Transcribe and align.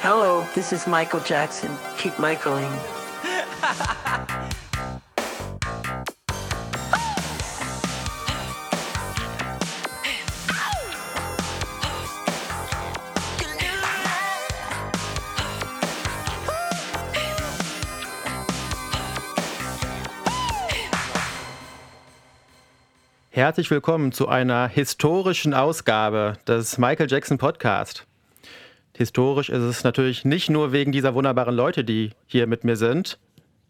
Hello, 0.00 0.46
this 0.54 0.72
is 0.72 0.86
Michael 0.86 1.20
Jackson. 1.20 1.70
Keep 1.96 2.18
Michaeling. 2.18 2.70
Herzlich 23.30 23.70
willkommen 23.70 24.12
zu 24.12 24.28
einer 24.28 24.68
historischen 24.68 25.52
Ausgabe 25.52 26.38
des 26.46 26.78
Michael 26.78 27.10
Jackson 27.10 27.38
Podcast. 27.38 28.06
Historisch 28.96 29.50
ist 29.50 29.62
es 29.62 29.84
natürlich 29.84 30.24
nicht 30.24 30.48
nur 30.48 30.72
wegen 30.72 30.90
dieser 30.90 31.14
wunderbaren 31.14 31.54
Leute, 31.54 31.84
die 31.84 32.10
hier 32.26 32.46
mit 32.46 32.64
mir 32.64 32.76
sind. 32.76 33.18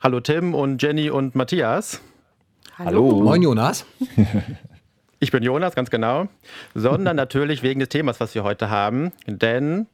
Hallo 0.00 0.20
Tim 0.20 0.54
und 0.54 0.80
Jenny 0.80 1.10
und 1.10 1.34
Matthias. 1.34 2.00
Hallo. 2.78 3.22
Moin 3.22 3.42
Jonas. 3.42 3.84
Ich 5.18 5.32
bin 5.32 5.42
Jonas, 5.42 5.74
ganz 5.74 5.88
genau. 5.88 6.28
Sondern 6.74 7.16
natürlich 7.16 7.62
wegen 7.62 7.80
des 7.80 7.88
Themas, 7.88 8.20
was 8.20 8.34
wir 8.34 8.44
heute 8.44 8.68
haben. 8.68 9.12
Denn 9.26 9.86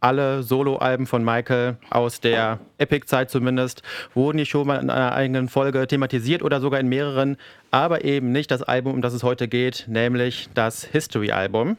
alle 0.00 0.42
Soloalben 0.42 1.06
von 1.06 1.24
Michael 1.24 1.76
aus 1.90 2.20
der 2.20 2.58
Epic-Zeit 2.78 3.30
zumindest 3.30 3.84
wurden 4.14 4.38
hier 4.38 4.46
schon 4.46 4.66
mal 4.66 4.82
in 4.82 4.90
einer 4.90 5.14
eigenen 5.14 5.48
Folge 5.48 5.86
thematisiert 5.86 6.42
oder 6.42 6.60
sogar 6.60 6.80
in 6.80 6.88
mehreren, 6.88 7.36
aber 7.70 8.04
eben 8.04 8.32
nicht 8.32 8.50
das 8.50 8.64
Album, 8.64 8.94
um 8.94 9.00
das 9.00 9.14
es 9.14 9.22
heute 9.22 9.46
geht, 9.46 9.84
nämlich 9.86 10.48
das 10.54 10.84
History-Album. 10.84 11.76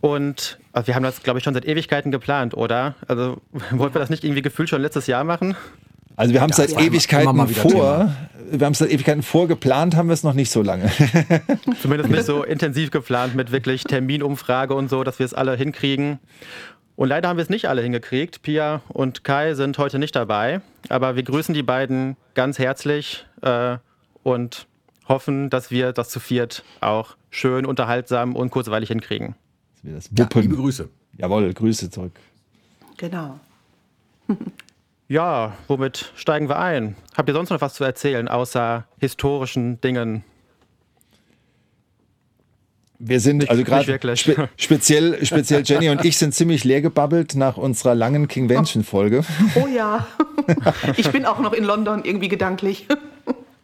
Und 0.00 0.58
also 0.72 0.86
wir 0.86 0.94
haben 0.94 1.02
das, 1.02 1.22
glaube 1.22 1.38
ich, 1.38 1.44
schon 1.44 1.54
seit 1.54 1.64
Ewigkeiten 1.66 2.12
geplant, 2.12 2.54
oder? 2.54 2.94
Also 3.06 3.38
wollten 3.70 3.94
wir 3.94 4.00
das 4.00 4.10
nicht 4.10 4.24
irgendwie 4.24 4.42
gefühlt 4.42 4.68
schon 4.68 4.82
letztes 4.82 5.06
Jahr 5.06 5.24
machen? 5.24 5.56
Also 6.16 6.34
wir 6.34 6.40
haben 6.40 6.50
es 6.50 6.56
seit 6.56 6.72
ja, 6.72 6.80
Ewigkeiten 6.80 7.48
vor, 7.48 7.70
Thema. 7.70 8.16
wir 8.50 8.66
haben 8.66 8.72
es 8.72 8.78
seit 8.78 8.90
Ewigkeiten 8.90 9.22
vorgeplant, 9.22 9.94
haben 9.94 10.08
wir 10.08 10.14
es 10.14 10.24
noch 10.24 10.34
nicht 10.34 10.50
so 10.50 10.62
lange. 10.62 10.90
Zumindest 11.80 12.10
nicht 12.10 12.24
so 12.24 12.42
intensiv 12.44 12.90
geplant 12.90 13.36
mit 13.36 13.52
wirklich 13.52 13.84
Terminumfrage 13.84 14.74
und 14.74 14.90
so, 14.90 15.04
dass 15.04 15.20
wir 15.20 15.26
es 15.26 15.32
alle 15.32 15.54
hinkriegen. 15.54 16.18
Und 16.96 17.08
leider 17.08 17.28
haben 17.28 17.36
wir 17.36 17.44
es 17.44 17.50
nicht 17.50 17.68
alle 17.68 17.82
hingekriegt. 17.82 18.42
Pia 18.42 18.82
und 18.88 19.22
Kai 19.22 19.54
sind 19.54 19.78
heute 19.78 20.00
nicht 20.00 20.16
dabei, 20.16 20.60
aber 20.88 21.14
wir 21.14 21.22
grüßen 21.22 21.54
die 21.54 21.62
beiden 21.62 22.16
ganz 22.34 22.58
herzlich 22.58 23.24
äh, 23.42 23.76
und 24.24 24.66
hoffen, 25.08 25.50
dass 25.50 25.70
wir 25.70 25.92
das 25.92 26.08
zu 26.08 26.18
viert 26.18 26.64
auch 26.80 27.16
schön, 27.30 27.64
unterhaltsam 27.64 28.34
und 28.34 28.50
kurzweilig 28.50 28.88
hinkriegen. 28.88 29.36
Wir 29.88 29.94
das 29.94 30.10
wuppen. 30.10 30.28
Ja, 30.34 30.40
liebe 30.40 30.56
Grüße. 30.56 30.88
Jawohl, 31.16 31.52
Grüße 31.54 31.90
zurück. 31.90 32.12
Genau. 32.98 33.40
ja, 35.08 35.56
womit 35.66 36.12
steigen 36.14 36.48
wir 36.48 36.58
ein? 36.58 36.94
Habt 37.16 37.28
ihr 37.28 37.34
sonst 37.34 37.50
noch 37.50 37.60
was 37.60 37.74
zu 37.74 37.84
erzählen, 37.84 38.28
außer 38.28 38.86
historischen 38.98 39.80
Dingen? 39.80 40.24
Wir 43.00 43.20
sind, 43.20 43.48
also 43.48 43.62
gerade 43.62 44.16
spe 44.16 44.48
speziell, 44.56 45.24
speziell 45.24 45.62
Jenny 45.64 45.88
und 45.88 46.04
ich 46.04 46.18
sind 46.18 46.34
ziemlich 46.34 46.64
leer 46.64 46.82
gebabbelt 46.82 47.36
nach 47.36 47.56
unserer 47.56 47.94
langen 47.94 48.26
Kingvention-Folge. 48.28 49.24
Oh 49.54 49.68
ja. 49.68 50.06
Ich 50.96 51.10
bin 51.10 51.26
auch 51.26 51.40
noch 51.40 51.52
in 51.52 51.62
London 51.64 52.04
irgendwie 52.04 52.28
gedanklich. 52.28 52.86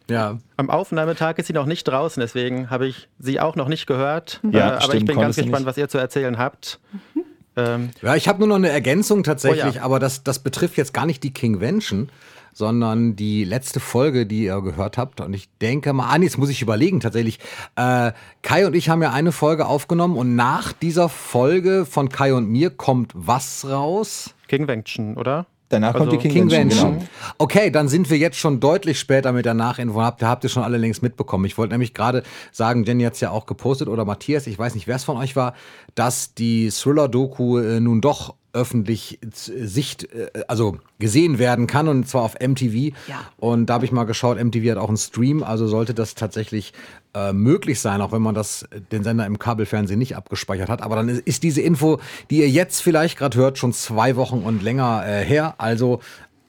Ja. 0.09 0.39
Am 0.57 0.69
Aufnahmetag 0.69 1.37
ist 1.37 1.47
sie 1.47 1.53
noch 1.53 1.65
nicht 1.65 1.83
draußen, 1.85 2.21
deswegen 2.21 2.69
habe 2.69 2.87
ich 2.87 3.09
sie 3.19 3.39
auch 3.39 3.55
noch 3.55 3.67
nicht 3.67 3.87
gehört. 3.87 4.39
Ja, 4.43 4.59
äh, 4.59 4.61
aber 4.73 4.81
stimmt, 4.81 4.95
ich 4.95 5.05
bin 5.05 5.19
ganz 5.19 5.35
gespannt, 5.35 5.65
was 5.65 5.77
ihr 5.77 5.89
zu 5.89 5.97
erzählen 5.97 6.37
habt. 6.37 6.79
Mhm. 7.13 7.23
Ähm, 7.57 7.89
ja, 8.01 8.15
ich 8.15 8.27
habe 8.27 8.39
nur 8.39 8.47
noch 8.47 8.55
eine 8.55 8.69
Ergänzung 8.69 9.23
tatsächlich, 9.23 9.75
oh 9.75 9.77
ja. 9.77 9.81
aber 9.81 9.99
das, 9.99 10.23
das 10.23 10.39
betrifft 10.39 10.77
jetzt 10.77 10.93
gar 10.93 11.05
nicht 11.05 11.23
die 11.23 11.31
Kingvention, 11.31 12.09
sondern 12.53 13.15
die 13.15 13.43
letzte 13.43 13.79
Folge, 13.79 14.25
die 14.25 14.45
ihr 14.45 14.61
gehört 14.61 14.97
habt. 14.97 15.21
Und 15.21 15.33
ich 15.33 15.49
denke 15.61 15.93
mal, 15.93 16.09
ah, 16.09 16.21
jetzt 16.21 16.37
muss 16.37 16.49
ich 16.49 16.61
überlegen 16.61 16.99
tatsächlich. 16.99 17.39
Äh, 17.75 18.11
Kai 18.41 18.67
und 18.67 18.75
ich 18.75 18.89
haben 18.89 19.01
ja 19.01 19.11
eine 19.11 19.31
Folge 19.31 19.65
aufgenommen 19.67 20.17
und 20.17 20.35
nach 20.35 20.73
dieser 20.73 21.09
Folge 21.09 21.85
von 21.85 22.09
Kai 22.09 22.33
und 22.33 22.49
mir 22.49 22.69
kommt 22.69 23.11
was 23.13 23.67
raus? 23.69 24.33
Kingvention, 24.47 25.17
oder? 25.17 25.47
Danach 25.69 25.95
also 25.95 26.07
kommt 26.07 26.23
die 26.23 26.29
King 26.29 26.47
Genau. 26.47 26.97
Okay, 27.37 27.71
dann 27.71 27.87
sind 27.87 28.09
wir 28.09 28.17
jetzt 28.17 28.37
schon 28.37 28.59
deutlich 28.59 28.99
später 28.99 29.31
mit 29.31 29.45
der 29.45 29.55
Nachinfo. 29.55 30.01
Habt, 30.01 30.21
habt 30.21 30.43
ihr 30.43 30.49
schon 30.49 30.63
alle 30.63 30.77
längst 30.77 31.01
mitbekommen. 31.01 31.45
Ich 31.45 31.57
wollte 31.57 31.73
nämlich 31.73 31.93
gerade 31.93 32.23
sagen, 32.51 32.83
Jenny 32.83 33.03
hat 33.03 33.13
es 33.13 33.19
ja 33.21 33.31
auch 33.31 33.45
gepostet 33.45 33.87
oder 33.87 34.05
Matthias, 34.05 34.47
ich 34.47 34.59
weiß 34.59 34.75
nicht, 34.75 34.87
wer 34.87 34.95
es 34.95 35.03
von 35.03 35.17
euch 35.17 35.35
war, 35.35 35.53
dass 35.95 36.33
die 36.33 36.69
Thriller-Doku 36.69 37.57
äh, 37.59 37.79
nun 37.79 38.01
doch 38.01 38.35
öffentlich 38.55 39.19
Sicht, 39.31 40.11
äh, 40.13 40.43
also 40.47 40.77
gesehen 40.97 41.37
werden 41.37 41.67
kann 41.67 41.87
und 41.87 42.07
zwar 42.07 42.23
auf 42.23 42.35
MTV. 42.39 42.95
Ja. 43.07 43.19
Und 43.37 43.67
da 43.67 43.75
habe 43.75 43.85
ich 43.85 43.91
mal 43.91 44.05
geschaut, 44.05 44.43
MTV 44.43 44.71
hat 44.71 44.77
auch 44.77 44.87
einen 44.87 44.97
Stream, 44.97 45.43
also 45.43 45.67
sollte 45.67 45.93
das 45.93 46.15
tatsächlich 46.15 46.73
äh, 47.13 47.33
möglich 47.33 47.79
sein, 47.79 48.01
auch 48.01 48.11
wenn 48.11 48.21
man 48.21 48.33
das 48.33 48.65
den 48.91 49.03
Sender 49.03 49.25
im 49.25 49.37
Kabelfernsehen 49.37 49.99
nicht 49.99 50.15
abgespeichert 50.15 50.69
hat. 50.69 50.81
Aber 50.81 50.95
dann 50.95 51.09
ist, 51.09 51.21
ist 51.21 51.43
diese 51.43 51.61
Info, 51.61 51.99
die 52.29 52.39
ihr 52.39 52.49
jetzt 52.49 52.81
vielleicht 52.81 53.17
gerade 53.17 53.37
hört, 53.37 53.57
schon 53.57 53.73
zwei 53.73 54.15
Wochen 54.15 54.39
und 54.39 54.63
länger 54.63 55.03
äh, 55.05 55.23
her. 55.23 55.55
Also 55.57 55.99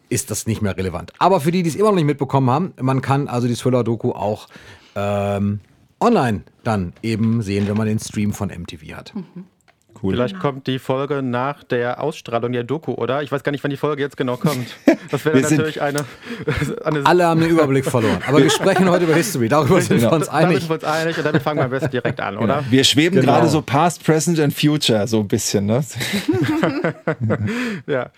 ist 0.08 0.30
das 0.30 0.46
nicht 0.46 0.62
mehr 0.62 0.76
relevant. 0.76 1.12
Aber 1.18 1.40
für 1.40 1.50
die, 1.50 1.62
die 1.62 1.68
es 1.68 1.74
immer 1.74 1.88
noch 1.88 1.96
nicht 1.96 2.04
mitbekommen 2.04 2.48
haben, 2.48 2.72
man 2.80 3.02
kann 3.02 3.26
also 3.28 3.48
die 3.48 3.54
Thriller-Doku 3.54 4.12
auch 4.12 4.48
ähm, 4.94 5.60
online 6.00 6.42
dann 6.62 6.92
eben 7.02 7.42
sehen, 7.42 7.66
wenn 7.66 7.76
man 7.76 7.86
den 7.86 7.98
Stream 7.98 8.32
von 8.32 8.48
MTV 8.48 8.94
hat. 8.94 9.14
Mhm. 9.14 9.44
Cool. 10.02 10.14
Vielleicht 10.14 10.38
kommt 10.38 10.66
die 10.66 10.78
Folge 10.78 11.22
nach 11.22 11.64
der 11.64 12.02
Ausstrahlung 12.02 12.52
der 12.52 12.64
Doku, 12.64 12.92
oder? 12.92 13.22
Ich 13.22 13.32
weiß 13.32 13.42
gar 13.42 13.52
nicht, 13.52 13.64
wann 13.64 13.70
die 13.70 13.76
Folge 13.76 14.02
jetzt 14.02 14.16
genau 14.16 14.36
kommt. 14.36 14.66
Das 15.10 15.24
wäre 15.24 15.40
natürlich 15.40 15.80
eine, 15.80 16.04
eine, 16.84 17.06
Alle 17.06 17.26
haben 17.26 17.40
den 17.40 17.50
Überblick 17.50 17.84
verloren. 17.84 18.18
Aber 18.26 18.42
wir 18.42 18.50
sprechen 18.50 18.88
heute 18.90 19.04
über 19.04 19.14
History. 19.14 19.48
Darüber 19.48 19.80
sind 19.80 19.98
genau. 19.98 20.10
wir 20.10 20.16
uns 20.16 20.28
einig. 20.28 20.54
Da 20.54 20.60
sind 20.60 20.68
wir 20.68 20.74
uns 20.74 20.84
einig 20.84 21.18
und 21.18 21.24
damit 21.26 21.42
fangen 21.42 21.58
wir 21.58 21.64
am 21.64 21.70
besten 21.70 21.90
direkt 21.90 22.20
an, 22.20 22.36
oder? 22.38 22.64
Wir 22.68 22.84
schweben 22.84 23.20
genau. 23.20 23.32
gerade 23.32 23.48
so 23.48 23.62
Past, 23.62 24.04
Present 24.04 24.40
and 24.40 24.52
Future 24.52 25.06
so 25.06 25.20
ein 25.20 25.28
bisschen, 25.28 25.66
ne? 25.66 25.84
ja. 27.86 28.10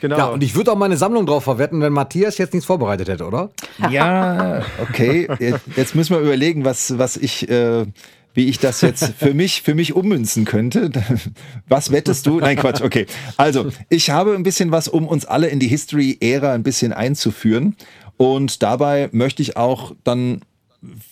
Genau. 0.00 0.18
Ja, 0.18 0.26
und 0.26 0.42
ich 0.42 0.54
würde 0.54 0.70
auch 0.70 0.76
meine 0.76 0.98
Sammlung 0.98 1.24
drauf 1.24 1.44
verwetten, 1.44 1.80
wenn 1.80 1.92
Matthias 1.92 2.36
jetzt 2.36 2.52
nichts 2.52 2.66
vorbereitet 2.66 3.08
hätte, 3.08 3.24
oder? 3.24 3.48
Ja, 3.90 4.62
okay. 4.82 5.28
Jetzt 5.76 5.94
müssen 5.94 6.14
wir 6.14 6.20
überlegen, 6.20 6.64
was, 6.64 6.98
was 6.98 7.16
ich. 7.16 7.48
Äh, 7.48 7.86
wie 8.34 8.48
ich 8.48 8.58
das 8.58 8.80
jetzt 8.80 9.14
für 9.18 9.32
mich, 9.32 9.62
für 9.62 9.74
mich 9.74 9.94
ummünzen 9.94 10.44
könnte. 10.44 10.90
Was 11.68 11.90
wettest 11.92 12.26
du? 12.26 12.40
Nein, 12.40 12.56
Quatsch, 12.56 12.82
okay. 12.82 13.06
Also, 13.36 13.70
ich 13.88 14.10
habe 14.10 14.34
ein 14.34 14.42
bisschen 14.42 14.72
was, 14.72 14.88
um 14.88 15.06
uns 15.06 15.24
alle 15.24 15.46
in 15.46 15.60
die 15.60 15.68
History-Ära 15.68 16.52
ein 16.52 16.64
bisschen 16.64 16.92
einzuführen. 16.92 17.76
Und 18.16 18.62
dabei 18.62 19.08
möchte 19.12 19.40
ich 19.40 19.56
auch 19.56 19.94
dann 20.04 20.42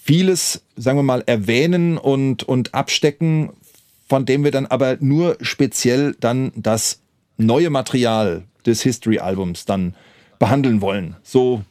vieles, 0.03 0.63
sagen 0.77 0.99
wir 0.99 1.05
mal, 1.05 1.23
erwähnen 1.27 1.97
und, 1.97 2.43
und 2.43 2.75
abstecken, 2.75 3.51
von 4.09 4.27
dem 4.27 4.45
wir 4.45 4.51
dann 4.51 4.67
aber 4.67 4.99
nur 5.01 5.39
speziell 5.41 6.15
dann 6.21 6.53
das 6.57 7.01
neue 7.39 7.71
Material 7.71 8.45
des 8.67 8.83
History-Albums 8.83 9.65
dann 9.65 9.95
behandeln 10.39 10.81
wollen. 10.81 11.17
So 11.23 11.63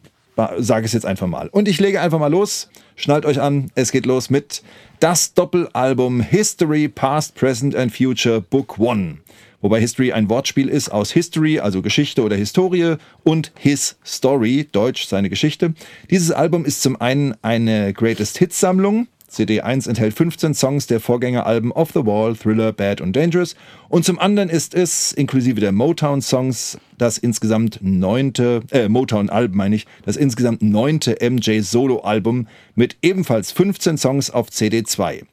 sage 0.57 0.85
ich 0.85 0.90
es 0.90 0.94
jetzt 0.94 1.06
einfach 1.06 1.28
mal. 1.28 1.50
Und 1.50 1.67
ich 1.67 1.79
lege 1.79 2.01
einfach 2.01 2.19
mal 2.19 2.31
los. 2.31 2.69
Schnallt 3.01 3.25
euch 3.25 3.41
an, 3.41 3.72
es 3.73 3.91
geht 3.91 4.06
los 4.06 4.29
mit 4.29 4.62
das 5.00 5.34
Doppelalbum 5.34 6.22
History 6.22 6.88
Past, 6.88 7.34
Present 7.34 7.75
and 7.75 7.91
Future 7.91 8.41
Book 8.41 8.78
One. 8.78 9.17
Wobei 9.59 9.79
History 9.79 10.12
ein 10.12 10.29
Wortspiel 10.29 10.69
ist 10.69 10.89
aus 10.89 11.09
History, 11.09 11.59
also 11.59 11.81
Geschichte 11.81 12.22
oder 12.22 12.35
Historie, 12.35 12.97
und 13.23 13.53
His 13.57 13.97
Story, 14.06 14.67
Deutsch 14.72 15.07
seine 15.07 15.31
Geschichte. 15.31 15.73
Dieses 16.11 16.29
Album 16.29 16.63
ist 16.63 16.84
zum 16.84 17.01
einen 17.01 17.34
eine 17.41 17.91
Greatest 17.91 18.38
Hits 18.38 18.59
Sammlung, 18.59 19.07
CD1 19.31 19.87
enthält 19.87 20.13
15 20.13 20.53
Songs 20.53 20.87
der 20.87 20.99
Vorgängeralben 20.99 21.71
Off 21.71 21.91
the 21.93 22.05
Wall, 22.05 22.35
Thriller, 22.35 22.73
Bad 22.73 22.99
und 22.99 23.15
Dangerous. 23.15 23.55
Und 23.87 24.03
zum 24.03 24.19
anderen 24.19 24.49
ist 24.49 24.75
es, 24.75 25.13
inklusive 25.13 25.61
der 25.61 25.72
Motown-Songs, 25.72 26.78
das 26.97 27.17
insgesamt 27.17 27.79
neunte, 27.81 28.61
äh, 28.72 28.89
Motown-Alben 28.89 29.55
meine 29.55 29.75
ich, 29.75 29.87
das 30.03 30.17
insgesamt 30.17 30.61
neunte 30.61 31.17
MJ-Solo-Album 31.22 32.47
mit 32.75 32.97
ebenfalls 33.01 33.53
15 33.53 33.97
Songs 33.97 34.29
auf 34.29 34.49
CD2. 34.49 35.23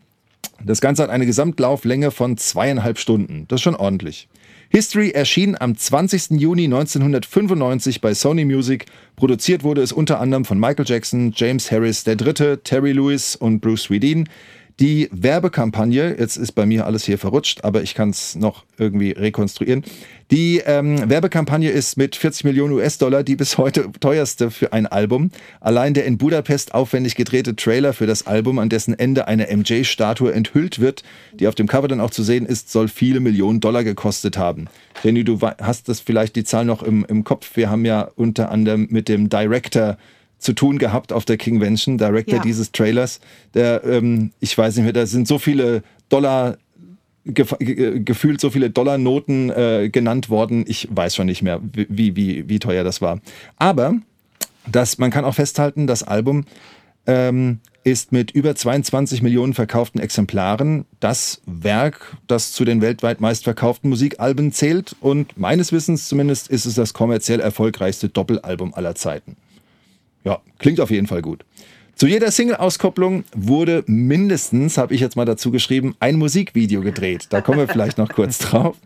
Das 0.64 0.80
Ganze 0.80 1.02
hat 1.02 1.10
eine 1.10 1.26
Gesamtlauflänge 1.26 2.10
von 2.10 2.36
zweieinhalb 2.36 2.98
Stunden. 2.98 3.46
Das 3.48 3.58
ist 3.58 3.62
schon 3.62 3.76
ordentlich. 3.76 4.28
History 4.70 5.12
erschien 5.12 5.56
am 5.58 5.76
20. 5.76 6.38
Juni 6.38 6.64
1995 6.64 8.02
bei 8.02 8.12
Sony 8.12 8.44
Music. 8.44 8.84
Produziert 9.16 9.64
wurde 9.64 9.80
es 9.80 9.92
unter 9.92 10.20
anderem 10.20 10.44
von 10.44 10.60
Michael 10.60 10.84
Jackson, 10.86 11.32
James 11.34 11.72
Harris 11.72 12.06
III., 12.06 12.58
Terry 12.62 12.92
Lewis 12.92 13.34
und 13.34 13.60
Bruce 13.60 13.84
Swedin. 13.84 14.28
Die 14.78 15.08
Werbekampagne, 15.10 16.16
jetzt 16.18 16.36
ist 16.36 16.52
bei 16.52 16.66
mir 16.66 16.84
alles 16.84 17.04
hier 17.04 17.16
verrutscht, 17.16 17.64
aber 17.64 17.82
ich 17.82 17.94
kann 17.94 18.10
es 18.10 18.36
noch 18.36 18.64
irgendwie 18.76 19.12
rekonstruieren. 19.12 19.84
Die 20.30 20.58
ähm, 20.66 21.08
Werbekampagne 21.08 21.70
ist 21.70 21.96
mit 21.96 22.14
40 22.14 22.44
Millionen 22.44 22.75
US-Dollar 22.75 23.22
die 23.22 23.34
bis 23.34 23.56
heute 23.56 23.90
teuerste 23.98 24.50
für 24.50 24.75
ein 24.75 24.86
Album. 24.86 25.30
Allein 25.60 25.94
der 25.94 26.04
in 26.04 26.19
Budapest 26.19 26.75
aufwendig 26.75 27.14
gedrehte 27.14 27.56
Trailer 27.56 27.94
für 27.94 28.06
das 28.06 28.26
Album, 28.26 28.58
an 28.58 28.69
dessen 28.69 28.98
Ende 28.98 29.26
eine 29.26 29.46
MJ-Statue 29.56 30.32
enthüllt 30.32 30.80
wird, 30.80 31.02
die 31.32 31.48
auf 31.48 31.54
dem 31.54 31.66
Cover 31.66 31.88
dann 31.88 32.00
auch 32.00 32.10
zu 32.10 32.22
sehen 32.22 32.44
ist, 32.44 32.70
soll 32.70 32.88
viele 32.88 33.20
Millionen 33.20 33.60
Dollar 33.60 33.84
gekostet 33.84 34.36
haben. 34.36 34.66
Jenny, 35.02 35.25
du 35.25 35.40
hast 35.40 35.88
das 35.88 36.00
vielleicht 36.00 36.36
die 36.36 36.44
Zahl 36.44 36.66
noch 36.66 36.82
im, 36.82 37.06
im 37.08 37.25
Kopf. 37.25 37.56
Wir 37.56 37.70
haben 37.70 37.86
ja 37.86 38.10
unter 38.16 38.50
anderem 38.50 38.86
mit 38.90 39.08
dem 39.08 39.30
Director 39.30 39.96
zu 40.38 40.52
tun 40.52 40.78
gehabt 40.78 41.12
auf 41.12 41.25
der 41.25 41.38
Kingvention, 41.38 41.96
Director 41.96 42.36
Ja. 42.36 42.42
dieses 42.42 42.70
Trailers. 42.72 43.20
Der, 43.54 43.82
ähm, 43.84 44.32
ich 44.40 44.56
weiß 44.56 44.76
nicht 44.76 44.84
mehr, 44.84 44.92
da 44.92 45.06
sind 45.06 45.26
so 45.26 45.38
viele 45.38 45.82
Dollar 46.10 46.58
gef 47.28 47.54
ge 47.58 48.00
gefühlt 48.00 48.40
so 48.40 48.50
viele 48.50 48.70
Dollarnoten 48.70 49.50
äh, 49.50 49.88
genannt 49.90 50.30
worden. 50.30 50.64
Ich 50.66 50.88
weiß 50.90 51.14
schon 51.14 51.26
nicht 51.26 51.42
mehr, 51.42 51.60
wie, 51.62 52.16
wie, 52.16 52.48
wie 52.48 52.58
teuer 52.58 52.84
das 52.84 53.00
war. 53.00 53.20
Aber 53.56 53.94
das, 54.70 54.98
man 54.98 55.10
kann 55.10 55.25
auch 55.25 55.34
festhalten, 55.34 55.86
das 55.86 56.02
Album 56.02 56.44
ähm, 57.06 57.60
ist 57.84 58.12
mit 58.12 58.30
über 58.32 58.54
22 58.54 59.22
Millionen 59.22 59.54
verkauften 59.54 60.00
Exemplaren 60.00 60.84
das 61.00 61.40
Werk, 61.46 62.16
das 62.26 62.52
zu 62.52 62.64
den 62.64 62.82
weltweit 62.82 63.20
meistverkauften 63.20 63.88
Musikalben 63.88 64.52
zählt. 64.52 64.94
Und 65.00 65.38
meines 65.38 65.72
Wissens 65.72 66.08
zumindest 66.08 66.48
ist 66.48 66.66
es 66.66 66.75
das 66.75 66.92
kommerziell 66.92 67.40
erfolgreichste 67.40 68.08
Doppelalbum 68.08 68.75
aller 68.75 68.94
Zeiten. 68.94 69.36
Ja, 70.25 70.40
klingt 70.58 70.80
auf 70.80 70.90
jeden 70.90 71.06
Fall 71.06 71.22
gut. 71.22 71.44
Zu 71.98 72.06
jeder 72.06 72.30
Single-Auskopplung 72.30 73.24
wurde 73.34 73.82
mindestens, 73.88 74.78
habe 74.78 74.94
ich 74.94 75.00
jetzt 75.00 75.16
mal 75.16 75.24
dazu 75.24 75.50
geschrieben, 75.50 75.96
ein 75.98 76.14
Musikvideo 76.14 76.80
gedreht. 76.80 77.26
Da 77.30 77.40
kommen 77.40 77.58
wir 77.58 77.66
vielleicht 77.66 77.98
noch 77.98 78.10
kurz 78.10 78.38
drauf. 78.38 78.76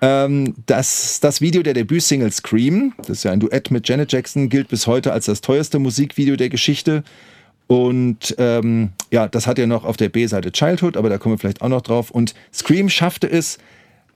Ähm, 0.00 0.54
das, 0.64 1.20
das 1.20 1.42
Video 1.42 1.62
der 1.62 1.74
Debütsingle 1.74 2.32
Scream, 2.32 2.94
das 2.96 3.10
ist 3.10 3.24
ja 3.24 3.32
ein 3.32 3.40
Duett 3.40 3.70
mit 3.70 3.86
Janet 3.86 4.10
Jackson, 4.10 4.48
gilt 4.48 4.68
bis 4.68 4.86
heute 4.86 5.12
als 5.12 5.26
das 5.26 5.42
teuerste 5.42 5.78
Musikvideo 5.78 6.36
der 6.36 6.48
Geschichte. 6.48 7.04
Und 7.66 8.34
ähm, 8.38 8.92
ja, 9.10 9.28
das 9.28 9.46
hat 9.46 9.58
ja 9.58 9.66
noch 9.66 9.84
auf 9.84 9.98
der 9.98 10.08
B-Seite 10.08 10.50
Childhood, 10.50 10.96
aber 10.96 11.10
da 11.10 11.18
kommen 11.18 11.34
wir 11.34 11.38
vielleicht 11.38 11.60
auch 11.60 11.68
noch 11.68 11.82
drauf. 11.82 12.10
Und 12.10 12.34
Scream 12.54 12.88
schaffte 12.88 13.30
es, 13.30 13.58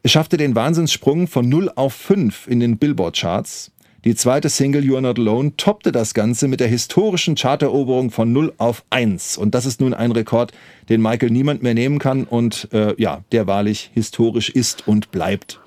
es 0.02 0.12
schaffte 0.12 0.38
den 0.38 0.54
Wahnsinnssprung 0.54 1.28
von 1.28 1.46
0 1.46 1.72
auf 1.74 1.92
5 1.92 2.46
in 2.46 2.60
den 2.60 2.78
Billboard-Charts. 2.78 3.70
Die 4.06 4.14
zweite 4.14 4.48
Single 4.48 4.82
You 4.82 4.94
Are 4.94 5.02
Not 5.02 5.18
Alone 5.18 5.56
toppte 5.58 5.92
das 5.92 6.14
Ganze 6.14 6.48
mit 6.48 6.60
der 6.60 6.68
historischen 6.68 7.36
Charteroberung 7.36 8.10
von 8.10 8.32
0 8.32 8.54
auf 8.56 8.82
1. 8.88 9.36
Und 9.36 9.54
das 9.54 9.66
ist 9.66 9.82
nun 9.82 9.92
ein 9.92 10.10
Rekord, 10.12 10.52
den 10.88 11.02
Michael 11.02 11.28
niemand 11.28 11.62
mehr 11.62 11.74
nehmen 11.74 11.98
kann 11.98 12.24
und 12.24 12.68
äh, 12.72 12.94
ja, 12.96 13.22
der 13.30 13.46
wahrlich 13.46 13.90
historisch 13.92 14.48
ist 14.48 14.88
und 14.88 15.10
bleibt. 15.10 15.60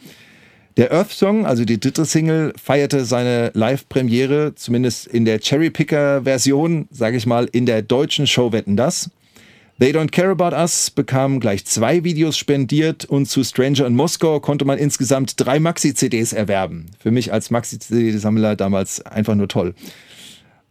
Der 0.77 0.91
Earth 0.91 1.11
Song, 1.11 1.45
also 1.45 1.63
die 1.63 1.79
dritte 1.79 2.05
Single, 2.05 2.53
feierte 2.59 3.05
seine 3.05 3.51
Live-Premiere, 3.53 4.55
zumindest 4.55 5.05
in 5.05 5.25
der 5.25 5.39
Cherry 5.39 5.69
Picker-Version, 5.69 6.87
sage 6.89 7.17
ich 7.17 7.27
mal, 7.27 7.47
in 7.51 7.67
der 7.67 7.83
deutschen 7.83 8.25
Show 8.25 8.51
Wetten 8.51 8.75
das. 8.75 9.11
They 9.79 9.91
Don't 9.91 10.11
Care 10.11 10.29
About 10.29 10.55
Us 10.55 10.91
bekam 10.91 11.39
gleich 11.39 11.65
zwei 11.65 12.03
Videos 12.03 12.37
spendiert 12.37 13.05
und 13.05 13.25
zu 13.25 13.43
Stranger 13.43 13.87
in 13.87 13.95
Moskau 13.95 14.39
konnte 14.39 14.65
man 14.65 14.77
insgesamt 14.77 15.33
drei 15.37 15.59
Maxi-CDs 15.59 16.31
erwerben. 16.31 16.85
Für 16.99 17.09
mich 17.09 17.33
als 17.33 17.49
Maxi-CD-Sammler 17.49 18.55
damals 18.55 19.03
einfach 19.03 19.33
nur 19.33 19.47
toll. 19.47 19.73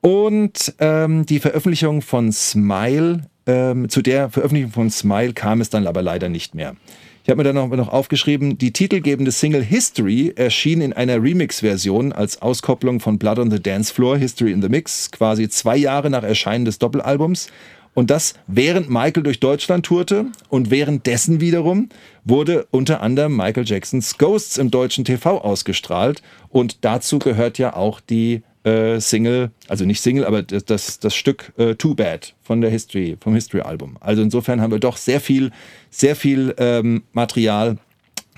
Und 0.00 0.74
ähm, 0.78 1.26
die 1.26 1.40
Veröffentlichung 1.40 2.00
von 2.00 2.30
Smile, 2.30 3.22
ähm, 3.46 3.88
zu 3.88 4.02
der 4.02 4.30
Veröffentlichung 4.30 4.70
von 4.70 4.90
Smile 4.90 5.32
kam 5.32 5.60
es 5.60 5.68
dann 5.68 5.88
aber 5.88 6.02
leider 6.02 6.28
nicht 6.28 6.54
mehr. 6.54 6.76
Ich 7.24 7.30
habe 7.30 7.42
mir 7.42 7.52
dann 7.52 7.70
noch 7.70 7.88
aufgeschrieben, 7.88 8.58
die 8.58 8.72
titelgebende 8.72 9.30
Single 9.30 9.62
History 9.62 10.32
erschien 10.34 10.80
in 10.80 10.92
einer 10.92 11.22
Remix-Version 11.22 12.12
als 12.12 12.42
Auskopplung 12.42 12.98
von 12.98 13.18
Blood 13.18 13.38
on 13.38 13.50
the 13.50 13.62
Dance 13.62 13.92
Floor, 13.94 14.16
History 14.16 14.50
in 14.50 14.60
the 14.60 14.68
Mix, 14.68 15.10
quasi 15.10 15.48
zwei 15.48 15.76
Jahre 15.76 16.10
nach 16.10 16.24
Erscheinen 16.24 16.64
des 16.64 16.78
Doppelalbums. 16.78 17.48
Und 17.94 18.10
das 18.10 18.34
während 18.46 18.88
Michael 18.88 19.22
durch 19.22 19.40
Deutschland 19.40 19.84
tourte 19.84 20.26
und 20.48 20.70
währenddessen 20.70 21.40
wiederum 21.40 21.90
wurde 22.24 22.66
unter 22.70 23.02
anderem 23.02 23.36
Michael 23.36 23.66
Jacksons 23.66 24.16
Ghosts 24.16 24.56
im 24.56 24.70
deutschen 24.70 25.04
TV 25.04 25.38
ausgestrahlt. 25.40 26.22
Und 26.48 26.84
dazu 26.84 27.18
gehört 27.18 27.58
ja 27.58 27.76
auch 27.76 28.00
die 28.00 28.42
äh, 28.64 29.00
Single, 29.00 29.50
also 29.68 29.84
nicht 29.84 30.00
Single, 30.00 30.24
aber 30.24 30.42
das, 30.42 31.00
das, 31.00 31.14
Stück 31.14 31.52
äh, 31.58 31.74
Too 31.74 31.94
Bad 31.94 32.34
von 32.42 32.60
der 32.60 32.70
History, 32.70 33.16
vom 33.20 33.34
History-Album. 33.34 33.96
Also 34.00 34.22
insofern 34.22 34.60
haben 34.60 34.70
wir 34.70 34.78
doch 34.78 34.96
sehr 34.96 35.20
viel, 35.20 35.50
sehr 35.90 36.16
viel 36.16 36.54
ähm, 36.58 37.02
Material 37.12 37.76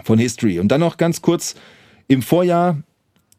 von 0.03 0.19
History. 0.19 0.59
Und 0.59 0.69
dann 0.69 0.81
noch 0.81 0.97
ganz 0.97 1.23
kurz 1.23 1.55
im 2.09 2.23
Vorjahr 2.23 2.79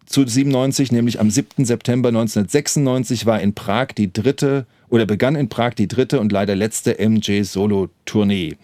zu 0.06 0.26
97, 0.26 0.92
nämlich 0.92 1.20
am 1.20 1.30
7. 1.30 1.66
September 1.66 2.10
1996, 2.10 3.26
war 3.26 3.42
in 3.42 3.54
Prag 3.54 3.88
die 3.98 4.14
dritte 4.14 4.66
oder 4.96 5.06
begann 5.06 5.36
in 5.36 5.50
Prag 5.50 5.74
die 5.74 5.90
dritte 5.90 6.22
und 6.22 6.32
leider 6.32 6.56
letzte 6.56 6.96
MJ-Solo-Tournee, 6.98 8.56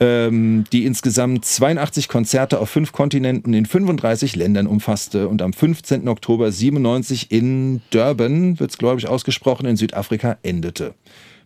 ähm, 0.00 0.64
die 0.72 0.84
insgesamt 0.84 1.44
82 1.44 2.08
Konzerte 2.08 2.58
auf 2.58 2.68
fünf 2.68 2.90
Kontinenten 2.90 3.54
in 3.54 3.66
35 3.66 4.34
Ländern 4.34 4.66
umfasste 4.66 5.28
und 5.28 5.42
am 5.42 5.52
15. 5.52 6.08
Oktober 6.08 6.50
97 6.50 7.30
in 7.30 7.82
Durban, 7.90 8.58
wird 8.58 8.72
es 8.72 8.78
glaube 8.78 8.98
ich 8.98 9.06
ausgesprochen, 9.06 9.66
in 9.66 9.76
Südafrika 9.76 10.38
endete. 10.42 10.94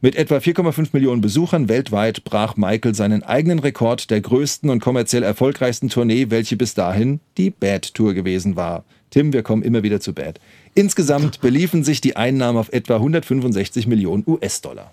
Mit 0.00 0.16
etwa 0.16 0.36
4,5 0.36 0.88
Millionen 0.92 1.20
Besuchern 1.20 1.68
weltweit 1.68 2.24
brach 2.24 2.56
Michael 2.56 2.94
seinen 2.94 3.22
eigenen 3.24 3.58
Rekord 3.58 4.10
der 4.10 4.22
größten 4.22 4.70
und 4.70 4.80
kommerziell 4.80 5.22
erfolgreichsten 5.22 5.90
Tournee, 5.90 6.30
welche 6.30 6.56
bis 6.56 6.72
dahin 6.72 7.20
die 7.36 7.50
Bad 7.50 7.92
Tour 7.92 8.14
gewesen 8.14 8.56
war. 8.56 8.84
Tim, 9.10 9.34
wir 9.34 9.42
kommen 9.42 9.62
immer 9.62 9.82
wieder 9.82 10.00
zu 10.00 10.14
Bad. 10.14 10.40
Insgesamt 10.74 11.40
beliefen 11.40 11.84
sich 11.84 12.00
die 12.00 12.16
Einnahmen 12.16 12.58
auf 12.58 12.72
etwa 12.72 12.96
165 12.96 13.86
Millionen 13.86 14.24
US-Dollar. 14.26 14.92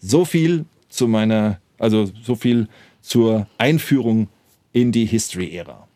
So 0.00 0.24
viel 0.24 0.66
zu 0.90 1.08
meiner, 1.08 1.58
also 1.78 2.10
so 2.22 2.34
viel 2.34 2.68
zur 3.00 3.46
Einführung 3.58 4.28
in 4.72 4.92
die 4.92 5.06
History-Ära. 5.06 5.86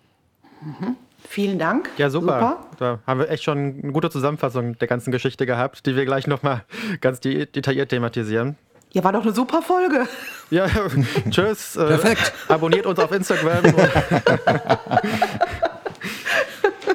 Vielen 1.29 1.59
Dank. 1.59 1.91
Ja, 1.99 2.09
super. 2.09 2.67
Da 2.79 3.01
haben 3.07 3.21
wir 3.21 3.29
echt 3.29 3.45
schon 3.45 3.81
eine 3.83 3.93
gute 3.93 4.09
Zusammenfassung 4.09 4.79
der 4.79 4.89
ganzen 4.89 5.11
Geschichte 5.13 5.45
gehabt, 5.45 5.85
die 5.85 5.95
wir 5.95 6.07
gleich 6.07 6.27
nochmal 6.27 6.65
ganz 7.01 7.21
de 7.21 7.45
detailliert 7.45 7.91
thematisieren. 7.91 8.57
Ja, 8.93 9.05
war 9.05 9.13
doch 9.13 9.23
eine 9.23 9.33
super 9.33 9.61
Folge. 9.61 10.07
Ja, 10.51 10.67
tschüss. 11.31 11.77
Äh, 11.77 11.87
Perfekt. 11.87 12.33
abonniert 12.49 12.87
uns 12.87 12.99
auf 12.99 13.13
Instagram. 13.13 13.65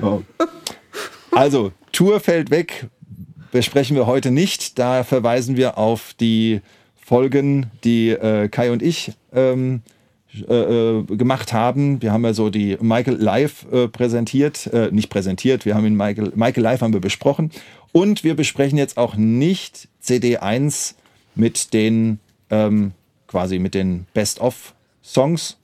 Oh. 0.01 0.21
Also, 1.35 1.71
Tour 1.91 2.19
fällt 2.19 2.51
weg, 2.51 2.87
besprechen 3.51 3.95
wir 3.95 4.05
heute 4.05 4.31
nicht. 4.31 4.77
Da 4.77 5.03
verweisen 5.03 5.57
wir 5.57 5.77
auf 5.77 6.13
die 6.19 6.61
Folgen, 6.95 7.71
die 7.83 8.09
äh, 8.09 8.47
Kai 8.49 8.71
und 8.71 8.81
ich 8.81 9.13
ähm, 9.33 9.81
äh, 10.47 10.53
äh, 10.53 11.03
gemacht 11.03 11.53
haben. 11.53 12.01
Wir 12.01 12.11
haben 12.11 12.23
ja 12.23 12.33
so 12.33 12.49
die 12.49 12.77
Michael 12.81 13.17
live 13.17 13.65
äh, 13.71 13.87
präsentiert, 13.87 14.67
äh, 14.67 14.89
nicht 14.91 15.09
präsentiert, 15.09 15.65
wir 15.65 15.75
haben 15.75 15.85
ihn 15.85 15.95
Michael, 15.95 16.31
Michael 16.35 16.63
live 16.63 16.81
haben 16.81 16.93
wir 16.93 17.01
besprochen. 17.01 17.51
Und 17.91 18.23
wir 18.23 18.35
besprechen 18.35 18.77
jetzt 18.77 18.97
auch 18.97 19.15
nicht 19.15 19.87
CD1 20.03 20.95
mit 21.35 21.73
den 21.73 22.19
ähm, 22.49 22.93
quasi 23.27 23.59
mit 23.59 23.73
den 23.73 24.05
Best-of-Songs, 24.13 25.57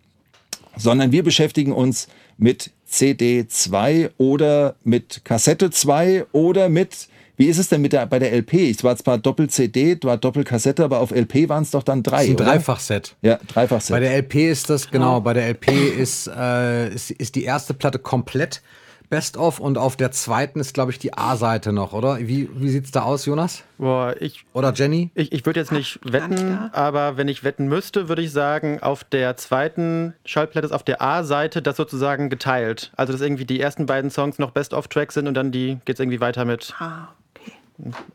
sondern 0.76 1.12
wir 1.12 1.24
beschäftigen 1.24 1.72
uns 1.72 2.08
mit 2.38 2.72
CD2 2.92 4.12
oder 4.18 4.76
mit 4.84 5.22
Kassette 5.24 5.70
2 5.70 6.26
oder 6.32 6.70
mit, 6.70 7.08
wie 7.38 7.46
ist 7.46 7.58
es 7.58 7.70
denn 7.70 7.82
mit 7.82 7.94
der, 7.94 8.06
bei 8.08 8.20
der 8.20 8.34
LP? 8.34 8.70
Es 8.72 8.84
war 8.84 8.96
zwar 8.98 9.18
Doppel-CD, 9.18 9.98
war 10.04 10.18
Doppel-Kassette, 10.18 10.84
aber 10.84 11.00
auf 11.00 11.12
LP 11.12 11.50
waren 11.50 11.64
es 11.64 11.72
doch 11.72 11.84
dann 11.84 12.04
drei, 12.04 12.18
Das 12.18 12.26
ist 12.26 12.42
ein? 12.42 12.48
Dreifachset. 12.48 13.16
Ja, 13.22 13.40
Dreifach-Set. 13.48 13.94
Bei 13.96 14.00
der 14.00 14.16
LP 14.18 14.50
ist 14.50 14.70
das, 14.70 14.90
genau, 14.90 15.22
bei 15.22 15.34
der 15.34 15.48
LP 15.50 15.72
ist, 15.72 16.28
äh, 16.28 16.90
ist, 16.94 17.12
ist 17.12 17.36
die 17.36 17.44
erste 17.44 17.74
Platte 17.74 18.00
komplett 18.00 18.62
Best 19.10 19.38
of 19.38 19.60
und 19.60 19.78
auf 19.78 19.96
der 19.96 20.12
zweiten 20.12 20.60
ist, 20.60 20.74
glaube 20.74 20.92
ich, 20.92 21.00
die 21.00 21.18
A-Seite 21.18 21.72
noch, 21.74 21.94
oder? 21.94 22.20
Wie, 22.20 22.48
wie 22.54 22.70
sieht's 22.70 22.92
da 22.92 23.02
aus, 23.02 23.26
Jonas? 23.26 23.64
Boah, 23.80 24.16
ich, 24.20 24.46
Oder 24.54 24.72
Jenny? 24.74 25.10
ich, 25.16 25.32
ich 25.32 25.46
würde 25.46 25.60
jetzt 25.60 25.72
nicht 25.72 26.00
wetten, 26.04 26.70
aber 26.74 27.18
wenn 27.18 27.28
ich 27.28 27.44
wetten 27.44 27.68
müsste, 27.68 28.08
würde 28.08 28.22
ich 28.22 28.32
sagen, 28.32 28.82
auf 28.84 29.04
der 29.04 29.36
zweiten 29.38 30.14
Schallplatte 30.26 30.68
ist 30.68 30.74
auf 30.74 30.84
der 30.84 31.02
A-Seite 31.02 31.62
das 31.64 31.78
sozusagen 31.78 32.30
geteilt. 32.30 32.92
Also, 32.98 33.14
dass 33.14 33.22
irgendwie 33.22 33.46
die 33.46 33.60
ersten 33.60 33.88
beiden 33.88 34.12
Songs 34.12 34.38
noch 34.38 34.52
Best-of-Tracks 34.52 35.16
sind 35.16 35.28
und 35.28 35.34
dann 35.34 35.52
die 35.52 35.80
geht 35.86 35.96
es 35.96 36.00
irgendwie 36.00 36.22
weiter 36.22 36.46
mit. 36.46 36.76
Ah, 36.78 37.08
okay. 37.36 37.52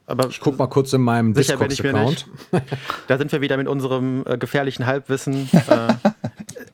Aber 0.07 0.29
Ich 0.29 0.39
guck 0.39 0.59
mal 0.59 0.69
kurz 0.69 0.93
in 0.93 1.01
meinem 1.01 1.35
Discogs-Account. 1.35 2.27
Da 3.09 3.19
sind 3.19 3.33
wir 3.33 3.41
wieder 3.41 3.57
mit 3.57 3.67
unserem 3.67 4.23
äh, 4.27 4.39
gefährlichen 4.39 4.87
Halbwissen. 4.87 5.49
Äh, 5.69 5.95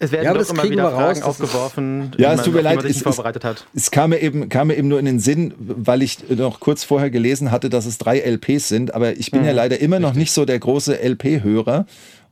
es 0.01 0.11
werden 0.11 0.25
Ja, 0.25 0.31
aber 0.31 0.41
doch 0.41 0.47
das 0.49 0.59
immer 0.59 0.69
wieder 0.71 0.85
raus, 0.85 1.19
Fragen 1.19 1.23
aufgeworfen, 1.23 2.13
Ja, 2.19 2.33
die 2.35 2.39
es 2.41 2.45
tut 2.45 2.55
mir 2.55 2.63
leid, 2.63 2.77
man 2.77 2.87
sich 2.89 2.97
es 2.97 3.03
vorbereitet 3.03 3.45
hat. 3.45 3.67
Es 3.75 3.91
kam 3.93 4.11
mir, 4.11 4.19
eben, 4.21 4.49
kam 4.49 4.67
mir 4.69 4.77
eben 4.77 4.89
nur 4.89 4.99
in 4.99 5.05
den 5.05 5.21
Sinn, 5.21 5.55
weil 5.59 6.03
ich 6.03 6.19
noch 6.31 6.59
kurz 6.59 6.83
vorher 6.83 7.11
gelesen 7.11 7.51
hatte, 7.53 7.71
dass 7.71 7.87
es 7.87 7.99
drei 7.99 8.19
LPs 8.19 8.69
sind, 8.69 8.93
aber 8.95 9.17
ich 9.17 9.31
bin 9.31 9.45
ja 9.45 9.53
leider 9.53 9.79
immer 9.81 10.01
noch 10.01 10.15
nicht 10.15 10.33
so 10.33 10.45
der 10.45 10.59
große 10.59 10.99
LP-Hörer. 11.01 11.87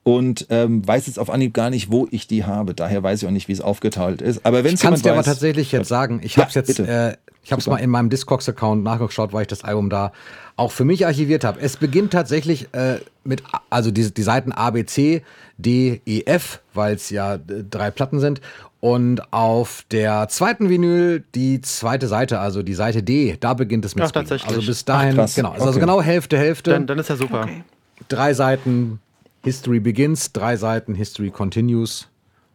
und 0.05 0.47
ähm, 0.49 0.87
weiß 0.89 1.07
jetzt 1.07 1.19
auf 1.19 1.29
Anhieb 1.29 1.53
gar 1.53 1.69
nicht, 1.69 1.91
wo 1.93 2.09
ich 2.11 2.27
die 2.27 2.45
habe. 2.45 2.73
Daher 2.73 3.03
weiß 3.03 3.21
ich 3.23 3.29
auch 3.29 3.33
nicht, 3.33 3.49
wie 3.49 3.53
es 3.53 3.61
aufgeteilt 3.61 4.23
ist. 4.23 4.47
Aber 4.47 4.65
wenn 4.65 4.69
Ich 4.69 4.75
es 4.75 4.81
kann 4.81 4.89
jemand 4.89 4.97
es 4.99 5.03
dir 5.03 5.11
aber 5.11 5.19
weiß, 5.19 5.27
tatsächlich 5.27 5.71
jetzt 5.71 5.89
sagen. 5.89 6.21
Ich 6.23 6.37
Ja, 6.37 6.43
habe 6.45 6.49
es 6.49 6.55
jetzt, 6.55 6.67
bitte. 6.69 6.87
äh, 6.89 7.28
ich 7.49 7.53
habe 7.53 7.61
es 7.61 7.67
mal 7.67 7.79
in 7.79 7.89
meinem 7.89 8.11
Discogs-Account 8.11 8.85
nachgeschaut, 8.85 9.33
weil 9.33 9.41
ich 9.43 9.49
das 9.49 9.65
Album 9.65 9.89
da 9.89 10.13
auch 10.57 10.71
für 10.71 10.85
mich 10.85 11.07
archiviert 11.07 11.45
habe. 11.45 11.59
Es 11.61 11.79
beginnt 11.79 12.13
tatsächlich 12.13 12.75
äh, 12.75 13.01
mit, 13.25 13.43
also 13.71 13.91
die, 13.91 14.13
die 14.13 14.23
Seiten 14.23 14.53
A, 14.53 14.69
B, 14.69 14.85
C, 14.85 15.23
D, 15.57 16.03
E, 16.05 16.25
F, 16.27 16.61
weil 16.75 16.95
es 16.95 17.09
ja 17.09 17.37
äh, 17.37 17.39
drei 17.71 17.91
Platten 17.91 18.21
sind. 18.21 18.43
Und 18.81 19.33
auf 19.33 19.87
der 19.91 20.29
zweiten 20.29 20.69
Vinyl 20.69 21.25
die 21.35 21.63
zweite 21.63 22.07
Seite, 22.07 22.39
also 22.39 22.63
die 22.63 22.75
Seite 22.75 23.03
D, 23.03 23.39
da 23.41 23.55
beginnt 23.55 23.87
es 23.87 23.95
mit 23.95 24.05
Ach, 24.05 24.09
Scream. 24.11 24.25
tatsächlich. 24.25 24.55
Also 24.55 24.67
bis 24.67 24.85
dahin, 24.85 25.15
krass. 25.15 25.35
genau, 25.35 25.53
also 25.53 25.69
Okay. 25.71 25.81
genau 25.81 26.03
Hälfte, 26.03 26.37
Hälfte. 26.37 26.73
Dann, 26.73 26.87
dann 26.87 26.99
ist 26.99 27.09
ja 27.09 27.17
super. 27.17 27.45
Okay. 27.45 27.65
drei 28.11 28.35
Seiten 28.35 29.01
History 29.43 29.81
Begins, 29.81 30.33
drei 30.35 30.57
Seiten 30.59 30.95
History 30.95 31.31
Continues 31.31 32.09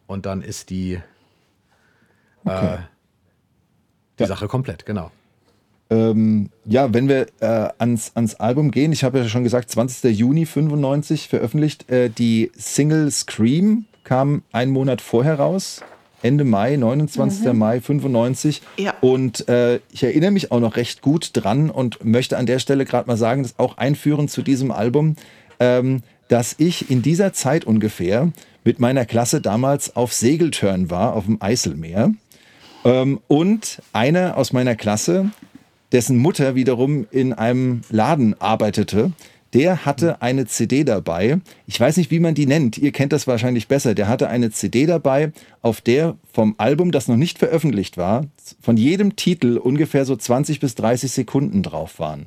und 0.05 0.27
dann 0.27 0.43
ist 0.43 0.69
die, 0.69 0.99
äh, 2.45 2.77
die 4.19 4.23
Ja. 4.23 4.27
Sache 4.27 4.47
komplett, 4.47 4.85
genau. 4.85 5.11
Ähm, 5.89 6.49
ja, 6.65 6.93
wenn 6.93 7.07
wir 7.07 7.27
äh, 7.39 7.69
ans, 7.77 8.11
ans 8.15 8.35
Album 8.35 8.71
gehen, 8.71 8.91
ich 8.91 9.03
habe 9.03 9.19
ja 9.19 9.27
schon 9.27 9.43
gesagt, 9.43 9.69
20. 9.69 10.17
Juni 10.17 10.45
95 10.45 11.27
veröffentlicht. 11.27 11.89
Äh, 11.91 12.09
die 12.09 12.51
Single 12.55 13.11
Scream 13.11 13.85
kam 14.03 14.43
einen 14.51 14.71
Monat 14.71 15.01
vorher 15.01 15.35
raus. 15.39 15.81
Ende 16.23 16.45
Mai, 16.45 16.77
29. 16.77 17.51
Mai 17.53 17.81
95. 17.81 18.61
Ja. 18.77 18.93
Und 19.01 19.47
äh, 19.49 19.81
ich 19.91 20.03
erinnere 20.03 20.31
mich 20.31 20.51
auch 20.51 20.61
noch 20.61 20.77
recht 20.77 21.01
gut 21.01 21.31
dran 21.33 21.69
und 21.69 22.03
möchte 22.05 22.37
an 22.37 22.45
der 22.45 22.59
Stelle 22.59 22.85
gerade 22.85 23.07
mal 23.07 23.17
sagen, 23.17 23.43
das 23.43 23.59
auch 23.59 23.77
einführen 23.77 24.29
zu 24.29 24.41
diesem 24.41 24.71
Album, 24.71 25.17
ähm, 25.59 26.01
dass 26.29 26.55
ich 26.57 26.89
in 26.89 27.01
dieser 27.01 27.33
Zeit 27.33 27.65
ungefähr 27.65 28.31
mit 28.63 28.79
meiner 28.79 29.05
Klasse 29.05 29.41
damals 29.41 29.97
auf 29.97 30.13
Segeltörn 30.13 30.89
war, 30.89 31.13
auf 31.13 31.25
dem 31.25 31.41
Eiselmeer. 31.41 32.13
Ähm, 32.85 33.19
und 33.27 33.81
einer 33.93 34.37
aus 34.37 34.53
meiner 34.53 34.75
Klasse, 34.75 35.29
dessen 35.91 36.17
Mutter 36.17 36.55
wiederum 36.55 37.05
in 37.11 37.33
einem 37.33 37.81
Laden 37.89 38.35
arbeitete, 38.39 39.11
der 39.53 39.85
hatte 39.85 40.21
eine 40.23 40.47
CD 40.47 40.83
dabei. 40.83 41.39
Ich 41.67 41.79
weiß 41.79 41.97
nicht, 41.97 42.09
wie 42.09 42.19
man 42.19 42.33
die 42.33 42.47
nennt. 42.47 42.79
Ihr 42.79 42.91
kennt 42.91 43.13
das 43.13 43.27
wahrscheinlich 43.27 43.67
besser. 43.67 43.93
Der 43.93 44.07
hatte 44.07 44.27
eine 44.27 44.49
CD 44.49 44.87
dabei, 44.87 45.31
auf 45.61 45.79
der 45.79 46.15
vom 46.31 46.55
Album, 46.57 46.91
das 46.91 47.07
noch 47.07 47.17
nicht 47.17 47.37
veröffentlicht 47.37 47.95
war, 47.95 48.25
von 48.59 48.77
jedem 48.77 49.15
Titel 49.15 49.57
ungefähr 49.57 50.05
so 50.05 50.15
20 50.15 50.59
bis 50.59 50.73
30 50.73 51.11
Sekunden 51.11 51.61
drauf 51.61 51.99
waren. 51.99 52.25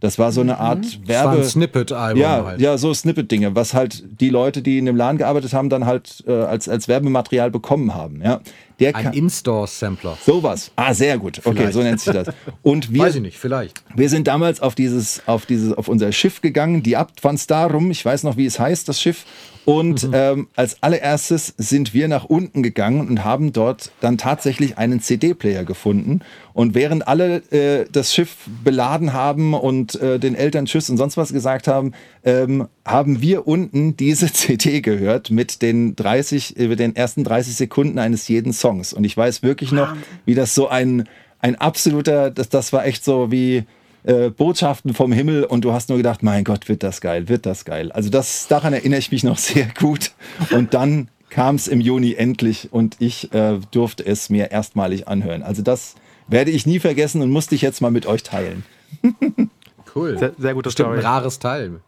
Das 0.00 0.18
war 0.18 0.32
so 0.32 0.40
eine 0.40 0.58
Art 0.58 0.84
Das 0.84 0.98
war 1.00 1.08
Werbe. 1.08 1.36
ein 1.38 1.44
Snippet-Album 1.44 2.20
Ja, 2.22 2.44
halt. 2.44 2.60
ja, 2.60 2.78
so 2.78 2.92
Snippet-Dinge, 2.92 3.54
was 3.54 3.74
halt 3.74 4.02
die 4.20 4.30
Leute, 4.30 4.62
die 4.62 4.78
in 4.78 4.86
dem 4.86 4.96
Laden 4.96 5.18
gearbeitet 5.18 5.52
haben, 5.52 5.68
dann 5.68 5.84
halt 5.84 6.24
äh, 6.26 6.32
als, 6.32 6.68
als 6.70 6.88
Werbematerial 6.88 7.50
bekommen 7.50 7.94
haben. 7.94 8.22
Ja. 8.22 8.40
Der 8.80 8.96
Ein 8.96 9.12
In-Store-Sampler. 9.12 10.16
Sowas. 10.24 10.70
Ah, 10.74 10.94
sehr 10.94 11.18
gut. 11.18 11.38
Okay, 11.44 11.56
Vielleicht. 11.56 11.72
so 11.74 11.82
nennt 11.82 12.00
sich 12.00 12.12
das. 12.12 12.28
Und 12.62 12.92
wir, 12.92 13.02
Weiß 13.02 13.14
ich 13.16 13.20
nicht, 13.20 13.38
vielleicht. 13.38 13.82
wir 13.94 14.08
sind 14.08 14.26
damals 14.26 14.60
auf 14.60 14.74
dieses, 14.74 15.22
auf 15.26 15.46
dieses, 15.46 15.72
auf 15.74 15.88
unser 15.88 16.10
Schiff 16.12 16.40
gegangen, 16.40 16.82
die 16.82 16.96
Abt 16.96 17.22
van 17.22 17.36
Starum. 17.36 17.90
Ich 17.90 18.04
weiß 18.04 18.22
noch, 18.22 18.36
wie 18.36 18.46
es 18.46 18.58
heißt, 18.58 18.88
das 18.88 19.00
Schiff. 19.00 19.26
Und 19.66 20.08
ähm, 20.12 20.48
als 20.56 20.82
allererstes 20.82 21.54
sind 21.58 21.92
wir 21.92 22.08
nach 22.08 22.24
unten 22.24 22.62
gegangen 22.62 23.06
und 23.06 23.24
haben 23.24 23.52
dort 23.52 23.92
dann 24.00 24.16
tatsächlich 24.16 24.78
einen 24.78 25.00
CD-Player 25.00 25.64
gefunden. 25.64 26.20
Und 26.54 26.74
während 26.74 27.06
alle 27.06 27.36
äh, 27.52 27.86
das 27.92 28.12
Schiff 28.14 28.36
beladen 28.64 29.12
haben 29.12 29.54
und 29.54 29.94
äh, 30.00 30.18
den 30.18 30.34
Eltern 30.34 30.64
Tschüss 30.64 30.90
und 30.90 30.96
sonst 30.96 31.16
was 31.16 31.32
gesagt 31.32 31.68
haben, 31.68 31.92
ähm, 32.24 32.66
haben 32.84 33.22
wir 33.22 33.46
unten 33.46 33.96
diese 33.96 34.32
CD 34.32 34.80
gehört 34.80 35.30
mit 35.30 35.62
den 35.62 35.94
30, 35.94 36.58
äh, 36.58 36.74
den 36.74 36.96
ersten 36.96 37.22
30 37.22 37.54
Sekunden 37.54 37.98
eines 37.98 38.26
jeden 38.28 38.52
Songs. 38.52 38.69
Und 38.70 39.04
ich 39.04 39.16
weiß 39.16 39.42
wirklich 39.42 39.72
noch, 39.72 39.94
wie 40.24 40.34
das 40.34 40.54
so 40.54 40.68
ein, 40.68 41.08
ein 41.40 41.56
absoluter, 41.56 42.30
das, 42.30 42.48
das 42.48 42.72
war 42.72 42.84
echt 42.86 43.04
so 43.04 43.30
wie 43.30 43.64
äh, 44.04 44.30
Botschaften 44.30 44.94
vom 44.94 45.12
Himmel 45.12 45.44
und 45.44 45.64
du 45.64 45.72
hast 45.72 45.88
nur 45.88 45.98
gedacht, 45.98 46.22
mein 46.22 46.44
Gott, 46.44 46.68
wird 46.68 46.82
das 46.82 47.00
geil, 47.00 47.28
wird 47.28 47.46
das 47.46 47.64
geil. 47.64 47.92
Also 47.92 48.10
das, 48.10 48.48
daran 48.48 48.72
erinnere 48.72 48.98
ich 48.98 49.10
mich 49.12 49.24
noch 49.24 49.38
sehr 49.52 49.68
gut. 49.78 50.12
Und 50.50 50.74
dann 50.74 51.08
kam 51.28 51.54
es 51.54 51.68
im 51.68 51.80
Juni 51.80 52.14
endlich 52.14 52.72
und 52.72 52.96
ich 52.98 53.32
äh, 53.32 53.58
durfte 53.70 54.04
es 54.04 54.30
mir 54.30 54.50
erstmalig 54.50 55.06
anhören. 55.06 55.42
Also 55.42 55.62
das 55.62 55.94
werde 56.28 56.50
ich 56.50 56.66
nie 56.66 56.78
vergessen 56.78 57.22
und 57.22 57.30
musste 57.30 57.54
ich 57.54 57.62
jetzt 57.62 57.80
mal 57.80 57.90
mit 57.90 58.06
euch 58.06 58.22
teilen. 58.22 58.64
Cool. 59.94 60.18
Sehr, 60.18 60.32
sehr 60.38 60.54
gute 60.54 60.68
Bestimmt 60.68 60.90
ein 60.90 61.00
Story. 61.00 61.06
rares 61.06 61.38
Teil. 61.38 61.80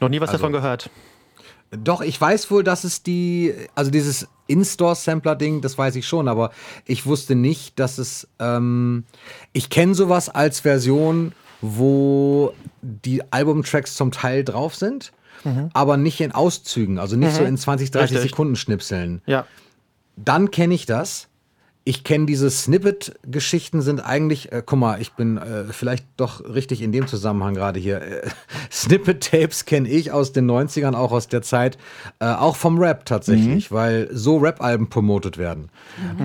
Noch 0.00 0.08
nie 0.08 0.20
was 0.20 0.30
davon 0.30 0.52
gehört. 0.52 0.90
Doch, 1.70 2.02
ich 2.02 2.20
weiß 2.20 2.50
wohl, 2.50 2.62
dass 2.62 2.84
es 2.84 3.02
die, 3.02 3.54
also 3.74 3.90
dieses 3.90 4.28
In-Store-Sampler-Ding, 4.52 5.60
das 5.60 5.76
weiß 5.76 5.96
ich 5.96 6.06
schon, 6.06 6.28
aber 6.28 6.50
ich 6.86 7.06
wusste 7.06 7.34
nicht, 7.34 7.78
dass 7.78 7.98
es, 7.98 8.28
ähm, 8.38 9.04
ich 9.52 9.70
kenne 9.70 9.94
sowas 9.94 10.28
als 10.28 10.60
Version, 10.60 11.32
wo 11.60 12.54
die 12.82 13.22
Albumtracks 13.32 13.94
zum 13.94 14.10
Teil 14.10 14.44
drauf 14.44 14.74
sind, 14.74 15.12
aber 15.72 15.96
nicht 15.96 16.20
in 16.20 16.32
Auszügen, 16.32 16.98
also 16.98 17.16
nicht 17.16 17.34
so 17.34 17.42
in 17.42 17.56
20, 17.56 17.90
30 17.90 18.16
Richtig. 18.16 18.30
Sekunden 18.30 18.54
Schnipseln. 18.54 19.22
Ja. 19.26 19.46
Dann 20.16 20.50
kenne 20.50 20.74
ich 20.74 20.86
das. 20.86 21.28
Ich 21.84 22.04
kenne 22.04 22.26
diese 22.26 22.48
Snippet-Geschichten 22.48 23.82
sind 23.82 24.00
eigentlich, 24.00 24.52
äh, 24.52 24.62
guck 24.64 24.78
mal, 24.78 25.00
ich 25.00 25.12
bin 25.12 25.36
äh, 25.36 25.64
vielleicht 25.70 26.06
doch 26.16 26.44
richtig 26.44 26.80
in 26.80 26.92
dem 26.92 27.08
Zusammenhang 27.08 27.54
gerade 27.54 27.80
hier. 27.80 28.00
Äh, 28.00 28.28
Snippet-Tapes 28.70 29.64
kenne 29.64 29.88
ich 29.88 30.12
aus 30.12 30.32
den 30.32 30.48
90ern, 30.50 30.94
auch 30.94 31.12
aus 31.12 31.28
der 31.28 31.42
Zeit, 31.42 31.78
äh, 32.20 32.26
auch 32.26 32.56
vom 32.56 32.78
Rap 32.78 33.04
tatsächlich, 33.04 33.72
weil 33.72 34.08
so 34.12 34.36
Rap-Alben 34.36 34.88
promotet 34.88 35.38
werden. 35.38 35.70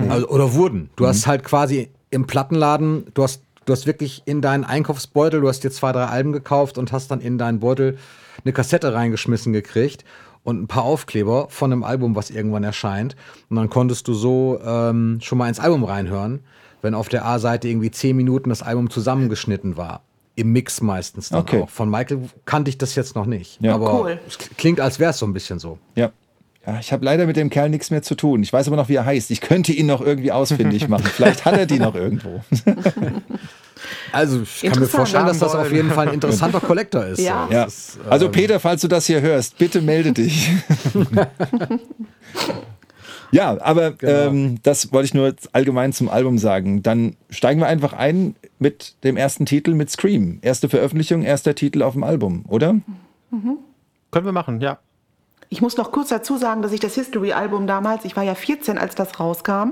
Also, 0.08 0.28
oder 0.28 0.54
wurden. 0.54 0.90
Du 0.96 1.06
hast 1.06 1.26
halt 1.26 1.42
quasi 1.44 1.90
im 2.10 2.26
Plattenladen, 2.26 3.06
du 3.14 3.24
hast, 3.24 3.42
du 3.64 3.72
hast 3.72 3.86
wirklich 3.86 4.22
in 4.26 4.40
deinen 4.40 4.64
Einkaufsbeutel, 4.64 5.40
du 5.40 5.48
hast 5.48 5.64
dir 5.64 5.70
zwei, 5.70 5.92
drei 5.92 6.04
Alben 6.04 6.32
gekauft 6.32 6.78
und 6.78 6.92
hast 6.92 7.10
dann 7.10 7.20
in 7.20 7.36
deinen 7.36 7.60
Beutel 7.60 7.98
eine 8.44 8.52
Kassette 8.52 8.94
reingeschmissen 8.94 9.52
gekriegt 9.52 10.04
und 10.48 10.62
ein 10.62 10.66
paar 10.66 10.84
Aufkleber 10.84 11.46
von 11.50 11.70
einem 11.72 11.84
Album, 11.84 12.16
was 12.16 12.30
irgendwann 12.30 12.64
erscheint. 12.64 13.16
Und 13.50 13.56
dann 13.56 13.68
konntest 13.68 14.08
du 14.08 14.14
so 14.14 14.58
ähm, 14.64 15.18
schon 15.20 15.36
mal 15.36 15.48
ins 15.48 15.60
Album 15.60 15.84
reinhören, 15.84 16.40
wenn 16.80 16.94
auf 16.94 17.08
der 17.10 17.26
A-Seite 17.26 17.68
irgendwie 17.68 17.90
zehn 17.90 18.16
Minuten 18.16 18.48
das 18.48 18.62
Album 18.62 18.88
zusammengeschnitten 18.88 19.76
war. 19.76 20.00
Im 20.36 20.52
Mix 20.52 20.80
meistens 20.80 21.28
dann 21.28 21.40
Okay. 21.40 21.62
auch. 21.62 21.68
Von 21.68 21.90
Michael 21.90 22.20
kannte 22.46 22.70
ich 22.70 22.78
das 22.78 22.94
jetzt 22.94 23.14
noch 23.14 23.26
nicht. 23.26 23.60
Ja. 23.60 23.74
Aber 23.74 24.00
Cool. 24.00 24.20
es 24.26 24.38
klingt, 24.56 24.80
als 24.80 24.98
wäre 24.98 25.10
es 25.10 25.18
so 25.18 25.26
ein 25.26 25.32
bisschen 25.34 25.58
so. 25.58 25.78
Ja. 25.96 26.12
Ja, 26.66 26.78
ich 26.80 26.92
habe 26.92 27.04
leider 27.04 27.26
mit 27.26 27.36
dem 27.36 27.50
Kerl 27.50 27.68
nichts 27.70 27.90
mehr 27.90 28.02
zu 28.02 28.14
tun. 28.14 28.42
Ich 28.42 28.52
weiß 28.52 28.66
aber 28.68 28.76
noch, 28.76 28.88
wie 28.88 28.94
er 28.96 29.04
heißt. 29.04 29.30
Ich 29.30 29.40
könnte 29.40 29.72
ihn 29.72 29.86
noch 29.86 30.00
irgendwie 30.00 30.32
ausfindig 30.32 30.88
machen. 30.88 31.04
Vielleicht 31.06 31.44
hat 31.44 31.56
er 31.56 31.66
die 31.66 31.78
noch 31.78 31.94
irgendwo. 31.94 32.40
Also 34.12 34.42
ich 34.42 34.62
kann 34.62 34.80
mir 34.80 34.86
vorstellen, 34.86 35.26
dass 35.26 35.38
das 35.38 35.54
auf 35.54 35.72
jeden 35.72 35.90
Fall 35.90 36.08
ein 36.08 36.14
interessanter 36.14 36.60
Collector 36.60 37.06
ist. 37.06 37.20
Ja. 37.20 37.48
Ja. 37.50 37.64
Ist, 37.64 37.98
äh, 38.04 38.10
Also 38.10 38.28
Peter, 38.30 38.60
falls 38.60 38.82
du 38.82 38.88
das 38.88 39.06
hier 39.06 39.20
hörst, 39.20 39.58
bitte 39.58 39.80
melde 39.80 40.12
dich. 40.12 40.50
ja, 43.30 43.56
aber 43.60 43.94
ähm, 44.02 44.58
das 44.62 44.92
wollte 44.92 45.06
ich 45.06 45.14
nur 45.14 45.34
allgemein 45.52 45.92
zum 45.92 46.08
Album 46.08 46.38
sagen. 46.38 46.82
Dann 46.82 47.16
steigen 47.30 47.60
wir 47.60 47.66
einfach 47.66 47.92
ein 47.92 48.36
mit 48.58 48.96
dem 49.04 49.16
ersten 49.16 49.46
Titel 49.46 49.74
mit 49.74 49.90
Scream. 49.90 50.38
Erste 50.42 50.68
Veröffentlichung, 50.68 51.22
erster 51.22 51.54
Titel 51.54 51.82
auf 51.82 51.94
dem 51.94 52.04
Album, 52.04 52.44
oder? 52.48 52.76
Können 53.30 54.26
wir 54.26 54.32
machen, 54.32 54.60
ja. 54.60 54.78
Ich 55.50 55.62
muss 55.62 55.76
noch 55.78 55.92
kurz 55.92 56.10
dazu 56.10 56.36
sagen, 56.36 56.60
dass 56.60 56.72
ich 56.72 56.80
das 56.80 56.94
History-Album 56.94 57.66
damals, 57.66 58.04
ich 58.04 58.16
war 58.16 58.22
ja 58.22 58.34
14, 58.34 58.76
als 58.76 58.94
das 58.94 59.18
rauskam, 59.18 59.70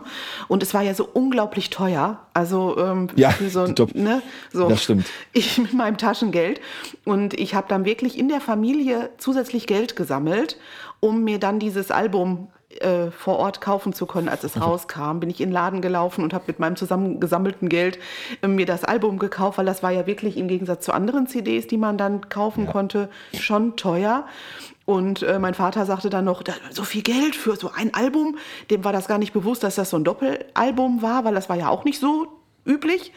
und 0.49 0.63
es 0.63 0.73
war 0.73 0.81
ja 0.83 0.95
so 0.95 1.07
unglaublich 1.13 1.69
teuer. 1.69 2.19
Also 2.33 2.79
ähm, 2.79 3.09
Ja, 3.15 3.31
für 3.31 3.51
so, 3.51 3.61
ein- 3.61 3.77
top. 3.77 3.95
ne, 3.95 4.23
so 4.53 4.69
Das 4.69 4.83
stimmt. 4.83 5.07
Ich 5.33 5.59
mit 5.59 5.75
meinem 5.75 5.99
Taschengeld. 5.99 6.61
Und 7.05 7.35
ich 7.35 7.55
habe 7.55 7.67
dann 7.69 7.85
wirklich 7.85 8.19
in 8.19 8.29
der 8.29 8.41
Familie 8.41 9.11
zusätzlich 9.19 9.67
Geld 9.67 9.97
gesammelt, 9.97 10.59
um 11.01 11.25
mir 11.25 11.39
dann 11.39 11.59
dieses 11.59 11.91
Album 11.91 12.49
äh, 12.81 13.11
vor 13.11 13.39
Ort 13.39 13.61
kaufen 13.61 13.93
zu 13.93 14.07
können, 14.07 14.29
als 14.31 14.45
es 14.45 14.59
rauskam. 14.61 15.21
Bin 15.21 15.29
ich 15.31 15.41
in 15.43 15.49
den 15.51 15.55
Laden 15.55 15.83
gelaufen 15.83 16.25
und 16.25 16.33
habe 16.35 16.45
mit 16.47 16.59
meinem 16.59 16.77
zusammengesammelten 16.77 17.69
Geld 17.69 17.99
äh, 18.43 18.49
mir 18.49 18.65
das 18.67 18.83
Album 18.83 19.19
gekauft, 19.19 19.59
weil 19.59 19.67
das 19.67 19.83
war 19.83 19.91
ja 19.93 20.07
wirklich 20.07 20.39
im 20.39 20.49
Gegensatz 20.49 20.87
zu 20.87 20.93
anderen 20.93 21.27
CDs, 21.27 21.67
die 21.67 21.77
man 21.77 21.99
dann 21.99 22.29
kaufen 22.31 22.67
konnte, 22.67 23.11
schon 23.39 23.77
teuer. 23.77 24.25
Und 24.87 25.23
äh, 25.23 25.39
mein 25.39 25.55
Vater 25.55 25.85
sagte 25.85 26.09
dann 26.11 26.25
noch, 26.25 26.43
"Da- 26.43 26.55
so 26.71 26.85
viel 26.85 27.03
Geld 27.03 27.37
für 27.37 27.57
so 27.57 27.71
ein 27.75 27.93
Album. 27.93 28.39
Dem 28.71 28.85
war 28.85 28.93
das 28.93 29.09
gar 29.09 29.19
nicht 29.19 29.33
bewusst, 29.33 29.63
dass 29.65 29.75
das 29.75 29.91
so 29.91 29.99
ein 29.99 30.05
Doppelalbum 30.05 31.03
war, 31.03 31.25
weil 31.25 31.35
das 31.35 31.49
war 31.49 31.57
ja 31.57 31.69
auch 31.69 31.85
nicht 31.85 31.99
so 32.01 32.29
üblich. 32.65 33.13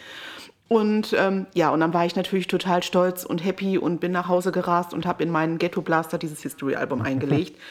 Und 0.67 1.15
ähm, 1.17 1.47
ja, 1.55 1.69
und 1.71 1.79
dann 1.79 1.93
war 1.93 2.05
ich 2.05 2.15
natürlich 2.15 2.47
total 2.47 2.83
stolz 2.83 3.23
und 3.23 3.43
happy 3.43 3.77
und 3.77 3.99
bin 3.99 4.11
nach 4.11 4.27
Hause 4.27 4.51
gerast 4.51 4.93
und 4.93 5.05
habe 5.05 5.23
in 5.23 5.31
meinen 5.31 5.57
Ghetto 5.57 5.81
Blaster 5.81 6.17
dieses 6.17 6.41
History-Album 6.41 7.01
eingelegt. 7.01 7.57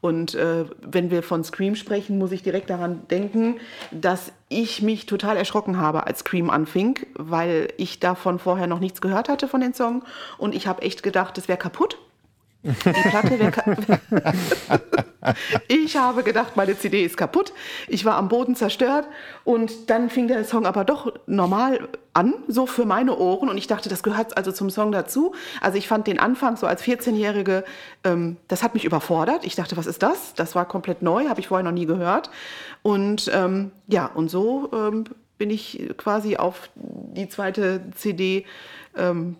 Und 0.00 0.36
äh, 0.36 0.64
wenn 0.80 1.10
wir 1.10 1.24
von 1.24 1.42
Scream 1.42 1.74
sprechen, 1.74 2.18
muss 2.18 2.30
ich 2.30 2.44
direkt 2.44 2.70
daran 2.70 3.00
denken, 3.10 3.56
dass 3.90 4.30
ich 4.48 4.80
mich 4.80 5.06
total 5.06 5.36
erschrocken 5.36 5.78
habe, 5.80 6.06
als 6.06 6.20
Scream 6.20 6.50
anfing, 6.50 7.00
weil 7.14 7.72
ich 7.78 7.98
davon 7.98 8.38
vorher 8.38 8.68
noch 8.68 8.78
nichts 8.78 9.00
gehört 9.00 9.28
hatte 9.28 9.48
von 9.48 9.60
den 9.60 9.74
Song. 9.74 10.04
Und 10.38 10.54
ich 10.54 10.68
habe 10.68 10.82
echt 10.82 11.02
gedacht, 11.02 11.36
das 11.36 11.48
wäre 11.48 11.58
kaputt. 11.58 11.98
Die 12.62 13.08
Platte 13.08 13.52
ich 15.68 15.96
habe 15.96 16.22
gedacht, 16.22 16.56
meine 16.56 16.76
CD 16.78 17.04
ist 17.04 17.16
kaputt. 17.16 17.52
Ich 17.86 18.04
war 18.04 18.16
am 18.16 18.28
Boden 18.28 18.56
zerstört 18.56 19.06
und 19.44 19.90
dann 19.90 20.10
fing 20.10 20.28
der 20.28 20.44
Song 20.44 20.66
aber 20.66 20.84
doch 20.84 21.12
normal 21.26 21.88
an, 22.14 22.34
so 22.48 22.66
für 22.66 22.84
meine 22.84 23.16
Ohren. 23.16 23.48
Und 23.48 23.58
ich 23.58 23.66
dachte, 23.66 23.88
das 23.88 24.02
gehört 24.02 24.36
also 24.36 24.52
zum 24.52 24.70
Song 24.70 24.92
dazu. 24.92 25.34
Also 25.60 25.78
ich 25.78 25.88
fand 25.88 26.06
den 26.06 26.18
Anfang 26.18 26.56
so 26.56 26.66
als 26.66 26.82
14-Jährige, 26.82 27.64
ähm, 28.04 28.36
das 28.48 28.62
hat 28.62 28.74
mich 28.74 28.84
überfordert. 28.84 29.44
Ich 29.44 29.54
dachte, 29.54 29.76
was 29.76 29.86
ist 29.86 30.02
das? 30.02 30.34
Das 30.34 30.54
war 30.54 30.66
komplett 30.66 31.02
neu, 31.02 31.28
habe 31.28 31.40
ich 31.40 31.48
vorher 31.48 31.64
noch 31.64 31.72
nie 31.72 31.86
gehört. 31.86 32.30
Und 32.82 33.30
ähm, 33.32 33.70
ja, 33.86 34.06
und 34.06 34.30
so 34.30 34.70
ähm, 34.72 35.04
bin 35.36 35.50
ich 35.50 35.94
quasi 35.96 36.36
auf 36.36 36.70
die 36.74 37.28
zweite 37.28 37.82
CD 37.94 38.44
ähm, 38.96 39.36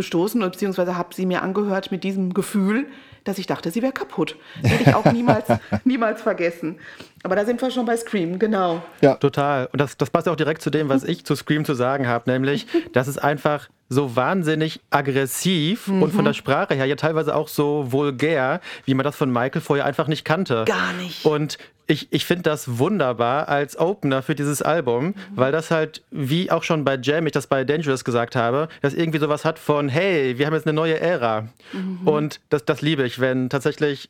gestoßen, 0.00 0.40
beziehungsweise 0.40 0.96
habe 0.96 1.14
sie 1.14 1.26
mir 1.26 1.42
angehört 1.42 1.92
mit 1.92 2.04
diesem 2.04 2.32
Gefühl, 2.32 2.86
dass 3.24 3.38
ich 3.38 3.46
dachte, 3.46 3.70
sie 3.70 3.82
wäre 3.82 3.92
kaputt. 3.92 4.36
Werde 4.62 4.82
ich 4.82 4.94
auch 4.94 5.04
niemals, 5.12 5.44
niemals 5.84 6.22
vergessen. 6.22 6.78
Aber 7.22 7.36
da 7.36 7.44
sind 7.44 7.60
wir 7.60 7.70
schon 7.70 7.84
bei 7.84 7.96
Scream, 7.96 8.38
genau. 8.38 8.82
Ja, 9.02 9.16
total. 9.16 9.68
Und 9.72 9.80
das, 9.80 9.98
das 9.98 10.08
passt 10.08 10.26
auch 10.26 10.36
direkt 10.36 10.62
zu 10.62 10.70
dem, 10.70 10.88
was 10.88 11.04
ich 11.04 11.26
zu 11.26 11.34
Scream 11.36 11.66
zu 11.66 11.74
sagen 11.74 12.08
habe, 12.08 12.30
nämlich, 12.30 12.66
dass 12.92 13.08
es 13.08 13.18
einfach 13.18 13.68
so 13.90 14.16
wahnsinnig 14.16 14.80
aggressiv 14.88 15.88
mhm. 15.88 16.02
und 16.02 16.12
von 16.12 16.24
der 16.24 16.32
Sprache 16.32 16.74
her 16.74 16.86
ja 16.86 16.96
teilweise 16.96 17.34
auch 17.34 17.48
so 17.48 17.92
vulgär, 17.92 18.60
wie 18.86 18.94
man 18.94 19.04
das 19.04 19.16
von 19.16 19.30
Michael 19.30 19.60
vorher 19.60 19.84
einfach 19.84 20.06
nicht 20.06 20.24
kannte. 20.24 20.64
Gar 20.66 20.94
nicht. 20.94 21.26
Und 21.26 21.58
ich, 21.90 22.08
ich 22.12 22.24
finde 22.24 22.42
das 22.44 22.78
wunderbar 22.78 23.48
als 23.48 23.78
Opener 23.78 24.22
für 24.22 24.36
dieses 24.36 24.62
Album, 24.62 25.06
mhm. 25.06 25.14
weil 25.34 25.50
das 25.50 25.70
halt, 25.70 26.02
wie 26.10 26.50
auch 26.50 26.62
schon 26.62 26.84
bei 26.84 26.96
Jam, 26.96 27.26
ich 27.26 27.32
das 27.32 27.48
bei 27.48 27.64
Dangerous 27.64 28.04
gesagt 28.04 28.36
habe, 28.36 28.68
das 28.80 28.94
irgendwie 28.94 29.18
sowas 29.18 29.44
hat 29.44 29.58
von, 29.58 29.88
hey, 29.88 30.38
wir 30.38 30.46
haben 30.46 30.54
jetzt 30.54 30.66
eine 30.66 30.72
neue 30.72 31.00
Ära. 31.00 31.48
Mhm. 31.72 32.06
Und 32.06 32.40
das, 32.48 32.64
das 32.64 32.80
liebe 32.80 33.02
ich, 33.02 33.18
wenn 33.18 33.50
tatsächlich 33.50 34.08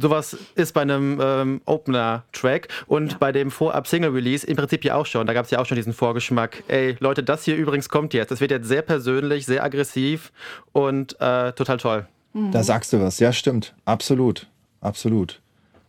sowas 0.00 0.36
ist 0.54 0.72
bei 0.72 0.82
einem 0.82 1.20
ähm, 1.20 1.60
Opener-Track 1.66 2.68
und 2.86 3.12
ja. 3.12 3.18
bei 3.18 3.32
dem 3.32 3.50
Vorab-Single-Release 3.50 4.46
im 4.46 4.56
Prinzip 4.56 4.84
ja 4.84 4.94
auch 4.94 5.04
schon. 5.04 5.26
Da 5.26 5.34
gab 5.34 5.44
es 5.44 5.50
ja 5.50 5.58
auch 5.58 5.66
schon 5.66 5.76
diesen 5.76 5.92
Vorgeschmack. 5.92 6.62
Ey, 6.68 6.96
Leute, 7.00 7.22
das 7.22 7.44
hier 7.44 7.56
übrigens 7.56 7.88
kommt 7.88 8.14
jetzt. 8.14 8.30
Das 8.30 8.40
wird 8.40 8.52
jetzt 8.52 8.68
sehr 8.68 8.82
persönlich, 8.82 9.44
sehr 9.44 9.62
aggressiv 9.62 10.32
und 10.70 11.20
äh, 11.20 11.52
total 11.52 11.76
toll. 11.76 12.06
Da 12.34 12.62
sagst 12.62 12.94
du 12.94 13.00
was. 13.00 13.18
Ja, 13.18 13.32
stimmt. 13.32 13.74
Absolut. 13.84 14.46
Absolut. 14.80 15.41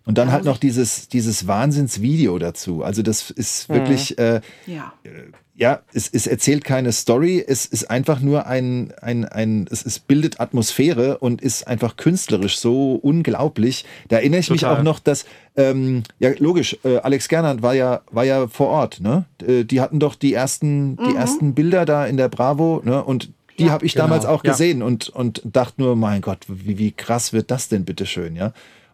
Und 0.06 0.18
dann 0.18 0.32
halt 0.32 0.44
noch 0.44 0.58
dieses, 0.58 1.08
dieses 1.08 1.48
Wahnsinnsvideo 1.48 2.38
dazu. 2.38 2.84
Also 2.84 3.02
das 3.02 3.32
ist 3.32 3.70
wirklich, 3.70 4.18
mhm. 4.18 4.24
äh, 4.24 4.42
ja, 4.68 4.94
äh, 5.04 5.10
ja 5.56 5.82
es, 5.94 6.10
es 6.12 6.28
erzählt 6.28 6.66
keine 6.66 6.92
Story, 6.92 7.44
es 7.46 7.66
ist 7.66 7.90
einfach 7.90 8.20
nur 8.20 8.46
ein, 8.46 8.94
ein, 9.02 9.24
ein 9.24 9.66
es, 9.72 9.86
es 9.86 10.00
bildet 10.00 10.42
Atmosphäre 10.42 11.20
und 11.20 11.42
ist 11.42 11.68
einfach 11.68 11.96
künstlerisch 11.96 12.58
so 12.58 12.96
unglaublich. 12.96 13.86
Da 14.10 14.18
erinnere 14.18 14.42
ich 14.42 14.48
Total. 14.48 14.72
mich 14.72 14.80
auch 14.80 14.84
noch, 14.84 15.00
dass, 15.00 15.24
ähm, 15.56 16.04
ja 16.20 16.32
logisch, 16.38 16.78
äh, 16.84 16.98
Alex 16.98 17.30
Gernand 17.30 17.62
war 17.62 17.74
ja, 17.74 18.02
war 18.12 18.26
ja 18.26 18.48
vor 18.50 18.68
Ort, 18.68 19.00
ne? 19.00 19.24
Äh, 19.46 19.64
die 19.64 19.80
hatten 19.80 20.02
doch 20.02 20.16
die 20.16 20.34
ersten, 20.34 20.98
die 20.98 21.12
mhm. 21.12 21.16
ersten 21.16 21.54
Bilder 21.54 21.86
da 21.86 22.06
in 22.06 22.18
der 22.18 22.28
Bravo, 22.28 22.82
ne? 22.84 23.02
Und 23.02 23.30
die 23.60 23.66
ja, 23.66 23.72
habe 23.72 23.86
ich 23.86 23.94
genau. 23.94 24.06
damals 24.06 24.26
auch 24.26 24.44
gesehen 24.44 24.80
ja. 24.80 24.86
und, 24.86 25.10
und 25.10 25.42
dachte 25.46 25.82
nur, 25.82 25.96
mein 25.96 26.22
Gott, 26.22 26.40
wie, 26.48 26.78
wie 26.78 26.92
krass 26.92 27.32
wird 27.32 27.52
das 27.52 27.70
denn 27.70 27.86
bitteschön, 27.86 28.36
ja? 28.36 28.52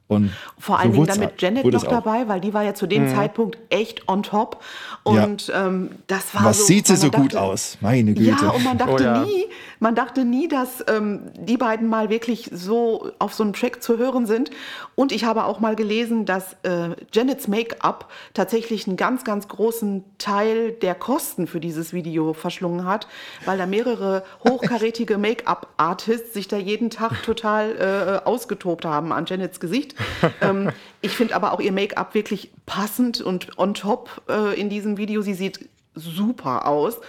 Und 0.10 0.32
Vor 0.58 0.80
allen 0.80 0.92
so 0.92 0.96
Dingen 0.96 1.08
dann 1.08 1.20
mit 1.20 1.40
Janet 1.40 1.66
noch 1.66 1.84
dabei, 1.84 2.28
weil 2.28 2.42
die 2.42 2.52
war 2.52 2.64
ja 2.64 2.74
zu 2.74 2.88
dem 2.88 3.04
mhm. 3.04 3.16
Zeitpunkt 3.16 3.60
echt 3.70 4.10
on 4.10 4.24
top. 4.24 4.60
Und 5.04 5.48
ja. 5.48 5.68
ähm, 5.68 5.92
das 6.08 6.34
war 6.34 6.46
Was 6.46 6.58
so, 6.58 6.64
sieht 6.64 6.88
sie 6.88 6.96
so 6.96 7.10
dachte, 7.10 7.22
gut 7.22 7.36
aus? 7.36 7.78
Meine 7.80 8.16
Güte. 8.16 8.32
Ja, 8.42 8.50
und 8.50 8.64
man 8.64 8.80
dachte 8.80 8.92
oh, 8.92 8.98
ja. 8.98 9.24
nie, 9.24 9.46
man 9.80 9.94
dachte 9.94 10.26
nie, 10.26 10.48
dass 10.48 10.84
ähm, 10.88 11.32
die 11.38 11.58
beiden 11.58 11.88
mal 11.88 12.10
wirklich 12.10 12.50
so 12.52 13.12
auf 13.20 13.36
so 13.36 13.44
einem 13.44 13.54
Track 13.54 13.84
zu 13.84 14.00
hören 14.00 14.26
sind. 14.26 14.50
Und 14.96 15.12
ich 15.12 15.26
habe 15.26 15.44
auch 15.44 15.60
mal 15.60 15.76
gelesen, 15.76 16.26
dass 16.26 16.54
äh, 16.64 16.90
Janets 17.14 17.48
Make-up 17.48 18.10
tatsächlich 18.34 18.88
einen 18.88 18.98
ganz, 18.98 19.24
ganz 19.24 19.48
großen 19.48 20.04
Teil 20.18 20.72
der 20.72 20.96
Kosten 20.96 21.46
für 21.46 21.60
dieses 21.60 21.94
Video 21.94 22.34
verschlungen 22.34 22.86
hat, 22.86 23.08
weil 23.46 23.60
da 23.60 23.68
mehrere 23.68 24.24
hochkarätige 24.44 25.18
Make-up-Artists 25.20 26.34
sich 26.34 26.48
da 26.48 26.58
jeden 26.58 26.90
Tag 26.90 27.22
total 27.22 28.22
äh, 28.24 28.28
ausgetobt 28.28 28.86
haben 28.86 29.14
an 29.14 29.28
Janets 29.28 29.60
Gesicht. 29.60 29.99
ähm, 30.42 30.72
ich 31.02 31.12
finde 31.12 31.36
aber 31.36 31.54
auch 31.54 31.60
ihr 31.60 31.72
Make-up 31.72 32.14
wirklich 32.14 32.52
passend 32.66 33.22
und 33.22 33.58
on 33.58 33.74
top 33.74 34.22
äh, 34.30 34.60
in 34.60 34.70
diesem 34.70 34.98
Video. 34.98 35.22
Sie 35.22 35.34
sieht 35.34 35.70
super 35.96 36.68
aus. 36.68 37.00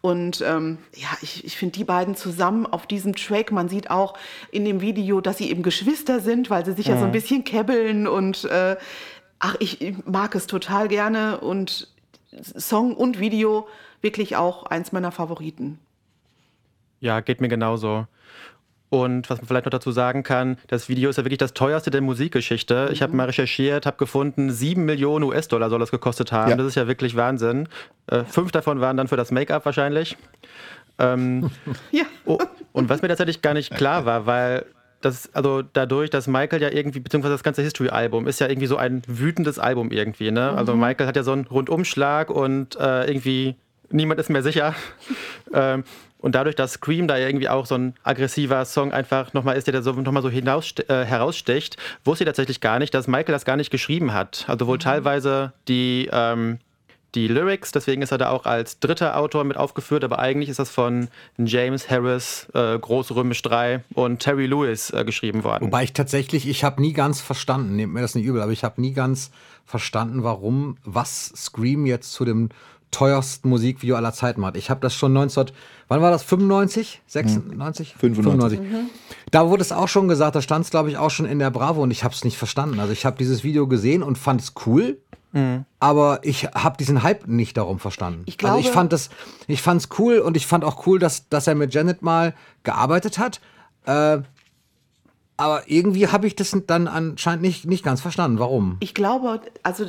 Und 0.00 0.42
ähm, 0.42 0.76
ja, 0.94 1.08
ich, 1.22 1.46
ich 1.46 1.56
finde 1.56 1.78
die 1.78 1.84
beiden 1.84 2.14
zusammen 2.14 2.66
auf 2.66 2.86
diesem 2.86 3.16
Track, 3.16 3.52
man 3.52 3.70
sieht 3.70 3.90
auch 3.90 4.18
in 4.50 4.66
dem 4.66 4.82
Video, 4.82 5.22
dass 5.22 5.38
sie 5.38 5.50
eben 5.50 5.62
Geschwister 5.62 6.20
sind, 6.20 6.50
weil 6.50 6.66
sie 6.66 6.74
sich 6.74 6.88
mhm. 6.88 6.92
ja 6.92 6.98
so 6.98 7.04
ein 7.04 7.08
mhm. 7.08 7.12
bisschen 7.12 7.44
kebbeln 7.44 8.06
und 8.06 8.44
äh, 8.44 8.76
ach, 9.38 9.56
ich, 9.60 9.80
ich 9.80 10.04
mag 10.04 10.34
es 10.34 10.46
total 10.46 10.88
gerne 10.88 11.40
und 11.40 11.88
Song 12.42 12.94
und 12.94 13.18
Video 13.18 13.66
wirklich 14.02 14.36
auch 14.36 14.66
eins 14.66 14.92
meiner 14.92 15.10
Favoriten. 15.10 15.78
Ja, 17.00 17.20
geht 17.20 17.40
mir 17.40 17.48
genauso. 17.48 18.06
Und 18.94 19.28
was 19.28 19.40
man 19.40 19.48
vielleicht 19.48 19.66
noch 19.66 19.72
dazu 19.72 19.90
sagen 19.90 20.22
kann, 20.22 20.56
das 20.68 20.88
Video 20.88 21.10
ist 21.10 21.16
ja 21.16 21.24
wirklich 21.24 21.38
das 21.38 21.52
teuerste 21.52 21.90
der 21.90 22.00
Musikgeschichte. 22.00 22.86
Mhm. 22.86 22.92
Ich 22.92 23.02
habe 23.02 23.16
mal 23.16 23.26
recherchiert, 23.26 23.86
habe 23.86 23.96
gefunden, 23.96 24.52
sieben 24.52 24.84
Millionen 24.84 25.24
US-Dollar 25.24 25.68
soll 25.68 25.80
das 25.80 25.90
gekostet 25.90 26.30
haben. 26.30 26.50
Ja. 26.50 26.56
Das 26.56 26.64
ist 26.64 26.76
ja 26.76 26.86
wirklich 26.86 27.16
Wahnsinn. 27.16 27.68
Äh, 28.06 28.22
fünf 28.22 28.52
davon 28.52 28.80
waren 28.80 28.96
dann 28.96 29.08
für 29.08 29.16
das 29.16 29.32
Make-up 29.32 29.64
wahrscheinlich. 29.64 30.16
Ähm, 31.00 31.50
ja. 31.90 32.04
Oh, 32.24 32.38
und 32.72 32.88
was 32.88 33.02
mir 33.02 33.08
tatsächlich 33.08 33.42
gar 33.42 33.52
nicht 33.54 33.74
klar 33.74 34.06
war, 34.06 34.26
weil 34.26 34.64
das, 35.00 35.28
also 35.34 35.62
dadurch, 35.62 36.10
dass 36.10 36.28
Michael 36.28 36.62
ja 36.62 36.70
irgendwie, 36.70 37.00
beziehungsweise 37.00 37.34
das 37.34 37.42
ganze 37.42 37.62
History-Album 37.62 38.28
ist 38.28 38.38
ja 38.38 38.46
irgendwie 38.46 38.68
so 38.68 38.76
ein 38.76 39.02
wütendes 39.08 39.58
Album 39.58 39.90
irgendwie, 39.90 40.30
ne? 40.30 40.42
Also 40.42 40.52
mhm. 40.52 40.58
Also 40.58 40.76
Michael 40.76 41.06
hat 41.08 41.16
ja 41.16 41.24
so 41.24 41.32
einen 41.32 41.48
Rundumschlag 41.48 42.30
und 42.30 42.76
äh, 42.76 43.06
irgendwie 43.08 43.56
niemand 43.90 44.20
ist 44.20 44.30
mehr 44.30 44.44
sicher. 44.44 44.76
ähm, 45.52 45.82
und 46.24 46.34
dadurch, 46.34 46.56
dass 46.56 46.72
Scream 46.72 47.06
da 47.06 47.18
irgendwie 47.18 47.50
auch 47.50 47.66
so 47.66 47.74
ein 47.74 47.92
aggressiver 48.02 48.64
Song 48.64 48.94
einfach 48.94 49.34
nochmal 49.34 49.58
ist, 49.58 49.66
der 49.66 49.74
da 49.74 49.82
so, 49.82 49.92
nochmal 49.92 50.22
so 50.22 50.30
hinaus, 50.30 50.72
äh, 50.88 51.04
herausstecht, 51.04 51.76
wusste 52.02 52.24
ich 52.24 52.26
tatsächlich 52.26 52.62
gar 52.62 52.78
nicht, 52.78 52.94
dass 52.94 53.06
Michael 53.06 53.34
das 53.34 53.44
gar 53.44 53.56
nicht 53.56 53.70
geschrieben 53.70 54.14
hat. 54.14 54.46
Also 54.48 54.66
wohl 54.66 54.78
mhm. 54.78 54.80
teilweise 54.80 55.52
die, 55.68 56.08
ähm, 56.10 56.60
die 57.14 57.28
Lyrics, 57.28 57.72
deswegen 57.72 58.00
ist 58.00 58.10
er 58.10 58.16
da 58.16 58.30
auch 58.30 58.46
als 58.46 58.80
dritter 58.80 59.18
Autor 59.18 59.44
mit 59.44 59.58
aufgeführt, 59.58 60.02
aber 60.02 60.18
eigentlich 60.18 60.48
ist 60.48 60.58
das 60.58 60.70
von 60.70 61.08
James 61.36 61.90
Harris, 61.90 62.48
äh, 62.54 62.78
Großrömisch 62.78 63.42
3 63.42 63.84
und 63.92 64.20
Terry 64.20 64.46
Lewis 64.46 64.88
äh, 64.94 65.04
geschrieben 65.04 65.44
worden. 65.44 65.66
Wobei 65.66 65.84
ich 65.84 65.92
tatsächlich, 65.92 66.48
ich 66.48 66.64
habe 66.64 66.80
nie 66.80 66.94
ganz 66.94 67.20
verstanden, 67.20 67.76
nehmt 67.76 67.92
mir 67.92 68.00
das 68.00 68.14
nicht 68.14 68.24
übel, 68.24 68.40
aber 68.40 68.52
ich 68.52 68.64
habe 68.64 68.80
nie 68.80 68.94
ganz 68.94 69.30
verstanden, 69.66 70.22
warum, 70.22 70.78
was 70.84 71.34
Scream 71.36 71.84
jetzt 71.84 72.12
zu 72.12 72.24
dem 72.24 72.48
teuersten 72.94 73.48
Musikvideo 73.48 73.96
aller 73.96 74.12
Zeiten 74.12 74.40
macht. 74.40 74.56
Ich 74.56 74.70
habe 74.70 74.80
das 74.80 74.94
schon 74.94 75.12
19 75.12 75.46
wann 75.88 76.00
war 76.00 76.10
das? 76.10 76.22
95? 76.22 77.02
96? 77.06 77.94
95. 77.96 78.58
95. 78.58 78.60
Mhm. 78.60 78.90
Da 79.30 79.48
wurde 79.48 79.62
es 79.62 79.72
auch 79.72 79.88
schon 79.88 80.08
gesagt, 80.08 80.36
da 80.36 80.42
stand 80.42 80.64
es, 80.64 80.70
glaube 80.70 80.90
ich, 80.90 80.96
auch 80.96 81.10
schon 81.10 81.26
in 81.26 81.38
der 81.38 81.50
Bravo 81.50 81.82
und 81.82 81.90
ich 81.90 82.04
habe 82.04 82.14
es 82.14 82.24
nicht 82.24 82.38
verstanden. 82.38 82.80
Also 82.80 82.92
ich 82.92 83.04
habe 83.04 83.16
dieses 83.16 83.44
Video 83.44 83.66
gesehen 83.66 84.02
und 84.02 84.16
fand 84.16 84.40
es 84.40 84.54
cool. 84.66 84.98
Mhm. 85.32 85.64
Aber 85.80 86.20
ich 86.22 86.44
habe 86.44 86.76
diesen 86.76 87.02
Hype 87.02 87.26
nicht 87.26 87.56
darum 87.56 87.80
verstanden. 87.80 88.22
Ich 88.26 88.38
glaube, 88.38 88.56
also 88.56 88.68
ich 88.68 88.72
fand 88.72 88.92
es, 88.92 89.10
ich 89.48 89.62
fand's 89.62 89.88
cool 89.98 90.18
und 90.18 90.36
ich 90.36 90.46
fand 90.46 90.64
auch 90.64 90.86
cool, 90.86 90.98
dass, 90.98 91.28
dass 91.28 91.46
er 91.46 91.56
mit 91.56 91.74
Janet 91.74 92.02
mal 92.02 92.34
gearbeitet 92.62 93.18
hat. 93.18 93.40
Äh, 93.86 94.22
aber 95.36 95.62
irgendwie 95.66 96.06
habe 96.06 96.28
ich 96.28 96.36
das 96.36 96.56
dann 96.68 96.86
anscheinend 96.86 97.42
nicht, 97.42 97.66
nicht 97.66 97.84
ganz 97.84 98.00
verstanden. 98.00 98.38
Warum? 98.38 98.76
Ich 98.78 98.94
glaube, 98.94 99.40
also 99.64 99.86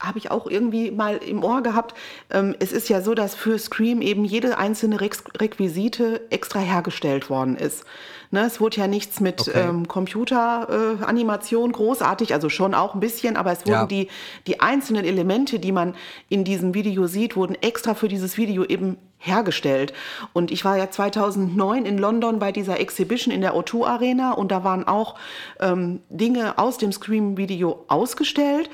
habe 0.00 0.18
ich 0.18 0.30
auch 0.30 0.46
irgendwie 0.46 0.90
mal 0.90 1.16
im 1.18 1.44
Ohr 1.44 1.62
gehabt. 1.62 1.94
Ähm, 2.30 2.56
es 2.58 2.72
ist 2.72 2.88
ja 2.88 3.02
so, 3.02 3.14
dass 3.14 3.34
für 3.34 3.58
Scream 3.58 4.00
eben 4.00 4.24
jede 4.24 4.58
einzelne 4.58 5.00
Re 5.00 5.10
Requisite 5.38 6.22
extra 6.30 6.60
hergestellt 6.60 7.28
worden 7.30 7.56
ist. 7.56 7.84
Ne, 8.32 8.42
es 8.46 8.60
wurde 8.60 8.76
ja 8.76 8.86
nichts 8.86 9.18
mit 9.18 9.40
okay. 9.40 9.68
ähm, 9.68 9.88
Computeranimation 9.88 11.70
äh, 11.70 11.72
großartig, 11.72 12.32
also 12.32 12.48
schon 12.48 12.74
auch 12.74 12.94
ein 12.94 13.00
bisschen, 13.00 13.36
aber 13.36 13.50
es 13.50 13.66
wurden 13.66 13.72
ja. 13.72 13.86
die, 13.86 14.08
die 14.46 14.60
einzelnen 14.60 15.04
Elemente, 15.04 15.58
die 15.58 15.72
man 15.72 15.96
in 16.28 16.44
diesem 16.44 16.72
Video 16.72 17.08
sieht, 17.08 17.34
wurden 17.34 17.56
extra 17.60 17.94
für 17.94 18.06
dieses 18.06 18.38
Video 18.38 18.64
eben 18.64 18.98
hergestellt. 19.18 19.92
Und 20.32 20.52
ich 20.52 20.64
war 20.64 20.78
ja 20.78 20.90
2009 20.90 21.84
in 21.84 21.98
London 21.98 22.38
bei 22.38 22.52
dieser 22.52 22.78
Exhibition 22.78 23.34
in 23.34 23.40
der 23.40 23.54
O2 23.54 23.84
Arena 23.84 24.32
und 24.32 24.52
da 24.52 24.62
waren 24.62 24.86
auch 24.86 25.16
ähm, 25.58 26.00
Dinge 26.08 26.56
aus 26.56 26.78
dem 26.78 26.92
Scream-Video 26.92 27.84
ausgestellt. 27.88 28.70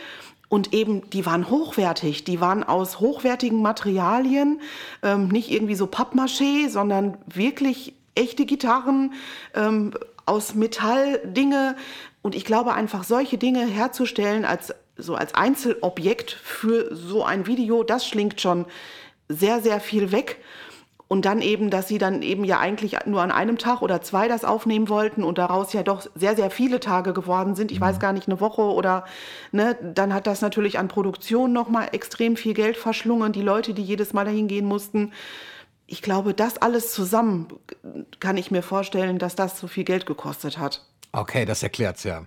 Und 0.49 0.73
eben, 0.73 1.09
die 1.11 1.27
waren 1.27 1.51
hochwertig, 1.51 2.25
die 2.25 2.41
waren 2.41 2.63
aus 2.63 3.01
hochwertigen 3.01 3.63
Materialien, 3.63 4.61
ähm, 5.03 5.29
nicht 5.29 5.51
irgendwie 5.51 5.75
so 5.75 5.87
Pappmaché, 5.87 6.69
sondern 6.69 7.19
wirklich 7.27 7.95
echte 8.15 8.47
Gitarren 8.47 9.13
ähm, 9.55 9.93
aus 10.25 10.55
Metalldinge. 10.55 11.77
Und 12.23 12.35
ich 12.35 12.45
glaube, 12.45 12.75
einfach 12.75 13.03
solche 13.05 13.39
Dinge 13.39 13.67
herzustellen 13.67 14.45
als 14.45 14.73
so 14.97 15.15
als 15.15 15.35
Einzelobjekt 15.35 16.33
für 16.33 16.95
so 16.95 17.23
ein 17.23 17.47
Video, 17.47 17.83
das 17.83 18.07
schlingt 18.07 18.41
schon 18.41 18.65
sehr, 19.29 19.61
sehr 19.61 19.81
viel 19.81 20.13
weg. 20.13 20.39
Und 21.09 21.25
dann 21.25 21.41
eben, 21.41 21.71
dass 21.71 21.87
sie 21.87 21.99
dann 21.99 22.23
eben 22.23 22.43
ja 22.43 22.59
eigentlich 22.59 22.97
nur 23.07 23.23
an 23.23 23.31
einem 23.31 23.59
Tag 23.59 23.81
oder 23.81 24.03
zwei 24.03 24.27
das 24.27 24.45
aufnehmen 24.45 24.89
wollten 24.89 25.23
und 25.23 25.39
daraus 25.39 25.73
ja 25.73 25.85
doch 25.85 26.05
sehr, 26.17 26.35
sehr 26.35 26.51
viele 26.51 26.81
Tage 26.81 27.13
geworden 27.13 27.55
sind. 27.55 27.71
Ich 27.71 27.81
weiß 27.81 28.01
gar 28.01 28.13
nicht, 28.13 28.27
eine 28.27 28.41
Woche 28.41 28.63
oder, 28.63 29.05
ne, 29.53 29.77
dann 29.81 30.13
hat 30.13 30.27
das 30.27 30.41
natürlich 30.41 30.81
an 30.81 30.89
Produktion 30.89 31.53
nochmal 31.53 31.91
extrem 31.93 32.37
viel 32.37 32.55
Geld 32.55 32.77
verschlungen. 32.77 33.33
Die 33.33 33.43
Leute, 33.43 33.73
die 33.73 33.85
jedes 33.85 34.15
Mal 34.15 34.25
dahin 34.25 34.49
gehen 34.49 34.67
mussten. 34.67 35.13
Ich 35.87 36.03
glaube, 36.03 36.35
das 36.35 36.59
alles 36.59 36.93
zusammen 36.93 37.47
kann 38.19 38.37
ich 38.37 38.51
mir 38.51 38.63
vorstellen, 38.63 39.21
dass 39.21 39.37
das 39.37 39.61
so 39.61 39.69
viel 39.69 39.85
Geld 39.85 40.07
gekostet 40.07 40.59
hat. 40.59 40.85
Okay, 41.13 41.45
das 41.45 41.63
erklärt's 41.63 42.03
ja. 42.03 42.27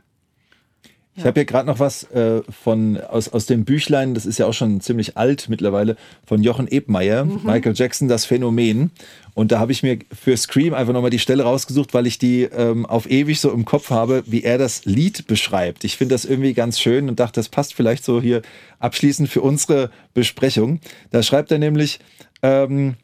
Ich 1.19 1.25
habe 1.25 1.39
hier 1.39 1.45
gerade 1.45 1.67
noch 1.67 1.79
was 1.79 2.03
äh, 2.11 2.41
von 2.63 2.97
aus, 2.97 3.29
aus 3.29 3.45
dem 3.45 3.65
Büchlein, 3.65 4.13
das 4.13 4.25
ist 4.25 4.39
ja 4.39 4.45
auch 4.45 4.53
schon 4.53 4.79
ziemlich 4.79 5.17
alt 5.17 5.47
mittlerweile, 5.49 5.97
von 6.25 6.41
Jochen 6.41 6.67
Ebmeier, 6.67 7.25
mhm. 7.25 7.41
Michael 7.43 7.73
Jackson, 7.75 8.07
das 8.07 8.25
Phänomen. 8.25 8.91
Und 9.33 9.51
da 9.51 9.59
habe 9.59 9.71
ich 9.71 9.83
mir 9.83 9.99
für 10.11 10.35
Scream 10.35 10.73
einfach 10.73 10.93
nochmal 10.93 11.09
die 11.09 11.19
Stelle 11.19 11.43
rausgesucht, 11.43 11.93
weil 11.93 12.07
ich 12.07 12.19
die 12.19 12.43
ähm, 12.43 12.85
auf 12.85 13.09
ewig 13.09 13.39
so 13.39 13.51
im 13.51 13.65
Kopf 13.65 13.89
habe, 13.89 14.23
wie 14.25 14.43
er 14.43 14.57
das 14.57 14.85
Lied 14.85 15.27
beschreibt. 15.27 15.83
Ich 15.83 15.97
finde 15.97 16.15
das 16.15 16.25
irgendwie 16.25 16.53
ganz 16.53 16.79
schön 16.79 17.09
und 17.09 17.19
dachte, 17.19 17.39
das 17.39 17.49
passt 17.49 17.73
vielleicht 17.73 18.03
so 18.03 18.21
hier 18.21 18.41
abschließend 18.79 19.29
für 19.29 19.41
unsere 19.41 19.91
Besprechung. 20.13 20.79
Da 21.11 21.21
schreibt 21.21 21.51
er 21.51 21.59
nämlich, 21.59 21.99
ähm, 22.41 22.95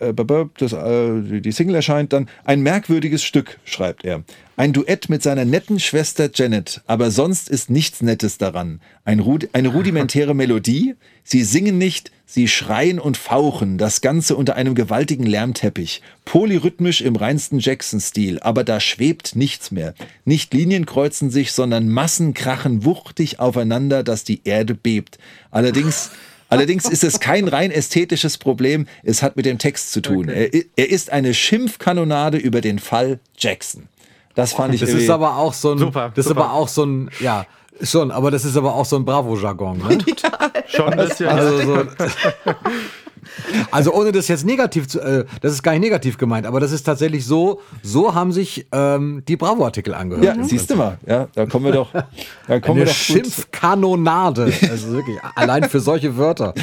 äh, 0.00 0.12
das, 0.58 0.72
äh, 0.72 1.40
die 1.40 1.52
Single 1.52 1.76
erscheint 1.76 2.12
dann, 2.12 2.28
ein 2.44 2.60
merkwürdiges 2.62 3.22
Stück, 3.22 3.58
schreibt 3.64 4.04
er. 4.04 4.24
Ein 4.60 4.74
Duett 4.74 5.08
mit 5.08 5.22
seiner 5.22 5.46
netten 5.46 5.80
Schwester 5.80 6.28
Janet, 6.34 6.82
aber 6.86 7.10
sonst 7.10 7.48
ist 7.48 7.70
nichts 7.70 8.02
Nettes 8.02 8.36
daran. 8.36 8.82
Ein 9.06 9.20
Rud 9.20 9.48
eine 9.54 9.68
rudimentäre 9.68 10.34
Melodie, 10.34 10.96
sie 11.24 11.44
singen 11.44 11.78
nicht, 11.78 12.10
sie 12.26 12.46
schreien 12.46 12.98
und 12.98 13.16
fauchen, 13.16 13.78
das 13.78 14.02
Ganze 14.02 14.36
unter 14.36 14.56
einem 14.56 14.74
gewaltigen 14.74 15.24
Lärmteppich. 15.24 16.02
Polyrhythmisch 16.26 17.00
im 17.00 17.16
reinsten 17.16 17.58
Jackson-Stil, 17.58 18.38
aber 18.40 18.62
da 18.62 18.80
schwebt 18.80 19.34
nichts 19.34 19.70
mehr. 19.70 19.94
Nicht 20.26 20.52
Linien 20.52 20.84
kreuzen 20.84 21.30
sich, 21.30 21.52
sondern 21.52 21.88
Massen 21.88 22.34
krachen 22.34 22.84
wuchtig 22.84 23.40
aufeinander, 23.40 24.02
dass 24.02 24.24
die 24.24 24.42
Erde 24.44 24.74
bebt. 24.74 25.16
Allerdings 25.50 26.10
Allerdings 26.50 26.86
ist 26.86 27.04
es 27.04 27.20
kein 27.20 27.48
rein 27.48 27.70
ästhetisches 27.70 28.36
Problem, 28.36 28.86
es 29.04 29.22
hat 29.22 29.36
mit 29.36 29.46
dem 29.46 29.56
Text 29.56 29.92
zu 29.92 30.02
tun. 30.02 30.28
Okay. 30.28 30.50
Er, 30.52 30.84
er, 30.84 30.90
ist 30.90 31.10
eine 31.10 31.32
Schimpfkanonade 31.32 32.36
über 32.38 32.60
den 32.60 32.80
Fall 32.80 33.20
Jackson. 33.38 33.88
Das 34.34 34.52
fand 34.52 34.74
ich 34.74 34.80
Das 34.80 34.90
ist 34.90 35.10
aber 35.10 35.36
auch 35.36 35.52
so 35.52 35.72
ein 35.72 35.78
super, 35.78 36.12
das 36.14 36.26
super. 36.26 36.40
ist 36.40 36.44
aber 36.44 36.52
auch 36.54 36.68
so 36.68 36.84
ein 36.84 37.10
ja, 37.20 37.46
Schon, 37.82 38.10
aber 38.10 38.30
das 38.30 38.44
ist 38.44 38.56
aber 38.56 38.74
auch 38.74 38.84
so 38.84 38.96
ein 38.96 39.04
Bravo-Jargon. 39.04 39.78
Ne? 39.78 39.98
Total. 39.98 40.50
Schon 40.66 40.92
ein 40.92 40.98
bisschen. 40.98 41.28
Also, 41.28 41.62
so, 41.62 41.84
also 43.70 43.94
ohne 43.94 44.12
das 44.12 44.28
jetzt 44.28 44.44
negativ 44.44 44.88
zu, 44.88 45.00
äh, 45.00 45.24
das 45.40 45.52
ist 45.52 45.62
gar 45.62 45.72
nicht 45.72 45.80
negativ 45.80 46.18
gemeint, 46.18 46.46
aber 46.46 46.60
das 46.60 46.72
ist 46.72 46.82
tatsächlich 46.82 47.24
so, 47.24 47.60
so 47.82 48.14
haben 48.14 48.32
sich 48.32 48.66
ähm, 48.72 49.22
die 49.26 49.36
Bravo-Artikel 49.36 49.94
angehört. 49.94 50.24
Ja, 50.36 50.44
siehst 50.44 50.70
du 50.70 50.76
mal, 50.76 50.98
ja, 51.06 51.28
da 51.34 51.46
kommen 51.46 51.66
wir 51.66 51.72
doch, 51.72 51.92
da 51.92 52.60
kommen 52.60 52.80
Eine 52.80 52.80
wir 52.80 52.86
doch 52.86 52.92
Schimpfkanonade, 52.92 54.52
also 54.70 54.92
wirklich, 54.92 55.16
allein 55.34 55.64
für 55.68 55.80
solche 55.80 56.16
Wörter. 56.16 56.54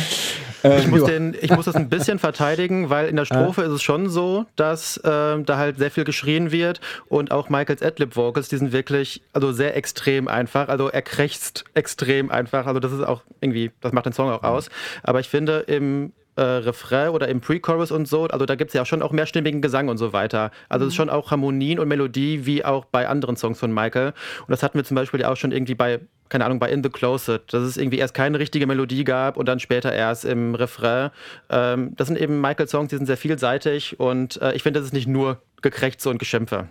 Ich 0.63 0.85
ähm, 0.85 0.89
muss, 0.89 1.03
den, 1.03 1.35
ich 1.39 1.51
muss 1.51 1.65
das 1.65 1.75
ein 1.75 1.89
bisschen 1.89 2.19
verteidigen, 2.19 2.89
weil 2.89 3.07
in 3.07 3.15
der 3.15 3.25
Strophe 3.25 3.61
ist 3.63 3.71
es 3.71 3.83
schon 3.83 4.09
so, 4.09 4.45
dass 4.55 4.97
äh, 4.97 5.41
da 5.43 5.57
halt 5.57 5.77
sehr 5.77 5.91
viel 5.91 6.03
geschrien 6.03 6.51
wird 6.51 6.81
und 7.09 7.31
auch 7.31 7.49
Michaels 7.49 7.81
Adlib-Vocals, 7.81 8.49
die 8.49 8.57
sind 8.57 8.71
wirklich 8.71 9.21
also 9.33 9.51
sehr 9.51 9.75
extrem 9.75 10.27
einfach. 10.27 10.67
Also 10.67 10.89
er 10.89 11.01
krächzt 11.01 11.65
extrem 11.73 12.31
einfach. 12.31 12.65
Also 12.65 12.79
das 12.79 12.91
ist 12.91 13.03
auch 13.03 13.21
irgendwie, 13.41 13.71
das 13.81 13.91
macht 13.91 14.05
den 14.05 14.13
Song 14.13 14.29
auch 14.29 14.43
aus. 14.43 14.69
Aber 15.03 15.19
ich 15.19 15.29
finde 15.29 15.59
im 15.67 16.11
äh, 16.37 16.41
Refrain 16.41 17.09
oder 17.09 17.27
im 17.27 17.41
Pre-Chorus 17.41 17.91
und 17.91 18.07
so, 18.07 18.25
also 18.25 18.45
da 18.45 18.55
gibt 18.55 18.69
es 18.69 18.73
ja 18.73 18.85
schon 18.85 19.01
auch 19.01 19.11
mehrstimmigen 19.11 19.61
Gesang 19.61 19.89
und 19.89 19.97
so 19.97 20.13
weiter. 20.13 20.51
Also 20.69 20.85
es 20.85 20.89
ist 20.91 20.95
schon 20.95 21.09
auch 21.09 21.31
Harmonien 21.31 21.79
und 21.79 21.87
Melodie 21.87 22.45
wie 22.45 22.63
auch 22.63 22.85
bei 22.85 23.07
anderen 23.07 23.35
Songs 23.35 23.59
von 23.59 23.73
Michael. 23.73 24.09
Und 24.09 24.49
das 24.49 24.63
hatten 24.63 24.77
wir 24.77 24.85
zum 24.85 24.95
Beispiel 24.95 25.19
ja 25.19 25.31
auch 25.31 25.35
schon 25.35 25.51
irgendwie 25.51 25.75
bei, 25.75 25.99
keine 26.29 26.45
Ahnung, 26.45 26.59
bei 26.59 26.69
In 26.69 26.83
the 26.83 26.89
Closet, 26.89 27.41
dass 27.51 27.63
es 27.63 27.77
irgendwie 27.77 27.97
erst 27.97 28.13
keine 28.13 28.39
richtige 28.39 28.67
Melodie 28.67 29.03
gab 29.03 29.35
und 29.35 29.47
dann 29.47 29.59
später 29.59 29.91
erst 29.91 30.25
im 30.25 30.55
Refrain. 30.55 31.09
Ähm, 31.49 31.93
das 31.95 32.07
sind 32.07 32.19
eben 32.19 32.39
Michael-Songs, 32.39 32.89
die 32.89 32.97
sind 32.97 33.07
sehr 33.07 33.17
vielseitig 33.17 33.99
und 33.99 34.41
äh, 34.41 34.53
ich 34.53 34.63
finde, 34.63 34.79
das 34.79 34.87
ist 34.87 34.93
nicht 34.93 35.07
nur 35.07 35.41
Gekrächze 35.61 36.09
und 36.09 36.19
Geschimpfe. 36.19 36.67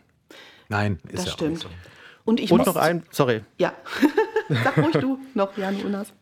Nein, 0.68 1.00
ist 1.08 1.18
das 1.18 1.24
ja 1.26 1.32
stimmt. 1.32 1.58
So. 1.60 1.68
Und 2.24 2.40
ich 2.40 2.50
und 2.50 2.58
muss, 2.58 2.66
noch 2.66 2.76
ein, 2.76 3.04
sorry. 3.10 3.42
Ja, 3.58 3.72
sag 4.48 4.76
ruhig 4.78 4.96
du 5.00 5.18
noch, 5.34 5.56
Jan 5.56 5.76
Unas. 5.84 6.12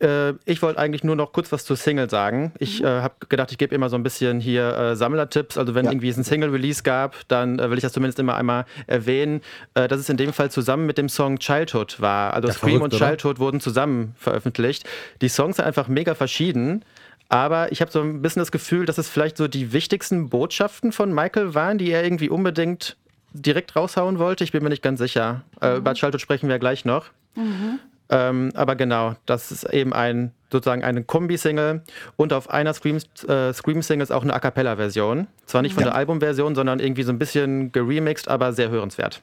Äh, 0.00 0.32
ich 0.44 0.60
wollte 0.62 0.78
eigentlich 0.78 1.04
nur 1.04 1.16
noch 1.16 1.32
kurz 1.32 1.52
was 1.52 1.64
zur 1.64 1.76
Single 1.76 2.10
sagen. 2.10 2.52
Ich 2.58 2.80
mhm. 2.80 2.86
äh, 2.86 2.88
habe 3.00 3.14
gedacht, 3.28 3.52
ich 3.52 3.58
gebe 3.58 3.74
immer 3.74 3.88
so 3.88 3.96
ein 3.96 4.02
bisschen 4.02 4.40
hier 4.40 4.76
äh, 4.76 4.96
Sammlertipps. 4.96 5.56
Also 5.56 5.74
wenn 5.74 5.84
ja. 5.84 5.92
irgendwie 5.92 6.08
es 6.08 6.16
ein 6.16 6.24
Single-Release 6.24 6.82
gab, 6.82 7.16
dann 7.28 7.58
äh, 7.58 7.70
will 7.70 7.78
ich 7.78 7.82
das 7.82 7.92
zumindest 7.92 8.18
immer 8.18 8.36
einmal 8.36 8.66
erwähnen, 8.86 9.40
äh, 9.74 9.88
dass 9.88 10.00
es 10.00 10.08
in 10.08 10.16
dem 10.16 10.32
Fall 10.32 10.50
zusammen 10.50 10.86
mit 10.86 10.98
dem 10.98 11.08
Song 11.08 11.38
Childhood 11.38 12.00
war. 12.00 12.34
Also 12.34 12.48
ja, 12.48 12.54
Scream 12.54 12.78
verrückt, 12.78 12.94
und 12.94 12.98
Childhood 12.98 13.36
oder? 13.36 13.40
wurden 13.40 13.60
zusammen 13.60 14.14
veröffentlicht. 14.18 14.88
Die 15.20 15.28
Songs 15.28 15.56
sind 15.56 15.64
einfach 15.64 15.88
mega 15.88 16.14
verschieden. 16.14 16.84
Aber 17.28 17.72
ich 17.72 17.80
habe 17.80 17.90
so 17.90 18.00
ein 18.00 18.20
bisschen 18.20 18.40
das 18.40 18.52
Gefühl, 18.52 18.86
dass 18.86 18.98
es 18.98 19.08
vielleicht 19.08 19.36
so 19.36 19.48
die 19.48 19.72
wichtigsten 19.72 20.28
Botschaften 20.28 20.92
von 20.92 21.12
Michael 21.12 21.54
waren, 21.54 21.78
die 21.78 21.90
er 21.90 22.04
irgendwie 22.04 22.28
unbedingt 22.28 22.96
direkt 23.32 23.74
raushauen 23.74 24.18
wollte. 24.18 24.44
Ich 24.44 24.52
bin 24.52 24.62
mir 24.62 24.68
nicht 24.68 24.82
ganz 24.82 24.98
sicher. 24.98 25.42
Mhm. 25.60 25.78
über 25.78 25.94
Childhood 25.94 26.20
sprechen 26.20 26.48
wir 26.48 26.58
gleich 26.58 26.84
noch. 26.84 27.06
Mhm. 27.34 27.80
Ähm, 28.10 28.50
aber 28.54 28.76
genau, 28.76 29.14
das 29.26 29.50
ist 29.50 29.64
eben 29.72 29.92
ein 29.92 30.32
sozusagen 30.52 30.84
eine 30.84 31.02
Kombi-Single 31.02 31.82
und 32.16 32.32
auf 32.32 32.48
einer 32.48 32.72
Scream-Single 32.74 33.50
äh, 33.50 33.52
Scream 33.52 33.80
ist 33.80 34.12
auch 34.12 34.22
eine 34.22 34.34
A 34.34 34.38
Cappella-Version. 34.38 35.26
Zwar 35.46 35.62
nicht 35.62 35.74
von 35.74 35.82
ja. 35.82 35.90
der 35.90 35.96
Albumversion, 35.96 36.54
sondern 36.54 36.78
irgendwie 36.78 37.02
so 37.02 37.10
ein 37.10 37.18
bisschen 37.18 37.72
geremixed, 37.72 38.28
aber 38.28 38.52
sehr 38.52 38.70
hörenswert. 38.70 39.20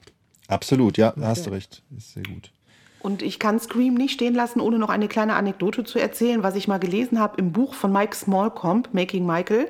Absolut, 0.48 0.98
ja, 0.98 1.14
da 1.16 1.28
hast 1.28 1.46
du 1.46 1.52
recht. 1.52 1.84
Ist 1.96 2.14
sehr 2.14 2.24
gut. 2.24 2.52
Und 3.02 3.22
ich 3.22 3.40
kann 3.40 3.60
Scream 3.60 3.96
nicht 3.96 4.14
stehen 4.14 4.36
lassen, 4.36 4.62
ohne 4.62 4.78
noch 4.78 4.90
eine 4.90 5.08
kleine 5.08 5.34
Anekdote 5.34 5.84
zu 5.84 5.98
erzählen, 5.98 6.44
was 6.44 6.56
ich 6.56 6.68
mal 6.68 6.78
gelesen 6.78 7.20
habe 7.20 7.38
im 7.38 7.52
Buch 7.52 7.74
von 7.74 7.92
Mike 7.92 8.16
Smallcomb, 8.16 8.94
Making 8.94 9.26
Michael. 9.26 9.68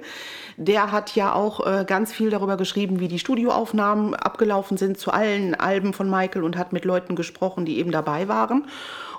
Der 0.58 0.92
hat 0.92 1.16
ja 1.16 1.34
auch 1.34 1.66
äh, 1.66 1.86
ganz 1.86 2.12
viel 2.12 2.30
darüber 2.30 2.58
geschrieben, 2.58 3.00
wie 3.00 3.08
die 3.08 3.20
Studioaufnahmen 3.20 4.16
abgelaufen 4.16 4.78
sind 4.78 4.98
zu 4.98 5.12
allen 5.12 5.56
Alben 5.56 5.94
von 5.94 6.10
Michael 6.10 6.44
und 6.44 6.58
hat 6.58 6.74
mit 6.74 6.84
Leuten 6.84 7.16
gesprochen, 7.16 7.66
die 7.66 7.80
eben 7.80 7.92
dabei 7.92 8.28
waren. 8.28 8.66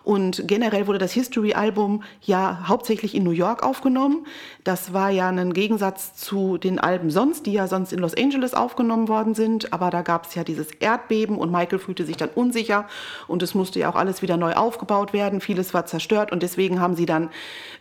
Und 0.05 0.47
generell 0.47 0.87
wurde 0.87 0.99
das 0.99 1.13
History-Album 1.13 2.03
ja 2.23 2.65
hauptsächlich 2.67 3.15
in 3.15 3.23
New 3.23 3.31
York 3.31 3.63
aufgenommen. 3.63 4.27
Das 4.65 4.93
war 4.93 5.11
ja 5.11 5.29
ein 5.29 5.53
Gegensatz 5.53 6.15
zu 6.15 6.59
den 6.59 6.79
Alben 6.79 7.11
sonst, 7.11 7.47
die 7.47 7.53
ja 7.53 7.69
sonst 7.69 7.93
in 7.93 7.99
Los 7.99 8.17
Angeles 8.17 8.55
aufgenommen 8.55 9.09
worden 9.09 9.35
sind. 9.35 9.73
Aber 9.73 9.91
da 9.91 10.03
gab 10.03 10.27
es 10.27 10.35
ja 10.35 10.45
dieses 10.45 10.71
Erdbeben 10.73 11.39
und 11.39 11.53
Michael 11.53 11.79
fühlte 11.79 12.05
sich 12.05 12.17
dann 12.17 12.31
unsicher 12.35 12.87
und 13.29 13.43
es 13.43 13.55
musste 13.55 13.79
ja 13.79 13.91
auch 13.91 13.97
alles 13.97 14.23
wieder 14.23 14.37
neu 14.37 14.55
aufgebaut 14.55 15.13
werden. 15.13 15.41
Vieles 15.41 15.73
war 15.75 15.87
zerstört 15.87 16.33
und 16.33 16.43
deswegen 16.43 16.81
haben 16.81 16.97
sie 16.97 17.07
dann 17.07 17.31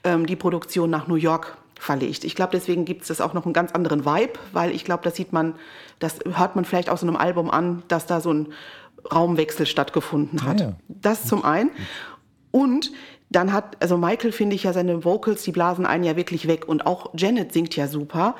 ähm, 0.03 0.25
die 0.25 0.35
Produktion 0.35 0.89
nach 0.89 1.07
New 1.07 1.15
York 1.15 1.57
verlegt. 1.79 2.23
Ich 2.23 2.35
glaube, 2.35 2.51
deswegen 2.51 2.85
gibt 2.85 3.01
es 3.01 3.07
das 3.07 3.21
auch 3.21 3.33
noch 3.33 3.45
einen 3.45 3.53
ganz 3.53 3.71
anderen 3.71 4.05
Vibe, 4.05 4.33
weil 4.53 4.71
ich 4.71 4.85
glaube, 4.85 5.03
das 5.03 5.15
sieht 5.15 5.33
man, 5.33 5.55
das 5.97 6.19
hört 6.31 6.55
man 6.55 6.63
vielleicht 6.63 6.89
aus 6.89 7.01
so 7.01 7.07
einem 7.07 7.15
Album 7.15 7.49
an, 7.49 7.81
dass 7.87 8.05
da 8.05 8.21
so 8.21 8.31
ein 8.31 8.53
Raumwechsel 9.11 9.65
stattgefunden 9.65 10.43
hat. 10.43 10.59
Ja, 10.59 10.67
ja. 10.67 10.73
Das 10.87 11.25
zum 11.25 11.43
einen. 11.43 11.71
Und 12.51 12.91
dann 13.29 13.53
hat, 13.53 13.77
also 13.79 13.97
Michael 13.97 14.31
finde 14.31 14.55
ich 14.55 14.63
ja 14.63 14.73
seine 14.73 15.05
Vocals, 15.05 15.43
die 15.43 15.51
blasen 15.51 15.85
einen 15.85 16.03
ja 16.03 16.15
wirklich 16.15 16.47
weg. 16.47 16.67
Und 16.67 16.85
auch 16.85 17.11
Janet 17.15 17.53
singt 17.53 17.75
ja 17.75 17.87
super. 17.87 18.35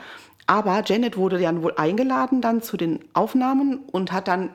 Aber 0.47 0.83
Janet 0.85 1.17
wurde 1.17 1.39
dann 1.39 1.63
wohl 1.63 1.73
eingeladen 1.77 2.41
dann 2.41 2.61
zu 2.61 2.75
den 2.75 2.99
Aufnahmen 3.13 3.79
und 3.91 4.11
hat 4.11 4.27
dann, 4.27 4.49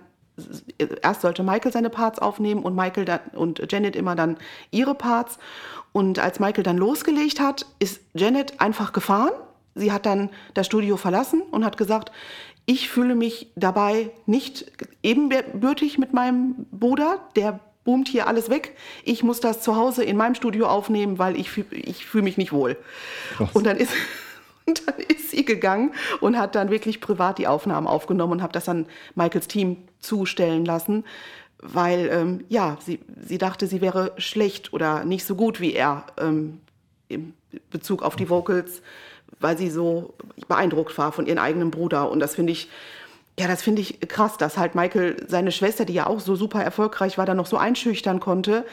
erst 1.03 1.23
sollte 1.23 1.42
Michael 1.42 1.73
seine 1.73 1.88
Parts 1.88 2.19
aufnehmen 2.19 2.62
und 2.62 2.77
Michael 2.77 3.07
dann, 3.07 3.21
und 3.35 3.73
Janet 3.73 3.97
immer 3.97 4.14
dann 4.14 4.37
ihre 4.71 4.95
Parts. 4.95 5.38
Und 5.92 6.19
als 6.19 6.38
Michael 6.38 6.64
dann 6.64 6.77
losgelegt 6.77 7.40
hat, 7.40 7.64
ist 7.79 8.03
Janet 8.12 8.61
einfach 8.61 8.92
gefahren. 8.92 9.33
Sie 9.75 9.92
hat 9.92 10.05
dann 10.05 10.29
das 10.53 10.66
Studio 10.66 10.99
verlassen 10.99 11.40
und 11.51 11.64
hat 11.64 11.79
gesagt, 11.79 12.12
ich 12.66 12.90
fühle 12.90 13.14
mich 13.14 13.53
dabei 13.55 14.11
nicht 14.27 14.71
ebenbürtig 15.03 15.99
mit 15.99 16.12
meinem 16.12 16.66
Bruder, 16.73 17.21
der 17.37 17.61
boomt 17.87 18.09
hier 18.09 18.27
alles 18.27 18.51
weg. 18.51 18.77
Ich 19.05 19.22
muss 19.22 19.40
das 19.40 19.62
zu 19.62 19.77
Hause 19.77 20.05
in 20.05 20.18
meinem 20.18 20.35
Studio 20.35 20.66
aufnehmen, 20.66 21.18
weil 21.18 21.37
ich, 21.37 21.57
ich 21.70 22.05
fühle 22.05 22.25
mich 22.25 22.37
nicht 22.37 22.53
wohl. 22.53 22.77
Und 23.55 23.64
dann 23.64 23.79
ist, 23.79 23.92
und 24.66 24.87
dann 24.87 24.96
ist 24.99 25.31
sie 25.31 25.46
gegangen 25.46 25.94
und 26.20 26.37
hat 26.37 26.55
dann 26.55 26.68
wirklich 26.68 27.01
privat 27.01 27.38
die 27.38 27.46
Aufnahmen 27.46 27.87
aufgenommen 27.87 28.35
und 28.35 28.42
habe 28.42 28.53
das 28.53 28.68
an 28.68 28.87
Michaels 29.14 29.49
Team 29.49 29.79
zustellen 30.01 30.66
lassen, 30.66 31.05
weil 31.59 32.11
ähm, 32.12 32.44
ja, 32.49 32.77
sie, 32.85 32.99
sie 33.25 33.38
dachte, 33.38 33.66
sie 33.66 33.81
wäre 33.81 34.12
schlecht 34.18 34.75
oder 34.75 35.05
nicht 35.05 35.25
so 35.25 35.37
gut 35.37 35.61
wie 35.61 35.72
er 35.72 36.05
ähm, 36.18 36.61
im 37.09 37.33
Bezug 37.70 38.03
auf 38.03 38.16
die 38.16 38.29
Vocals, 38.29 38.83
weil 39.40 39.57
sie 39.57 39.70
so 39.70 40.14
beeindruckt 40.49 40.99
war 40.99 41.12
von 41.12 41.27
ihrem 41.27 41.38
eigenen 41.38 41.70
Bruder. 41.70 42.11
Und 42.11 42.20
das 42.20 42.35
finde 42.35 42.53
ich 42.53 42.68
ja, 43.38 43.46
das 43.46 43.62
finde 43.62 43.83
ich 43.83 44.01
krass, 44.09 44.38
dass 44.38 44.57
halt 44.57 44.75
Michael 44.75 45.27
seine 45.29 45.53
Schwester, 45.53 45.85
die 45.85 45.92
ja 45.92 46.07
auch 46.07 46.20
so 46.20 46.37
super 46.37 46.62
erfolgreich 46.62 47.18
war, 47.18 47.27
dann 47.27 47.37
noch 47.37 47.46
so 47.46 47.59
einschüchtern 47.59 48.18
konnte 48.20 48.64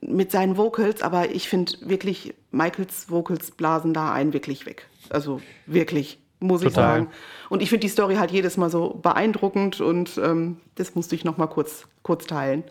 mit 0.00 0.30
seinen 0.30 0.56
Vocals. 0.56 1.02
Aber 1.02 1.30
ich 1.30 1.48
finde 1.48 1.72
wirklich, 1.80 2.34
Michaels 2.52 3.10
Vocals 3.10 3.50
blasen 3.50 3.94
da 3.94 4.12
einen 4.12 4.32
wirklich 4.32 4.64
weg. 4.64 4.88
Also 5.10 5.40
wirklich. 5.66 6.18
muss 6.38 6.62
ich 6.62 6.68
Total. 6.68 6.98
sagen. 6.98 7.10
Und 7.48 7.62
ich 7.62 7.70
finde 7.70 7.80
die 7.80 7.88
Story 7.88 8.16
halt 8.16 8.30
jedes 8.30 8.56
Mal 8.56 8.70
so 8.70 8.90
beeindruckend 9.02 9.80
und 9.80 10.18
ähm, 10.18 10.58
das 10.76 10.94
musste 10.94 11.14
ich 11.14 11.24
noch 11.24 11.36
mal 11.36 11.46
kurz, 11.46 11.86
kurz 12.02 12.26
teilen. 12.26 12.64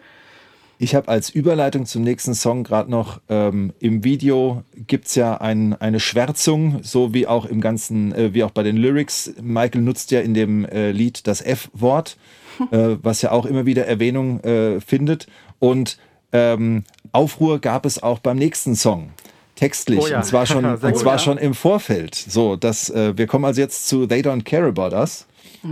Ich 0.77 0.93
habe 0.93 1.07
als 1.07 1.29
Überleitung 1.29 1.85
zum 1.85 2.03
nächsten 2.03 2.33
Song 2.33 2.63
gerade 2.63 2.91
noch 2.91 3.21
ähm, 3.29 3.73
im 3.79 4.03
Video 4.03 4.63
gibt 4.75 5.07
es 5.07 5.15
ja 5.15 5.37
ein, 5.37 5.73
eine 5.73 6.01
Schwärzung, 6.01 6.79
so 6.81 7.13
wie 7.13 7.27
auch 7.27 7.45
im 7.45 7.61
ganzen, 7.61 8.13
äh, 8.13 8.33
wie 8.33 8.43
auch 8.43 8.51
bei 8.51 8.63
den 8.63 8.75
Lyrics. 8.75 9.33
Michael 9.41 9.81
nutzt 9.81 10.11
ja 10.11 10.19
in 10.19 10.33
dem 10.33 10.65
äh, 10.65 10.91
Lied 10.91 11.27
das 11.27 11.41
F-Wort, 11.41 12.17
äh, 12.71 12.97
was 13.01 13.21
ja 13.21 13.31
auch 13.31 13.45
immer 13.45 13.65
wieder 13.65 13.85
Erwähnung 13.85 14.41
äh, 14.41 14.81
findet. 14.81 15.27
Und 15.59 15.97
ähm, 16.33 16.83
Aufruhr 17.13 17.59
gab 17.59 17.85
es 17.85 18.03
auch 18.03 18.19
beim 18.19 18.37
nächsten 18.37 18.75
Song. 18.75 19.11
Textlich, 19.55 20.01
Oh 20.01 20.07
ja. 20.07 20.17
und 20.17 20.23
zwar 20.25 20.45
schon, 20.45 20.65
und 20.81 20.97
zwar 20.97 21.19
schon 21.19 21.37
im 21.37 21.53
Vorfeld. 21.53 22.15
So, 22.15 22.57
dass 22.57 22.89
äh, 22.89 23.17
wir 23.17 23.27
kommen 23.27 23.45
also 23.45 23.61
jetzt 23.61 23.87
zu 23.87 24.05
They 24.07 24.19
Don't 24.21 24.43
Care 24.43 24.67
About 24.67 24.93
Us. 24.93 25.25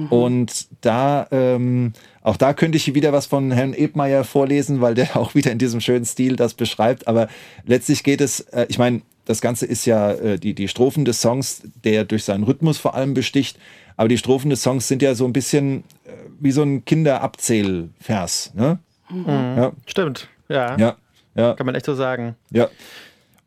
Und 0.10 0.68
da, 0.82 1.28
ähm, 1.30 1.94
auch 2.24 2.38
da 2.38 2.54
könnte 2.54 2.78
ich 2.78 2.94
wieder 2.96 3.12
was 3.12 3.26
von 3.26 3.52
Herrn 3.52 3.74
Ebmeier 3.74 4.24
vorlesen, 4.24 4.82
weil 4.82 4.96
der 4.96 5.18
auch 5.18 5.36
wieder 5.36 5.52
in 5.52 5.58
diesem 5.60 5.82
schönen 5.82 6.06
Stil 6.06 6.36
das 6.36 6.54
beschreibt. 6.54 7.08
Aber 7.08 7.28
letztlich 7.66 8.04
geht 8.04 8.22
es, 8.22 8.40
äh, 8.40 8.66
ich 8.70 8.80
meine, 8.80 9.02
das 9.26 9.42
Ganze 9.42 9.66
ist 9.66 9.86
ja 9.86 10.12
äh, 10.12 10.40
die, 10.40 10.54
die 10.54 10.68
Strophen 10.68 11.06
des 11.06 11.22
Songs, 11.22 11.64
der 11.84 12.06
durch 12.06 12.24
seinen 12.24 12.44
Rhythmus 12.44 12.78
vor 12.78 12.96
allem 12.96 13.14
besticht. 13.14 13.58
Aber 13.96 14.08
die 14.08 14.18
Strophen 14.18 14.50
des 14.50 14.64
Songs 14.64 14.88
sind 14.88 15.02
ja 15.02 15.16
so 15.16 15.26
ein 15.26 15.34
bisschen 15.34 15.84
äh, 16.06 16.12
wie 16.40 16.52
so 16.52 16.64
ein 16.64 16.84
Kinderabzählvers. 16.86 18.54
Ne? 18.56 18.80
Ja, 19.28 19.74
Stimmt, 19.86 20.28
ja. 20.50 20.78
ja, 20.78 20.96
ja. 21.36 21.54
Kann 21.54 21.66
man 21.66 21.76
echt 21.76 21.86
so 21.86 21.94
sagen. 21.94 22.36
Ja. 22.50 22.70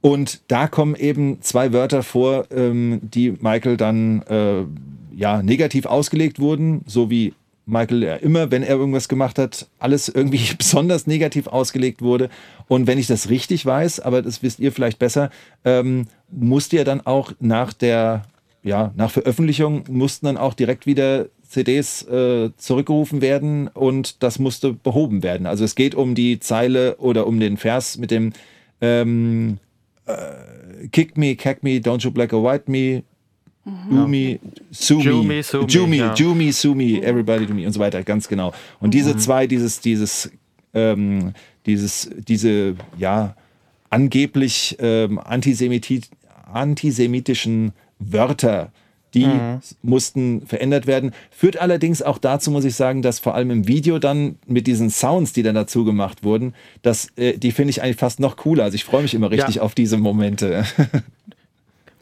Und 0.01 0.41
da 0.49 0.69
kommen 0.69 0.95
eben 0.95 1.43
zwei 1.43 1.73
Wörter 1.73 2.03
vor, 2.03 2.47
ähm, 2.53 3.01
die 3.03 3.33
Michael 3.33 3.77
dann 3.77 4.23
äh, 4.23 4.65
ja 5.17 5.43
negativ 5.43 5.87
ausgelegt 5.87 6.39
wurden, 6.39 6.83
so 6.87 7.11
wie 7.11 7.35
Michael 7.67 8.05
ja 8.05 8.15
immer, 8.15 8.53
wenn 8.53 8.63
er 8.63 8.77
irgendwas 8.77 9.09
gemacht 9.09 9.39
hat, 9.39 9.67
alles 9.79 10.09
irgendwie 10.09 10.55
besonders 10.59 11.07
negativ 11.07 11.49
ausgelegt 11.49 12.01
wurde. 12.01 12.31
Und 12.69 12.87
wenn 12.87 12.99
ich 12.99 13.09
das 13.09 13.29
richtig 13.29 13.67
weiß, 13.67 14.01
aber 14.01 14.23
das 14.23 14.43
wisst 14.43 14.61
ihr 14.61 14.73
vielleicht 14.73 14.99
besser, 14.99 15.31
ähm, 15.65 16.07
musste 16.31 16.77
ja 16.77 16.85
dann 16.85 17.05
auch 17.05 17.33
nach 17.41 17.73
der, 17.73 18.23
ja, 18.63 18.93
nach 18.97 19.11
Veröffentlichung 19.11 19.85
mussten 19.89 20.27
dann 20.27 20.37
auch 20.37 20.55
direkt 20.55 20.87
wieder 20.87 21.27
CDs 21.49 22.03
äh, 22.03 22.51
zurückgerufen 22.57 23.21
werden 23.21 23.69
und 23.69 24.23
das 24.23 24.39
musste 24.39 24.73
behoben 24.73 25.23
werden. 25.23 25.47
Also 25.47 25.65
es 25.65 25.75
geht 25.75 25.95
um 25.95 26.15
die 26.15 26.41
Zeile 26.41 26.97
oder 26.97 27.27
um 27.27 27.41
den 27.41 27.57
Vers 27.57 27.99
mit 27.99 28.11
dem 28.11 28.33
ähm, 28.81 29.59
äh, 30.07 30.89
Kick 30.89 31.17
me, 31.17 31.35
cack 31.37 31.63
me, 31.63 31.79
don't 31.79 32.05
you 32.05 32.11
black 32.11 32.33
or 32.33 32.45
white 32.45 32.71
me, 32.71 33.03
me, 33.89 34.07
me, 34.07 34.39
sue 34.71 34.97
me, 34.99 35.43
Jew 35.67 35.87
me, 35.87 35.97
ja. 35.97 36.53
Sue 36.53 36.75
me, 36.75 37.03
everybody 37.03 37.47
do 37.47 37.55
me 37.55 37.67
und 37.67 37.73
so 37.73 37.81
weiter, 37.81 38.03
ganz 38.03 38.29
genau. 38.29 38.53
Und 38.81 38.95
diese 38.95 39.17
zwei, 39.17 39.47
dieses, 39.47 39.81
dieses, 39.81 40.31
ähm, 40.73 41.33
dieses, 41.67 42.11
diese, 42.29 42.77
ja, 42.99 43.35
angeblich 43.91 44.77
ähm, 44.79 45.19
antisemiti 45.19 46.03
antisemitischen 46.53 47.73
Wörter, 47.99 48.71
die 49.15 49.27
mussten 49.83 50.47
verändert 50.47 50.87
werden. 50.87 51.13
Führt 51.31 51.59
allerdings 51.59 52.03
auch 52.03 52.19
dazu, 52.19 52.51
muss 52.51 52.65
ich 52.65 52.75
sagen, 52.75 53.01
dass 53.03 53.19
vor 53.19 53.35
allem 53.35 53.51
im 53.51 53.67
Video 53.67 53.99
dann 53.99 54.37
mit 54.47 54.67
diesen 54.67 54.91
Sounds, 54.91 55.33
die 55.33 55.43
dann 55.43 55.55
dazu 55.55 55.85
gemacht 55.85 56.23
wurden, 56.23 56.55
dass, 56.83 57.09
äh, 57.17 57.39
die 57.39 57.51
finde 57.53 57.71
ich 57.71 57.83
eigentlich 57.83 57.97
fast 57.97 58.21
noch 58.21 58.37
cooler. 58.37 58.65
Also 58.65 58.75
ich 58.75 58.85
freue 58.85 59.03
mich 59.03 59.15
immer 59.15 59.31
richtig 59.31 59.57
Ja. 59.57 59.63
auf 59.63 59.75
diese 59.75 59.97
Momente. 59.97 60.65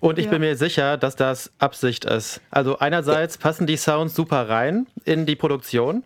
Und 0.05 0.19
ich 0.19 0.27
Ja. 0.27 0.33
bin 0.33 0.40
mir 0.43 0.57
sicher, 0.57 0.97
dass 0.97 1.17
das 1.17 1.51
Absicht 1.59 2.05
ist. 2.05 2.40
Also 2.51 2.79
einerseits 2.79 3.38
passen 3.38 3.67
die 3.67 3.77
Sounds 3.77 4.14
super 4.14 4.49
rein 4.49 4.87
in 5.05 5.25
die 5.27 5.35
Produktion 5.37 6.05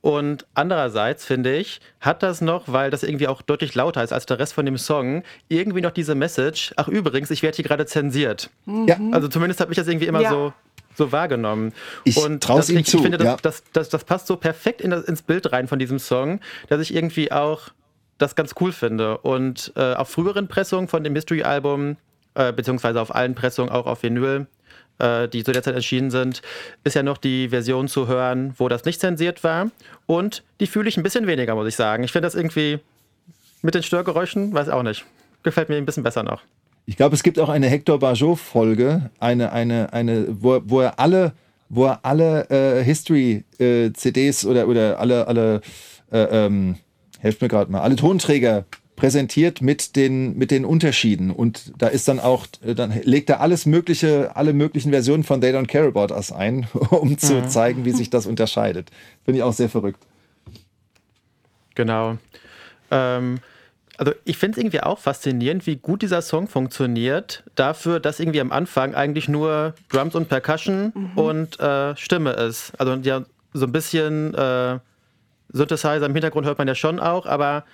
und 0.00 0.46
andererseits 0.54 1.24
finde 1.26 1.54
ich, 1.56 1.80
hat 2.00 2.22
das 2.22 2.40
noch, 2.40 2.64
weil 2.66 2.90
das 2.90 3.02
irgendwie 3.02 3.28
auch 3.28 3.42
deutlich 3.42 3.74
lauter 3.74 4.02
ist 4.02 4.12
als 4.12 4.26
der 4.26 4.38
Rest 4.38 4.54
von 4.54 4.64
dem 4.64 4.78
Song, 4.78 5.24
irgendwie 5.48 5.80
noch 5.80 5.90
diese 5.90 6.14
Message, 6.14 6.72
ach 6.76 6.88
übrigens, 6.88 7.30
ich 7.30 7.42
werde 7.42 7.56
hier 7.56 7.64
gerade 7.64 7.84
zensiert. 7.86 8.48
Ja. 8.86 8.96
Also 9.12 9.28
zumindest 9.28 9.60
habe 9.60 9.72
ich 9.72 9.76
das 9.76 9.88
irgendwie 9.88 10.06
immer 10.06 10.20
Ja. 10.22 10.30
so 10.30 10.52
so 10.96 11.12
wahrgenommen. 11.12 11.74
Ich 12.02 12.16
trau's 12.40 12.40
das, 12.66 12.70
ihm 12.70 12.78
ich, 12.78 12.86
zu, 12.86 12.96
Ich 12.96 13.02
finde, 13.04 13.18
das, 13.18 13.26
ja. 13.26 13.36
das, 13.40 13.62
das, 13.72 13.88
das 13.88 14.02
passt 14.04 14.26
so 14.26 14.34
perfekt 14.36 14.80
in 14.80 14.90
das, 14.90 15.04
ins 15.04 15.22
Bild 15.22 15.52
rein 15.52 15.68
von 15.68 15.78
diesem 15.78 16.00
Song, 16.00 16.40
dass 16.70 16.80
ich 16.80 16.92
irgendwie 16.92 17.30
auch 17.30 17.68
das 18.18 18.34
ganz 18.34 18.54
cool 18.60 18.72
finde. 18.72 19.18
Und 19.18 19.72
äh, 19.76 19.94
auf 19.94 20.08
früheren 20.08 20.48
Pressungen 20.48 20.88
von 20.88 21.04
dem 21.04 21.12
Mystery-Album, 21.12 21.98
äh, 22.38 22.52
beziehungsweise 22.52 23.00
auf 23.00 23.14
allen 23.14 23.34
Pressungen, 23.34 23.70
auch 23.70 23.86
auf 23.86 24.02
Vinyl, 24.02 24.46
äh, 24.98 25.28
die 25.28 25.44
zu 25.44 25.52
der 25.52 25.62
Zeit 25.62 25.74
erschienen 25.74 26.10
sind, 26.10 26.40
ist 26.84 26.94
ja 26.94 27.02
noch 27.02 27.18
die 27.18 27.48
Version 27.48 27.88
zu 27.88 28.06
hören, 28.06 28.54
wo 28.56 28.68
das 28.68 28.84
nicht 28.84 29.00
zensiert 29.00 29.44
war. 29.44 29.70
Und 30.06 30.44
die 30.60 30.66
fühle 30.66 30.88
ich 30.88 30.96
ein 30.96 31.02
bisschen 31.02 31.26
weniger, 31.26 31.54
muss 31.54 31.68
ich 31.68 31.76
sagen. 31.76 32.04
Ich 32.04 32.12
finde 32.12 32.26
das 32.26 32.34
irgendwie 32.34 32.78
mit 33.62 33.74
den 33.74 33.82
Störgeräuschen, 33.82 34.54
weiß 34.54 34.68
auch 34.68 34.82
nicht. 34.82 35.04
Gefällt 35.42 35.68
mir 35.68 35.76
ein 35.76 35.86
bisschen 35.86 36.04
besser 36.04 36.22
noch. 36.22 36.42
Ich 36.86 36.96
glaube, 36.96 37.14
es 37.14 37.22
gibt 37.22 37.38
auch 37.38 37.48
eine 37.48 37.66
Hector 37.66 37.98
Bajot-Folge, 37.98 39.10
eine, 39.18 39.52
eine, 39.52 39.92
eine, 39.92 40.26
wo, 40.28 40.60
wo 40.64 40.80
er 40.80 40.98
alle, 40.98 41.32
wo 41.68 41.86
er 41.86 42.00
alle 42.02 42.48
äh, 42.50 42.82
History-CDs 42.82 44.46
oder, 44.46 44.68
oder 44.68 44.98
alle, 44.98 45.26
alle 45.26 45.60
äh, 46.10 46.46
ähm, 46.46 46.76
helft 47.18 47.42
mir 47.42 47.48
gerade 47.48 47.70
mal, 47.70 47.82
alle 47.82 47.96
Tonträger 47.96 48.64
präsentiert 48.98 49.62
mit 49.62 49.96
den, 49.96 50.36
mit 50.36 50.50
den 50.50 50.64
Unterschieden. 50.64 51.30
Und 51.30 51.72
da 51.78 51.86
ist 51.86 52.08
dann 52.08 52.20
auch, 52.20 52.46
äh, 52.62 52.74
dann 52.74 52.92
legt 53.02 53.30
er 53.30 53.40
alles 53.40 53.64
mögliche, 53.64 54.36
alle 54.36 54.52
möglichen 54.52 54.90
Versionen 54.90 55.24
von 55.24 55.40
They 55.40 55.54
Don't 55.54 55.68
Care 55.68 55.86
About 55.86 56.12
Us 56.12 56.32
ein, 56.32 56.66
um 56.90 57.16
zu 57.16 57.46
zeigen, 57.46 57.84
wie 57.84 57.92
sich 57.92 58.10
das 58.10 58.26
unterscheidet. 58.26 58.90
Finde 59.24 59.38
ich 59.38 59.44
auch 59.44 59.52
sehr 59.52 59.68
verrückt. 59.68 60.00
Genau. 61.74 62.18
Ähm, 62.90 63.38
also 63.96 64.12
ich 64.24 64.36
finde 64.36 64.58
es 64.58 64.64
irgendwie 64.64 64.80
auch 64.80 64.98
faszinierend, 64.98 65.66
wie 65.66 65.76
gut 65.76 66.02
dieser 66.02 66.22
Song 66.22 66.48
funktioniert, 66.48 67.44
dafür, 67.54 68.00
dass 68.00 68.20
irgendwie 68.20 68.40
am 68.40 68.52
Anfang 68.52 68.94
eigentlich 68.94 69.28
nur 69.28 69.74
Drums 69.88 70.14
und 70.14 70.28
Percussion 70.28 71.12
und 71.16 71.58
äh, 71.60 71.96
Stimme 71.96 72.30
ist. 72.32 72.72
Also 72.78 72.94
ja, 72.94 73.24
so 73.52 73.66
ein 73.66 73.72
bisschen 73.72 74.34
äh, 74.34 74.78
Synthesizer 75.50 76.04
im 76.04 76.12
Hintergrund 76.12 76.46
hört 76.46 76.58
man 76.58 76.68
ja 76.68 76.74
schon 76.74 77.00
auch, 77.00 77.26
aber 77.26 77.64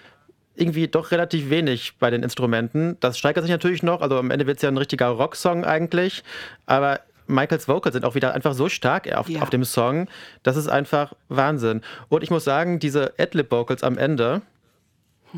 irgendwie 0.57 0.89
doch 0.89 1.11
relativ 1.11 1.51
wenig 1.51 1.95
bei 1.99 2.11
den 2.11 2.23
Instrumenten. 2.23 2.97
Das 3.01 3.19
steigert 3.19 3.43
sich 3.45 3.51
natürlich 3.51 3.83
noch, 3.83 4.01
also 4.01 4.19
am 4.19 4.31
Ende 4.31 4.47
wird 4.47 4.59
es 4.59 4.63
ja 4.63 4.69
ein 4.69 4.77
richtiger 4.79 5.09
Rocksong 5.09 5.65
eigentlich, 5.65 6.23
aber 6.67 7.01
Michaels 7.27 7.67
Vocals 7.69 7.95
sind 7.95 8.05
auch 8.05 8.15
wieder 8.15 8.35
einfach 8.35 8.53
so 8.55 8.69
stark 8.69 9.11
auf, 9.13 9.29
Ja. 9.29 9.43
auf 9.43 9.51
dem 9.51 9.65
Song, 9.65 10.09
das 10.43 10.57
ist 10.57 10.69
einfach 10.69 11.15
Wahnsinn. 11.29 11.81
Und 12.09 12.23
ich 12.23 12.31
muss 12.31 12.45
sagen, 12.45 12.79
diese 12.79 13.15
Adlib-Vocals 13.19 13.83
am 13.83 13.97
Ende, 13.99 14.43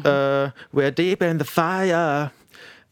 äh, 0.05 0.51
We're 0.75 0.91
deep 0.91 1.23
in 1.23 1.39
the 1.39 1.45
fire, 1.47 2.31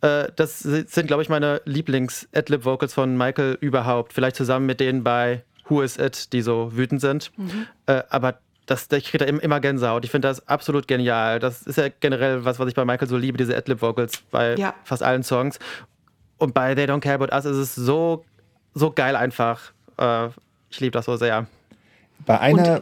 äh, 0.00 0.28
das 0.36 0.60
sind, 0.60 1.06
glaube 1.06 1.22
ich, 1.22 1.28
meine 1.28 1.60
Lieblings-Adlib-Vocals 1.64 2.94
von 2.94 3.16
Michael 3.16 3.58
überhaupt. 3.60 4.12
Vielleicht 4.12 4.36
zusammen 4.36 4.66
mit 4.66 4.80
denen 4.80 5.02
bei 5.04 5.42
Who 5.68 5.82
Is 5.82 5.98
It, 5.98 6.32
die 6.32 6.42
so 6.42 6.76
wütend 6.76 7.00
sind. 7.00 7.32
Äh, 7.86 8.02
aber 8.10 8.38
das, 8.66 8.88
ich 8.92 9.04
kriege 9.04 9.18
da 9.18 9.24
im- 9.26 9.40
immer 9.40 9.60
Gänsehaut. 9.60 10.04
Ich 10.04 10.10
finde 10.10 10.28
das 10.28 10.46
absolut 10.48 10.88
genial. 10.88 11.38
Das 11.38 11.62
ist 11.62 11.76
ja 11.76 11.88
generell 12.00 12.44
was, 12.44 12.58
was 12.58 12.68
ich 12.68 12.74
bei 12.74 12.84
Michael 12.84 13.08
so 13.08 13.16
liebe, 13.16 13.36
diese 13.38 13.56
Adlib-Vocals 13.56 14.22
bei 14.30 14.54
Ja. 14.56 14.74
fast 14.84 15.02
allen 15.02 15.22
Songs. 15.22 15.58
Und 16.38 16.54
bei 16.54 16.74
They 16.74 16.86
Don't 16.86 17.00
Care 17.00 17.14
About 17.22 17.34
Us 17.34 17.44
ist 17.44 17.56
es 17.56 17.74
so, 17.74 18.24
so 18.74 18.90
geil 18.90 19.16
einfach. 19.16 19.60
Äh, 19.98 20.28
ich 20.70 20.80
liebe 20.80 20.92
das 20.92 21.04
so 21.04 21.16
sehr. 21.16 21.46
Bei 22.26 22.40
einer, 22.40 22.80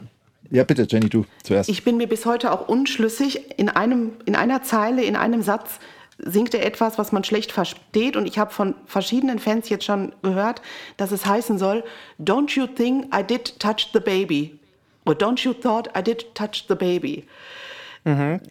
ja 0.49 0.63
bitte, 0.63 0.87
Jenny, 0.89 1.09
du 1.09 1.25
zuerst. 1.43 1.69
Ich 1.69 1.83
bin 1.83 1.97
mir 1.97 2.07
bis 2.07 2.25
heute 2.25 2.51
auch 2.51 2.67
unschlüssig. 2.67 3.59
In, 3.59 3.69
einem, 3.69 4.13
in 4.25 4.35
einer 4.35 4.63
Zeile, 4.63 5.03
in 5.03 5.15
einem 5.15 5.41
Satz 5.43 5.79
singt 6.17 6.53
er 6.53 6.65
etwas, 6.65 6.97
was 6.97 7.11
man 7.11 7.23
schlecht 7.23 7.51
versteht. 7.51 8.15
Und 8.15 8.25
ich 8.27 8.37
habe 8.39 8.51
von 8.51 8.75
verschiedenen 8.85 9.39
Fans 9.39 9.67
jetzt 9.69 9.83
schon 9.85 10.13
gehört, 10.21 10.61
dass 10.97 11.11
es 11.11 11.25
heißen 11.25 11.57
soll, 11.57 11.83
Don't 12.19 12.55
you 12.57 12.67
think 12.67 13.13
I 13.13 13.23
did 13.23 13.59
touch 13.59 13.89
the 13.93 13.99
baby? 13.99 14.57
Or 15.05 15.13
don't 15.13 15.43
you 15.43 15.53
thought 15.53 15.89
I 15.97 16.01
did 16.01 16.33
touch 16.35 16.65
the 16.67 16.75
baby? 16.75 17.25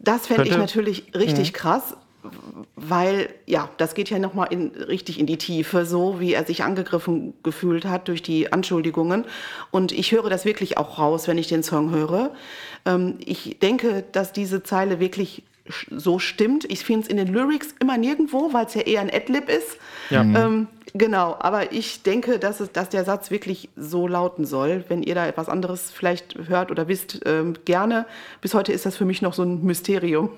Das 0.01 0.27
fände 0.27 0.49
ich 0.49 0.57
natürlich 0.57 1.05
richtig 1.15 1.53
krass, 1.53 1.97
weil 2.77 3.29
ja, 3.47 3.69
das 3.77 3.95
geht 3.95 4.11
ja 4.11 4.19
nochmal 4.19 4.49
in, 4.51 4.69
richtig 4.69 5.19
in 5.19 5.27
die 5.27 5.39
Tiefe, 5.39 5.85
so 5.85 6.21
wie 6.21 6.33
er 6.33 6.45
sich 6.45 6.63
angegriffen 6.63 7.35
gefühlt 7.43 7.85
hat 7.85 8.09
durch 8.09 8.23
die 8.23 8.53
Anschuldigungen. 8.53 9.25
Und 9.71 9.93
ich 9.93 10.13
höre 10.13 10.31
das 10.31 10.45
wirklich 10.45 10.79
auch 10.79 10.99
raus, 10.99 11.29
wenn 11.29 11.39
ich 11.39 11.49
den 11.49 11.63
Song 11.63 11.91
höre. 11.91 12.33
Ähm, 12.87 13.17
ich 13.25 13.59
denke, 13.61 14.05
dass 14.13 14.33
diese 14.33 14.63
Zeile 14.63 15.01
wirklich 15.01 15.43
so 15.91 16.19
stimmt. 16.19 16.65
Ich 16.71 16.85
finde 16.85 17.03
es 17.03 17.09
in 17.09 17.17
den 17.17 17.29
Lyrics 17.29 17.75
immer 17.81 17.99
nirgendwo, 17.99 18.53
weil 18.53 18.67
es 18.67 18.75
ja 18.75 18.83
eher 18.83 19.01
ein 19.01 19.11
Adlib 19.13 19.49
ist. 19.49 19.79
Ja. 20.11 20.23
Ähm, 20.23 20.69
genau, 20.95 21.37
aber 21.39 21.73
ich 21.73 22.03
denke, 22.03 22.39
dass, 22.39 22.61
es, 22.61 22.73
dass 22.73 22.89
der 22.89 23.05
Satz 23.05 23.31
wirklich 23.31 23.69
so 23.77 24.07
lauten 24.09 24.45
soll. 24.45 24.85
Wenn 24.89 25.03
ihr 25.03 25.15
da 25.15 25.27
etwas 25.27 25.49
anderes 25.49 25.91
vielleicht 25.91 26.37
hört 26.49 26.71
oder 26.71 26.89
wisst, 26.89 27.21
ähm, 27.27 27.55
gerne. 27.65 28.07
Bis 28.41 28.55
heute 28.55 28.73
ist 28.73 28.87
das 28.87 28.97
für 28.97 29.05
mich 29.05 29.23
noch 29.23 29.35
so 29.35 29.43
ein 29.43 29.65
Mysterium. 29.65 30.31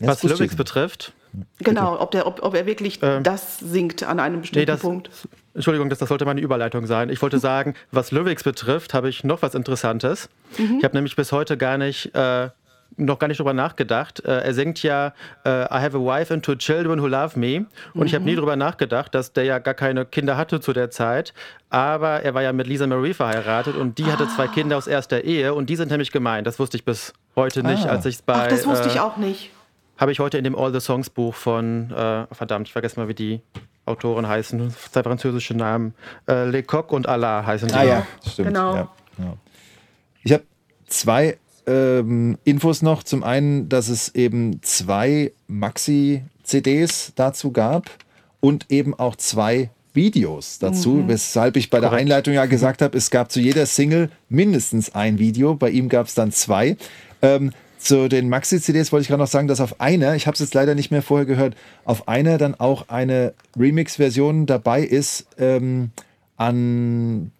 Ja, 0.00 0.08
Was 0.08 0.22
Lyrics 0.22 0.52
ich. 0.52 0.56
betrifft, 0.56 1.12
Genau, 1.60 2.00
ob, 2.00 2.10
der, 2.10 2.26
ob, 2.26 2.42
ob 2.42 2.54
er 2.54 2.66
wirklich 2.66 3.00
Ähm, 3.02 3.22
das 3.22 3.58
singt 3.58 4.02
an 4.02 4.20
einem 4.20 4.40
bestimmten 4.40 4.66
das, 4.66 4.80
Punkt. 4.80 5.10
Entschuldigung, 5.54 5.90
das, 5.90 5.98
das 5.98 6.08
sollte 6.08 6.24
meine 6.24 6.40
Überleitung 6.40 6.86
sein. 6.86 7.10
Ich 7.10 7.20
wollte 7.22 7.38
sagen, 7.50 7.74
was 7.90 8.12
Lyrics 8.12 8.44
betrifft, 8.44 8.94
habe 8.94 9.08
ich 9.08 9.24
noch 9.24 9.42
was 9.42 9.54
Interessantes. 9.54 10.28
Mhm. 10.56 10.78
Ich 10.78 10.84
habe 10.84 10.96
nämlich 10.96 11.16
bis 11.16 11.32
heute 11.32 11.56
gar 11.56 11.78
nicht, 11.78 12.14
äh, 12.14 12.48
noch 12.96 13.18
gar 13.18 13.28
nicht 13.28 13.38
drüber 13.38 13.52
nachgedacht. 13.54 14.24
Äh, 14.24 14.40
er 14.40 14.54
singt 14.54 14.82
ja 14.82 15.12
äh, 15.44 15.64
I 15.64 15.80
have 15.80 15.96
a 15.96 16.00
wife 16.00 16.32
and 16.34 16.44
two 16.44 16.56
children 16.56 17.00
who 17.00 17.06
love 17.06 17.38
me. 17.38 17.66
Und 17.94 18.06
ich 18.06 18.14
habe 18.14 18.22
Mhm. 18.22 18.30
nie 18.30 18.36
drüber 18.36 18.56
nachgedacht, 18.56 19.14
dass 19.14 19.32
der 19.32 19.44
ja 19.44 19.58
gar 19.58 19.74
keine 19.74 20.04
Kinder 20.04 20.36
hatte 20.36 20.60
zu 20.60 20.72
der 20.72 20.90
Zeit. 20.90 21.32
Aber 21.70 22.22
er 22.22 22.34
war 22.34 22.42
ja 22.42 22.52
mit 22.52 22.66
Lisa 22.66 22.86
Marie 22.86 23.14
verheiratet 23.14 23.76
und 23.76 23.98
die 23.98 24.06
hatte 24.06 24.24
Ah. 24.24 24.34
zwei 24.34 24.48
Kinder 24.48 24.76
aus 24.76 24.86
erster 24.86 25.22
Ehe 25.24 25.54
und 25.54 25.70
die 25.70 25.76
sind 25.76 25.90
nämlich 25.90 26.10
gemeint. 26.10 26.46
Das 26.46 26.58
wusste 26.58 26.76
ich 26.76 26.84
bis 26.84 27.12
heute 27.36 27.62
nicht, 27.62 27.86
Ah. 27.86 27.90
als 27.90 28.06
ich 28.06 28.16
es 28.16 28.22
bei. 28.22 28.34
Ach, 28.34 28.46
das 28.48 28.66
wusste 28.66 28.88
äh, 28.88 28.92
ich 28.92 29.00
auch 29.00 29.16
nicht. 29.16 29.50
Habe 29.98 30.10
ich 30.12 30.18
heute 30.20 30.38
in 30.38 30.44
dem 30.44 30.56
All 30.56 30.72
the 30.72 30.80
Songs 30.80 31.10
Buch 31.10 31.34
von, 31.34 31.90
äh, 31.90 32.26
verdammt, 32.32 32.68
ich 32.68 32.72
vergesse 32.72 32.98
mal, 32.98 33.08
wie 33.08 33.14
die 33.14 33.42
Autoren 33.84 34.26
heißen, 34.28 34.70
zwei 34.70 35.02
französische 35.02 35.54
Namen. 35.54 35.94
Äh, 36.28 36.44
Lecoq 36.50 36.92
und 36.92 37.08
Allah 37.08 37.44
heißen 37.46 37.68
die. 37.68 37.74
Ah 37.74 37.82
ja, 37.84 38.06
stimmt. 38.26 38.48
Genau. 38.48 38.74
Ja, 38.74 38.88
ja. 39.18 39.32
Ich 40.22 40.32
habe 40.32 40.44
zwei 40.86 41.38
ähm, 41.68 42.38
Infos 42.44 42.82
noch. 42.82 43.02
Zum 43.02 43.22
einen, 43.22 43.68
dass 43.68 43.88
es 43.88 44.14
eben 44.14 44.62
zwei 44.62 45.32
Maxi-CDs 45.46 47.12
dazu 47.14 47.52
gab 47.52 47.90
und 48.40 48.66
eben 48.70 48.94
auch 48.94 49.16
zwei 49.16 49.70
Videos 49.94 50.58
dazu, 50.58 51.04
weshalb 51.06 51.56
ich 51.56 51.70
bei 51.70 51.80
der 51.80 51.90
Korrekt. 51.90 52.02
Einleitung 52.02 52.34
ja 52.34 52.46
gesagt 52.46 52.82
habe, 52.82 52.96
es 52.96 53.10
gab 53.10 53.30
zu 53.32 53.40
jeder 53.40 53.66
Single 53.66 54.10
mindestens 54.28 54.94
ein 54.94 55.18
Video. 55.18 55.54
Bei 55.54 55.70
ihm 55.70 55.88
gab 55.88 56.06
es 56.06 56.14
dann 56.14 56.32
zwei. 56.32 56.76
Ähm, 57.20 57.52
zu 57.78 58.08
den 58.08 58.28
Maxi-CDs 58.28 58.92
wollte 58.92 59.02
ich 59.02 59.08
gerade 59.08 59.22
noch 59.22 59.28
sagen, 59.28 59.48
dass 59.48 59.60
auf 59.60 59.80
einer, 59.80 60.14
ich 60.14 60.26
habe 60.26 60.34
es 60.34 60.40
jetzt 60.40 60.54
leider 60.54 60.74
nicht 60.74 60.90
mehr 60.90 61.02
vorher 61.02 61.26
gehört, 61.26 61.54
auf 61.84 62.08
einer 62.08 62.38
dann 62.38 62.54
auch 62.54 62.88
eine 62.88 63.34
Remix-Version 63.58 64.46
dabei 64.46 64.82
ist, 64.82 65.26
ähm, 65.38 65.90
an 66.36 67.30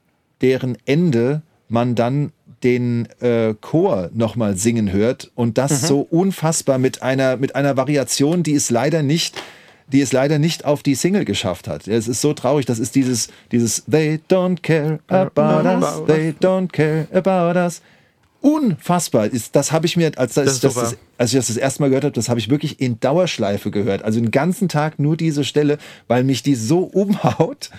deren 0.41 0.79
Ende 0.87 1.43
man 1.69 1.95
dann 1.95 2.33
den 2.63 3.07
äh, 3.21 3.55
Chor 3.61 4.11
nochmal 4.13 4.57
singen 4.57 4.93
hört 4.93 5.31
und 5.35 5.59
das 5.59 5.83
so 5.83 6.01
unfassbar 6.01 6.79
mit 6.79 7.03
einer, 7.03 7.37
mit 7.37 7.55
einer 7.55 7.77
Variation, 7.77 8.43
die 8.43 8.55
es 8.55 8.71
leider 8.71 9.03
nicht, 9.03 9.41
die 9.87 10.01
es 10.01 10.13
leider 10.13 10.39
nicht 10.39 10.65
auf 10.65 10.83
die 10.83 10.95
Single 10.95 11.25
geschafft 11.25 11.69
hat. 11.69 11.89
Es 11.89 12.09
ist 12.09 12.21
so 12.21 12.33
traurig, 12.35 12.67
das 12.67 12.79
ist 12.79 12.95
dieses, 12.95 13.29
dieses 13.53 13.85
They 13.87 14.21
don't 14.29 14.61
care 14.63 14.99
about 15.09 15.69
us, 15.69 16.03
they 16.07 16.35
don't 16.41 16.69
care 16.69 17.07
about 17.13 17.59
us. 17.59 17.81
Unfassbar. 18.41 19.27
Ist, 19.27 19.57
das 19.57 19.73
habe 19.73 19.87
ich 19.87 19.97
mir, 19.97 20.13
als, 20.17 20.35
das, 20.35 20.61
Das 20.61 20.75
das, 20.75 20.97
als 21.17 21.33
ich 21.33 21.39
das 21.39 21.49
das 21.49 21.57
erste 21.57 21.83
Mal 21.83 21.89
gehört 21.89 22.05
habe, 22.05 22.15
das 22.15 22.29
habe 22.29 22.39
ich 22.39 22.49
wirklich 22.49 22.81
in 22.81 23.01
Dauerschleife 23.01 23.71
gehört. 23.71 24.05
Also 24.05 24.21
den 24.21 24.31
ganzen 24.31 24.69
Tag 24.69 24.99
nur 24.99 25.17
diese 25.17 25.43
Stelle, 25.43 25.79
weil 26.07 26.23
mich 26.23 26.43
die 26.43 26.55
so 26.55 26.81
umhaut. 26.81 27.71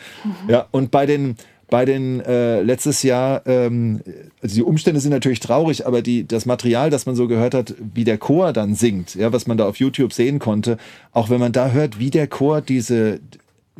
Ja, 0.49 0.67
und 0.71 0.91
bei 0.91 1.05
den, 1.05 1.37
bei 1.69 1.85
den 1.85 2.21
äh, 2.21 2.61
letztes 2.61 3.03
Jahr, 3.03 3.45
ähm, 3.45 4.01
also 4.41 4.55
die 4.55 4.63
Umstände 4.63 4.99
sind 4.99 5.11
natürlich 5.11 5.39
traurig, 5.39 5.85
aber 5.85 6.01
die, 6.01 6.27
das 6.27 6.45
Material, 6.45 6.89
das 6.89 7.05
man 7.05 7.15
so 7.15 7.27
gehört 7.27 7.53
hat, 7.53 7.75
wie 7.93 8.03
der 8.03 8.17
Chor 8.17 8.53
dann 8.53 8.75
singt, 8.75 9.15
ja, 9.15 9.31
was 9.31 9.47
man 9.47 9.57
da 9.57 9.67
auf 9.67 9.77
YouTube 9.77 10.13
sehen 10.13 10.39
konnte, 10.39 10.77
auch 11.11 11.29
wenn 11.29 11.39
man 11.39 11.51
da 11.51 11.71
hört, 11.71 11.99
wie 11.99 12.09
der 12.09 12.27
Chor 12.27 12.61
diese, 12.61 13.19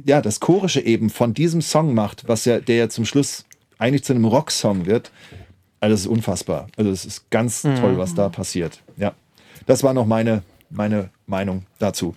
ja, 0.04 0.21
das 0.21 0.39
Chorische 0.39 0.82
eben 0.82 1.10
von 1.10 1.34
diesem 1.34 1.62
Song 1.62 1.93
macht, 1.93 2.28
was 2.28 2.45
ja, 2.45 2.60
der 2.60 2.75
ja 2.75 2.89
zum 2.89 3.06
Schluss 3.06 3.45
eigentlich 3.78 4.04
zu 4.04 4.13
einem 4.13 4.25
Rocksong 4.25 4.86
wird, 4.86 5.12
also 5.80 5.93
das 5.93 6.02
ist 6.02 6.08
unfassbar. 6.08 6.67
Also 6.75 6.91
es 6.91 7.06
ist 7.06 7.30
ganz 7.30 7.62
toll, 7.62 7.97
was 7.97 8.13
da 8.13 8.30
passiert. 8.30 8.82
Ja, 8.97 9.13
das 9.65 9.82
war 9.84 9.93
noch 9.93 10.06
meine, 10.06 10.43
meine 10.69 11.10
Meinung 11.25 11.63
dazu. 11.80 12.15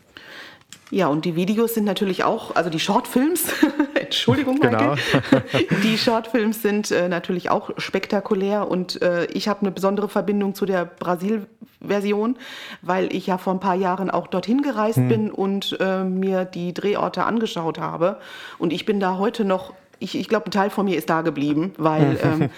Ja, 0.93 1.07
und 1.07 1.25
die 1.25 1.37
Videos 1.37 1.73
sind 1.73 1.85
natürlich 1.85 2.23
auch, 2.23 2.55
also 2.55 2.69
die 2.69 2.79
Shortfilms, 2.79 3.45
Entschuldigung, 3.95 4.59
Michael, 4.59 4.99
die 5.83 5.97
Shortfilms 5.97 6.61
sind 6.61 6.91
äh, 6.91 7.09
natürlich 7.09 7.49
auch 7.49 7.71
spektakulär 7.79 8.71
und 8.71 9.01
äh, 9.01 9.25
ich 9.33 9.49
habe 9.49 9.63
eine 9.63 9.71
besondere 9.71 10.11
Verbindung 10.11 10.55
zu 10.55 10.67
der 10.67 10.85
Brasil-Version, 10.85 12.37
weil 12.83 13.11
ich 13.11 13.27
ja 13.27 13.39
vor 13.39 13.55
ein 13.55 13.61
paar 13.61 13.75
Jahren 13.75 14.11
auch 14.11 14.27
dorthin 14.27 14.61
gereist 14.61 15.09
bin 15.09 15.31
und 15.31 15.79
äh, 15.81 16.05
mir 16.05 16.45
die 16.45 16.75
Drehorte 16.75 17.25
angeschaut 17.25 17.79
habe. 17.79 18.19
Und 18.59 18.71
ich 18.71 18.85
bin 18.85 19.01
da 19.01 19.17
heute 19.17 19.47
noch 19.47 19.73
ich, 20.03 20.17
ich 20.17 20.29
glaube, 20.29 20.47
ein 20.47 20.51
Teil 20.51 20.71
von 20.71 20.85
mir 20.85 20.97
ist 20.97 21.09
da 21.09 21.23
geblieben, 21.23 21.73
weil 21.79 22.19
ähm, 22.25 22.51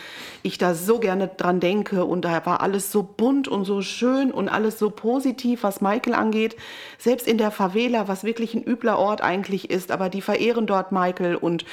ich 0.42 0.58
da 0.58 0.74
so 0.74 0.98
gerne 0.98 1.28
dran 1.28 1.60
denke 1.60 2.04
und 2.04 2.24
da 2.24 2.44
war 2.46 2.60
alles 2.60 2.90
so 2.90 3.02
bunt 3.02 3.48
und 3.48 3.64
so 3.64 3.82
schön 3.82 4.30
und 4.30 4.48
alles 4.48 4.78
so 4.78 4.90
positiv, 4.90 5.62
was 5.62 5.80
Michael 5.80 6.14
angeht. 6.14 6.56
Selbst 6.98 7.26
in 7.26 7.38
der 7.38 7.50
Favela, 7.50 8.08
was 8.08 8.24
wirklich 8.24 8.54
ein 8.54 8.64
übler 8.64 8.98
Ort 8.98 9.20
eigentlich 9.20 9.70
ist, 9.70 9.90
aber 9.90 10.08
die 10.08 10.22
verehren 10.22 10.66
dort 10.66 10.92
Michael 10.92 11.36
und 11.36 11.64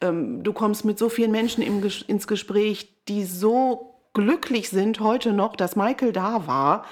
ähm, 0.00 0.42
du 0.42 0.52
kommst 0.52 0.84
mit 0.84 0.98
so 0.98 1.08
vielen 1.08 1.32
Menschen 1.32 1.62
im, 1.62 1.82
ins 2.06 2.26
Gespräch, 2.26 2.92
die 3.08 3.24
so 3.24 3.94
glücklich 4.14 4.68
sind 4.68 5.00
heute 5.00 5.32
noch, 5.32 5.56
dass 5.56 5.76
Michael 5.76 6.12
da 6.12 6.46
war 6.46 6.84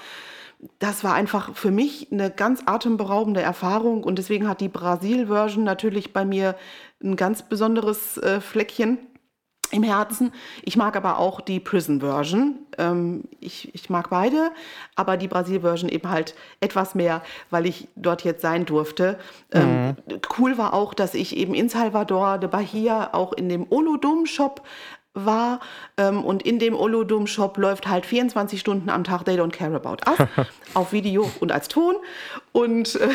das 0.79 1.03
war 1.03 1.13
einfach 1.13 1.55
für 1.55 1.71
mich 1.71 2.11
eine 2.11 2.31
ganz 2.31 2.63
atemberaubende 2.65 3.41
Erfahrung 3.41 4.03
und 4.03 4.17
deswegen 4.17 4.47
hat 4.47 4.59
die 4.59 4.69
Brasil-Version 4.69 5.63
natürlich 5.63 6.13
bei 6.13 6.25
mir 6.25 6.55
ein 7.03 7.15
ganz 7.15 7.43
besonderes 7.43 8.17
äh, 8.17 8.41
Fleckchen 8.41 8.99
im 9.71 9.83
Herzen. 9.83 10.31
Ich 10.63 10.77
mag 10.77 10.95
aber 10.95 11.17
auch 11.19 11.41
die 11.41 11.59
Prison-Version. 11.59 12.59
Ähm, 12.77 13.25
ich, 13.39 13.73
ich 13.75 13.89
mag 13.89 14.09
beide, 14.09 14.51
aber 14.95 15.17
die 15.17 15.27
Brasil-Version 15.27 15.89
eben 15.89 16.09
halt 16.09 16.35
etwas 16.61 16.95
mehr, 16.95 17.21
weil 17.49 17.65
ich 17.65 17.87
dort 17.95 18.23
jetzt 18.23 18.41
sein 18.41 18.65
durfte. 18.65 19.19
Ähm, 19.51 19.95
cool 20.37 20.57
war 20.57 20.73
auch, 20.73 20.93
dass 20.93 21.13
ich 21.13 21.35
eben 21.35 21.53
in 21.53 21.69
Salvador 21.69 22.37
de 22.37 22.49
Bahia 22.49 23.13
auch 23.13 23.33
in 23.33 23.49
dem 23.49 23.67
Olodum-Shop 23.69 24.61
war 25.25 25.59
ähm, 25.97 26.23
und 26.23 26.43
in 26.43 26.59
dem 26.59 26.75
Olodum-Shop 26.75 27.57
läuft 27.57 27.87
halt 27.87 28.05
24 28.05 28.59
Stunden 28.59 28.89
am 28.89 29.03
Tag 29.03 29.25
They 29.25 29.39
Don't 29.39 29.51
Care 29.51 29.75
About 29.75 29.97
Us. 30.09 30.27
Auf 30.73 30.91
Video 30.91 31.29
und 31.39 31.51
als 31.51 31.67
Ton. 31.67 31.95
Und, 32.51 32.95
äh, 32.95 33.09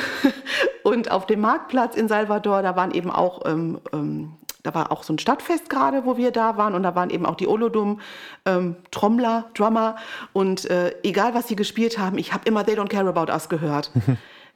und 0.83 1.11
auf 1.11 1.27
dem 1.27 1.41
Marktplatz 1.41 1.97
in 1.97 2.09
Salvador, 2.09 2.62
da 2.62 2.77
waren 2.77 2.93
eben 2.93 3.11
auch 3.11 3.43
ähm, 3.47 3.81
ähm, 3.93 4.33
da 4.62 4.75
war 4.75 4.93
auch 4.93 5.03
so 5.03 5.12
ein 5.12 5.19
Stadtfest 5.19 5.69
gerade, 5.69 6.05
wo 6.05 6.17
wir 6.17 6.31
da 6.31 6.57
waren. 6.57 6.75
Und 6.75 6.83
da 6.85 6.95
waren 6.95 7.11
eben 7.11 7.27
auch 7.27 7.35
die 7.35 7.49
Olodum 7.49 8.01
ähm, 8.45 8.77
Trommler, 8.91 9.51
Drummer. 9.55 9.97
Und 10.33 10.71
äh, 10.71 10.95
egal 11.03 11.35
was 11.35 11.49
sie 11.49 11.57
gespielt 11.57 11.99
haben, 11.99 12.19
ich 12.19 12.33
habe 12.33 12.45
immer 12.47 12.65
They 12.65 12.77
Don't 12.77 12.88
Care 12.88 13.09
About 13.09 13.33
Us 13.33 13.49
gehört. 13.49 13.91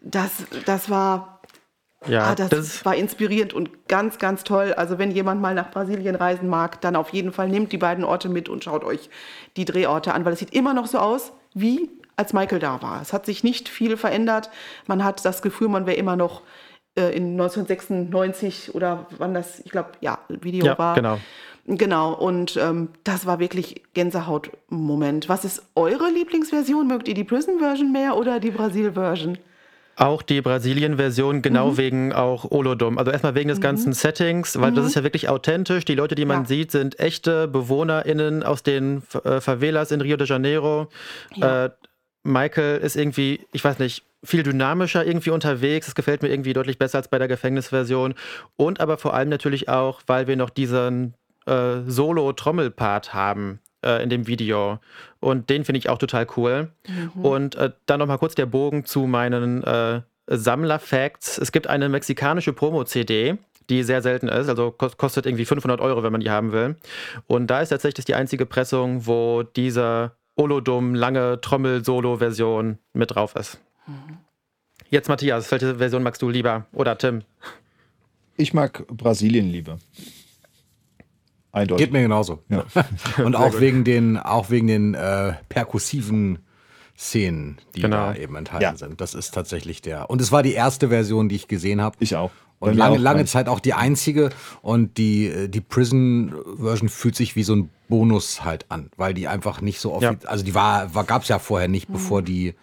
Das, 0.02 0.44
das 0.66 0.88
war 0.88 1.35
Ja, 2.08 2.24
ah, 2.24 2.34
das, 2.34 2.50
das, 2.50 2.84
war 2.84 2.94
inspirierend 2.94 3.52
und 3.52 3.88
ganz, 3.88 4.18
ganz 4.18 4.44
toll. 4.44 4.74
Also 4.74 4.98
wenn 4.98 5.10
jemand 5.10 5.40
mal 5.40 5.54
nach 5.54 5.70
Brasilien 5.70 6.14
reisen 6.14 6.48
mag, 6.48 6.80
dann 6.80 6.96
auf 6.96 7.10
jeden 7.10 7.32
Fall 7.32 7.48
nehmt 7.48 7.72
die 7.72 7.78
beiden 7.78 8.04
Orte 8.04 8.28
mit 8.28 8.48
und 8.48 8.64
schaut 8.64 8.84
euch 8.84 9.10
die 9.56 9.64
Drehorte 9.64 10.14
an, 10.14 10.24
weil 10.24 10.32
es 10.32 10.38
sieht 10.38 10.54
immer 10.54 10.74
noch 10.74 10.86
so 10.86 10.98
aus, 10.98 11.32
wie 11.54 11.90
als 12.16 12.32
Michael 12.32 12.58
da 12.58 12.80
war. 12.82 13.00
Es 13.02 13.12
hat 13.12 13.26
sich 13.26 13.44
nicht 13.44 13.68
viel 13.68 13.96
verändert. 13.96 14.50
Man 14.86 15.04
hat 15.04 15.24
das 15.24 15.42
Gefühl, 15.42 15.68
man 15.68 15.86
wäre 15.86 15.96
immer 15.96 16.16
noch 16.16 16.42
äh, 16.96 17.14
in 17.14 17.32
1996 17.32 18.74
oder 18.74 19.06
wann 19.18 19.34
das, 19.34 19.60
ich 19.60 19.70
glaube, 19.70 19.90
ja, 20.00 20.18
Video 20.28 20.66
Ja, 20.66 20.78
war. 20.78 20.94
genau. 20.94 21.18
Genau, 21.68 22.14
und 22.14 22.56
ähm, 22.58 22.90
das 23.02 23.26
war 23.26 23.40
wirklich 23.40 23.82
Gänsehaut-Moment. 23.92 25.28
Was 25.28 25.44
ist 25.44 25.62
eure 25.74 26.10
Lieblingsversion? 26.10 26.86
Mögt 26.86 27.08
ihr 27.08 27.14
die 27.14 27.24
Prison-Version 27.24 27.90
mehr 27.90 28.16
oder 28.16 28.38
die 28.38 28.52
Brasil-Version? 28.52 29.38
Auch 29.98 30.20
die 30.20 30.42
Brasilien-Version, 30.42 31.40
genau 31.40 31.70
Mhm. 31.72 31.76
wegen 31.78 32.12
auch 32.12 32.50
Olodum. 32.50 32.98
Also 32.98 33.10
erstmal 33.10 33.34
wegen 33.34 33.48
des 33.48 33.62
ganzen 33.62 33.94
Settings, 33.94 34.60
weil 34.60 34.72
das 34.72 34.84
ist 34.86 34.94
ja 34.94 35.02
wirklich 35.02 35.30
authentisch. 35.30 35.86
Die 35.86 35.94
Leute, 35.94 36.14
die 36.14 36.26
man 36.26 36.40
Mhm. 36.40 36.42
Ja. 36.44 36.48
sieht, 36.48 36.70
sind 36.70 37.00
echte 37.00 37.48
BewohnerInnen 37.48 38.42
aus 38.42 38.62
den 38.62 39.02
äh, 39.24 39.40
Favelas 39.40 39.90
in 39.92 40.02
Rio 40.02 40.16
de 40.18 40.26
Janeiro. 40.26 40.88
Ja. 41.34 41.64
Äh, 41.66 41.70
Michael 42.24 42.78
ist 42.78 42.96
irgendwie, 42.96 43.46
ich 43.52 43.64
weiß 43.64 43.78
nicht, 43.78 44.02
viel 44.24 44.42
dynamischer 44.42 45.06
irgendwie 45.06 45.30
unterwegs. 45.30 45.86
Das 45.86 45.94
gefällt 45.94 46.20
mir 46.22 46.28
irgendwie 46.28 46.52
deutlich 46.52 46.78
besser 46.78 46.98
als 46.98 47.08
bei 47.08 47.18
der 47.18 47.28
Gefängnisversion. 47.28 48.14
Und 48.56 48.80
aber 48.80 48.98
vor 48.98 49.14
allem 49.14 49.28
natürlich 49.30 49.68
auch, 49.68 50.02
weil 50.06 50.26
wir 50.26 50.36
noch 50.36 50.50
diesen 50.50 51.14
äh, 51.46 51.80
Solo-Trommelpart 51.86 53.14
haben 53.14 53.60
äh, 53.86 54.02
in 54.02 54.10
dem 54.10 54.26
Video. 54.26 54.78
Und 55.20 55.48
den 55.48 55.64
finde 55.64 55.78
ich 55.78 55.88
auch 55.88 55.98
total 55.98 56.26
cool. 56.36 56.70
Und 57.22 57.54
äh, 57.54 57.70
dann 57.86 58.00
nochmal 58.00 58.18
kurz 58.18 58.34
der 58.34 58.46
Bogen 58.46 58.84
zu 58.84 59.06
meinen 59.06 59.62
äh, 59.64 60.00
Sammler-Facts. 60.26 61.38
Es 61.38 61.52
gibt 61.52 61.66
eine 61.68 61.88
mexikanische 61.88 62.52
Promo-CD, 62.52 63.38
die 63.70 63.82
sehr 63.82 64.02
selten 64.02 64.28
ist, 64.28 64.48
also 64.48 64.68
kos- 64.76 64.96
kostet 64.96 65.26
irgendwie 65.26 65.44
500 65.44 65.80
Euro, 65.80 66.02
wenn 66.02 66.12
man 66.12 66.20
die 66.20 66.30
haben 66.30 66.52
will. 66.52 66.76
Und 67.26 67.46
da 67.48 67.60
ist 67.60 67.70
tatsächlich 67.70 68.04
die 68.04 68.14
einzige 68.14 68.46
Pressung, 68.46 69.06
wo 69.06 69.42
diese 69.42 70.12
Olodum 70.36 70.94
lange 70.94 71.40
Trommel-Solo-Version 71.40 72.78
mit 72.92 73.14
drauf 73.14 73.34
ist. 73.36 73.58
Jetzt 74.90 75.08
Matthias, 75.08 75.50
welche 75.50 75.76
Version 75.76 76.02
magst 76.02 76.22
du 76.22 76.28
lieber? 76.28 76.66
Oder 76.72 76.96
Tim? 76.98 77.22
Ich 78.36 78.52
mag 78.54 78.86
Brasilien 78.88 79.50
lieber. 79.50 79.78
Eindeutig. 81.56 81.86
Geht 81.86 81.92
mir 81.92 82.02
genauso. 82.02 82.42
Ja. 82.48 82.64
Und 83.24 83.34
auch 83.34 83.60
wegen 83.60 83.82
den, 83.84 84.18
auch 84.18 84.50
wegen 84.50 84.66
den 84.66 84.94
äh, 84.94 85.32
perkussiven 85.48 86.38
Szenen, 86.98 87.58
die 87.74 87.80
Genau. 87.82 87.96
da 87.96 88.14
eben 88.14 88.36
enthalten 88.36 88.62
Ja. 88.62 88.76
sind. 88.76 89.00
Das 89.00 89.14
ist 89.14 89.32
tatsächlich 89.32 89.80
der. 89.82 90.10
Und 90.10 90.20
es 90.20 90.32
war 90.32 90.42
die 90.42 90.52
erste 90.52 90.88
Version, 90.88 91.28
die 91.28 91.36
ich 91.36 91.48
gesehen 91.48 91.80
habe. 91.80 91.96
Ich 92.00 92.14
auch. 92.16 92.30
Und 92.58 92.74
lange, 92.74 92.96
auch, 92.96 93.00
lange 93.00 93.24
Zeit 93.26 93.48
auch 93.48 93.60
die 93.60 93.74
einzige. 93.74 94.30
Und 94.62 94.96
die, 94.98 95.26
äh, 95.26 95.48
die 95.48 95.60
Prison-Version 95.60 96.88
fühlt 96.88 97.16
sich 97.16 97.36
wie 97.36 97.42
so 97.42 97.54
ein 97.54 97.70
Bonus 97.88 98.44
halt 98.44 98.66
an, 98.70 98.90
weil 98.96 99.14
die 99.14 99.28
einfach 99.28 99.60
nicht 99.60 99.80
so 99.80 99.92
offiziell. 99.92 100.18
Ja. 100.22 100.28
Also 100.28 100.44
die 100.44 100.54
war, 100.54 100.94
war 100.94 101.04
gab 101.04 101.22
es 101.22 101.28
ja 101.28 101.38
vorher 101.38 101.68
nicht, 101.68 101.88
bevor 101.90 102.22
die. 102.22 102.54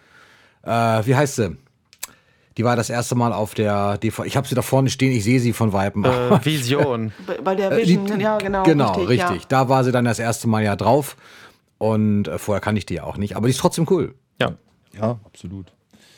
Äh, 0.62 0.70
wie 1.06 1.14
heißt 1.16 1.36
sie? 1.36 1.56
Die 2.56 2.64
war 2.64 2.76
das 2.76 2.88
erste 2.90 3.14
Mal 3.16 3.32
auf 3.32 3.54
der 3.54 3.98
DVD. 3.98 4.28
Ich 4.28 4.36
habe 4.36 4.46
sie 4.46 4.54
da 4.54 4.62
vorne 4.62 4.88
stehen, 4.90 5.12
ich 5.12 5.24
sehe 5.24 5.40
sie 5.40 5.52
von 5.52 5.72
Weitem. 5.72 6.04
Äh, 6.04 6.08
Vision. 6.44 7.12
Bei- 7.42 7.54
der 7.54 7.72
Äh, 7.72 7.84
die- 7.84 8.00
Vision, 8.00 8.20
ja, 8.20 8.38
genau. 8.38 8.62
Genau, 8.62 8.92
richtig. 8.92 9.18
Ja. 9.42 9.46
Da 9.48 9.68
war 9.68 9.82
sie 9.84 9.90
dann 9.92 10.04
das 10.04 10.18
erste 10.18 10.48
Mal 10.48 10.62
ja 10.62 10.76
drauf. 10.76 11.16
Und 11.78 12.28
äh, 12.28 12.38
vorher 12.38 12.60
kannte 12.60 12.78
ich 12.78 12.86
die 12.86 12.94
ja 12.94 13.04
auch 13.04 13.16
nicht. 13.16 13.36
Aber 13.36 13.46
die 13.46 13.50
ist 13.50 13.58
trotzdem 13.60 13.86
cool. 13.90 14.14
Ja. 14.40 14.52
Ja, 14.98 15.18
absolut. 15.24 15.66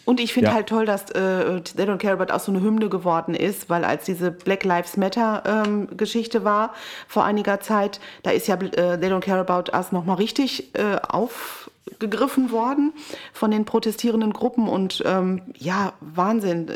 Und 0.04 0.20
ich 0.20 0.32
finde 0.34 0.50
Ja. 0.50 0.54
halt 0.54 0.68
toll, 0.68 0.86
dass 0.86 1.10
äh, 1.10 1.60
They 1.62 1.84
Don't 1.86 1.96
Care 1.96 2.12
About 2.12 2.32
auch 2.32 2.38
so 2.38 2.52
eine 2.52 2.60
Hymne 2.60 2.88
geworden 2.88 3.34
ist, 3.34 3.68
weil 3.68 3.84
als 3.84 4.04
diese 4.04 4.30
Black 4.30 4.62
Lives 4.62 4.96
Matter 4.96 5.42
ähm, 5.66 5.88
Geschichte 5.96 6.44
war 6.44 6.74
vor 7.08 7.24
einiger 7.24 7.58
Zeit, 7.58 7.98
da 8.22 8.30
ist 8.30 8.46
ja 8.46 8.54
äh, 8.54 9.00
They 9.00 9.10
Don't 9.10 9.20
Care 9.20 9.40
About 9.40 9.72
Us 9.76 9.90
nochmal 9.90 10.16
richtig 10.16 10.72
äh, 10.76 10.98
aufgegriffen 11.90 12.50
worden 12.50 12.92
von 13.32 13.50
den 13.50 13.64
protestierenden 13.64 14.32
Gruppen 14.32 14.68
und 14.68 15.02
ähm, 15.06 15.42
ja, 15.56 15.92
Wahnsinn. 16.00 16.70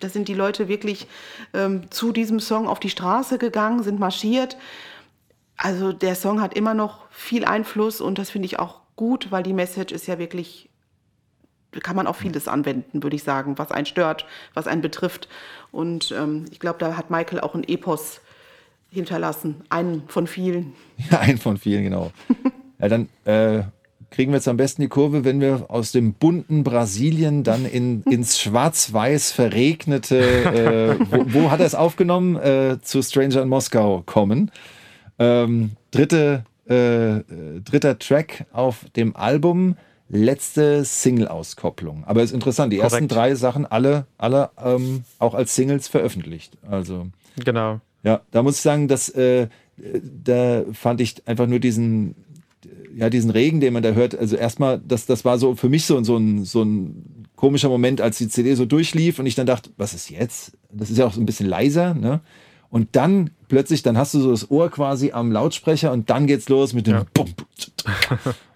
Da 0.00 0.08
sind 0.08 0.28
die 0.28 0.34
Leute 0.34 0.68
wirklich 0.68 1.06
ähm, 1.54 1.90
zu 1.90 2.12
diesem 2.12 2.40
Song 2.40 2.66
auf 2.66 2.80
die 2.80 2.90
Straße 2.90 3.38
gegangen, 3.38 3.82
sind 3.82 4.00
marschiert. 4.00 4.56
Also 5.56 5.92
der 5.92 6.14
Song 6.14 6.40
hat 6.40 6.54
immer 6.54 6.74
noch 6.74 7.00
viel 7.10 7.44
Einfluss 7.44 8.00
und 8.00 8.18
das 8.18 8.30
finde 8.30 8.46
ich 8.46 8.58
auch 8.58 8.80
gut, 8.96 9.30
weil 9.30 9.42
die 9.42 9.52
Message 9.52 9.92
ist 9.92 10.06
ja 10.06 10.18
wirklich 10.18 10.68
kann 11.82 11.96
man 11.96 12.06
auf 12.06 12.16
vieles 12.16 12.48
anwenden, 12.48 13.02
würde 13.02 13.16
ich 13.16 13.22
sagen, 13.22 13.58
was 13.58 13.70
einen 13.70 13.84
stört, 13.84 14.24
was 14.54 14.66
einen 14.66 14.80
betrifft. 14.80 15.28
Und 15.72 16.10
ähm, 16.16 16.46
ich 16.50 16.58
glaube, 16.58 16.78
da 16.78 16.96
hat 16.96 17.10
Michael 17.10 17.40
auch 17.40 17.54
ein 17.54 17.64
Epos 17.64 18.20
hinterlassen, 18.88 19.62
einen 19.68 20.08
von 20.08 20.26
vielen. 20.26 20.72
Ja, 21.10 21.20
ein 21.20 21.36
von 21.36 21.58
vielen, 21.58 21.84
genau. 21.84 22.12
ja, 22.78 22.88
dann 22.88 23.08
äh, 23.24 23.64
kriegen 24.10 24.32
wir 24.32 24.36
jetzt 24.36 24.48
am 24.48 24.56
besten 24.56 24.82
die 24.82 24.88
Kurve, 24.88 25.24
wenn 25.24 25.40
wir 25.40 25.66
aus 25.68 25.92
dem 25.92 26.14
bunten 26.14 26.64
Brasilien 26.64 27.42
dann 27.44 27.64
in, 27.66 28.02
ins 28.10 28.38
schwarz-weiß 28.40 29.32
verregnete, 29.32 30.18
äh, 30.18 31.06
wo, 31.10 31.42
wo 31.42 31.50
hat 31.50 31.60
er 31.60 31.66
es 31.66 31.74
aufgenommen? 31.74 32.36
Äh, 32.36 32.78
zu 32.82 33.02
Stranger 33.02 33.42
in 33.42 33.48
Moskau 33.48 34.02
kommen. 34.06 34.50
Ähm, 35.18 35.72
dritte, 35.90 36.44
äh, 36.68 37.16
äh, 37.16 37.22
dritter 37.64 37.98
Track 37.98 38.46
auf 38.52 38.84
dem 38.96 39.16
Album, 39.16 39.76
letzte 40.08 40.84
Single-Auskopplung. 40.84 42.04
Aber 42.04 42.22
ist 42.22 42.32
interessant, 42.32 42.72
die 42.72 42.78
ersten 42.78 43.08
Korrekt. 43.08 43.12
drei 43.12 43.34
Sachen 43.34 43.66
alle, 43.66 44.06
alle 44.18 44.50
ähm, 44.62 45.04
auch 45.18 45.34
als 45.34 45.54
Singles 45.54 45.88
veröffentlicht. 45.88 46.56
Also 46.68 47.08
Genau. 47.44 47.80
ja, 48.02 48.20
da 48.30 48.42
muss 48.42 48.56
ich 48.56 48.62
sagen, 48.62 48.88
dass 48.88 49.08
äh, 49.10 49.48
da 50.24 50.64
fand 50.72 51.00
ich 51.00 51.26
einfach 51.26 51.46
nur 51.46 51.58
diesen, 51.58 52.14
ja, 52.96 53.10
diesen 53.10 53.30
Regen, 53.30 53.60
den 53.60 53.74
man 53.74 53.82
da 53.82 53.90
hört. 53.90 54.18
Also 54.18 54.36
erstmal, 54.36 54.80
das, 54.80 55.04
das 55.04 55.24
war 55.24 55.38
so 55.38 55.54
für 55.54 55.68
mich 55.68 55.84
so, 55.84 56.02
so, 56.02 56.16
ein, 56.16 56.44
so 56.44 56.62
ein 56.62 57.26
komischer 57.36 57.68
Moment, 57.68 58.00
als 58.00 58.16
die 58.16 58.28
CD 58.28 58.54
so 58.54 58.64
durchlief 58.64 59.18
und 59.18 59.26
ich 59.26 59.34
dann 59.34 59.46
dachte, 59.46 59.70
was 59.76 59.92
ist 59.92 60.08
jetzt? 60.10 60.56
Das 60.72 60.88
ist 60.90 60.96
ja 60.96 61.06
auch 61.06 61.12
so 61.12 61.20
ein 61.20 61.26
bisschen 61.26 61.46
leiser, 61.46 61.92
ne? 61.94 62.20
Und 62.68 62.96
dann 62.96 63.30
plötzlich, 63.48 63.82
dann 63.82 63.96
hast 63.96 64.14
du 64.14 64.20
so 64.20 64.30
das 64.30 64.50
Ohr 64.50 64.70
quasi 64.70 65.12
am 65.12 65.30
Lautsprecher 65.30 65.92
und 65.92 66.10
dann 66.10 66.26
geht's 66.26 66.48
los 66.48 66.72
mit 66.72 66.86
dem 66.86 66.94
Ja. 66.94 67.04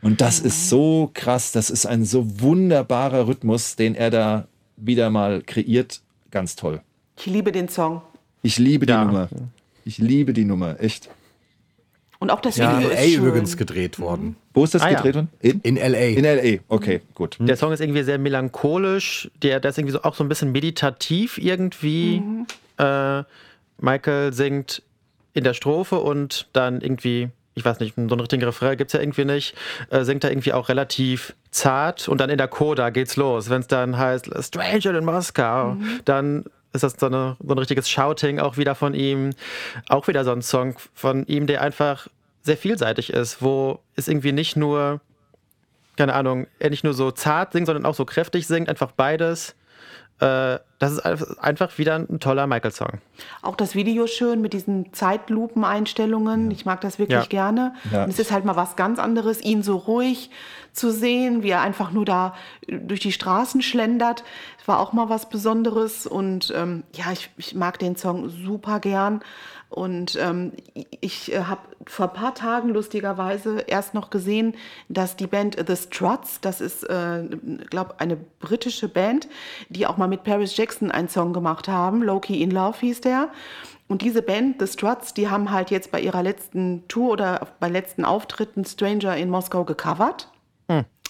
Und 0.02 0.20
das 0.20 0.40
ist 0.40 0.68
so 0.68 1.10
krass, 1.14 1.52
das 1.52 1.70
ist 1.70 1.86
ein 1.86 2.04
so 2.04 2.40
wunderbarer 2.40 3.28
Rhythmus, 3.28 3.76
den 3.76 3.94
er 3.94 4.10
da 4.10 4.48
wieder 4.76 5.10
mal 5.10 5.42
kreiert. 5.42 6.00
Ganz 6.30 6.56
toll. 6.56 6.80
Ich 7.18 7.26
liebe 7.26 7.52
den 7.52 7.68
Song. 7.68 8.02
Ich 8.42 8.58
liebe 8.58 8.86
die 8.86 8.92
Ja. 8.92 9.04
Nummer. 9.04 9.28
Ich 9.84 9.98
liebe 9.98 10.32
die 10.32 10.44
Nummer, 10.44 10.80
echt. 10.80 11.10
Und 12.20 12.30
auch 12.30 12.40
das 12.40 12.56
Ja, 12.58 12.76
Video 12.78 12.90
in 12.90 12.94
ist 12.96 13.02
LA 13.02 13.08
schön. 13.10 13.24
übrigens 13.26 13.56
gedreht 13.56 13.98
worden. 13.98 14.36
Wo 14.54 14.62
ist 14.62 14.74
das 14.74 14.82
Ah, 14.82 14.90
ja. 14.90 14.96
gedreht 14.98 15.14
worden? 15.16 15.28
In? 15.40 15.60
In 15.62 15.76
LA. 15.76 15.98
In 16.18 16.24
L.A. 16.24 16.58
Okay, 16.68 17.00
gut. 17.14 17.36
Der 17.40 17.56
Song 17.56 17.72
ist 17.72 17.80
irgendwie 17.80 18.02
sehr 18.02 18.18
melancholisch, 18.18 19.30
der, 19.42 19.58
der 19.58 19.70
ist 19.70 19.78
irgendwie 19.78 19.92
so, 19.94 20.02
auch 20.02 20.14
so 20.14 20.22
ein 20.22 20.28
bisschen 20.28 20.52
meditativ 20.52 21.38
irgendwie. 21.38 22.22
Äh, 22.78 23.22
Michael 23.78 24.32
singt 24.34 24.82
in 25.32 25.44
der 25.44 25.54
Strophe 25.54 25.96
und 26.00 26.48
dann 26.52 26.82
irgendwie, 26.82 27.30
ich 27.54 27.64
weiß 27.64 27.80
nicht, 27.80 27.94
so 27.94 28.00
einen 28.02 28.20
richtigen 28.20 28.44
Refrain 28.44 28.76
gibt 28.76 28.90
es 28.90 28.92
ja 28.92 29.00
irgendwie 29.00 29.24
nicht, 29.24 29.54
äh, 29.90 30.04
singt 30.04 30.22
er 30.24 30.30
irgendwie 30.30 30.52
auch 30.52 30.68
relativ 30.68 31.34
zart 31.50 32.06
und 32.08 32.20
dann 32.20 32.28
in 32.28 32.36
der 32.38 32.48
Coda 32.48 32.90
geht's 32.90 33.16
los. 33.16 33.48
Wenn 33.48 33.60
es 33.62 33.66
dann 33.68 33.96
heißt 33.96 34.30
Stranger 34.44 34.98
in 34.98 35.04
Moskau, 35.06 35.76
dann 36.04 36.44
ist 36.72 36.82
das 36.84 36.94
so, 36.98 37.06
eine, 37.06 37.36
so 37.44 37.52
ein 37.52 37.58
richtiges 37.58 37.88
Shouting 37.88 38.38
auch 38.38 38.56
wieder 38.56 38.74
von 38.74 38.94
ihm. 38.94 39.30
Auch 39.88 40.08
wieder 40.08 40.24
so 40.24 40.32
ein 40.32 40.42
Song 40.42 40.76
von 40.94 41.26
ihm, 41.26 41.46
der 41.46 41.62
einfach 41.62 42.08
sehr 42.42 42.56
vielseitig 42.56 43.12
ist, 43.12 43.42
wo 43.42 43.80
es 43.96 44.08
irgendwie 44.08 44.32
nicht 44.32 44.56
nur 44.56 45.00
keine 46.00 46.14
Ahnung, 46.14 46.46
er 46.58 46.70
nicht 46.70 46.82
nur 46.82 46.94
so 46.94 47.10
zart 47.10 47.52
singt, 47.52 47.66
sondern 47.66 47.84
auch 47.84 47.94
so 47.94 48.06
kräftig 48.06 48.46
singt, 48.46 48.70
einfach 48.70 48.92
beides. 48.92 49.54
Äh, 50.18 50.58
das 50.80 50.92
ist 50.92 51.04
einf- 51.06 51.38
einfach 51.38 51.78
wieder 51.78 51.94
ein 51.94 52.18
toller 52.18 52.46
Michael-Song. 52.48 52.98
Auch 53.42 53.54
das 53.54 53.74
Video 53.76 54.06
schön 54.08 54.40
mit 54.40 54.52
diesen 54.52 54.92
Zeitlupeneinstellungen. 54.92 56.50
Ich 56.50 56.64
mag 56.64 56.80
das 56.80 56.98
wirklich 56.98 57.20
Ja. 57.20 57.26
gerne. 57.26 57.74
Ja. 57.92 58.04
Und 58.04 58.10
es 58.10 58.18
ist 58.18 58.32
halt 58.32 58.44
mal 58.44 58.56
was 58.56 58.76
ganz 58.76 58.98
anderes, 58.98 59.40
ihn 59.42 59.62
so 59.62 59.76
ruhig 59.76 60.30
zu 60.72 60.90
sehen, 60.90 61.42
wie 61.42 61.50
er 61.50 61.60
einfach 61.60 61.90
nur 61.92 62.04
da 62.04 62.34
äh, 62.66 62.78
durch 62.78 63.00
die 63.00 63.12
Straßen 63.12 63.62
schlendert. 63.62 64.24
Das 64.58 64.68
war 64.68 64.80
auch 64.80 64.92
mal 64.92 65.08
was 65.08 65.28
Besonderes. 65.28 66.06
Und 66.06 66.52
ähm, 66.56 66.84
ja, 66.94 67.12
ich, 67.12 67.30
ich 67.36 67.54
mag 67.54 67.78
den 67.78 67.96
Song 67.96 68.28
super 68.30 68.80
gern. 68.80 69.20
Und 69.70 70.18
ähm, 70.20 70.52
ich 71.00 71.32
äh, 71.32 71.44
habe 71.44 71.60
vor 71.86 72.08
ein 72.08 72.12
paar 72.12 72.34
Tagen 72.34 72.70
lustigerweise 72.70 73.60
erst 73.60 73.94
noch 73.94 74.10
gesehen, 74.10 74.54
dass 74.88 75.14
die 75.14 75.28
Band 75.28 75.56
The 75.64 75.76
Struts, 75.76 76.40
das 76.40 76.60
ist, 76.60 76.82
äh, 76.82 77.24
glaube 77.70 77.94
eine 77.98 78.16
britische 78.16 78.88
Band, 78.88 79.28
die 79.68 79.86
auch 79.86 79.96
mal 79.96 80.08
mit 80.08 80.24
Paris 80.24 80.56
Jackson 80.56 80.90
einen 80.90 81.08
Song 81.08 81.32
gemacht 81.32 81.68
haben. 81.68 82.02
Loki 82.02 82.42
in 82.42 82.50
Love 82.50 82.78
hieß 82.80 83.00
der. 83.00 83.30
Und 83.86 84.02
diese 84.02 84.22
Band, 84.22 84.56
The 84.60 84.66
Struts, 84.66 85.14
die 85.14 85.30
haben 85.30 85.52
halt 85.52 85.70
jetzt 85.70 85.92
bei 85.92 86.00
ihrer 86.00 86.22
letzten 86.22 86.86
Tour 86.88 87.12
oder 87.12 87.48
bei 87.60 87.68
letzten 87.68 88.04
Auftritten 88.04 88.64
Stranger 88.64 89.16
in 89.16 89.30
Moskau 89.30 89.64
gecovert. 89.64 90.29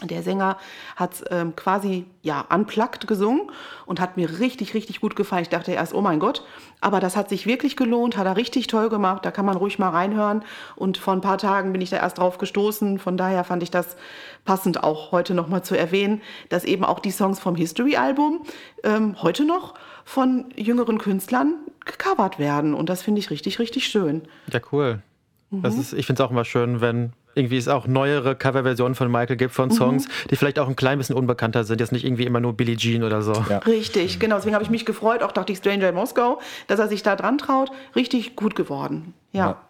Der 0.02 0.22
Sänger 0.22 0.56
hat 0.96 1.22
ähm, 1.30 1.54
quasi 1.56 2.06
ja 2.22 2.40
unplugged 2.40 3.06
gesungen 3.06 3.50
und 3.84 4.00
hat 4.00 4.16
mir 4.16 4.38
richtig, 4.38 4.72
richtig 4.72 5.00
gut 5.00 5.14
gefallen. 5.14 5.42
Ich 5.42 5.50
dachte 5.50 5.72
erst, 5.72 5.94
oh 5.94 6.00
mein 6.00 6.20
Gott, 6.20 6.42
aber 6.80 7.00
das 7.00 7.16
hat 7.16 7.28
sich 7.28 7.46
wirklich 7.46 7.76
gelohnt, 7.76 8.16
hat 8.16 8.26
er 8.26 8.36
richtig 8.36 8.66
toll 8.66 8.88
gemacht. 8.88 9.24
Da 9.24 9.30
kann 9.30 9.44
man 9.44 9.56
ruhig 9.56 9.78
mal 9.78 9.90
reinhören. 9.90 10.42
Und 10.76 10.96
vor 10.96 11.12
ein 11.12 11.20
paar 11.20 11.36
Tagen 11.36 11.72
bin 11.72 11.82
ich 11.82 11.90
da 11.90 11.98
erst 11.98 12.18
drauf 12.18 12.38
gestoßen. 12.38 12.98
Von 12.98 13.16
daher 13.18 13.44
fand 13.44 13.62
ich 13.62 13.70
das 13.70 13.96
passend 14.44 14.82
auch 14.82 15.12
heute 15.12 15.34
noch 15.34 15.48
mal 15.48 15.62
zu 15.62 15.76
erwähnen, 15.76 16.22
dass 16.48 16.64
eben 16.64 16.84
auch 16.84 17.00
die 17.00 17.11
Songs 17.11 17.38
vom 17.38 17.54
History-Album 17.54 18.46
ähm, 18.84 19.22
heute 19.22 19.44
noch 19.44 19.74
von 20.04 20.46
jüngeren 20.56 20.98
Künstlern 20.98 21.56
gecovert 21.84 22.38
werden. 22.38 22.72
Und 22.72 22.88
das 22.88 23.02
finde 23.02 23.18
ich 23.18 23.30
richtig, 23.30 23.58
richtig 23.58 23.86
schön. 23.86 24.22
Ja, 24.50 24.61
cool. 24.72 25.02
Das 25.52 25.76
ist, 25.76 25.92
ich 25.92 26.06
finde 26.06 26.22
es 26.22 26.26
auch 26.26 26.30
immer 26.30 26.44
schön, 26.44 26.80
wenn 26.80 27.12
irgendwie 27.35 27.57
es 27.57 27.68
auch 27.68 27.87
neuere 27.87 28.35
Coverversionen 28.35 28.95
von 28.95 29.11
Michael 29.11 29.37
gibt 29.37 29.55
von 29.55 29.70
Songs, 29.70 30.07
die 30.31 30.37
vielleicht 30.37 30.59
auch 30.59 30.68
ein 30.68 30.76
klein 30.76 30.99
bisschen 30.99 31.16
unbekannter 31.16 31.64
sind. 31.64 31.81
Jetzt 31.81 31.93
nicht 31.93 32.05
irgendwie 32.05 32.24
immer 32.24 32.41
nur 32.41 32.55
Billie 32.55 32.76
Jean 32.76 33.03
oder 33.03 33.22
so. 33.22 33.33
Ja. 33.49 33.59
Richtig, 33.59 34.18
genau. 34.18 34.37
Deswegen 34.37 34.55
habe 34.55 34.64
ich 34.64 34.70
mich 34.70 34.87
gefreut, 34.87 35.22
auch 35.22 35.33
dachte 35.33 35.53
ich 35.53 35.59
Stranger 35.59 35.89
in 35.89 35.95
Moskau, 35.95 36.41
dass 36.66 36.78
er 36.78 36.89
sich 36.89 37.03
da 37.03 37.16
dran 37.16 37.39
traut. 37.39 37.70
Richtig 37.95 38.37
gut 38.37 38.55
geworden. 38.55 39.14
Ja. 39.33 39.47
Ja. 39.47 39.61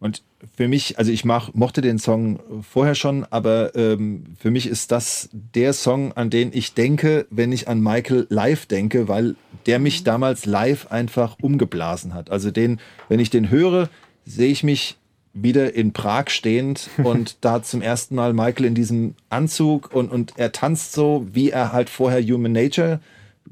Und 0.00 0.22
für 0.56 0.66
mich, 0.66 0.98
also 0.98 1.12
ich 1.12 1.26
mach, 1.26 1.52
mochte 1.52 1.82
den 1.82 1.98
Song 1.98 2.40
vorher 2.62 2.94
schon, 2.94 3.26
aber 3.28 3.76
ähm, 3.76 4.24
für 4.38 4.50
mich 4.50 4.66
ist 4.66 4.90
das 4.90 5.28
der 5.32 5.74
Song, 5.74 6.12
an 6.14 6.30
den 6.30 6.52
ich 6.54 6.72
denke, 6.72 7.26
wenn 7.30 7.52
ich 7.52 7.68
an 7.68 7.82
Michael 7.82 8.26
live 8.30 8.64
denke, 8.64 9.08
weil 9.08 9.36
der 9.66 9.78
mich 9.78 10.02
damals 10.02 10.46
live 10.46 10.90
einfach 10.90 11.36
umgeblasen 11.42 12.14
hat. 12.14 12.30
Also 12.30 12.50
den, 12.50 12.80
wenn 13.10 13.20
ich 13.20 13.28
den 13.28 13.50
höre, 13.50 13.90
sehe 14.24 14.50
ich 14.50 14.64
mich 14.64 14.96
wieder 15.32 15.74
in 15.74 15.92
Prag 15.92 16.28
stehend 16.28 16.88
und 17.02 17.36
da 17.44 17.62
zum 17.62 17.82
ersten 17.82 18.14
Mal 18.14 18.32
Michael 18.32 18.64
in 18.66 18.74
diesem 18.74 19.14
Anzug 19.28 19.94
und, 19.94 20.10
und 20.10 20.32
er 20.36 20.52
tanzt 20.52 20.92
so, 20.92 21.26
wie 21.32 21.50
er 21.50 21.72
halt 21.72 21.88
vorher 21.90 22.22
Human 22.22 22.52
Nature 22.52 23.00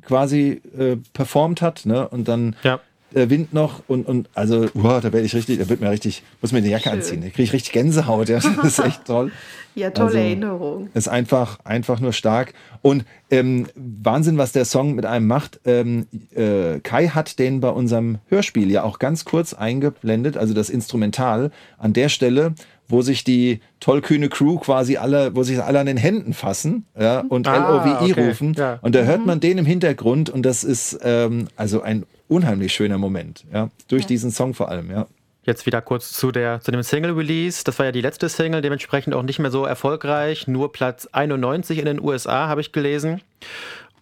quasi 0.03 0.61
äh, 0.79 0.97
performt 1.13 1.63
hat, 1.63 1.87
ne? 1.87 2.09
Und 2.09 2.29
dann 2.29 2.57
Ja. 2.63 2.81
der 3.15 3.31
Wind 3.31 3.53
noch 3.53 3.83
und, 3.89 4.07
und 4.07 4.29
also, 4.35 4.69
wow, 4.75 5.01
da 5.01 5.13
werde 5.13 5.27
ich 5.27 5.35
richtig, 5.35 5.59
da 5.59 5.69
wird 5.69 5.81
mir 5.81 5.91
richtig, 5.91 6.23
muss 6.41 6.53
mir 6.53 6.59
eine 6.59 6.69
Jacke 6.69 6.85
Schön. 6.85 6.93
anziehen. 6.95 7.21
Da 7.23 7.29
kriege 7.29 7.43
ich 7.45 7.53
richtig 7.53 7.73
Gänsehaut, 7.73 8.29
ja. 8.29 8.39
Das 8.57 8.65
ist 8.65 8.79
echt 8.81 9.05
toll. 9.07 9.33
Ja, 9.79 9.91
tolle 9.91 10.07
Also- 10.09 10.19
Erinnerung. 10.19 10.89
Ist 10.95 11.09
einfach, 11.09 11.59
einfach 11.65 12.01
nur 12.01 12.13
stark. 12.13 12.53
Und 12.83 13.05
ähm, 13.31 13.67
Wahnsinn, 13.77 14.39
was 14.39 14.53
der 14.53 14.65
Song 14.65 14.95
mit 14.95 15.07
einem 15.07 15.27
macht. 15.27 15.61
Ähm, 15.65 16.07
äh, 16.35 16.81
Kai 16.81 17.09
hat 17.09 17.39
den 17.39 17.61
bei 17.61 17.71
unserem 17.71 18.19
Hörspiel 18.29 18.71
ja 18.71 18.83
auch 18.83 18.99
ganz 18.99 19.25
kurz 19.25 19.55
eingeblendet, 19.55 20.37
also 20.37 20.55
das 20.55 20.71
Instrumental, 20.71 21.51
an 21.79 21.93
der 21.93 22.09
Stelle, 22.09 22.55
wo 22.89 23.03
sich 23.03 23.23
die 23.23 23.61
tollkühne 23.81 24.29
Crew 24.31 24.59
quasi 24.59 24.97
alle, 24.97 25.37
wo 25.37 25.43
sich 25.43 25.63
alle 25.63 25.79
an 25.79 25.87
den 25.87 25.99
Händen 25.99 26.33
fassen 26.33 26.87
ja, 26.99 27.21
und 27.21 27.47
Ah, 27.47 27.85
LOVE 27.85 27.99
okay, 28.13 28.29
rufen. 28.29 28.55
ja. 28.57 28.79
Und 28.81 28.95
da 28.95 29.01
hört 29.03 29.27
man 29.27 29.41
den 29.41 29.59
im 29.59 29.67
Hintergrund 29.67 30.31
und 30.31 30.43
das 30.47 30.65
ist 30.65 30.99
ähm, 31.03 31.49
also 31.57 31.83
ein 31.83 32.05
unheimlich 32.29 32.73
schöner 32.73 32.97
Moment. 32.97 33.45
Ja, 33.53 33.69
durch 33.89 34.07
diesen 34.07 34.31
Song 34.31 34.55
vor 34.55 34.71
allem, 34.71 34.91
ja. 34.91 35.07
Jetzt 35.49 35.65
wieder 35.65 35.81
kurz 35.81 36.13
zu, 36.13 36.31
der, 36.31 36.61
zu 36.61 36.73
dem 36.73 36.83
Single-Release. 36.83 37.65
Das 37.65 37.79
war 37.79 37.87
ja 37.87 37.93
die 37.93 38.03
letzte 38.03 38.29
Single, 38.29 38.61
dementsprechend 38.61 39.15
auch 39.15 39.23
nicht 39.23 39.39
mehr 39.39 39.51
so 39.51 39.65
erfolgreich. 39.65 40.47
Nur 40.47 40.73
Platz 40.73 41.07
91 41.07 41.79
in 41.79 41.87
den 41.87 42.03
USA, 42.03 42.49
habe 42.49 42.61
ich 42.61 42.71
gelesen. 42.71 43.23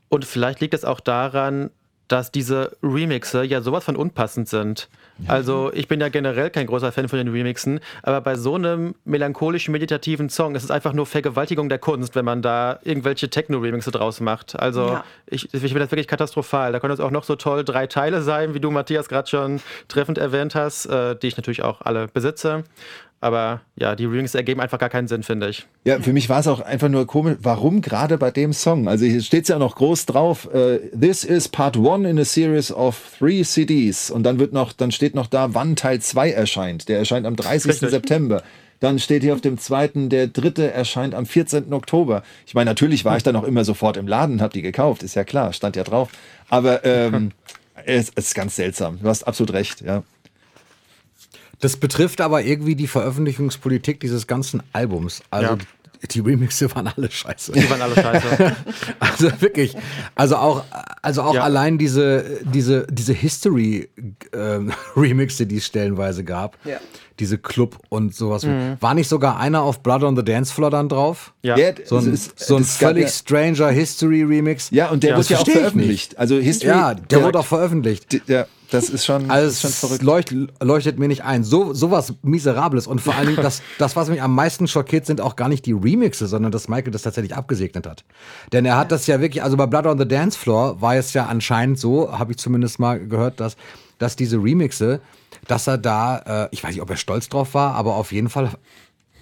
Und 0.08 0.24
vielleicht 0.24 0.60
liegt 0.60 0.74
es 0.74 0.84
auch 0.84 0.98
daran, 0.98 1.70
dass 2.08 2.32
diese 2.32 2.76
Remixe 2.82 3.44
ja 3.44 3.60
sowas 3.60 3.84
von 3.84 3.94
unpassend 3.94 4.48
sind. 4.48 4.88
Also 5.26 5.70
ich 5.72 5.88
bin 5.88 6.00
ja 6.00 6.08
generell 6.08 6.50
kein 6.50 6.66
großer 6.66 6.92
Fan 6.92 7.08
von 7.08 7.18
den 7.18 7.28
Remixen, 7.28 7.80
aber 8.02 8.20
bei 8.20 8.34
so 8.36 8.54
einem 8.54 8.94
melancholischen, 9.04 9.72
meditativen 9.72 10.28
Song 10.28 10.54
ist 10.54 10.64
es 10.64 10.70
einfach 10.70 10.92
nur 10.92 11.06
Vergewaltigung 11.06 11.68
der 11.68 11.78
Kunst, 11.78 12.14
wenn 12.14 12.24
man 12.24 12.42
da 12.42 12.78
irgendwelche 12.84 13.30
Techno-Remixe 13.30 13.90
draus 13.90 14.20
macht. 14.20 14.58
Also 14.58 14.86
Ja. 14.86 15.04
ich, 15.26 15.44
ich 15.54 15.60
finde 15.60 15.80
das 15.80 15.90
wirklich 15.90 16.06
katastrophal. 16.08 16.72
Da 16.72 16.80
können 16.80 16.92
es 16.92 17.00
auch 17.00 17.10
noch 17.10 17.24
so 17.24 17.34
toll 17.36 17.64
drei 17.64 17.86
Teile 17.86 18.22
sein, 18.22 18.54
wie 18.54 18.60
du, 18.60 18.70
Matthias, 18.70 19.08
gerade 19.08 19.28
schon 19.28 19.60
treffend 19.88 20.18
erwähnt 20.18 20.54
hast, 20.54 20.86
äh, 20.86 21.16
die 21.16 21.28
ich 21.28 21.36
natürlich 21.36 21.62
auch 21.62 21.80
alle 21.80 22.08
besitze. 22.08 22.64
Aber 23.20 23.62
ja, 23.76 23.96
die 23.96 24.04
Remixe 24.04 24.36
ergeben 24.36 24.60
einfach 24.60 24.78
gar 24.78 24.90
keinen 24.90 25.08
Sinn, 25.08 25.22
finde 25.22 25.48
ich. 25.48 25.66
Ja, 25.84 26.00
für 26.00 26.12
mich 26.12 26.28
war 26.28 26.40
es 26.40 26.46
auch 26.46 26.60
einfach 26.60 26.88
nur 26.88 27.06
komisch, 27.06 27.36
warum 27.40 27.80
gerade 27.80 28.18
bei 28.18 28.30
dem 28.30 28.52
Song? 28.52 28.88
Also 28.88 29.06
hier 29.06 29.22
steht 29.22 29.44
es 29.44 29.48
ja 29.48 29.58
noch 29.58 29.76
groß 29.76 30.06
drauf, 30.06 30.48
äh, 30.52 30.78
this 30.90 31.24
is 31.24 31.48
part 31.48 31.76
one 31.76 32.08
in 32.08 32.18
a 32.18 32.24
series 32.24 32.70
of 32.70 33.00
three 33.18 33.42
CDs. 33.42 34.10
Und 34.10 34.22
dann 34.24 34.38
wird 34.38 34.52
noch, 34.52 34.72
dann 34.72 34.92
steht 34.92 35.14
noch 35.14 35.26
da, 35.28 35.54
wann 35.54 35.76
Teil 35.76 36.00
2 36.00 36.30
erscheint. 36.30 36.88
Der 36.88 36.98
erscheint 36.98 37.26
am 37.26 37.36
30. 37.36 37.70
Richtig. 37.70 37.90
September. 37.90 38.42
Dann 38.80 38.98
steht 38.98 39.22
hier 39.22 39.32
auf 39.32 39.40
dem 39.40 39.58
zweiten, 39.58 40.10
der 40.10 40.26
dritte 40.26 40.70
erscheint 40.70 41.14
am 41.14 41.24
14. 41.24 41.72
Oktober. 41.72 42.22
Ich 42.46 42.54
meine, 42.54 42.70
natürlich 42.70 43.04
war 43.06 43.16
ich 43.16 43.22
dann 43.22 43.34
auch 43.36 43.44
immer 43.44 43.64
sofort 43.64 43.96
im 43.96 44.06
Laden 44.06 44.42
habe 44.42 44.52
die 44.52 44.62
gekauft, 44.62 45.02
ist 45.02 45.14
ja 45.14 45.24
klar, 45.24 45.54
stand 45.54 45.76
ja 45.76 45.84
drauf. 45.84 46.10
Aber 46.50 46.84
ähm, 46.84 47.32
es, 47.86 48.10
es 48.14 48.26
ist 48.26 48.34
ganz 48.34 48.56
seltsam. 48.56 48.98
Du 49.00 49.08
hast 49.08 49.24
absolut 49.24 49.54
recht, 49.54 49.80
ja. 49.80 50.02
Das 51.60 51.76
betrifft 51.76 52.20
aber 52.20 52.42
irgendwie 52.42 52.74
die 52.76 52.86
Veröffentlichungspolitik 52.86 53.98
dieses 54.00 54.26
ganzen 54.26 54.62
Albums. 54.72 55.22
Also 55.30 55.54
Ja. 55.54 55.58
die, 56.10 56.20
Remixe 56.20 56.70
waren 56.74 56.88
alle 56.94 57.10
scheiße. 57.10 57.52
Die 57.52 57.68
waren 57.70 57.80
alle 57.82 57.94
scheiße. 57.94 58.56
Also 59.00 59.30
wirklich, 59.40 59.74
also 60.14 60.36
auch, 60.36 60.64
also 61.02 61.22
auch 61.22 61.34
Ja. 61.34 61.42
allein 61.44 61.78
diese, 61.78 62.40
diese, 62.44 62.86
diese 62.90 63.12
History-Remixe, 63.14 65.46
die 65.46 65.56
es 65.56 65.64
stellenweise 65.66 66.22
gab, 66.24 66.58
Ja. 66.64 66.78
Diese 67.18 67.38
Club 67.38 67.78
und 67.88 68.14
sowas. 68.14 68.46
War 68.80 68.94
nicht 68.94 69.08
sogar 69.08 69.38
einer 69.38 69.62
auf 69.62 69.80
Blood 69.80 70.02
on 70.02 70.16
the 70.16 70.24
Dance 70.24 70.52
Floor 70.52 70.70
dann 70.70 70.88
drauf? 70.88 71.32
Ja. 71.42 71.56
Ja, 71.56 71.72
So 71.84 71.96
ein, 71.98 72.12
ist- 72.12 72.38
so 72.38 72.56
ein 72.56 72.64
völlig 72.64 73.04
ja- 73.04 73.08
stranger 73.10 73.68
History-Remix. 73.70 74.70
Ja, 74.70 74.90
und 74.90 75.02
der 75.02 75.10
Ja, 75.10 75.16
wird 75.16 75.28
ja 75.30 75.38
auch 75.38 75.46
veröffentlicht. 75.46 76.18
Also 76.18 76.36
History. 76.36 76.68
Ja, 76.70 76.94
der 76.94 77.22
wurde 77.22 77.38
auch 77.38 77.46
veröffentlicht. 77.46 78.22
Ja, 78.28 78.46
das 78.70 78.88
ist 78.90 79.04
schon, 79.04 79.30
Also 79.30 79.48
ist 79.48 79.60
schon 79.60 79.70
verrückt. 79.70 80.02
leucht, 80.02 80.34
leuchtet 80.62 80.98
mir 80.98 81.08
nicht 81.08 81.24
ein. 81.24 81.44
So 81.44 81.72
sowas 81.72 82.14
Miserables 82.22 82.86
und 82.86 83.00
vor 83.00 83.14
allen 83.14 83.28
Dingen 83.28 83.42
das, 83.42 83.62
das, 83.78 83.94
was 83.96 84.08
mich 84.08 84.20
am 84.20 84.34
meisten 84.34 84.66
schockiert, 84.68 85.06
sind 85.06 85.20
auch 85.20 85.36
gar 85.36 85.48
nicht 85.48 85.64
die 85.66 85.72
Remixe, 85.72 86.26
sondern 86.26 86.52
dass 86.52 86.68
Michael 86.68 86.90
das 86.90 87.02
tatsächlich 87.02 87.34
abgesegnet 87.36 87.86
hat. 87.86 88.04
Denn 88.52 88.64
er 88.64 88.76
hat 88.76 88.90
das 88.92 89.06
ja 89.06 89.20
wirklich, 89.20 89.42
also 89.42 89.56
bei 89.56 89.66
Blood 89.66 89.86
on 89.86 89.98
the 89.98 90.06
Dance 90.08 90.36
Floor 90.38 90.80
war 90.80 90.96
es 90.96 91.12
ja 91.12 91.26
anscheinend 91.26 91.78
so, 91.78 92.10
habe 92.18 92.32
ich 92.32 92.38
zumindest 92.38 92.78
mal 92.80 92.98
gehört, 92.98 93.38
dass, 93.40 93.56
dass 93.98 94.16
diese 94.16 94.36
Remixe, 94.42 95.00
dass 95.46 95.66
er 95.66 95.78
da, 95.78 96.18
äh, 96.44 96.48
ich 96.50 96.62
weiß 96.62 96.72
nicht, 96.72 96.82
ob 96.82 96.90
er 96.90 96.96
stolz 96.96 97.28
drauf 97.28 97.54
war, 97.54 97.74
aber 97.74 97.96
auf 97.96 98.12
jeden 98.12 98.28
Fall 98.28 98.50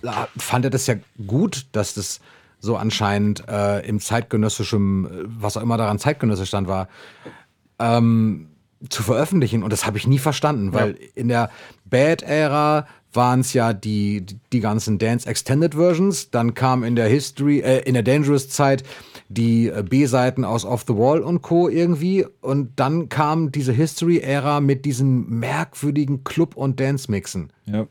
äh, 0.03 0.09
fand 0.37 0.65
er 0.65 0.71
das 0.71 0.87
ja 0.87 0.95
gut, 1.27 1.67
dass 1.73 1.95
das 1.95 2.21
so 2.61 2.77
anscheinend 2.77 3.47
äh, 3.49 3.87
im 3.87 4.01
zeitgenössischem, 4.01 5.07
äh, 5.07 5.11
was 5.27 5.57
auch 5.57 5.63
immer 5.63 5.77
daran 5.77 5.99
zeitgenössisch 5.99 6.51
dann 6.51 6.67
war, 6.67 6.89
zu 7.77 9.03
veröffentlichen. 9.03 9.65
Und 9.65 9.73
das 9.73 9.85
habe 9.85 9.99
ich 9.99 10.07
nie 10.07 10.21
verstanden, 10.21 10.73
weil 10.73 10.97
in 11.17 11.27
der 11.27 11.51
Bad-Ära 11.87 12.87
waren 13.15 13.41
es 13.41 13.53
ja 13.53 13.73
die, 13.73 14.25
die 14.53 14.61
ganzen 14.61 14.99
Dance 14.99 15.29
Extended 15.29 15.75
Versions, 15.75 16.31
dann 16.31 16.55
kam 16.55 16.85
in 16.85 16.97
der 16.97 17.09
History, 17.09 17.61
äh, 17.61 17.81
in 17.81 17.95
der 17.95 18.03
Dangerous-Zeit 18.03 18.85
die 19.29 19.69
äh, 19.69 19.83
B-Seiten 19.83 20.45
aus 20.45 20.65
Off 20.65 20.85
the 20.87 20.95
Wall 20.95 21.21
und 21.21 21.43
Co. 21.43 21.69
irgendwie 21.69 22.27
und 22.41 22.73
dann 22.77 23.09
kam 23.09 23.53
diese 23.53 23.73
History-Ära 23.73 24.61
mit 24.61 24.85
diesen 24.85 25.29
merkwürdigen 25.29 26.25
Club- 26.25 26.57
und 26.57 26.79
Dance-Mixen. 26.81 27.51
Ja. 27.67 27.87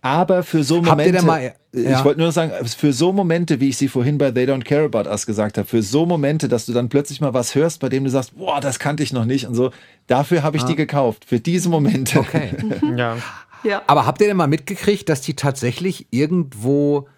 Aber 0.00 0.42
für 0.42 0.64
so 0.64 0.80
Momente, 0.80 1.22
mal- 1.22 1.40
äh, 1.40 1.52
ja. 1.72 1.98
ich 1.98 2.04
wollte 2.04 2.20
nur 2.20 2.32
sagen, 2.32 2.52
für 2.64 2.92
so 2.92 3.12
Momente, 3.12 3.60
wie 3.60 3.68
ich 3.68 3.76
sie 3.76 3.88
vorhin 3.88 4.16
bei 4.16 4.30
They 4.30 4.46
Don't 4.46 4.64
Care 4.64 4.84
About 4.84 5.08
Us 5.08 5.26
gesagt 5.26 5.58
habe, 5.58 5.68
für 5.68 5.82
so 5.82 6.06
Momente, 6.06 6.48
dass 6.48 6.64
du 6.66 6.72
dann 6.72 6.88
plötzlich 6.88 7.20
mal 7.20 7.34
was 7.34 7.54
hörst, 7.54 7.80
bei 7.80 7.90
dem 7.90 8.04
du 8.04 8.10
sagst, 8.10 8.36
boah, 8.38 8.60
das 8.60 8.78
kannte 8.78 9.02
ich 9.02 9.12
noch 9.12 9.26
nicht 9.26 9.46
und 9.46 9.54
so, 9.54 9.70
dafür 10.06 10.42
habe 10.42 10.56
ich 10.56 10.64
die 10.64 10.74
gekauft, 10.74 11.26
für 11.26 11.38
diese 11.38 11.68
Momente. 11.68 12.18
Okay. 12.18 12.50
ja. 12.96 13.18
Ja. 13.62 13.82
Aber 13.86 14.06
habt 14.06 14.20
ihr 14.20 14.26
denn 14.28 14.36
mal 14.36 14.46
mitgekriegt, 14.46 15.08
dass 15.08 15.20
die 15.20 15.34
tatsächlich 15.34 16.06
irgendwo 16.10 17.08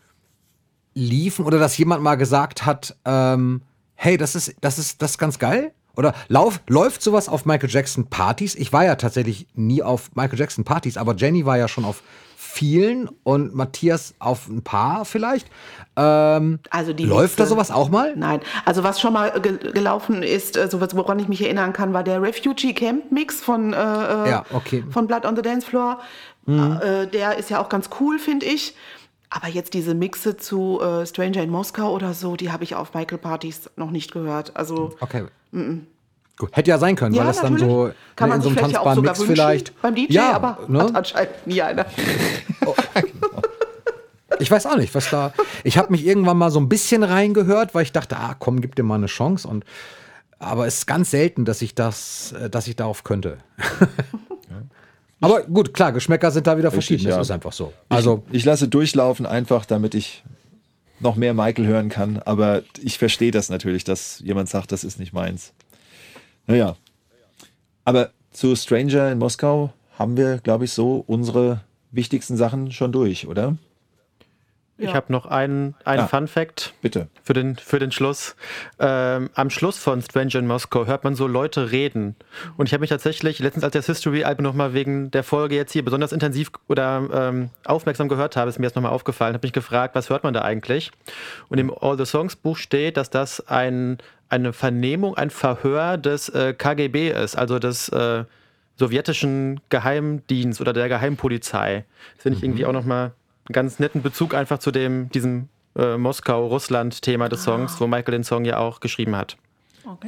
liefen 0.94 1.44
oder 1.46 1.58
dass 1.58 1.76
jemand 1.78 2.02
mal 2.02 2.16
gesagt 2.16 2.66
hat, 2.66 2.96
ähm, 3.04 3.62
hey, 3.94 4.16
das 4.16 4.34
ist, 4.34 4.54
das 4.60 4.78
ist, 4.78 5.00
das 5.02 5.12
ist 5.12 5.18
ganz 5.18 5.38
geil? 5.38 5.72
Oder 5.96 6.14
lauf, 6.28 6.60
läuft 6.68 7.02
sowas 7.02 7.28
auf 7.28 7.44
Michael 7.44 7.68
Jackson 7.70 8.06
Partys? 8.06 8.54
Ich 8.54 8.72
war 8.72 8.84
ja 8.84 8.96
tatsächlich 8.96 9.46
nie 9.54 9.82
auf 9.82 10.10
Michael 10.14 10.38
Jackson 10.38 10.64
Partys, 10.64 10.96
aber 10.96 11.14
Jenny 11.14 11.44
war 11.44 11.58
ja 11.58 11.68
schon 11.68 11.84
auf 11.84 12.02
vielen 12.36 13.08
und 13.22 13.54
Matthias 13.54 14.14
auf 14.18 14.48
ein 14.48 14.62
paar 14.62 15.04
vielleicht. 15.04 15.48
Ähm, 15.96 16.58
Also 16.70 16.92
die 16.92 17.04
läuft 17.04 17.38
da 17.38 17.44
Liste- 17.44 17.54
sowas 17.54 17.70
auch 17.70 17.88
mal? 17.90 18.14
Nein, 18.16 18.40
also 18.64 18.82
was 18.84 19.00
schon 19.00 19.12
mal 19.12 19.38
ge 19.40 19.58
gelaufen 19.72 20.22
ist, 20.22 20.54
sowas, 20.70 20.94
woran 20.96 21.18
ich 21.18 21.28
mich 21.28 21.42
erinnern 21.42 21.72
kann, 21.72 21.92
war 21.92 22.02
der 22.02 22.20
Refugee 22.20 22.72
Camp 22.74 23.10
Mix 23.12 23.40
von, 23.40 23.72
äh, 23.72 23.76
äh, 23.76 24.30
Ja, 24.30 24.44
okay. 24.52 24.84
von 24.90 25.06
Blood 25.06 25.24
on 25.24 25.36
the 25.36 25.42
Dance 25.42 25.66
Floor. 25.66 26.00
Äh, 26.46 27.06
der 27.08 27.38
ist 27.38 27.50
ja 27.50 27.60
auch 27.62 27.68
ganz 27.68 27.90
cool, 28.00 28.18
finde 28.18 28.46
ich. 28.46 28.74
Aber 29.30 29.48
jetzt 29.48 29.72
diese 29.72 29.94
Mixe 29.94 30.36
zu 30.36 30.80
äh, 30.80 31.06
Stranger 31.06 31.42
in 31.42 31.50
Moskau 31.50 31.92
oder 31.92 32.12
so, 32.12 32.36
die 32.36 32.52
habe 32.52 32.64
ich 32.64 32.74
auf 32.74 32.92
Michael 32.92 33.18
Partys 33.18 33.70
noch 33.76 33.90
nicht 33.90 34.12
gehört. 34.12 34.56
Also 34.56 34.94
Okay. 35.00 35.24
Gut. 36.38 36.48
Hätte 36.52 36.70
ja 36.70 36.78
sein 36.78 36.96
können, 36.96 37.14
ja, 37.14 37.20
weil 37.20 37.28
das 37.28 37.40
dann 37.40 37.58
so 37.58 37.90
kann 38.16 38.28
man 38.30 38.38
in 38.38 38.42
so 38.42 38.48
einem 38.48 38.56
ja 38.56 38.62
tanzbaren 38.62 39.00
Mix 39.02 39.20
wünschen 39.20 39.34
vielleicht. 39.34 39.82
beim 39.82 39.94
DJ, 39.94 40.14
ja, 40.14 40.32
aber 40.32 40.58
ne? 40.66 40.80
hat 40.80 40.94
anscheinend 40.96 41.46
nie 41.46 41.62
einer. 41.62 41.86
Ich 44.38 44.50
weiß 44.50 44.66
auch 44.66 44.76
nicht, 44.76 44.92
was 44.96 45.08
da. 45.08 45.32
Ich 45.62 45.78
habe 45.78 45.92
mich 45.92 46.04
irgendwann 46.04 46.36
mal 46.36 46.50
so 46.50 46.58
ein 46.58 46.68
bisschen 46.68 47.04
reingehört, 47.04 47.76
weil 47.76 47.84
ich 47.84 47.92
dachte, 47.92 48.16
ah, 48.16 48.34
komm, 48.36 48.60
gib 48.60 48.74
dir 48.74 48.82
mal 48.82 48.96
eine 48.96 49.06
Chance. 49.06 49.46
Und 49.46 49.64
aber 50.40 50.66
es 50.66 50.78
ist 50.78 50.86
ganz 50.86 51.12
selten, 51.12 51.44
dass 51.44 51.62
ich 51.62 51.76
das, 51.76 52.32
äh, 52.32 52.50
dass 52.50 52.66
ich 52.66 52.74
darauf 52.74 53.04
könnte. 53.04 53.38
aber 55.22 55.42
gut, 55.42 55.72
klar, 55.72 55.92
Geschmäcker 55.92 56.30
sind 56.30 56.46
da 56.46 56.58
wieder 56.58 56.70
verschieden. 56.70 57.04
ja. 57.04 57.16
Das 57.16 57.28
ist 57.28 57.30
einfach 57.30 57.52
so. 57.52 57.72
Also 57.88 58.24
ich 58.30 58.44
lasse 58.44 58.68
durchlaufen, 58.68 59.24
einfach 59.26 59.64
damit 59.64 59.94
ich 59.94 60.22
noch 61.00 61.16
mehr 61.16 61.34
Michael 61.34 61.66
hören 61.66 61.88
kann, 61.88 62.18
aber 62.18 62.62
ich 62.80 62.98
verstehe 62.98 63.30
das 63.30 63.48
natürlich, 63.48 63.84
dass 63.84 64.20
jemand 64.20 64.48
sagt, 64.48 64.72
das 64.72 64.84
ist 64.84 64.98
nicht 64.98 65.12
meins. 65.12 65.52
Naja. 66.46 66.76
Aber 67.84 68.10
zu 68.30 68.54
Stranger 68.54 69.10
in 69.10 69.18
Moskau 69.18 69.72
haben 69.98 70.16
wir, 70.16 70.38
glaube 70.38 70.64
ich, 70.64 70.72
so 70.72 71.02
unsere 71.06 71.60
wichtigsten 71.90 72.36
Sachen 72.36 72.72
schon 72.72 72.92
durch, 72.92 73.26
oder? 73.26 73.56
Ich 74.78 74.94
habe 74.94 75.12
noch 75.12 75.26
einen, 75.26 75.74
einen 75.84 76.02
Ah. 76.02 76.06
Fun 76.08 76.26
Fact 76.26 76.74
Bitte. 76.82 77.08
für 77.22 77.34
den, 77.34 77.56
für 77.56 77.78
den 77.78 77.92
Schluss. 77.92 78.34
Ähm, 78.80 79.30
am 79.34 79.50
Schluss 79.50 79.78
von 79.78 80.02
Stranger 80.02 80.36
in 80.36 80.46
Moscow 80.46 80.86
hört 80.86 81.04
man 81.04 81.14
so 81.14 81.26
Leute 81.26 81.70
reden. 81.70 82.16
Und 82.56 82.66
ich 82.66 82.72
habe 82.72 82.80
mich 82.80 82.90
tatsächlich 82.90 83.38
letztens, 83.38 83.64
als 83.64 83.74
ich 83.74 83.78
das 83.80 83.86
History-Album 83.86 84.42
nochmal 84.42 84.74
wegen 84.74 85.10
der 85.10 85.22
Folge 85.22 85.54
jetzt 85.54 85.72
hier 85.72 85.84
besonders 85.84 86.10
intensiv 86.10 86.50
oder 86.68 87.08
ähm, 87.12 87.50
aufmerksam 87.64 88.08
gehört 88.08 88.36
habe, 88.36 88.48
ist 88.48 88.58
mir 88.58 88.66
jetzt 88.66 88.74
nochmal 88.74 88.92
aufgefallen, 88.92 89.34
habe 89.34 89.46
mich 89.46 89.52
gefragt, 89.52 89.94
was 89.94 90.10
hört 90.10 90.24
man 90.24 90.34
da 90.34 90.42
eigentlich? 90.42 90.90
Und 91.48 91.58
im 91.58 91.72
All 91.72 91.96
the 91.96 92.06
Songs 92.06 92.34
Buch 92.34 92.56
steht, 92.56 92.96
dass 92.96 93.10
das 93.10 93.46
ein, 93.46 93.98
eine 94.28 94.52
Vernehmung, 94.52 95.16
ein 95.16 95.30
Verhör 95.30 95.96
des 95.96 96.28
äh, 96.30 96.54
KGB 96.54 97.10
ist, 97.10 97.36
also 97.36 97.58
des 97.58 97.88
äh, 97.90 98.24
sowjetischen 98.76 99.60
Geheimdienst 99.68 100.60
oder 100.60 100.72
der 100.72 100.88
Geheimpolizei. 100.88 101.84
Das 102.14 102.22
finde 102.22 102.38
ich 102.38 102.44
irgendwie 102.44 102.66
auch 102.66 102.72
nochmal 102.72 103.12
ganz 103.52 103.78
netten 103.78 104.02
Bezug 104.02 104.34
einfach 104.34 104.58
zu 104.58 104.70
dem, 104.70 105.10
diesem 105.10 105.48
äh, 105.76 105.96
Moskau-Russland-Thema 105.96 107.28
des 107.28 107.44
Songs, 107.44 107.80
wo 107.80 107.86
Michael 107.86 108.12
den 108.12 108.24
Song 108.24 108.44
ja 108.44 108.58
auch 108.58 108.80
geschrieben 108.80 109.16
hat. 109.16 109.36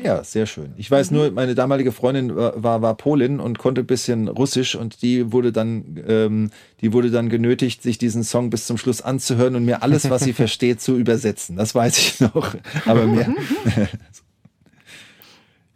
Ja, 0.03 0.23
sehr 0.23 0.47
schön. 0.47 0.73
Ich 0.77 0.89
weiß 0.89 1.11
nur, 1.11 1.33
meine 1.33 1.55
damalige 1.55 1.91
Freundin 1.91 2.37
war, 2.37 2.63
war, 2.63 2.83
war 2.83 2.95
Polin 2.97 3.41
und 3.41 3.59
konnte 3.59 3.81
ein 3.81 3.87
bisschen 3.87 4.29
Russisch 4.29 4.77
und 4.77 5.03
die 5.03 5.33
wurde 5.33 5.51
dann, 5.51 6.01
ähm, 6.07 6.51
die 6.81 6.93
wurde 6.93 7.11
dann 7.11 7.29
genötigt, 7.29 7.83
sich 7.83 7.99
diesen 7.99 8.23
Song 8.23 8.51
bis 8.51 8.67
zum 8.67 8.79
Schluss 8.79 9.03
anzuhören 9.03 9.57
und 9.57 9.65
mir 9.65 9.83
alles, 9.83 10.09
was 10.09 10.23
sie 10.23 10.33
versteht, 10.35 10.81
zu 10.81 10.97
übersetzen. 10.97 11.57
Das 11.57 11.75
weiß 11.75 11.99
ich 11.99 12.21
noch. 12.21 12.55
Aber 12.87 13.07
mehr. 13.07 13.35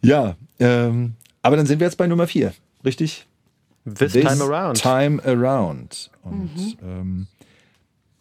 ja, 0.01 0.35
ähm, 0.59 1.15
aber 1.41 1.57
dann 1.57 1.65
sind 1.65 1.79
wir 1.79 1.87
jetzt 1.87 1.97
bei 1.97 2.07
Nummer 2.07 2.27
vier, 2.27 2.53
richtig? 2.85 3.27
This, 3.85 4.13
Time 4.13 4.43
Around. 4.43 4.81
Time 4.81 5.23
Around. 5.25 6.11
Und 6.23 6.77
ähm, 6.83 7.27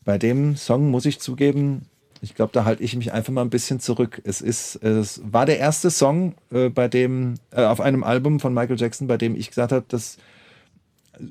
bei 0.09 0.17
dem 0.17 0.57
Song 0.57 0.91
muss 0.91 1.05
ich 1.05 1.21
zugeben, 1.21 1.83
ich 2.23 2.35
glaube, 2.35 2.51
da 2.55 2.65
halte 2.65 2.83
ich 2.83 2.97
mich 2.97 3.13
einfach 3.13 3.31
mal 3.31 3.43
ein 3.43 3.51
bisschen 3.51 3.79
zurück. 3.79 4.23
Es 4.25 4.41
ist, 4.41 4.77
es 4.77 5.21
war 5.23 5.45
der 5.45 5.59
erste 5.59 5.91
Song 5.91 6.35
äh, 6.51 6.71
bei 6.71 6.89
dem, 6.89 7.35
äh, 7.51 7.63
auf 7.65 7.79
einem 7.79 8.03
Album 8.03 8.41
von 8.41 8.55
Michael 8.55 8.81
Jackson, 8.81 9.07
bei 9.07 9.19
dem 9.19 9.37
ich 9.37 9.51
gesagt 9.51 9.71
habe, 9.71 9.85
dass 9.87 10.17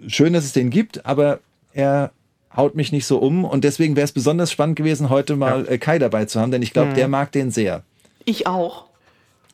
schön, 0.05 0.34
dass 0.34 0.45
es 0.45 0.53
den 0.53 0.69
gibt, 0.69 1.07
aber 1.07 1.39
er 1.73 2.11
haut 2.55 2.75
mich 2.75 2.91
nicht 2.91 3.07
so 3.07 3.17
um 3.17 3.45
und 3.45 3.63
deswegen 3.63 3.95
wäre 3.95 4.05
es 4.05 4.11
besonders 4.11 4.51
spannend 4.51 4.75
gewesen, 4.75 5.09
heute 5.09 5.36
mal 5.38 5.65
ja. 5.65 5.71
äh, 5.71 5.78
Kai 5.80 5.97
dabei 5.97 6.25
zu 6.25 6.39
haben, 6.39 6.51
denn 6.51 6.61
ich 6.61 6.71
glaube, 6.71 6.91
mhm. 6.91 6.95
der 6.97 7.07
mag 7.07 7.32
den 7.32 7.49
sehr. 7.49 7.82
Ich 8.25 8.45
auch. 8.45 8.86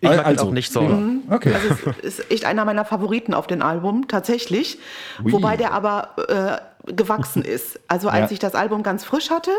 Ich 0.01 0.09
mag 0.09 0.25
also, 0.25 0.47
auch 0.47 0.51
nicht 0.51 0.69
so. 0.69 0.81
Mhm. 0.81 1.21
Okay. 1.29 1.53
Also 1.53 1.93
es 2.03 2.19
ist 2.19 2.29
echt 2.29 2.43
einer 2.43 2.65
meiner 2.65 2.83
Favoriten 2.83 3.33
auf 3.33 3.47
dem 3.47 3.61
Album, 3.61 4.09
tatsächlich. 4.09 4.79
Ui. 5.23 5.31
Wobei 5.31 5.55
der 5.55 5.71
aber 5.71 6.09
äh, 6.27 6.72
gewachsen 6.85 7.41
ist. 7.45 7.79
Also 7.87 8.09
als 8.09 8.29
ja. 8.29 8.33
ich 8.33 8.39
das 8.39 8.55
Album 8.55 8.83
ganz 8.83 9.03
frisch 9.03 9.29
hatte, 9.29 9.51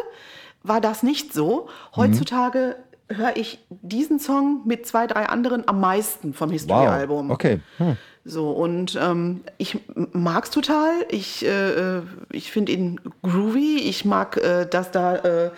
war 0.62 0.81
das 0.81 1.03
nicht 1.03 1.33
so. 1.33 1.68
Heutzutage 1.95 2.77
mhm. 3.09 3.16
höre 3.16 3.37
ich 3.37 3.59
diesen 3.68 4.18
Song 4.18 4.62
mit 4.64 4.87
zwei, 4.87 5.07
drei 5.07 5.27
anderen 5.27 5.68
am 5.68 5.81
meisten 5.81 6.35
vom 6.35 6.51
History-Album. 6.51 7.29
Wow. 7.29 7.35
Okay. 7.35 7.61
Hm. 7.79 7.97
So, 8.27 8.51
und 8.53 8.99
ähm, 9.01 9.43
ich 9.59 9.79
mag 10.12 10.45
es 10.45 10.51
total. 10.51 10.93
Ich, 11.11 11.45
äh, 11.45 11.99
äh, 11.99 12.03
ich 12.33 12.51
finde 12.51 12.72
ihn 12.72 12.99
groovy. 13.22 13.77
Ich 13.77 14.07
mag, 14.07 14.39
äh, 14.39 14.66
dass 14.66 14.91
da, 14.91 15.16
äh, 15.16 15.51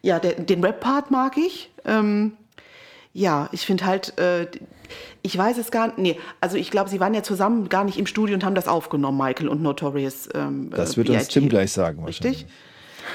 ja, 0.00 0.18
der, 0.18 0.32
den 0.34 0.64
Rap-Part 0.64 1.10
mag 1.10 1.36
ich. 1.36 1.70
Ähm, 1.84 2.32
ja, 3.12 3.50
ich 3.52 3.66
finde 3.66 3.84
halt, 3.84 4.18
äh, 4.18 4.46
ich 5.24 5.36
weiß 5.38 5.56
es 5.56 5.70
gar 5.70 5.86
nicht, 5.86 5.98
nee, 5.98 6.20
also 6.42 6.58
ich 6.58 6.70
glaube, 6.70 6.90
sie 6.90 7.00
waren 7.00 7.14
ja 7.14 7.22
zusammen 7.22 7.70
gar 7.70 7.84
nicht 7.84 7.98
im 7.98 8.06
Studio 8.06 8.34
und 8.34 8.44
haben 8.44 8.54
das 8.54 8.68
aufgenommen, 8.68 9.16
Michael 9.16 9.48
und 9.48 9.62
Notorious. 9.62 10.28
Ähm, 10.34 10.68
das 10.70 10.98
wird 10.98 11.08
uns 11.08 11.28
Tim 11.28 11.48
gleich 11.48 11.72
sagen, 11.72 12.04
Richtig? 12.04 12.46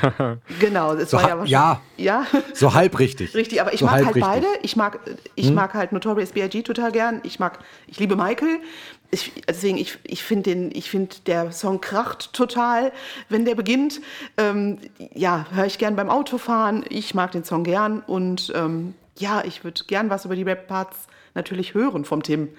genau, 0.60 0.94
es 0.94 1.12
so 1.12 1.18
war 1.18 1.46
ja, 1.46 1.46
ja, 1.46 1.82
ja. 1.98 2.28
So 2.54 2.74
halb 2.74 3.00
richtig. 3.00 3.36
Richtig, 3.36 3.62
aber 3.62 3.74
ich 3.74 3.80
so 3.82 3.86
mag 3.86 3.96
halt 3.96 4.16
richtig. 4.16 4.24
beide. 4.24 4.48
Ich 4.62 4.76
mag, 4.76 5.00
ich 5.36 5.48
hm? 5.48 5.56
mag 5.56 5.74
halt 5.74 5.92
Notorious 5.92 6.32
B.I.G. 6.32 6.64
total 6.64 6.92
gern. 6.92 7.22
Ich 7.24 7.40
mag, 7.40 7.60
ich 7.88 8.00
liebe 8.00 8.16
Michael. 8.16 8.60
Ich, 9.12 9.32
deswegen, 9.48 9.78
ich, 9.78 9.98
ich 10.04 10.24
finde 10.24 10.52
den, 10.52 10.72
ich 10.72 10.90
finde 10.90 11.16
der 11.26 11.52
Song 11.52 11.82
kracht 11.82 12.34
total, 12.34 12.92
wenn 13.30 13.46
der 13.46 13.56
beginnt. 13.56 14.00
Ähm, 14.38 14.78
ja, 15.14 15.48
höre 15.52 15.66
ich 15.66 15.80
gern 15.80 15.96
beim 15.96 16.10
Autofahren. 16.10 16.86
Ich 16.90 17.14
mag 17.16 17.32
den 17.32 17.44
Song 17.44 17.64
gern 17.64 18.02
und 18.02 18.52
ähm, 18.56 18.94
ja, 19.18 19.44
ich 19.44 19.64
würde 19.64 19.84
gern 19.86 20.10
was 20.10 20.26
über 20.26 20.36
die 20.36 20.44
Rap-Parts 20.44 21.08
natürlich 21.36 21.74
hören 21.74 22.06
vom 22.06 22.24
Tim. 22.24 22.50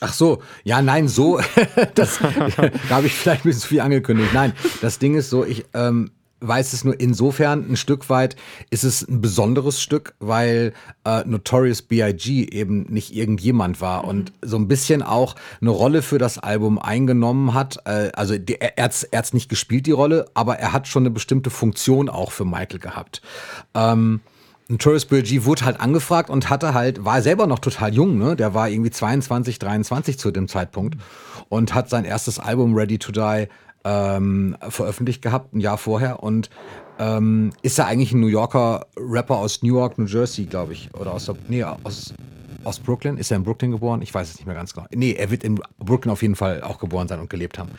Ach 0.00 0.12
so, 0.12 0.42
ja, 0.64 0.82
nein, 0.82 1.08
so, 1.08 1.40
das, 1.94 2.18
da 2.18 2.96
habe 2.96 3.06
ich 3.06 3.14
vielleicht 3.14 3.44
ein 3.44 3.48
bisschen 3.48 3.62
zu 3.62 3.68
viel 3.68 3.80
angekündigt. 3.80 4.30
Nein, 4.34 4.52
das 4.80 4.98
Ding 4.98 5.14
ist 5.14 5.30
so, 5.30 5.44
ich 5.44 5.64
ähm, 5.72 6.10
weiß 6.40 6.72
es 6.72 6.84
nur 6.84 6.98
insofern 6.98 7.70
ein 7.70 7.76
Stück 7.76 8.10
weit, 8.10 8.36
ist 8.70 8.84
es 8.84 9.06
ein 9.08 9.20
besonderes 9.20 9.80
Stück, 9.80 10.14
weil 10.18 10.72
äh, 11.04 11.24
Notorious 11.24 11.82
B.I.G. 11.82 12.48
eben 12.50 12.82
nicht 12.84 13.14
irgendjemand 13.14 13.80
war 13.80 14.02
mhm. 14.02 14.08
und 14.08 14.32
so 14.42 14.56
ein 14.56 14.68
bisschen 14.68 15.02
auch 15.02 15.36
eine 15.60 15.70
Rolle 15.70 16.02
für 16.02 16.18
das 16.18 16.38
Album 16.38 16.78
eingenommen 16.78 17.54
hat. 17.54 17.78
Äh, 17.86 18.10
also 18.14 18.36
die, 18.36 18.60
er 18.60 18.84
hat 18.84 19.06
es 19.10 19.32
nicht 19.32 19.48
gespielt, 19.48 19.86
die 19.86 19.92
Rolle, 19.92 20.26
aber 20.34 20.58
er 20.58 20.72
hat 20.72 20.88
schon 20.88 21.02
eine 21.02 21.10
bestimmte 21.10 21.50
Funktion 21.50 22.08
auch 22.08 22.32
für 22.32 22.44
Michael 22.44 22.78
gehabt. 22.78 23.22
Ähm, 23.74 24.20
Notorious 24.68 25.04
B.I.G. 25.04 25.44
wurde 25.44 25.64
halt 25.64 25.80
angefragt 25.80 26.30
und 26.30 26.48
hatte 26.48 26.72
halt, 26.72 27.04
war 27.04 27.20
selber 27.20 27.46
noch 27.46 27.58
total 27.58 27.92
jung, 27.92 28.18
ne? 28.18 28.34
Der 28.34 28.54
war 28.54 28.68
irgendwie 28.68 28.90
22, 28.90 29.58
23 29.58 30.18
zu 30.18 30.30
dem 30.30 30.48
Zeitpunkt 30.48 30.96
und 31.50 31.74
hat 31.74 31.90
sein 31.90 32.04
erstes 32.04 32.38
Album 32.38 32.74
Ready 32.74 32.98
to 32.98 33.12
Die 33.12 33.48
ähm, 33.84 34.56
veröffentlicht 34.70 35.20
gehabt, 35.20 35.54
ein 35.54 35.60
Jahr 35.60 35.76
vorher. 35.76 36.22
Und 36.22 36.48
ähm, 36.98 37.52
ist 37.60 37.78
er 37.78 37.86
eigentlich 37.86 38.12
ein 38.12 38.20
New 38.20 38.28
Yorker 38.28 38.86
Rapper 38.96 39.36
aus 39.36 39.62
Newark, 39.62 39.98
New 39.98 40.06
Jersey, 40.06 40.46
glaube 40.46 40.72
ich. 40.72 40.88
Oder 40.94 41.12
aus, 41.12 41.26
der, 41.26 41.36
nee, 41.48 41.62
aus, 41.62 42.14
aus 42.64 42.80
Brooklyn. 42.80 43.18
Ist 43.18 43.30
er 43.30 43.36
in 43.36 43.44
Brooklyn 43.44 43.72
geboren? 43.72 44.00
Ich 44.00 44.14
weiß 44.14 44.30
es 44.30 44.36
nicht 44.36 44.46
mehr 44.46 44.54
ganz 44.54 44.72
genau. 44.72 44.86
Nee, 44.94 45.12
er 45.12 45.30
wird 45.30 45.44
in 45.44 45.60
Brooklyn 45.78 46.10
auf 46.10 46.22
jeden 46.22 46.36
Fall 46.36 46.62
auch 46.62 46.78
geboren 46.78 47.08
sein 47.08 47.20
und 47.20 47.28
gelebt 47.28 47.58
haben. 47.58 47.70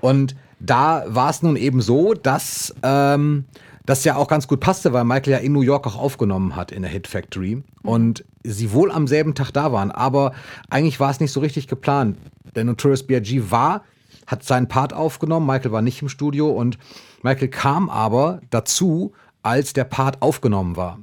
Und 0.00 0.34
da 0.58 1.04
war 1.06 1.30
es 1.30 1.42
nun 1.42 1.56
eben 1.56 1.80
so, 1.80 2.14
dass 2.14 2.74
ähm, 2.82 3.44
das 3.86 4.04
ja 4.04 4.16
auch 4.16 4.28
ganz 4.28 4.48
gut 4.48 4.60
passte, 4.60 4.92
weil 4.92 5.04
Michael 5.04 5.32
ja 5.32 5.38
in 5.38 5.52
New 5.52 5.60
York 5.60 5.86
auch 5.86 5.96
aufgenommen 5.96 6.56
hat 6.56 6.72
in 6.72 6.82
der 6.82 6.90
Hit 6.90 7.06
Factory 7.06 7.62
und 7.82 8.24
sie 8.42 8.72
wohl 8.72 8.90
am 8.90 9.06
selben 9.06 9.34
Tag 9.34 9.50
da 9.52 9.72
waren. 9.72 9.90
Aber 9.90 10.32
eigentlich 10.70 11.00
war 11.00 11.10
es 11.10 11.20
nicht 11.20 11.32
so 11.32 11.40
richtig 11.40 11.68
geplant. 11.68 12.16
Der 12.54 12.64
Notorious 12.64 13.02
B.I.G. 13.02 13.50
war 13.50 13.82
hat 14.26 14.42
seinen 14.42 14.68
Part 14.68 14.92
aufgenommen. 14.94 15.46
Michael 15.46 15.72
war 15.72 15.82
nicht 15.82 16.00
im 16.00 16.08
Studio 16.08 16.50
und 16.50 16.78
Michael 17.22 17.48
kam 17.48 17.90
aber 17.90 18.40
dazu, 18.50 19.12
als 19.42 19.74
der 19.74 19.84
Part 19.84 20.22
aufgenommen 20.22 20.76
war. 20.76 21.00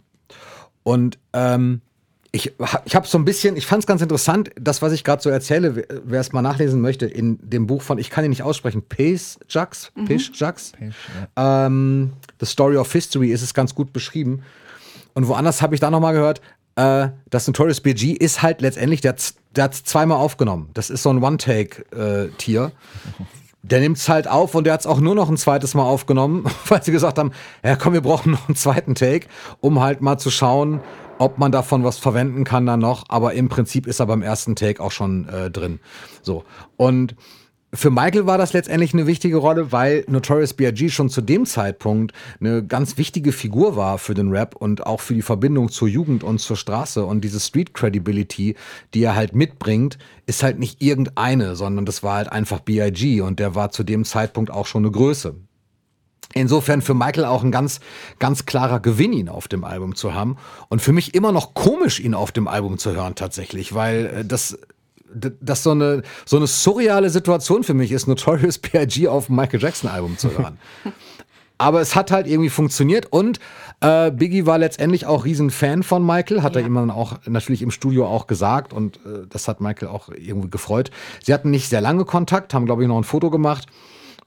Und 0.84 1.20
ähm, 1.34 1.82
ich, 2.32 2.54
ich 2.86 2.96
habe 2.96 3.08
so 3.08 3.18
ein 3.18 3.26
bisschen, 3.26 3.58
ich 3.58 3.66
fand 3.66 3.84
es 3.84 3.88
ganz 3.88 4.02
interessant, 4.02 4.52
das, 4.56 4.82
was 4.82 4.94
ich 4.94 5.04
gerade 5.04 5.22
so 5.22 5.30
erzähle, 5.30 5.86
wer 6.06 6.22
es 6.22 6.32
mal 6.32 6.42
nachlesen 6.42 6.80
möchte, 6.80 7.06
in 7.06 7.38
dem 7.42 7.68
Buch 7.68 7.82
von, 7.82 7.98
ich 7.98 8.10
kann 8.10 8.24
ihn 8.24 8.30
nicht 8.30 8.44
aussprechen, 8.44 8.84
Pace 8.84 9.38
Jux, 9.50 9.92
mhm. 9.96 10.06
Pace 10.06 10.32
Jux, 10.34 10.72
ja. 11.36 11.66
ähm, 11.66 12.14
The 12.42 12.46
Story 12.46 12.76
of 12.76 12.92
History 12.92 13.32
ist 13.32 13.42
es 13.42 13.54
ganz 13.54 13.74
gut 13.74 13.94
beschrieben. 13.94 14.44
Und 15.14 15.28
woanders 15.28 15.62
habe 15.62 15.76
ich 15.76 15.80
da 15.80 15.90
nochmal 15.90 16.14
gehört, 16.14 16.42
äh, 16.76 17.10
das 17.30 17.48
Notorious 17.48 17.82
BG 17.82 18.12
ist 18.12 18.42
halt 18.42 18.62
letztendlich, 18.62 19.02
der, 19.02 19.16
der 19.56 19.66
hat 19.66 19.76
zweimal 19.76 20.18
aufgenommen. 20.18 20.70
Das 20.74 20.90
ist 20.90 21.04
so 21.04 21.10
ein 21.10 21.24
One-Take-Tier. 21.24 22.64
Äh, 22.64 23.24
der 23.64 23.80
nimmt 23.80 23.98
es 23.98 24.10
halt 24.10 24.28
auf 24.28 24.56
und 24.56 24.64
der 24.64 24.74
hat 24.74 24.80
es 24.82 24.88
auch 24.88 25.00
nur 25.00 25.14
noch 25.14 25.30
ein 25.30 25.38
zweites 25.38 25.76
Mal 25.76 25.84
aufgenommen, 25.84 26.46
weil 26.68 26.84
sie 26.84 26.92
gesagt 26.92 27.18
haben, 27.18 27.32
ja 27.64 27.76
komm, 27.76 27.94
wir 27.94 28.02
brauchen 28.02 28.32
noch 28.32 28.48
einen 28.48 28.56
zweiten 28.56 28.96
Take, 28.96 29.28
um 29.60 29.80
halt 29.80 30.02
mal 30.02 30.18
zu 30.18 30.32
schauen, 30.32 30.82
ob 31.20 31.38
man 31.38 31.52
davon 31.52 31.84
was 31.84 32.00
verwenden 32.00 32.44
kann 32.44 32.66
dann 32.66 32.80
noch. 32.80 33.04
Aber 33.10 33.34
im 33.34 33.50
Prinzip 33.50 33.86
ist 33.86 34.00
er 34.00 34.08
beim 34.08 34.24
ersten 34.24 34.56
Take 34.56 34.82
auch 34.82 34.92
schon 34.92 35.30
äh, 35.30 35.52
drin. 35.52 35.80
So. 36.24 36.44
Und 36.78 37.16
für 37.74 37.90
Michael 37.90 38.26
war 38.26 38.38
das 38.38 38.52
letztendlich 38.52 38.94
eine 38.94 39.08
wichtige 39.08 39.38
Rolle, 39.38 39.72
weil 39.72 40.04
Notorious 40.08 40.54
B.I.G. 40.54 40.90
schon 40.90 41.10
zu 41.10 41.22
dem 41.22 41.46
Zeitpunkt 41.46 42.14
eine 42.40 42.66
ganz 42.66 42.98
wichtige 42.98 43.32
Figur 43.32 43.78
war 43.78 43.98
für 43.98 44.14
den 44.14 44.32
Rap 44.32 44.56
und 44.56 44.86
auch 44.86 45.00
für 45.00 45.14
die 45.14 45.22
Verbindung 45.22 45.70
zur 45.70 45.88
Jugend 45.88 46.24
und 46.24 46.40
zur 46.40 46.58
Straße. 46.58 47.06
Und 47.06 47.22
diese 47.22 47.40
Street 47.40 47.74
Credibility, 47.74 48.56
die 48.94 49.04
er 49.04 49.16
halt 49.16 49.36
mitbringt, 49.36 49.98
ist 50.26 50.44
halt 50.44 50.60
nicht 50.60 50.82
irgendeine, 50.82 51.56
sondern 51.56 51.86
das 51.86 52.04
war 52.04 52.18
halt 52.18 52.32
einfach 52.32 52.60
B.I.G. 52.60 53.22
und 53.22 53.40
der 53.40 53.56
war 53.56 53.72
zu 53.72 53.84
dem 53.84 54.04
Zeitpunkt 54.04 54.52
auch 54.52 54.66
schon 54.66 54.84
eine 54.84 54.92
Größe. 54.92 55.36
Insofern 56.34 56.82
für 56.82 56.94
Michael 56.94 57.26
auch 57.26 57.44
ein 57.44 57.52
ganz, 57.52 57.80
ganz 58.20 58.46
klarer 58.46 58.80
Gewinn, 58.80 59.14
ihn 59.14 59.30
auf 59.30 59.48
dem 59.48 59.64
Album 59.64 59.96
zu 59.96 60.14
haben. 60.14 60.38
Und 60.70 60.82
für 60.82 60.94
mich 60.94 61.14
immer 61.14 61.32
noch 61.32 61.54
komisch, 61.54 62.00
ihn 62.00 62.14
auf 62.14 62.32
dem 62.32 62.48
Album 62.48 62.78
zu 62.78 62.94
hören, 62.94 63.16
tatsächlich, 63.16 63.74
weil 63.74 64.06
äh, 64.06 64.26
das 64.26 64.58
das 65.14 65.64
so 65.64 65.72
eine, 65.72 66.04
so 66.26 66.38
eine 66.38 66.48
surreale 66.48 67.10
Situation 67.10 67.64
für 67.64 67.74
mich 67.74 67.92
ist, 67.92 68.08
Notorious 68.08 68.58
B.I.G. 68.60 69.08
auf 69.08 69.28
dem 69.28 69.36
Michael 69.36 69.62
Jackson 69.62 69.90
Album 69.90 70.18
zu 70.18 70.38
hören. 70.38 70.58
Aber 71.58 71.80
es 71.80 71.96
hat 71.96 72.10
halt 72.10 72.26
irgendwie 72.26 72.50
funktioniert 72.50 73.06
und 73.12 73.40
äh, 73.82 74.10
Biggie 74.10 74.48
war 74.48 74.58
letztendlich 74.58 75.06
auch 75.06 75.26
riesen 75.26 75.52
Fan 75.52 75.84
von 75.84 76.04
Michael, 76.04 76.42
hat 76.42 76.56
ja. 76.56 76.62
er 76.62 76.68
ihm 76.68 76.74
dann 76.74 76.90
auch 76.90 77.20
natürlich 77.28 77.62
im 77.62 77.70
Studio 77.70 78.08
auch 78.08 78.26
gesagt 78.26 78.74
und 78.74 78.98
äh, 79.06 79.28
das 79.30 79.48
hat 79.48 79.62
Michael 79.62 79.90
auch 79.90 80.10
irgendwie 80.10 80.50
gefreut. 80.50 80.90
Sie 81.24 81.32
hatten 81.32 81.52
nicht 81.52 81.70
sehr 81.70 81.82
lange 81.82 82.04
Kontakt, 82.04 82.56
haben 82.56 82.66
glaube 82.66 82.82
ich 82.82 82.88
noch 82.88 82.98
ein 82.98 83.04
Foto 83.04 83.30
gemacht 83.30 83.68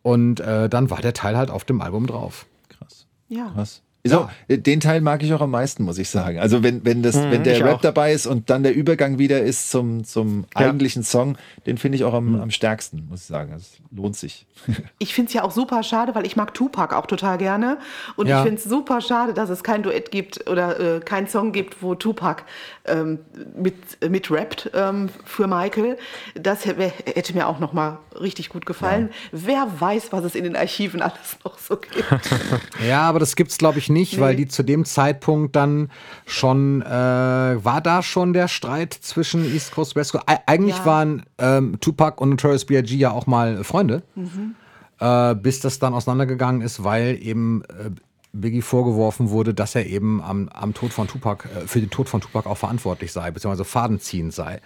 und 0.02 0.38
äh, 0.38 0.68
dann 0.68 0.90
war 0.90 1.00
der 1.00 1.12
Teil 1.12 1.36
halt 1.36 1.50
auf 1.50 1.64
dem 1.64 1.80
Album 1.80 2.06
drauf. 2.06 2.46
Krass. 2.68 3.06
Ja. 3.28 3.50
Krass. 3.50 3.82
So, 4.06 4.28
ja. 4.48 4.56
den 4.58 4.80
Teil 4.80 5.00
mag 5.00 5.22
ich 5.22 5.32
auch 5.32 5.40
am 5.40 5.52
meisten, 5.52 5.82
muss 5.82 5.96
ich 5.96 6.10
sagen. 6.10 6.38
Also 6.38 6.62
wenn, 6.62 6.84
wenn, 6.84 7.02
das, 7.02 7.16
mhm, 7.16 7.30
wenn 7.30 7.42
der 7.42 7.64
Rap 7.64 7.76
auch. 7.76 7.80
dabei 7.80 8.12
ist 8.12 8.26
und 8.26 8.50
dann 8.50 8.62
der 8.62 8.74
Übergang 8.74 9.18
wieder 9.18 9.40
ist 9.40 9.70
zum, 9.70 10.04
zum 10.04 10.44
ja. 10.54 10.66
eigentlichen 10.66 11.02
Song, 11.02 11.38
den 11.66 11.78
finde 11.78 11.96
ich 11.96 12.04
auch 12.04 12.12
am, 12.12 12.34
mhm. 12.34 12.40
am 12.42 12.50
stärksten, 12.50 13.06
muss 13.08 13.20
ich 13.20 13.26
sagen. 13.26 13.52
Das 13.52 13.78
lohnt 13.90 14.16
sich. 14.16 14.46
Ich 14.98 15.12
finde 15.12 15.28
es 15.28 15.34
ja 15.34 15.42
auch 15.42 15.50
super 15.50 15.82
schade, 15.82 16.14
weil 16.14 16.24
ich 16.24 16.36
mag 16.36 16.54
Tupac 16.54 16.94
auch 16.94 17.06
total 17.06 17.36
gerne. 17.36 17.78
Und 18.16 18.26
ja. 18.26 18.38
ich 18.38 18.44
finde 18.44 18.60
es 18.60 18.64
super 18.64 19.00
schade, 19.00 19.34
dass 19.34 19.50
es 19.50 19.62
kein 19.62 19.82
Duett 19.82 20.10
gibt 20.10 20.48
oder 20.48 20.96
äh, 20.96 21.00
kein 21.00 21.26
Song 21.26 21.52
gibt, 21.52 21.82
wo 21.82 21.94
Tupac 21.94 22.44
ähm, 22.86 23.18
mit, 23.56 23.74
äh, 24.00 24.08
mit 24.08 24.30
rappt 24.30 24.70
ähm, 24.72 25.10
für 25.24 25.46
Michael. 25.46 25.98
Das 26.34 26.64
hätte 26.64 27.34
mir 27.34 27.48
auch 27.48 27.58
noch 27.58 27.72
mal 27.72 27.98
richtig 28.18 28.48
gut 28.48 28.66
gefallen. 28.66 29.10
Wer 29.32 29.68
weiß, 29.78 30.12
was 30.12 30.24
es 30.24 30.34
in 30.34 30.44
den 30.44 30.56
Archiven 30.56 31.02
alles 31.02 31.38
noch 31.44 31.58
so 31.58 31.76
gibt. 31.76 32.04
ja, 32.86 33.02
aber 33.02 33.18
das 33.18 33.36
gibt 33.36 33.50
es, 33.50 33.58
glaube 33.58 33.78
ich, 33.78 33.90
nicht, 33.94 34.16
nee. 34.16 34.20
weil 34.20 34.36
die 34.36 34.46
zu 34.46 34.62
dem 34.62 34.84
Zeitpunkt 34.84 35.56
dann 35.56 35.90
schon, 36.26 36.82
äh, 36.82 36.84
war 36.84 37.80
da 37.80 38.02
schon 38.02 38.34
der 38.34 38.48
Streit 38.48 38.92
zwischen 38.92 39.44
East 39.50 39.72
Coast, 39.72 39.96
West 39.96 40.12
Coast? 40.12 40.24
eigentlich 40.46 40.76
ja. 40.76 40.84
waren 40.84 41.22
ähm, 41.38 41.80
Tupac 41.80 42.20
und 42.20 42.28
Notorious 42.30 42.66
B.I.G. 42.66 42.94
ja 42.94 43.10
auch 43.12 43.26
mal 43.26 43.64
Freunde, 43.64 44.02
mhm. 44.14 44.54
äh, 45.00 45.34
bis 45.34 45.60
das 45.60 45.78
dann 45.78 45.94
auseinandergegangen 45.94 46.60
ist, 46.60 46.84
weil 46.84 47.18
eben 47.22 47.62
äh, 47.64 47.90
Biggie 48.34 48.62
vorgeworfen 48.62 49.30
wurde, 49.30 49.54
dass 49.54 49.74
er 49.74 49.86
eben 49.86 50.20
am, 50.20 50.48
am 50.48 50.74
Tod 50.74 50.92
von 50.92 51.06
Tupac, 51.06 51.48
äh, 51.48 51.66
für 51.66 51.80
den 51.80 51.90
Tod 51.90 52.08
von 52.08 52.20
Tupac 52.20 52.48
auch 52.48 52.58
verantwortlich 52.58 53.12
sei, 53.12 53.30
beziehungsweise 53.30 53.64
fadenziehend 53.64 54.34
sei. 54.34 54.60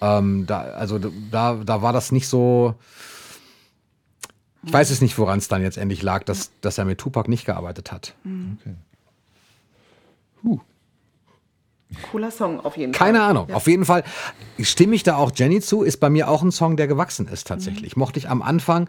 Ähm, 0.00 0.44
da, 0.46 0.60
also 0.60 0.98
da, 0.98 1.54
da 1.64 1.82
war 1.82 1.92
das 1.92 2.12
nicht 2.12 2.28
so 2.28 2.74
Ich 4.64 4.72
weiß 4.72 4.90
es 4.90 5.00
nicht, 5.00 5.18
woran 5.18 5.38
es 5.38 5.48
dann 5.48 5.62
jetzt 5.62 5.76
endlich 5.76 6.02
lag, 6.02 6.22
dass, 6.24 6.50
dass 6.60 6.78
er 6.78 6.84
mit 6.84 6.98
Tupac 6.98 7.28
nicht 7.28 7.44
gearbeitet 7.46 7.90
hat. 7.90 8.14
Okay. 8.24 8.74
Cooler 12.10 12.30
Song 12.30 12.60
auf 12.60 12.76
jeden 12.76 12.94
Fall. 12.94 13.06
Keine 13.06 13.22
Ahnung. 13.22 13.48
Ja. 13.48 13.56
Auf 13.56 13.66
jeden 13.66 13.84
Fall 13.84 14.02
stimme 14.60 14.94
ich 14.94 15.02
da 15.02 15.16
auch 15.16 15.30
Jenny 15.34 15.60
zu. 15.60 15.82
Ist 15.82 15.98
bei 15.98 16.08
mir 16.08 16.28
auch 16.28 16.42
ein 16.42 16.50
Song, 16.50 16.76
der 16.76 16.86
gewachsen 16.88 17.28
ist 17.28 17.44
Mhm. 17.44 17.48
tatsächlich. 17.48 17.96
Mochte 17.96 18.18
ich 18.18 18.30
am 18.30 18.40
Anfang, 18.40 18.88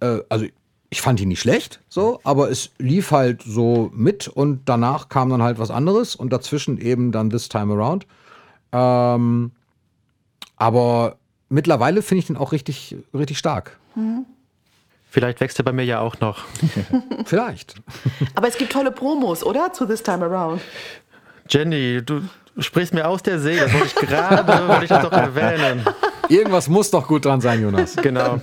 äh, 0.00 0.18
also 0.28 0.46
ich 0.88 1.00
fand 1.02 1.20
ihn 1.20 1.28
nicht 1.28 1.40
schlecht, 1.40 1.80
so, 1.88 2.20
aber 2.22 2.48
es 2.48 2.70
lief 2.78 3.10
halt 3.10 3.42
so 3.42 3.90
mit 3.92 4.28
und 4.28 4.60
danach 4.68 5.08
kam 5.08 5.28
dann 5.30 5.42
halt 5.42 5.58
was 5.58 5.72
anderes 5.72 6.14
und 6.14 6.32
dazwischen 6.32 6.78
eben 6.78 7.10
dann 7.10 7.30
This 7.30 7.48
Time 7.48 7.74
Around. 7.74 8.06
Ähm, 8.70 9.50
aber 10.56 11.16
mittlerweile 11.48 12.02
finde 12.02 12.20
ich 12.20 12.26
den 12.28 12.36
auch 12.36 12.52
richtig, 12.52 12.96
richtig 13.12 13.38
stark. 13.38 13.78
Vielleicht 15.16 15.40
wächst 15.40 15.58
er 15.58 15.64
bei 15.64 15.72
mir 15.72 15.86
ja 15.86 16.00
auch 16.00 16.20
noch. 16.20 16.44
Vielleicht. 17.24 17.76
Aber 18.34 18.48
es 18.48 18.58
gibt 18.58 18.70
tolle 18.70 18.92
Promos, 18.92 19.42
oder? 19.42 19.72
Zu 19.72 19.86
This 19.86 20.02
Time 20.02 20.22
Around. 20.26 20.60
Jenny, 21.48 22.02
du 22.04 22.20
sprichst 22.58 22.92
mir 22.92 23.08
aus 23.08 23.22
der 23.22 23.38
Seele. 23.38 23.62
Das 23.62 23.72
wollte 23.72 23.86
ich 23.86 23.94
gerade, 23.94 24.46
wollte 24.68 24.82
ich 24.84 24.90
das 24.90 25.02
doch 25.02 25.12
erwähnen. 25.12 25.86
Irgendwas 26.28 26.68
muss 26.68 26.90
doch 26.90 27.08
gut 27.08 27.24
dran 27.24 27.40
sein, 27.40 27.62
Jonas. 27.62 27.96
Genau. 27.96 28.42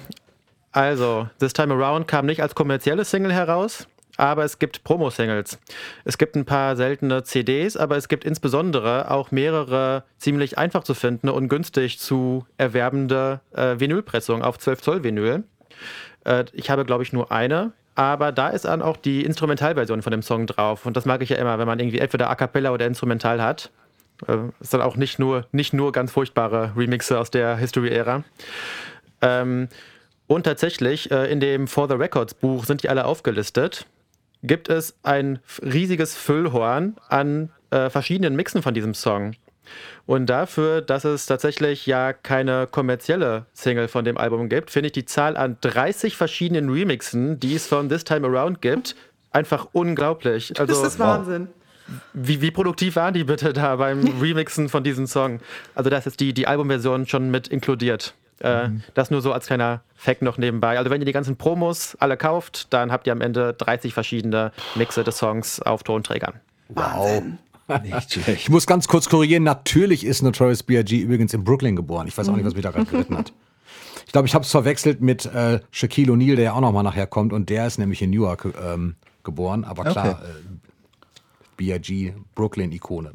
Also, 0.71 1.27
This 1.37 1.53
Time 1.53 1.75
Around 1.75 2.07
kam 2.07 2.25
nicht 2.25 2.41
als 2.41 2.55
kommerzielle 2.55 3.05
Single 3.05 3.33
heraus, 3.33 3.87
aber 4.17 4.43
es 4.43 4.57
gibt 4.57 4.83
Promo-Singles. 4.83 5.59
Es 6.05 6.17
gibt 6.17 6.35
ein 6.35 6.45
paar 6.45 6.75
seltene 6.75 7.21
CDs, 7.21 7.77
aber 7.77 7.97
es 7.97 8.07
gibt 8.07 8.25
insbesondere 8.25 9.11
auch 9.11 9.29
mehrere 9.29 10.05
ziemlich 10.17 10.57
einfach 10.57 10.83
zu 10.83 10.95
findende 10.95 11.33
und 11.33 11.49
günstig 11.49 11.99
zu 11.99 12.47
erwerbende 12.57 13.41
äh, 13.51 13.79
Vinylpressungen 13.79 14.41
auf 14.41 14.57
12 14.57 14.81
Zoll 14.81 15.03
Vinyl. 15.03 15.43
Äh, 16.25 16.45
ich 16.53 16.69
habe, 16.69 16.85
glaube 16.85 17.03
ich, 17.03 17.13
nur 17.13 17.31
eine. 17.31 17.71
Aber 17.95 18.31
da 18.31 18.49
ist 18.49 18.65
dann 18.65 18.81
auch 18.81 18.97
die 18.97 19.23
Instrumentalversion 19.23 20.01
von 20.01 20.11
dem 20.11 20.23
Song 20.23 20.47
drauf. 20.47 20.85
Und 20.85 20.97
das 20.97 21.05
mag 21.05 21.21
ich 21.21 21.29
ja 21.29 21.37
immer, 21.37 21.59
wenn 21.59 21.67
man 21.67 21.79
irgendwie 21.79 21.99
entweder 21.99 22.29
A 22.29 22.35
Cappella 22.35 22.71
oder 22.71 22.87
Instrumental 22.87 23.41
hat. 23.41 23.71
Äh, 24.27 24.37
ist 24.59 24.73
dann 24.73 24.81
auch 24.81 24.95
nicht 24.95 25.19
nur, 25.19 25.45
nicht 25.51 25.73
nur 25.73 25.91
ganz 25.91 26.11
furchtbare 26.11 26.71
Remixe 26.75 27.19
aus 27.19 27.29
der 27.29 27.57
History-Ära. 27.57 28.23
Ähm, 29.21 29.67
und 30.27 30.43
tatsächlich, 30.43 31.11
äh, 31.11 31.31
in 31.31 31.39
dem 31.39 31.67
For 31.67 31.87
the 31.87 31.95
Records 31.95 32.33
Buch 32.33 32.65
sind 32.65 32.83
die 32.83 32.89
alle 32.89 33.05
aufgelistet. 33.05 33.85
Gibt 34.41 34.69
es 34.69 34.95
ein 35.03 35.39
riesiges 35.61 36.15
Füllhorn 36.15 36.97
an 37.07 37.49
äh, 37.69 37.89
verschiedenen 37.89 38.35
Mixen 38.35 38.61
von 38.61 38.73
diesem 38.73 38.93
Song. 38.93 39.35
Und 40.05 40.25
dafür, 40.27 40.81
dass 40.81 41.05
es 41.05 41.25
tatsächlich 41.25 41.85
ja 41.85 42.13
keine 42.13 42.67
kommerzielle 42.67 43.45
Single 43.53 43.87
von 43.87 44.03
dem 44.05 44.17
Album 44.17 44.49
gibt, 44.49 44.69
finde 44.71 44.87
ich 44.87 44.93
die 44.93 45.05
Zahl 45.05 45.37
an 45.37 45.57
30 45.61 46.17
verschiedenen 46.17 46.69
Remixen, 46.69 47.39
die 47.39 47.55
es 47.55 47.67
von 47.67 47.89
This 47.89 48.03
Time 48.03 48.27
Around 48.27 48.61
gibt, 48.61 48.95
einfach 49.31 49.67
unglaublich. 49.71 50.53
Also, 50.59 50.73
Das 50.81 50.93
ist 50.93 50.99
Wahnsinn. 50.99 51.47
wie, 52.13 52.41
wie 52.41 52.51
produktiv 52.51 52.95
waren 52.95 53.13
die 53.13 53.23
bitte 53.23 53.53
da 53.53 53.75
beim 53.77 54.01
Remixen 54.21 54.69
von 54.69 54.83
diesem 54.83 55.07
Song? 55.07 55.39
Also 55.75 55.89
da 55.89 55.97
ist 55.97 56.05
jetzt 56.05 56.19
die, 56.19 56.33
die 56.33 56.47
Albumversion 56.47 57.07
schon 57.07 57.31
mit 57.31 57.47
inkludiert. 57.47 58.13
Äh, 58.39 58.69
Das 58.93 59.09
nur 59.11 59.21
so 59.21 59.31
als 59.31 59.45
kleiner 59.47 59.81
Fact 59.95 60.21
noch 60.21 60.37
nebenbei. 60.37 60.77
Also 60.77 60.91
wenn 60.91 61.01
ihr 61.01 61.05
die 61.05 61.13
ganzen 61.13 61.37
Promos 61.37 61.95
alle 61.99 62.17
kauft, 62.17 62.73
dann 62.73 62.91
habt 62.91 63.07
ihr 63.07 63.13
am 63.13 63.21
Ende 63.21 63.53
30 63.53 63.93
verschiedene 63.93 64.51
Mixe 64.75 65.03
des 65.03 65.17
Songs 65.17 65.61
auf 65.61 65.83
Tonträgern. 65.83 66.33
Wahnsinn. 66.69 67.37
Nicht 67.83 68.13
schlecht. 68.13 68.41
Ich 68.41 68.49
muss 68.49 68.67
ganz 68.67 68.87
kurz 68.87 69.07
korrigieren. 69.09 69.43
Natürlich 69.43 70.05
ist 70.05 70.21
Notorious 70.21 70.63
B.I.G. 70.63 70.99
übrigens 70.99 71.33
in 71.33 71.43
Brooklyn 71.43 71.75
geboren. 71.75 72.07
Ich 72.07 72.17
weiß 72.17 72.27
auch 72.29 72.35
nicht, 72.35 72.45
was 72.45 72.53
mich 72.55 72.63
da 72.63 72.71
gerade 72.71 72.85
geritten 72.85 73.17
hat. 73.17 73.33
Ich 74.05 74.11
glaube, 74.11 74.27
ich 74.27 74.35
habe 74.35 74.43
es 74.43 74.51
verwechselt 74.51 75.01
mit 75.01 75.25
äh, 75.25 75.59
Shaquille 75.71 76.11
O'Neal, 76.11 76.35
der 76.35 76.43
ja 76.45 76.53
auch 76.53 76.61
noch 76.61 76.71
mal 76.73 76.83
nachher 76.83 77.07
kommt. 77.07 77.33
Und 77.33 77.49
der 77.49 77.65
ist 77.67 77.77
nämlich 77.79 78.01
in 78.01 78.09
Newark 78.11 78.47
ähm, 78.63 78.95
geboren. 79.23 79.63
Aber 79.63 79.83
klar, 79.85 80.19
Okay. 80.21 80.29
äh, 80.29 80.57
B.I.G. 81.57 82.13
Brooklyn-Ikone. 82.35 83.13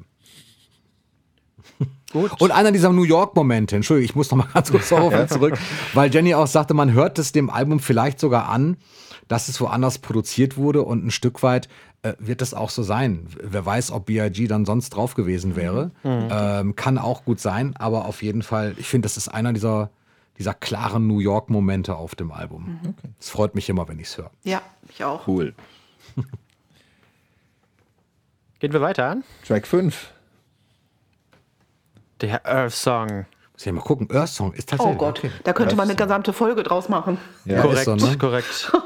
Und 2.38 2.50
einer 2.52 2.72
dieser 2.72 2.90
New 2.90 3.02
York-Momente, 3.02 3.76
Entschuldigung, 3.76 4.04
ich 4.08 4.16
muss 4.16 4.30
noch 4.30 4.38
mal 4.38 4.48
ganz 4.54 4.70
kurz 4.70 4.88
darauf 4.88 5.26
zurück, 5.28 5.58
weil 5.92 6.12
Jenny 6.12 6.34
auch 6.34 6.46
sagte, 6.46 6.72
man 6.72 6.92
hört 6.92 7.18
es 7.18 7.32
dem 7.32 7.50
Album 7.50 7.80
vielleicht 7.80 8.18
sogar 8.18 8.48
an, 8.48 8.78
dass 9.28 9.48
es 9.48 9.60
woanders 9.60 9.98
produziert 9.98 10.56
wurde 10.56 10.82
und 10.82 11.04
ein 11.04 11.10
Stück 11.10 11.42
weit 11.42 11.68
äh, 12.02 12.14
wird 12.18 12.40
das 12.40 12.54
auch 12.54 12.70
so 12.70 12.82
sein. 12.82 13.26
Wer 13.42 13.66
weiß, 13.66 13.90
ob 13.90 14.06
B.I.G. 14.06 14.46
dann 14.46 14.64
sonst 14.64 14.90
drauf 14.90 15.14
gewesen 15.14 15.56
wäre. 15.56 15.90
Ähm, 16.04 16.76
kann 16.76 16.96
auch 16.98 17.24
gut 17.24 17.40
sein, 17.40 17.74
aber 17.76 18.04
auf 18.04 18.22
jeden 18.22 18.42
Fall, 18.42 18.74
ich 18.78 18.86
finde, 18.88 19.06
das 19.06 19.16
ist 19.16 19.28
einer 19.28 19.52
dieser, 19.52 19.90
dieser 20.38 20.54
klaren 20.54 21.06
New 21.06 21.18
York-Momente 21.18 21.96
auf 21.96 22.14
dem 22.14 22.30
Album. 22.30 22.94
Es 23.18 23.30
freut 23.30 23.54
mich 23.54 23.68
immer, 23.68 23.88
wenn 23.88 23.98
ich 23.98 24.08
es 24.08 24.18
höre. 24.18 24.30
Ja, 24.44 24.62
ich 24.88 25.02
auch. 25.02 25.26
Cool. 25.26 25.54
Gehen 28.60 28.72
wir 28.72 28.80
weiter. 28.80 29.16
Track 29.46 29.66
5. 29.66 30.12
Der 32.20 32.44
Earth 32.46 32.72
Song. 32.72 33.26
Muss 33.52 33.66
ich 33.66 33.72
mal 33.72 33.80
gucken. 33.80 34.08
Earth 34.12 34.28
Song 34.28 34.52
ist 34.52 34.72
Oh 34.72 34.76
tatsächlich. 34.76 34.98
Gott, 34.98 35.18
okay. 35.18 35.30
da 35.44 35.52
könnte 35.52 35.76
man 35.76 35.88
eine 35.88 35.96
gesamte 35.96 36.32
Folge 36.32 36.62
draus 36.62 36.88
machen. 36.88 37.18
Ja. 37.44 37.62
korrekt, 37.62 37.78
ist 37.80 37.84
so, 37.84 37.94
ne? 37.96 38.18
korrekt. 38.18 38.72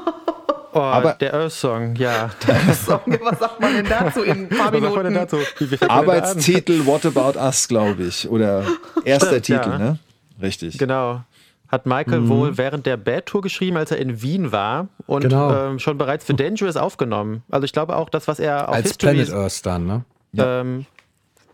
Oh, 0.75 0.79
Aber- 0.79 1.13
der 1.13 1.33
Earth 1.33 1.51
Song, 1.51 1.95
ja. 1.95 2.29
Song, 2.85 3.01
was 3.21 3.39
sagt 3.39 3.59
man 3.59 3.73
denn 3.75 3.85
dazu 3.87 4.23
in 4.23 4.31
ein 4.31 4.49
paar 4.49 4.73
Was 4.73 4.81
sagt 4.81 4.95
man 4.95 5.03
denn 5.03 5.13
Minuten? 5.13 5.37
dazu? 5.69 5.85
Arbeitstitel 5.87 6.85
What 6.85 7.05
About 7.05 7.37
Us, 7.39 7.67
glaube 7.67 8.03
ich. 8.03 8.27
Oder 8.29 8.63
erster 9.05 9.27
Stimmt, 9.27 9.45
Titel, 9.45 9.69
ja. 9.69 9.77
ne? 9.77 9.99
Richtig. 10.41 10.77
Genau. 10.77 11.21
Hat 11.69 11.85
Michael 11.85 12.21
Mhm. 12.21 12.29
wohl 12.29 12.57
während 12.57 12.85
der 12.85 12.97
Bad 12.97 13.25
Tour 13.27 13.41
geschrieben, 13.41 13.77
als 13.77 13.91
er 13.91 13.97
in 13.97 14.21
Wien 14.21 14.51
war 14.51 14.87
und 15.07 15.21
Genau. 15.21 15.53
ähm, 15.69 15.79
schon 15.79 15.97
bereits 15.97 16.25
für 16.25 16.33
Dangerous 16.33 16.75
aufgenommen. 16.77 17.43
Also 17.49 17.65
ich 17.65 17.71
glaube 17.73 17.95
auch, 17.95 18.09
das, 18.09 18.27
was 18.27 18.39
er 18.39 18.69
auf 18.69 18.75
Als 18.75 18.87
History 18.89 19.13
Planet 19.23 19.33
Earth 19.33 19.65
dann, 19.65 19.85
ne? 19.87 20.05
ähm, 20.37 20.85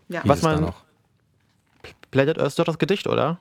Ja. 0.08 0.20
Was 0.24 0.42
man- 0.42 0.60
noch. 0.62 0.82
Planet 2.10 2.38
Earth 2.38 2.48
ist 2.48 2.58
doch 2.58 2.64
das 2.64 2.78
Gedicht, 2.78 3.06
oder? 3.06 3.38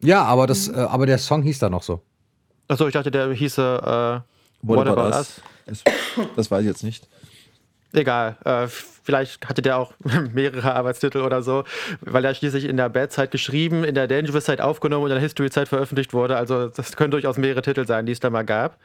Ja, 0.00 0.24
aber, 0.24 0.46
das, 0.46 0.68
äh, 0.68 0.72
aber 0.74 1.06
der 1.06 1.18
Song 1.18 1.42
hieß 1.42 1.58
da 1.60 1.70
noch 1.70 1.82
so. 1.82 2.00
Achso, 2.68 2.86
ich 2.86 2.92
dachte, 2.92 3.10
der 3.10 3.32
hieße 3.32 4.22
äh, 4.24 4.31
What, 4.62 4.86
About, 4.86 5.16
Us? 5.16 5.40
Es- 5.66 5.84
Das 6.36 6.50
weiß 6.50 6.60
ich 6.62 6.66
jetzt 6.66 6.84
nicht. 6.84 7.06
Egal, 7.94 8.36
äh, 8.46 8.68
vielleicht 8.68 9.46
hatte 9.50 9.60
der 9.60 9.76
auch 9.76 9.92
mehrere 10.32 10.74
Arbeitstitel 10.74 11.18
oder 11.18 11.42
so, 11.42 11.64
weil 12.00 12.24
er 12.24 12.34
schließlich 12.34 12.64
in 12.64 12.78
der 12.78 12.88
Bad-Zeit 12.88 13.30
geschrieben, 13.30 13.84
in 13.84 13.94
der 13.94 14.08
Dangerous-Zeit 14.08 14.62
aufgenommen 14.62 15.04
und 15.04 15.10
in 15.10 15.16
der 15.16 15.22
History-Zeit 15.22 15.68
veröffentlicht 15.68 16.14
wurde. 16.14 16.36
Also 16.38 16.68
das 16.68 16.96
können 16.96 17.10
durchaus 17.10 17.36
mehrere 17.36 17.60
Titel 17.60 17.86
sein, 17.86 18.06
die 18.06 18.12
es 18.12 18.20
da 18.20 18.30
mal 18.30 18.44
gab. 18.44 18.78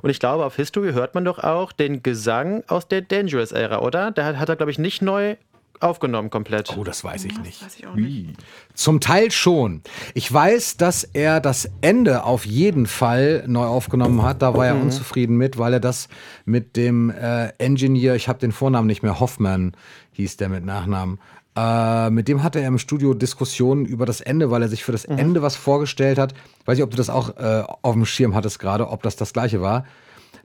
Und 0.00 0.08
ich 0.08 0.18
glaube, 0.18 0.46
auf 0.46 0.56
History 0.56 0.92
hört 0.94 1.14
man 1.14 1.26
doch 1.26 1.40
auch 1.40 1.72
den 1.72 2.02
Gesang 2.02 2.64
aus 2.68 2.88
der 2.88 3.02
Dangerous-Ära, 3.02 3.80
oder? 3.80 4.10
Der 4.12 4.24
hat, 4.24 4.38
hat 4.38 4.48
er, 4.48 4.56
glaube 4.56 4.72
ich, 4.72 4.78
nicht 4.78 5.02
neu 5.02 5.36
aufgenommen 5.80 6.30
komplett. 6.30 6.76
Oh, 6.76 6.84
das 6.84 7.04
weiß 7.04 7.24
ich 7.24 7.38
nicht. 7.40 7.64
Weiß 7.64 7.76
ich 7.76 7.86
auch 7.86 7.94
nicht. 7.94 8.36
Zum 8.74 9.00
Teil 9.00 9.30
schon. 9.30 9.82
Ich 10.14 10.32
weiß, 10.32 10.76
dass 10.76 11.04
er 11.04 11.40
das 11.40 11.70
Ende 11.80 12.24
auf 12.24 12.46
jeden 12.46 12.86
Fall 12.86 13.44
neu 13.46 13.66
aufgenommen 13.66 14.22
hat. 14.22 14.42
Da 14.42 14.54
war 14.54 14.66
er 14.66 14.76
unzufrieden 14.80 15.36
mit, 15.36 15.58
weil 15.58 15.74
er 15.74 15.80
das 15.80 16.08
mit 16.44 16.76
dem 16.76 17.10
äh, 17.10 17.48
Engineer, 17.58 18.14
ich 18.14 18.28
habe 18.28 18.38
den 18.38 18.52
Vornamen 18.52 18.86
nicht 18.86 19.02
mehr, 19.02 19.20
Hoffman 19.20 19.72
hieß 20.12 20.36
der 20.36 20.48
mit 20.48 20.64
Nachnamen. 20.64 21.18
Äh, 21.56 22.10
mit 22.10 22.26
dem 22.26 22.42
hatte 22.42 22.60
er 22.60 22.68
im 22.68 22.78
Studio 22.78 23.14
Diskussionen 23.14 23.84
über 23.84 24.06
das 24.06 24.20
Ende, 24.20 24.50
weil 24.50 24.62
er 24.62 24.68
sich 24.68 24.82
für 24.82 24.92
das 24.92 25.04
Ende 25.04 25.42
was 25.42 25.54
vorgestellt 25.54 26.18
hat. 26.18 26.34
Weiß 26.64 26.76
nicht, 26.76 26.84
ob 26.84 26.90
du 26.90 26.96
das 26.96 27.10
auch 27.10 27.36
äh, 27.36 27.62
auf 27.82 27.94
dem 27.94 28.06
Schirm 28.06 28.34
hattest 28.34 28.58
gerade, 28.58 28.88
ob 28.88 29.02
das 29.02 29.16
das 29.16 29.32
gleiche 29.32 29.60
war. 29.60 29.84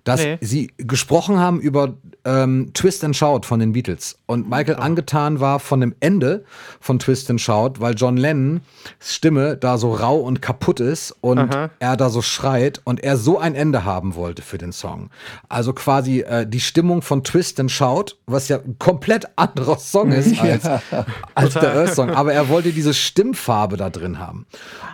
Dass 0.03 0.21
Nee. 0.21 0.37
sie 0.41 0.71
gesprochen 0.77 1.39
haben 1.39 1.59
über 1.59 1.93
ähm, 2.25 2.71
Twist 2.73 3.03
and 3.03 3.15
Shout 3.15 3.41
von 3.43 3.59
den 3.59 3.73
Beatles 3.73 4.17
und 4.25 4.49
Michael 4.49 4.75
angetan 4.77 5.39
war 5.39 5.59
von 5.59 5.79
dem 5.79 5.95
Ende 5.99 6.43
von 6.79 6.99
Twist 6.99 7.29
and 7.29 7.39
Shout, 7.39 7.73
weil 7.79 7.93
John 7.95 8.17
Lennons 8.17 8.61
Stimme 8.99 9.55
da 9.57 9.77
so 9.77 9.93
rau 9.93 10.17
und 10.17 10.41
kaputt 10.41 10.79
ist 10.79 11.15
und 11.21 11.39
Aha. 11.39 11.69
er 11.79 11.97
da 11.97 12.09
so 12.09 12.21
schreit 12.21 12.81
und 12.83 13.01
er 13.03 13.17
so 13.17 13.39
ein 13.39 13.55
Ende 13.55 13.83
haben 13.85 14.15
wollte 14.15 14.41
für 14.41 14.57
den 14.57 14.71
Song. 14.71 15.09
Also 15.47 15.73
quasi 15.73 16.21
äh, 16.21 16.45
die 16.47 16.59
Stimmung 16.59 17.01
von 17.01 17.23
Twist 17.23 17.59
and 17.59 17.71
Shout, 17.71 18.15
was 18.25 18.47
ja 18.49 18.57
ein 18.57 18.77
komplett 18.79 19.27
anderer 19.37 19.77
Song 19.77 20.11
ist 20.11 20.39
als, 20.41 20.69
als 21.35 21.53
der 21.53 21.73
Earth 21.75 21.93
Song, 21.95 22.09
aber 22.09 22.33
er 22.33 22.49
wollte 22.49 22.71
diese 22.71 22.93
Stimmfarbe 22.93 23.77
da 23.77 23.89
drin 23.89 24.19
haben 24.19 24.45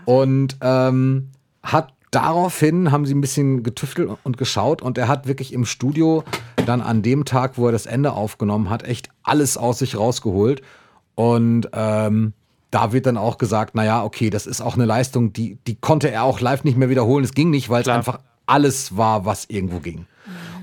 und 0.05 0.57
ähm, 0.61 1.31
hat 1.63 1.94
daraufhin 2.15 2.91
haben 2.91 3.05
sie 3.05 3.13
ein 3.13 3.21
bisschen 3.21 3.61
getüftelt 3.61 4.09
und 4.23 4.37
geschaut 4.37 4.81
und 4.81 4.97
er 4.97 5.07
hat 5.07 5.27
wirklich 5.27 5.51
im 5.51 5.65
Studio 5.65 6.23
dann 6.65 6.81
an 6.81 7.01
dem 7.01 7.25
Tag, 7.25 7.57
wo 7.57 7.67
er 7.67 7.71
das 7.71 7.85
Ende 7.85 8.13
aufgenommen 8.13 8.69
hat, 8.69 8.83
echt 8.83 9.09
alles 9.21 9.57
aus 9.57 9.79
sich 9.79 9.97
rausgeholt. 9.97 10.61
Und 11.15 11.69
ähm, 11.73 12.33
da 12.71 12.93
wird 12.93 13.05
dann 13.05 13.17
auch 13.17 13.37
gesagt, 13.37 13.75
naja, 13.75 14.03
okay, 14.03 14.29
das 14.29 14.47
ist 14.47 14.61
auch 14.61 14.75
eine 14.75 14.85
Leistung, 14.85 15.33
die, 15.33 15.57
die 15.67 15.75
konnte 15.75 16.09
er 16.09 16.23
auch 16.23 16.39
live 16.39 16.63
nicht 16.63 16.77
mehr 16.77 16.89
wiederholen. 16.89 17.23
Es 17.23 17.33
ging 17.33 17.49
nicht, 17.49 17.69
weil 17.69 17.81
es 17.81 17.87
einfach 17.87 18.19
alles 18.45 18.95
war, 18.95 19.25
was 19.25 19.45
irgendwo 19.45 19.79
ging. 19.79 20.05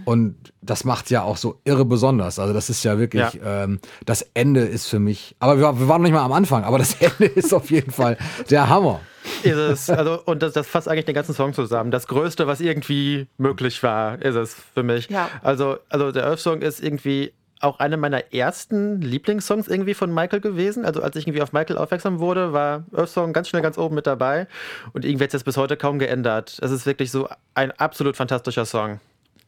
Und 0.04 0.52
das 0.60 0.84
macht 0.84 1.10
ja 1.10 1.22
auch 1.22 1.36
so 1.36 1.60
irre 1.64 1.84
besonders. 1.84 2.38
Also 2.38 2.52
das 2.52 2.70
ist 2.70 2.84
ja 2.84 2.98
wirklich, 2.98 3.34
ja. 3.34 3.64
Ähm, 3.64 3.80
das 4.04 4.22
Ende 4.34 4.60
ist 4.60 4.88
für 4.88 4.98
mich, 4.98 5.36
aber 5.38 5.58
wir, 5.58 5.78
wir, 5.78 5.88
waren 5.88 6.02
noch 6.02 6.08
nicht 6.08 6.14
mal 6.14 6.24
am 6.24 6.32
Anfang, 6.32 6.64
aber 6.64 6.78
das 6.78 6.94
Ende 7.00 7.26
ist 7.26 7.52
auf 7.52 7.70
jeden 7.70 7.90
Fall 7.90 8.16
der 8.50 8.68
Hammer. 8.68 9.00
Ist 9.42 9.56
es, 9.56 9.90
also, 9.90 10.20
und 10.24 10.42
das, 10.42 10.52
das 10.52 10.66
fasst 10.66 10.88
eigentlich 10.88 11.04
den 11.04 11.14
ganzen 11.14 11.34
Song 11.34 11.54
zusammen. 11.54 11.90
Das 11.90 12.08
Größte, 12.08 12.46
was 12.46 12.60
irgendwie 12.60 13.26
möglich 13.38 13.82
war, 13.82 14.20
ist 14.20 14.34
es 14.34 14.56
für 14.74 14.82
mich. 14.82 15.08
Ja. 15.08 15.28
Also, 15.42 15.78
also 15.88 16.10
der 16.10 16.26
Earth-Song 16.26 16.60
ist 16.60 16.82
irgendwie 16.82 17.32
auch 17.62 17.78
einer 17.78 17.96
meiner 17.96 18.32
ersten 18.34 19.00
Lieblingssongs 19.00 19.68
irgendwie 19.68 19.94
von 19.94 20.12
Michael 20.12 20.40
gewesen. 20.40 20.84
Also 20.84 21.00
als 21.02 21.14
ich 21.16 21.26
irgendwie 21.26 21.42
auf 21.42 21.52
Michael 21.52 21.78
aufmerksam 21.78 22.18
wurde, 22.18 22.52
war 22.52 22.84
Earth 22.92 23.10
Song 23.10 23.32
ganz 23.32 23.48
schnell 23.48 23.62
ganz 23.62 23.78
oben 23.78 23.94
mit 23.94 24.06
dabei. 24.06 24.48
Und 24.92 25.04
irgendwie 25.04 25.24
hat 25.24 25.28
es 25.28 25.34
jetzt 25.34 25.44
bis 25.44 25.56
heute 25.56 25.76
kaum 25.76 25.98
geändert. 25.98 26.58
Es 26.60 26.72
ist 26.72 26.86
wirklich 26.86 27.10
so 27.12 27.28
ein 27.54 27.70
absolut 27.72 28.16
fantastischer 28.16 28.64
Song. 28.64 29.00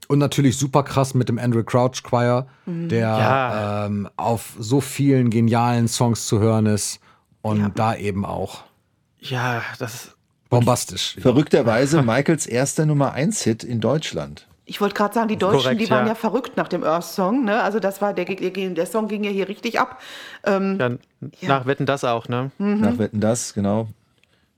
Und 0.09 0.19
natürlich 0.19 0.59
super 0.59 0.83
krass 0.83 1.15
mit 1.15 1.29
dem 1.29 1.39
Andrew 1.39 1.63
Crouch 1.63 2.03
Choir, 2.03 2.47
mhm. 2.67 2.89
der 2.89 3.09
ja. 3.09 3.87
ähm, 3.87 4.09
auf 4.17 4.55
so 4.59 4.81
vielen 4.81 5.31
genialen 5.31 5.89
Songs 5.89 6.27
zu 6.27 6.41
hören 6.41 6.67
ist. 6.67 7.01
Und 7.43 7.61
ja. 7.61 7.69
da 7.75 7.95
eben 7.95 8.25
auch. 8.25 8.65
Ja, 9.19 9.63
das 9.79 9.95
ist 9.95 10.17
bombastisch. 10.49 11.17
Verrückterweise 11.21 12.03
Michaels 12.05 12.47
erster 12.47 12.87
Nummer 12.87 13.13
1 13.13 13.43
Hit 13.43 13.65
in 13.65 13.81
Deutschland. 13.81 14.47
Ich 14.67 14.81
wollte 14.81 14.95
gerade 14.95 15.13
sagen, 15.13 15.29
die 15.29 15.37
Deutschen, 15.37 15.63
Korrekt, 15.63 15.81
die 15.81 15.91
waren 15.91 16.07
ja. 16.07 16.13
ja. 16.13 16.15
verrückt 16.15 16.57
nach 16.57 16.69
dem 16.69 16.85
Earth-Song. 16.85 17.45
Ne? 17.45 17.63
Also 17.63 17.81
das 17.81 18.01
war 18.01 18.15
der, 18.15 18.25
der 18.25 18.87
Song 18.87 19.09
ging 19.09 19.25
ja 19.25 19.31
hier 19.31 19.49
richtig 19.49 19.79
ab. 19.79 20.01
Ähm, 20.45 20.79
ja, 20.79 21.49
nach 21.49 21.67
Wetten 21.67 21.85
das 21.85 22.03
auch, 22.05 22.29
ne? 22.29 22.51
Mhm. 22.57 22.81
Nach 22.81 22.99
Wetten 22.99 23.21
das, 23.21 23.53
genau. 23.53 23.89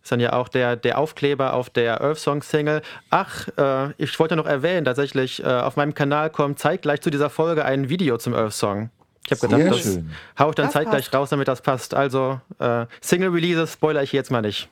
Ist 0.06 0.12
dann 0.12 0.20
ja 0.20 0.34
auch 0.34 0.46
der, 0.46 0.76
der 0.76 0.98
Aufkleber 0.98 1.52
auf 1.52 1.68
der 1.68 2.00
Earth 2.00 2.20
Song 2.20 2.40
Single. 2.40 2.80
Ach, 3.10 3.48
äh, 3.58 3.92
ich 3.98 4.16
wollte 4.20 4.36
noch 4.36 4.46
erwähnen, 4.46 4.84
tatsächlich, 4.84 5.42
äh, 5.42 5.48
auf 5.48 5.74
meinem 5.74 5.94
Kanal 5.94 6.30
kommt 6.30 6.60
zeitgleich 6.60 7.00
zu 7.00 7.10
dieser 7.10 7.28
Folge 7.28 7.64
ein 7.64 7.88
Video 7.88 8.16
zum 8.16 8.32
Earth 8.32 8.52
Song. 8.52 8.90
Ich 9.24 9.32
habe 9.32 9.48
gedacht, 9.48 9.72
das 9.72 9.82
schön. 9.82 10.12
hau 10.38 10.50
ich 10.50 10.54
dann 10.54 10.66
das 10.66 10.74
zeitgleich 10.74 11.06
passt. 11.06 11.14
raus, 11.16 11.30
damit 11.30 11.48
das 11.48 11.60
passt. 11.60 11.92
Also, 11.92 12.40
äh, 12.60 12.86
Single 13.00 13.30
Releases 13.30 13.72
spoiler 13.72 14.00
ich 14.04 14.12
jetzt 14.12 14.30
mal 14.30 14.42
nicht. 14.42 14.68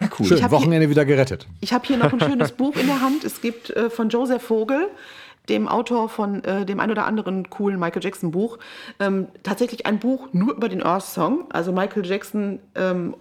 Ja, 0.00 0.08
cool. 0.18 0.26
Schön, 0.26 0.50
Wochenende 0.50 0.78
hier, 0.78 0.90
wieder 0.90 1.04
gerettet. 1.04 1.46
Ich 1.60 1.72
habe 1.72 1.86
hier 1.86 1.96
noch 1.96 2.12
ein 2.12 2.18
schönes 2.18 2.50
Buch 2.50 2.74
in 2.74 2.88
der 2.88 3.00
Hand. 3.00 3.22
Es 3.22 3.40
gibt 3.40 3.70
äh, 3.70 3.90
von 3.90 4.08
Joseph 4.08 4.42
Vogel, 4.42 4.88
dem 5.48 5.68
Autor 5.68 6.08
von 6.08 6.42
äh, 6.42 6.66
dem 6.66 6.80
ein 6.80 6.90
oder 6.90 7.06
anderen 7.06 7.48
coolen 7.48 7.78
Michael 7.78 8.02
Jackson 8.02 8.32
Buch, 8.32 8.58
ähm, 8.98 9.28
tatsächlich 9.44 9.86
ein 9.86 10.00
Buch 10.00 10.30
nur 10.32 10.56
über 10.56 10.68
den 10.68 10.82
Earth 10.82 11.04
Song. 11.04 11.44
Also 11.50 11.70
Michael 11.70 12.04
Jackson 12.04 12.58
ähm, 12.74 13.14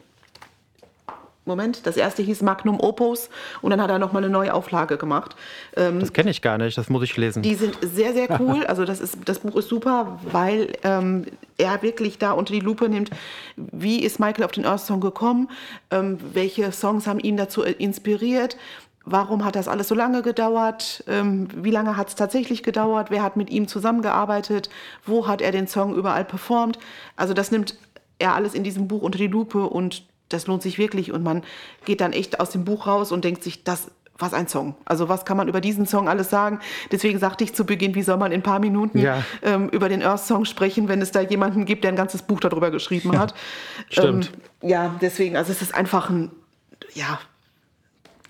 Moment, 1.45 1.85
das 1.85 1.95
erste 1.95 2.23
hieß 2.23 2.41
Magnum 2.41 2.79
Opus 2.79 3.29
und 3.61 3.69
dann 3.69 3.79
hat 3.79 3.91
er 3.91 3.99
nochmal 3.99 4.23
eine 4.23 4.31
neue 4.31 4.53
Auflage 4.53 4.97
gemacht. 4.97 5.35
Ähm, 5.75 5.99
das 5.99 6.11
kenne 6.11 6.31
ich 6.31 6.41
gar 6.41 6.57
nicht, 6.57 6.75
das 6.75 6.89
muss 6.89 7.03
ich 7.03 7.15
lesen. 7.17 7.43
Die 7.43 7.53
sind 7.53 7.77
sehr, 7.81 8.13
sehr 8.13 8.27
cool. 8.39 8.65
Also 8.65 8.83
das, 8.83 8.99
ist, 8.99 9.17
das 9.25 9.39
Buch 9.39 9.55
ist 9.55 9.69
super, 9.69 10.19
weil 10.23 10.73
ähm, 10.83 11.25
er 11.57 11.81
wirklich 11.83 12.17
da 12.17 12.31
unter 12.31 12.51
die 12.51 12.59
Lupe 12.59 12.89
nimmt, 12.89 13.11
wie 13.55 13.99
ist 13.99 14.19
Michael 14.19 14.43
auf 14.43 14.51
den 14.51 14.65
Earth 14.65 14.81
Song 14.81 15.01
gekommen, 15.01 15.49
ähm, 15.91 16.17
welche 16.33 16.71
Songs 16.71 17.05
haben 17.05 17.19
ihn 17.19 17.37
dazu 17.37 17.61
inspiriert, 17.61 18.57
warum 19.05 19.45
hat 19.45 19.55
das 19.55 19.67
alles 19.67 19.87
so 19.87 19.95
lange 19.95 20.23
gedauert, 20.23 21.03
ähm, 21.07 21.47
wie 21.55 21.71
lange 21.71 21.95
hat 21.95 22.09
es 22.09 22.15
tatsächlich 22.15 22.63
gedauert, 22.63 23.11
wer 23.11 23.21
hat 23.21 23.37
mit 23.37 23.51
ihm 23.51 23.67
zusammengearbeitet, 23.67 24.69
wo 25.05 25.27
hat 25.27 25.41
er 25.41 25.51
den 25.51 25.67
Song 25.67 25.95
überall 25.95 26.25
performt. 26.25 26.79
Also 27.15 27.33
das 27.33 27.51
nimmt 27.51 27.77
er 28.17 28.33
alles 28.33 28.53
in 28.53 28.63
diesem 28.63 28.87
Buch 28.87 29.03
unter 29.03 29.19
die 29.19 29.27
Lupe 29.27 29.67
und 29.67 30.03
das 30.29 30.47
lohnt 30.47 30.61
sich 30.61 30.77
wirklich 30.77 31.11
und 31.11 31.23
man 31.23 31.43
geht 31.85 32.01
dann 32.01 32.13
echt 32.13 32.39
aus 32.39 32.49
dem 32.49 32.65
Buch 32.65 32.87
raus 32.87 33.11
und 33.11 33.23
denkt 33.23 33.43
sich, 33.43 33.63
das 33.63 33.91
was 34.17 34.33
ein 34.33 34.47
Song. 34.47 34.75
Also 34.85 35.09
was 35.09 35.25
kann 35.25 35.35
man 35.35 35.49
über 35.49 35.59
diesen 35.59 35.85
Song 35.85 36.07
alles 36.07 36.29
sagen? 36.29 36.59
Deswegen 36.91 37.19
sagte 37.19 37.43
ich 37.43 37.53
zu 37.53 37.65
Beginn, 37.65 37.95
wie 37.95 38.01
soll 38.01 38.17
man 38.17 38.31
in 38.31 38.39
ein 38.39 38.43
paar 38.43 38.59
Minuten 38.59 38.99
ja. 38.99 39.23
ähm, 39.41 39.67
über 39.69 39.89
den 39.89 40.01
Earth-Song 40.01 40.45
sprechen, 40.45 40.87
wenn 40.87 41.01
es 41.01 41.11
da 41.11 41.19
jemanden 41.19 41.65
gibt, 41.65 41.83
der 41.83 41.91
ein 41.91 41.97
ganzes 41.97 42.21
Buch 42.21 42.39
darüber 42.39 42.71
geschrieben 42.71 43.11
ja. 43.11 43.19
hat. 43.19 43.35
Stimmt. 43.89 44.31
Ähm, 44.61 44.69
ja, 44.69 44.95
deswegen, 45.01 45.35
also 45.35 45.51
es 45.51 45.61
ist 45.61 45.75
einfach 45.75 46.09
ein, 46.09 46.31
ja, 46.93 47.19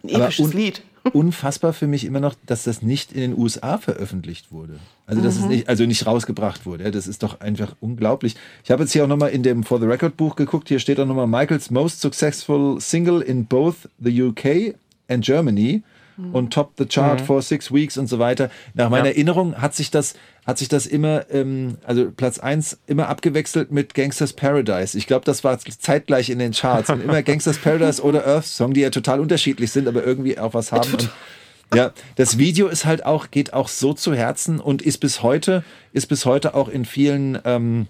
ein 0.03 0.09
episches 0.09 0.53
Lied 0.53 0.81
unfassbar 1.13 1.73
für 1.73 1.87
mich 1.87 2.05
immer 2.05 2.19
noch, 2.19 2.35
dass 2.45 2.63
das 2.63 2.81
nicht 2.81 3.11
in 3.11 3.21
den 3.21 3.37
USA 3.37 3.77
veröffentlicht 3.77 4.51
wurde. 4.51 4.79
Also, 5.05 5.21
dass 5.21 5.35
mhm. 5.35 5.43
es 5.43 5.49
nicht, 5.49 5.69
also 5.69 5.85
nicht 5.85 6.05
rausgebracht 6.05 6.65
wurde. 6.65 6.91
Das 6.91 7.07
ist 7.07 7.23
doch 7.23 7.39
einfach 7.39 7.75
unglaublich. 7.79 8.35
Ich 8.63 8.71
habe 8.71 8.83
jetzt 8.83 8.91
hier 8.91 9.03
auch 9.03 9.07
nochmal 9.07 9.29
in 9.29 9.43
dem 9.43 9.63
For 9.63 9.79
the 9.79 9.85
Record 9.85 10.17
Buch 10.17 10.35
geguckt. 10.35 10.67
Hier 10.67 10.79
steht 10.79 10.99
auch 10.99 11.05
nochmal 11.05 11.27
Michaels 11.27 11.69
most 11.69 12.01
successful 12.01 12.79
single 12.81 13.21
in 13.21 13.45
both 13.45 13.89
the 13.99 14.21
UK 14.23 14.75
and 15.07 15.23
Germany 15.23 15.83
und 16.17 16.53
top 16.53 16.73
the 16.77 16.85
chart 16.85 17.21
mhm. 17.21 17.25
for 17.25 17.41
six 17.41 17.73
weeks 17.73 17.97
und 17.97 18.07
so 18.07 18.19
weiter. 18.19 18.49
Nach 18.73 18.89
meiner 18.89 19.05
ja. 19.05 19.11
Erinnerung 19.11 19.55
hat 19.61 19.75
sich 19.75 19.91
das, 19.91 20.15
hat 20.45 20.57
sich 20.57 20.69
das 20.69 20.85
immer, 20.85 21.29
ähm, 21.29 21.77
also 21.83 22.09
Platz 22.11 22.39
eins 22.39 22.79
immer 22.87 23.09
abgewechselt 23.09 23.71
mit 23.71 23.93
Gangsters 23.93 24.33
Paradise. 24.33 24.97
Ich 24.97 25.07
glaube, 25.07 25.25
das 25.25 25.43
war 25.43 25.59
zeitgleich 25.59 26.29
in 26.29 26.39
den 26.39 26.53
Charts. 26.53 26.89
Und 26.89 27.01
immer 27.01 27.21
Gangsters 27.23 27.57
Paradise 27.57 28.01
oder 28.01 28.25
Earth 28.25 28.45
Song, 28.45 28.73
die 28.73 28.81
ja 28.81 28.89
total 28.89 29.19
unterschiedlich 29.19 29.71
sind, 29.71 29.87
aber 29.87 30.05
irgendwie 30.05 30.39
auch 30.39 30.53
was 30.53 30.71
haben. 30.71 30.91
Und, 30.93 31.09
ja, 31.73 31.91
das 32.15 32.37
Video 32.37 32.67
ist 32.67 32.85
halt 32.85 33.05
auch, 33.05 33.31
geht 33.31 33.53
auch 33.53 33.67
so 33.67 33.93
zu 33.93 34.13
Herzen 34.13 34.59
und 34.59 34.81
ist 34.81 34.99
bis 34.99 35.21
heute, 35.23 35.63
ist 35.91 36.07
bis 36.07 36.25
heute 36.25 36.53
auch 36.53 36.69
in 36.69 36.85
vielen, 36.85 37.39
ähm, 37.43 37.87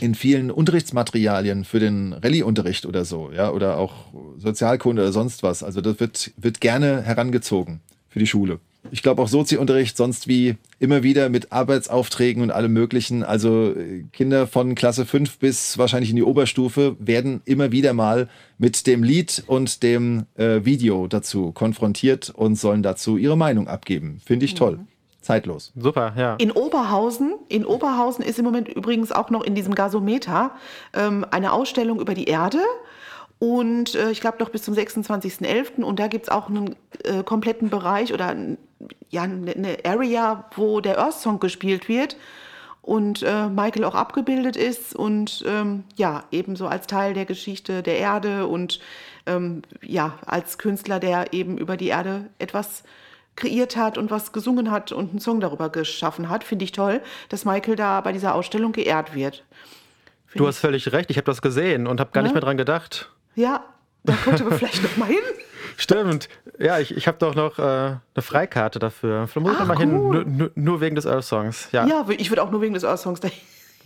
in 0.00 0.14
vielen 0.14 0.50
Unterrichtsmaterialien 0.50 1.64
für 1.64 1.80
den 1.80 2.12
Rallye-Unterricht 2.12 2.86
oder 2.86 3.04
so, 3.04 3.30
ja, 3.34 3.50
oder 3.50 3.78
auch 3.78 3.92
Sozialkunde 4.36 5.02
oder 5.02 5.12
sonst 5.12 5.42
was. 5.42 5.62
Also 5.62 5.80
das 5.80 6.00
wird, 6.00 6.32
wird 6.36 6.60
gerne 6.60 7.02
herangezogen 7.02 7.80
für 8.08 8.18
die 8.18 8.26
Schule. 8.26 8.60
Ich 8.90 9.02
glaube 9.02 9.20
auch 9.20 9.28
Sozi-Unterricht 9.28 9.96
sonst 9.96 10.28
wie 10.28 10.56
immer 10.78 11.02
wieder 11.02 11.28
mit 11.28 11.52
Arbeitsaufträgen 11.52 12.42
und 12.42 12.50
allem 12.50 12.72
möglichen. 12.72 13.22
Also 13.22 13.74
äh, 13.74 14.04
Kinder 14.12 14.46
von 14.46 14.74
Klasse 14.74 15.04
5 15.04 15.38
bis 15.38 15.76
wahrscheinlich 15.78 16.10
in 16.10 16.16
die 16.16 16.22
Oberstufe 16.22 16.96
werden 16.98 17.42
immer 17.44 17.72
wieder 17.72 17.92
mal 17.92 18.28
mit 18.56 18.86
dem 18.86 19.02
Lied 19.02 19.42
und 19.46 19.82
dem 19.82 20.26
äh, 20.36 20.64
Video 20.64 21.06
dazu 21.06 21.52
konfrontiert 21.52 22.30
und 22.30 22.54
sollen 22.54 22.82
dazu 22.82 23.16
ihre 23.16 23.36
Meinung 23.36 23.68
abgeben. 23.68 24.20
Finde 24.24 24.44
ich 24.46 24.54
toll. 24.54 24.78
Mhm 24.78 24.97
zeitlos. 25.28 25.72
Super, 25.76 26.14
ja. 26.16 26.36
In 26.36 26.50
Oberhausen, 26.50 27.34
in 27.48 27.66
Oberhausen 27.66 28.24
ist 28.24 28.38
im 28.38 28.46
Moment 28.46 28.66
übrigens 28.68 29.12
auch 29.12 29.28
noch 29.28 29.44
in 29.44 29.54
diesem 29.54 29.74
Gasometer 29.74 30.52
ähm, 30.94 31.26
eine 31.30 31.52
Ausstellung 31.52 32.00
über 32.00 32.14
die 32.14 32.24
Erde. 32.24 32.60
Und 33.38 33.94
äh, 33.94 34.10
ich 34.10 34.22
glaube 34.22 34.38
noch 34.40 34.48
bis 34.48 34.62
zum 34.62 34.72
26.11. 34.72 35.82
Und 35.82 36.00
da 36.00 36.08
gibt 36.08 36.24
es 36.24 36.28
auch 36.30 36.48
einen 36.48 36.76
äh, 37.04 37.22
kompletten 37.22 37.68
Bereich 37.68 38.14
oder 38.14 38.34
ja, 39.10 39.22
eine 39.22 39.52
ne 39.54 39.76
Area, 39.84 40.44
wo 40.56 40.80
der 40.80 40.98
Earth 40.98 41.20
Song 41.20 41.40
gespielt 41.40 41.90
wird 41.90 42.16
und 42.80 43.22
äh, 43.22 43.48
Michael 43.48 43.84
auch 43.84 43.94
abgebildet 43.94 44.56
ist 44.56 44.96
und 44.96 45.44
ähm, 45.46 45.84
ja, 45.96 46.24
ebenso 46.30 46.68
als 46.68 46.86
Teil 46.86 47.12
der 47.12 47.26
Geschichte 47.26 47.82
der 47.82 47.98
Erde 47.98 48.46
und 48.46 48.80
ähm, 49.26 49.60
ja, 49.82 50.18
als 50.24 50.56
Künstler, 50.56 50.98
der 50.98 51.34
eben 51.34 51.58
über 51.58 51.76
die 51.76 51.88
Erde 51.88 52.30
etwas 52.38 52.82
kreiert 53.38 53.76
hat 53.76 53.96
und 53.96 54.10
was 54.10 54.32
gesungen 54.32 54.70
hat 54.70 54.92
und 54.92 55.10
einen 55.10 55.20
Song 55.20 55.40
darüber 55.40 55.70
geschaffen 55.70 56.28
hat. 56.28 56.44
Finde 56.44 56.64
ich 56.64 56.72
toll, 56.72 57.00
dass 57.28 57.44
Michael 57.44 57.76
da 57.76 58.00
bei 58.00 58.12
dieser 58.12 58.34
Ausstellung 58.34 58.72
geehrt 58.72 59.14
wird. 59.14 59.44
Find 60.26 60.40
du 60.40 60.46
hast 60.46 60.58
völlig 60.58 60.92
recht, 60.92 61.10
ich 61.10 61.16
habe 61.16 61.24
das 61.24 61.40
gesehen 61.40 61.86
und 61.86 62.00
habe 62.00 62.10
gar 62.12 62.22
ja? 62.22 62.24
nicht 62.24 62.34
mehr 62.34 62.42
dran 62.42 62.58
gedacht. 62.58 63.10
Ja, 63.34 63.64
da 64.04 64.12
könnte 64.14 64.44
man 64.44 64.52
vielleicht 64.58 64.82
noch 64.82 64.96
mal 64.96 65.06
hin. 65.06 65.22
Stimmt. 65.76 66.28
Ja, 66.58 66.80
ich, 66.80 66.96
ich 66.96 67.06
habe 67.06 67.18
doch 67.18 67.34
noch 67.34 67.58
äh, 67.58 67.62
eine 67.62 68.00
Freikarte 68.18 68.78
dafür. 68.78 69.28
Vielleicht 69.28 69.46
muss 69.46 69.54
ich 69.54 69.60
ah, 69.60 69.64
mal 69.64 69.78
hin, 69.78 69.92
nur, 69.92 70.50
nur, 70.54 70.80
wegen 70.80 70.96
des 70.96 71.06
Earth-Songs. 71.06 71.68
Ja. 71.70 71.86
ja, 71.86 72.04
ich 72.08 72.30
würde 72.30 72.42
auch 72.42 72.50
nur 72.50 72.60
wegen 72.60 72.74
des 72.74 72.84
Earth-Songs 72.84 73.20
dahin. 73.20 73.38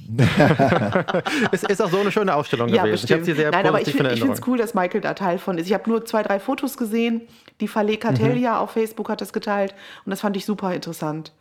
es 1.52 1.62
ist 1.62 1.80
auch 1.80 1.90
so 1.90 1.98
eine 1.98 2.12
schöne 2.12 2.34
Ausstellung 2.34 2.68
ja, 2.68 2.82
gewesen. 2.82 3.02
Bestimmt. 3.02 3.20
Ich 3.20 3.26
sie 3.26 3.34
sehr 3.34 3.50
Nein, 3.50 3.66
aber 3.66 3.80
ich, 3.80 3.92
finde 3.92 4.10
es 4.10 4.46
cool, 4.46 4.58
dass 4.58 4.74
Michael 4.74 5.00
da 5.00 5.14
Teil 5.14 5.38
von 5.38 5.58
ist. 5.58 5.66
Ich 5.66 5.74
habe 5.74 5.88
nur 5.88 6.04
zwei, 6.04 6.22
drei 6.22 6.40
Fotos 6.40 6.76
gesehen. 6.76 7.22
Die 7.60 7.68
Falle 7.68 7.96
Cartelia 7.96 8.52
mhm. 8.52 8.58
auf 8.58 8.70
Facebook 8.72 9.08
hat 9.08 9.20
das 9.20 9.32
geteilt 9.32 9.74
und 10.04 10.10
das 10.10 10.20
fand 10.20 10.36
ich 10.36 10.44
super 10.44 10.74
interessant. 10.74 11.32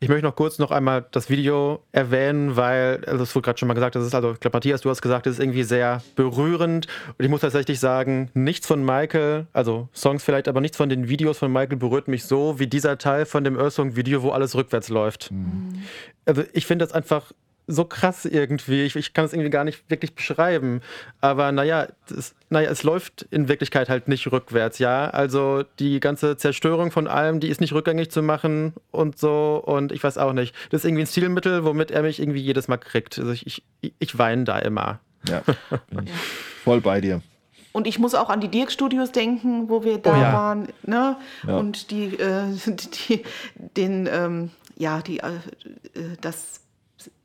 Ich 0.00 0.08
möchte 0.08 0.26
noch 0.26 0.36
kurz 0.36 0.58
noch 0.58 0.70
einmal 0.70 1.06
das 1.12 1.30
Video 1.30 1.82
erwähnen, 1.92 2.56
weil, 2.56 3.04
also 3.06 3.22
es 3.22 3.34
wurde 3.34 3.46
gerade 3.46 3.58
schon 3.58 3.68
mal 3.68 3.74
gesagt, 3.74 3.94
das 3.94 4.04
ist 4.04 4.14
also, 4.14 4.32
ich 4.32 4.40
glaube, 4.40 4.56
Matthias, 4.56 4.82
du 4.82 4.90
hast 4.90 5.00
gesagt, 5.00 5.24
das 5.26 5.34
ist 5.34 5.40
irgendwie 5.40 5.62
sehr 5.62 6.02
berührend. 6.14 6.88
Und 7.16 7.24
ich 7.24 7.30
muss 7.30 7.40
tatsächlich 7.40 7.80
sagen, 7.80 8.30
nichts 8.34 8.66
von 8.66 8.84
Michael, 8.84 9.46
also 9.52 9.88
Songs 9.94 10.22
vielleicht, 10.22 10.48
aber 10.48 10.60
nichts 10.60 10.76
von 10.76 10.88
den 10.88 11.08
Videos 11.08 11.38
von 11.38 11.52
Michael 11.52 11.78
berührt 11.78 12.08
mich 12.08 12.24
so 12.24 12.58
wie 12.58 12.66
dieser 12.66 12.98
Teil 12.98 13.24
von 13.24 13.44
dem 13.44 13.58
Earth 13.58 13.72
Song 13.74 13.96
Video, 13.96 14.22
wo 14.22 14.30
alles 14.30 14.54
rückwärts 14.54 14.88
läuft. 14.88 15.30
Mhm. 15.30 15.82
Also 16.26 16.42
ich 16.52 16.66
finde 16.66 16.84
das 16.84 16.92
einfach 16.92 17.32
so 17.66 17.84
krass 17.84 18.24
irgendwie. 18.24 18.82
Ich, 18.82 18.96
ich 18.96 19.14
kann 19.14 19.24
es 19.24 19.32
irgendwie 19.32 19.50
gar 19.50 19.64
nicht 19.64 19.88
wirklich 19.88 20.14
beschreiben. 20.14 20.80
Aber 21.20 21.50
naja, 21.52 21.88
das, 22.08 22.34
naja, 22.50 22.70
es 22.70 22.82
läuft 22.82 23.22
in 23.30 23.48
Wirklichkeit 23.48 23.88
halt 23.88 24.08
nicht 24.08 24.30
rückwärts, 24.30 24.78
ja. 24.78 25.08
Also 25.10 25.64
die 25.78 26.00
ganze 26.00 26.36
Zerstörung 26.36 26.90
von 26.90 27.06
allem, 27.06 27.40
die 27.40 27.48
ist 27.48 27.60
nicht 27.60 27.72
rückgängig 27.72 28.10
zu 28.10 28.22
machen 28.22 28.74
und 28.90 29.18
so. 29.18 29.62
Und 29.64 29.92
ich 29.92 30.04
weiß 30.04 30.18
auch 30.18 30.32
nicht. 30.32 30.54
Das 30.70 30.82
ist 30.82 30.84
irgendwie 30.84 31.04
ein 31.04 31.06
Stilmittel, 31.06 31.64
womit 31.64 31.90
er 31.90 32.02
mich 32.02 32.20
irgendwie 32.20 32.40
jedes 32.40 32.68
Mal 32.68 32.76
kriegt. 32.76 33.18
Also 33.18 33.32
ich, 33.32 33.62
ich, 33.80 33.94
ich 33.98 34.18
weine 34.18 34.44
da 34.44 34.58
immer. 34.58 35.00
Ja, 35.28 35.42
bin 35.90 36.06
ich 36.06 36.12
voll 36.64 36.80
bei 36.80 37.00
dir. 37.00 37.22
Und 37.72 37.88
ich 37.88 37.98
muss 37.98 38.14
auch 38.14 38.30
an 38.30 38.40
die 38.40 38.48
Dirk 38.48 38.70
Studios 38.70 39.10
denken, 39.10 39.68
wo 39.68 39.82
wir 39.82 39.98
da 39.98 40.12
Oh 40.12 40.20
ja. 40.20 40.32
waren, 40.32 40.68
ne? 40.84 41.16
Ja. 41.44 41.56
Und 41.56 41.90
die, 41.90 42.04
äh, 42.14 42.44
die 43.08 43.24
den, 43.76 44.08
ähm, 44.12 44.50
ja, 44.76 45.00
die, 45.02 45.18
äh, 45.18 45.28
äh, 45.94 46.16
das, 46.20 46.60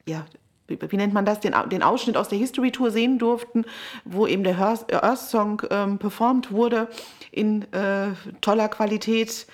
ja, 0.10 0.26
wie, 0.68 0.98
nennt 0.98 1.14
man 1.14 1.26
das, 1.26 1.40
den, 1.40 1.54
den 1.72 1.84
Ausschnitt 1.84 2.18
aus 2.18 2.30
der 2.30 2.38
History 2.38 2.72
Tour 2.72 2.92
sehen 2.92 3.18
durften, 3.18 3.66
wo 4.06 4.28
eben 4.28 4.44
der 4.44 4.60
Earth, 4.60 4.94
Earth 4.94 5.20
Song 5.20 5.62
ähm, 5.70 5.98
performt 5.98 6.52
wurde 6.52 6.88
in 7.32 7.64
äh, 7.74 8.10
toller 8.42 8.70
Qualität. 8.70 9.48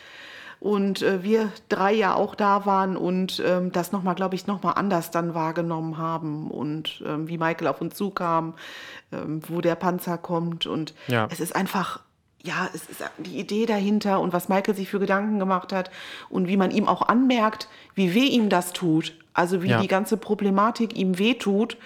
Und 0.59 1.03
äh, 1.03 1.21
wir 1.21 1.51
drei 1.69 1.93
ja 1.93 2.15
auch 2.15 2.33
da 2.33 2.65
waren 2.65 2.97
und 2.97 3.43
ähm, 3.45 3.71
das 3.71 3.91
nochmal, 3.91 4.15
glaube 4.15 4.35
ich, 4.35 4.47
nochmal 4.47 4.73
anders 4.77 5.11
dann 5.11 5.35
wahrgenommen 5.35 5.97
haben 5.97 6.49
und 6.49 7.03
ähm, 7.05 7.27
wie 7.27 7.37
Michael 7.37 7.67
auf 7.67 7.81
uns 7.81 7.95
zukam, 7.95 8.55
ähm, 9.11 9.41
wo 9.47 9.61
der 9.61 9.75
Panzer 9.75 10.17
kommt. 10.17 10.65
Und 10.65 10.95
Ja. 11.07 11.27
es 11.29 11.39
ist 11.39 11.55
einfach, 11.55 11.99
ja, 12.45 12.69
es 12.73 12.87
ist 12.87 13.03
die 13.17 13.39
Idee 13.39 13.65
dahinter 13.65 14.19
und 14.19 14.31
was 14.33 14.47
Michael 14.49 14.75
sich 14.75 14.89
für 14.89 14.99
Gedanken 14.99 15.39
gemacht 15.39 15.73
hat 15.73 15.89
und 16.29 16.47
wie 16.47 16.57
man 16.57 16.71
ihm 16.71 16.87
auch 16.87 17.01
anmerkt, 17.01 17.67
wie 17.95 18.13
weh 18.13 18.25
ihm 18.27 18.49
das 18.49 18.71
tut. 18.73 19.13
Also 19.33 19.63
wie 19.63 19.69
Ja. 19.69 19.81
die 19.81 19.87
ganze 19.87 20.15
Problematik 20.17 20.95
ihm 20.95 21.17
wehtut, 21.17 21.77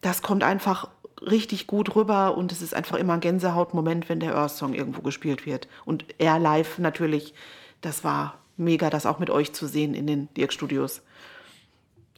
das 0.00 0.20
kommt 0.20 0.42
einfach 0.42 0.88
richtig 1.22 1.66
gut 1.66 1.94
rüber 1.96 2.36
und 2.36 2.52
es 2.52 2.60
ist 2.60 2.74
einfach 2.74 2.96
immer 2.98 3.14
ein 3.14 3.20
Gänsehautmoment, 3.20 4.08
wenn 4.08 4.20
der 4.20 4.34
Earth 4.36 4.50
Song 4.50 4.74
irgendwo 4.74 5.00
gespielt 5.00 5.46
wird. 5.46 5.68
Und 5.86 6.04
er 6.18 6.38
live 6.38 6.78
natürlich, 6.78 7.32
das 7.80 8.04
war 8.04 8.38
mega, 8.56 8.90
das 8.90 9.06
auch 9.06 9.18
mit 9.18 9.30
euch 9.30 9.52
zu 9.54 9.66
sehen 9.66 9.94
in 9.94 10.06
den 10.06 10.28
Dirk 10.34 10.52
Studios. 10.52 11.00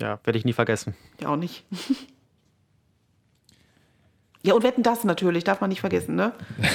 Ja, 0.00 0.18
werde 0.24 0.38
ich 0.38 0.44
nie 0.44 0.52
vergessen. 0.52 0.94
Ja, 1.20 1.28
auch 1.28 1.36
nicht. 1.36 1.64
Ja, 4.46 4.54
und 4.54 4.62
wetten 4.62 4.82
das 4.82 5.04
natürlich, 5.04 5.44
darf 5.44 5.60
man 5.60 5.68
nicht 5.70 5.80
vergessen, 5.80 6.14
ne? 6.14 6.32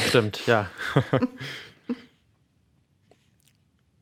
Stimmt, 0.08 0.46
ja. 0.46 0.70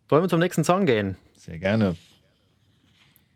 Wollen 0.09 0.23
wir 0.23 0.29
zum 0.29 0.39
nächsten 0.39 0.63
Song 0.63 0.85
gehen? 0.85 1.15
Sehr 1.37 1.59
gerne. 1.59 1.95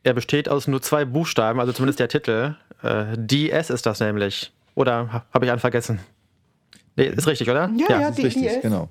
Er 0.04 0.14
besteht 0.14 0.50
aus 0.50 0.68
nur 0.68 0.82
zwei 0.82 1.06
Buchstaben, 1.06 1.60
also 1.60 1.72
zumindest 1.72 2.00
der 2.00 2.10
Titel. 2.10 2.56
Äh, 2.82 3.16
DS 3.18 3.70
ist 3.70 3.86
das 3.86 4.00
nämlich. 4.00 4.52
Oder 4.76 5.14
ha- 5.14 5.26
habe 5.34 5.46
ich 5.46 5.52
einen 5.52 5.60
vergessen? 5.62 6.00
Nee, 6.96 7.06
ist 7.06 7.28
richtig, 7.28 7.50
oder? 7.50 7.70
Ja, 7.78 8.00
ja, 8.02 8.10
Das 8.10 8.18
ist 8.18 8.26
richtig, 8.26 8.62
genau. 8.62 8.90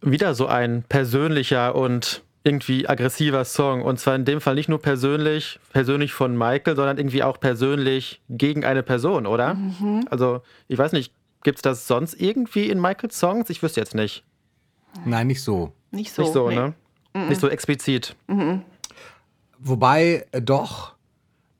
Wieder 0.00 0.34
so 0.34 0.46
ein 0.46 0.84
persönlicher 0.84 1.74
und 1.74 2.22
irgendwie 2.48 2.88
aggressiver 2.88 3.44
Song. 3.44 3.82
Und 3.82 4.00
zwar 4.00 4.16
in 4.16 4.24
dem 4.24 4.40
Fall 4.40 4.56
nicht 4.56 4.68
nur 4.68 4.80
persönlich, 4.80 5.60
persönlich 5.72 6.12
von 6.12 6.36
Michael, 6.36 6.74
sondern 6.74 6.98
irgendwie 6.98 7.22
auch 7.22 7.38
persönlich 7.38 8.20
gegen 8.28 8.64
eine 8.64 8.82
Person, 8.82 9.26
oder? 9.26 9.54
Mhm. 9.54 10.06
Also, 10.10 10.40
ich 10.66 10.78
weiß 10.78 10.92
nicht, 10.92 11.12
gibt 11.44 11.58
es 11.58 11.62
das 11.62 11.86
sonst 11.86 12.20
irgendwie 12.20 12.68
in 12.68 12.80
Michaels 12.80 13.18
Songs? 13.18 13.50
Ich 13.50 13.62
wüsste 13.62 13.80
jetzt 13.80 13.94
nicht. 13.94 14.24
Nein, 15.04 15.28
nicht 15.28 15.42
so. 15.42 15.72
Nicht 15.90 16.12
so. 16.12 16.22
Nicht 16.22 16.32
so, 16.32 16.48
nee. 16.48 16.56
ne? 16.56 16.74
Nicht 17.28 17.40
so 17.40 17.48
explizit. 17.48 18.16
Wobei 19.58 20.26
äh, 20.30 20.40
doch, 20.40 20.94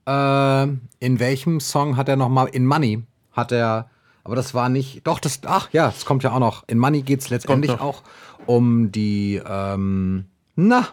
äh, 0.05 0.63
in 0.99 1.19
welchem 1.19 1.59
Song 1.59 1.97
hat 1.97 2.07
er 2.09 2.15
nochmal, 2.15 2.47
in 2.47 2.65
Money 2.65 3.03
hat 3.31 3.51
er, 3.51 3.89
aber 4.23 4.35
das 4.35 4.53
war 4.53 4.69
nicht, 4.69 5.05
doch, 5.05 5.19
das, 5.19 5.41
ach 5.45 5.69
ja, 5.71 5.87
das 5.87 6.05
kommt 6.05 6.23
ja 6.23 6.31
auch 6.31 6.39
noch. 6.39 6.63
In 6.67 6.77
Money 6.77 7.01
geht 7.01 7.21
es 7.21 7.29
letztendlich 7.29 7.71
auch 7.71 8.03
um 8.45 8.91
die, 8.91 9.41
ähm, 9.45 10.25
na, 10.67 10.87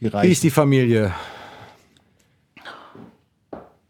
Die 0.00 0.12
wie 0.12 0.32
ist 0.32 0.42
die 0.42 0.50
Familie? 0.50 1.12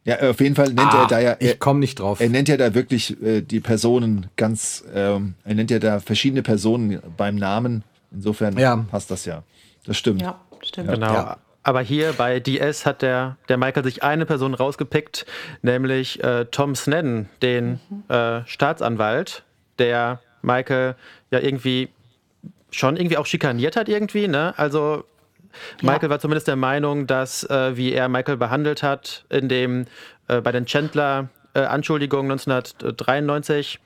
Ja, 0.05 0.19
auf 0.31 0.41
jeden 0.41 0.57
Fall 0.57 0.67
nennt 0.69 0.93
Ah, 0.93 1.03
er 1.03 1.07
da 1.07 1.19
ja. 1.21 1.31
Er, 1.33 1.53
ich 1.53 1.59
komme 1.61 1.79
nicht 1.79 2.01
drauf. 2.01 2.21
er 2.21 2.29
nennt 2.29 2.49
ja 2.49 2.57
da 2.57 2.75
wirklich 2.75 3.23
äh, 3.23 3.41
die 3.41 3.61
Personen 3.61 4.27
ganz. 4.37 4.85
Ähm, 4.93 5.35
er 5.45 5.55
nennt 5.55 5.71
ja 5.71 5.79
da 5.79 6.01
verschiedene 6.01 6.43
Personen 6.43 7.01
beim 7.17 7.37
Namen. 7.37 7.85
Insofern 8.11 8.59
Ja. 8.59 8.77
passt 8.91 9.11
das 9.13 9.25
ja. 9.27 9.45
Das 9.87 9.97
stimmt. 9.97 10.21
Ja, 10.21 10.41
stimmt. 10.63 10.89
Genau. 10.91 11.13
Ja. 11.15 11.37
Aber 11.63 11.81
hier 11.83 12.13
bei 12.15 12.41
DS 12.41 12.85
hat 12.85 13.03
der, 13.03 13.37
der 13.49 13.57
Michael 13.57 13.85
sich 13.85 14.03
eine 14.03 14.27
Person 14.27 14.55
rausgepickt, 14.55 15.25
nämlich 15.63 16.23
äh, 16.25 16.47
Tom 16.47 16.75
Snedden, 16.75 17.29
den 17.41 17.79
äh, 18.09 18.41
Staatsanwalt, 18.47 19.45
der 19.79 20.21
Michael 20.43 20.97
ja 21.31 21.39
irgendwie 21.39 21.89
schon 22.73 22.97
irgendwie 22.97 23.17
auch 23.17 23.27
schikaniert 23.27 23.77
hat 23.77 23.89
irgendwie, 23.89 24.27
ne? 24.29 24.55
Also 24.57 25.05
Michael 25.83 26.11
war 26.11 26.19
zumindest 26.19 26.49
der 26.49 26.57
Meinung, 26.57 27.07
dass 27.07 27.45
äh, 27.45 27.77
wie 27.77 27.93
er 27.93 28.09
Michael 28.09 28.37
behandelt 28.37 28.83
hat 28.83 29.25
in 29.29 29.49
dem 29.49 29.87
äh, 30.29 30.41
bei 30.41 30.51
den 30.51 30.67
Chandler 30.67 31.29
äh, 31.55 31.61
Anschuldigungen 31.61 32.33
1993 32.33 33.79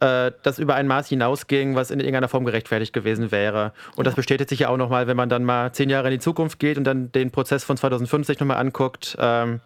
äh, 0.00 0.32
das 0.42 0.58
über 0.58 0.74
ein 0.74 0.86
Maß 0.86 1.08
hinausging, 1.08 1.74
was 1.74 1.90
in 1.90 2.00
irgendeiner 2.00 2.28
Form 2.28 2.44
gerechtfertigt 2.44 2.92
gewesen 2.92 3.30
wäre. 3.32 3.72
Und 3.96 4.06
das 4.06 4.14
bestätigt 4.14 4.48
sich 4.48 4.60
ja 4.60 4.68
auch 4.68 4.76
nochmal, 4.76 5.06
wenn 5.06 5.16
man 5.16 5.28
dann 5.28 5.44
mal 5.44 5.72
zehn 5.72 5.90
Jahre 5.90 6.08
in 6.08 6.12
die 6.12 6.20
Zukunft 6.20 6.58
geht 6.58 6.78
und 6.78 6.84
dann 6.84 7.12
den 7.12 7.30
Prozess 7.30 7.64
von 7.64 7.76
2050 7.76 8.40
nochmal 8.40 8.56
anguckt. 8.56 9.16
Ähm, 9.18 9.60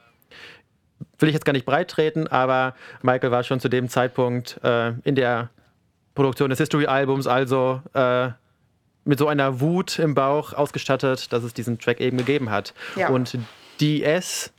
will 1.18 1.28
ich 1.28 1.34
jetzt 1.34 1.44
gar 1.44 1.52
nicht 1.52 1.66
breit 1.66 1.90
treten, 1.90 2.26
aber 2.26 2.74
Michael 3.02 3.30
war 3.30 3.44
schon 3.44 3.60
zu 3.60 3.68
dem 3.68 3.88
Zeitpunkt 3.88 4.58
äh, 4.64 4.92
in 5.04 5.14
der 5.14 5.50
Produktion 6.14 6.50
des 6.50 6.58
History-Albums 6.58 7.26
also 7.26 7.82
äh, 7.92 8.30
mit 9.04 9.18
so 9.18 9.28
einer 9.28 9.60
Wut 9.60 9.98
im 9.98 10.14
Bauch 10.14 10.52
ausgestattet, 10.52 11.32
dass 11.32 11.44
es 11.44 11.54
diesen 11.54 11.78
Track 11.78 12.00
eben 12.00 12.16
gegeben 12.16 12.50
hat. 12.50 12.74
Ja. 12.96 13.08
Und 13.08 13.38
DS 13.80 14.50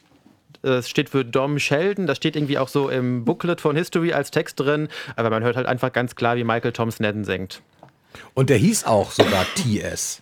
das 0.66 0.89
steht 0.89 1.10
für 1.10 1.24
Dom 1.24 1.60
Sheldon, 1.60 2.08
das 2.08 2.18
steht 2.18 2.36
irgendwie 2.36 2.58
auch 2.58 2.70
so 2.70 2.89
im 2.89 3.24
Booklet 3.24 3.62
von 3.62 3.76
History 3.76 4.14
als 4.14 4.32
Text 4.32 4.60
drin, 4.60 4.88
aber 5.16 5.30
man 5.30 5.43
hört 5.43 5.58
halt 5.58 5.68
einfach 5.68 5.93
ganz 5.93 6.16
klar, 6.16 6.38
wie 6.38 6.43
Michael 6.43 6.72
Tom 6.72 6.89
Snedden 6.89 7.24
singt. 7.24 7.62
Und 8.34 8.50
der 8.50 8.58
hieß 8.58 8.86
auch 8.86 9.12
sogar 9.12 9.46
TS. 9.56 10.22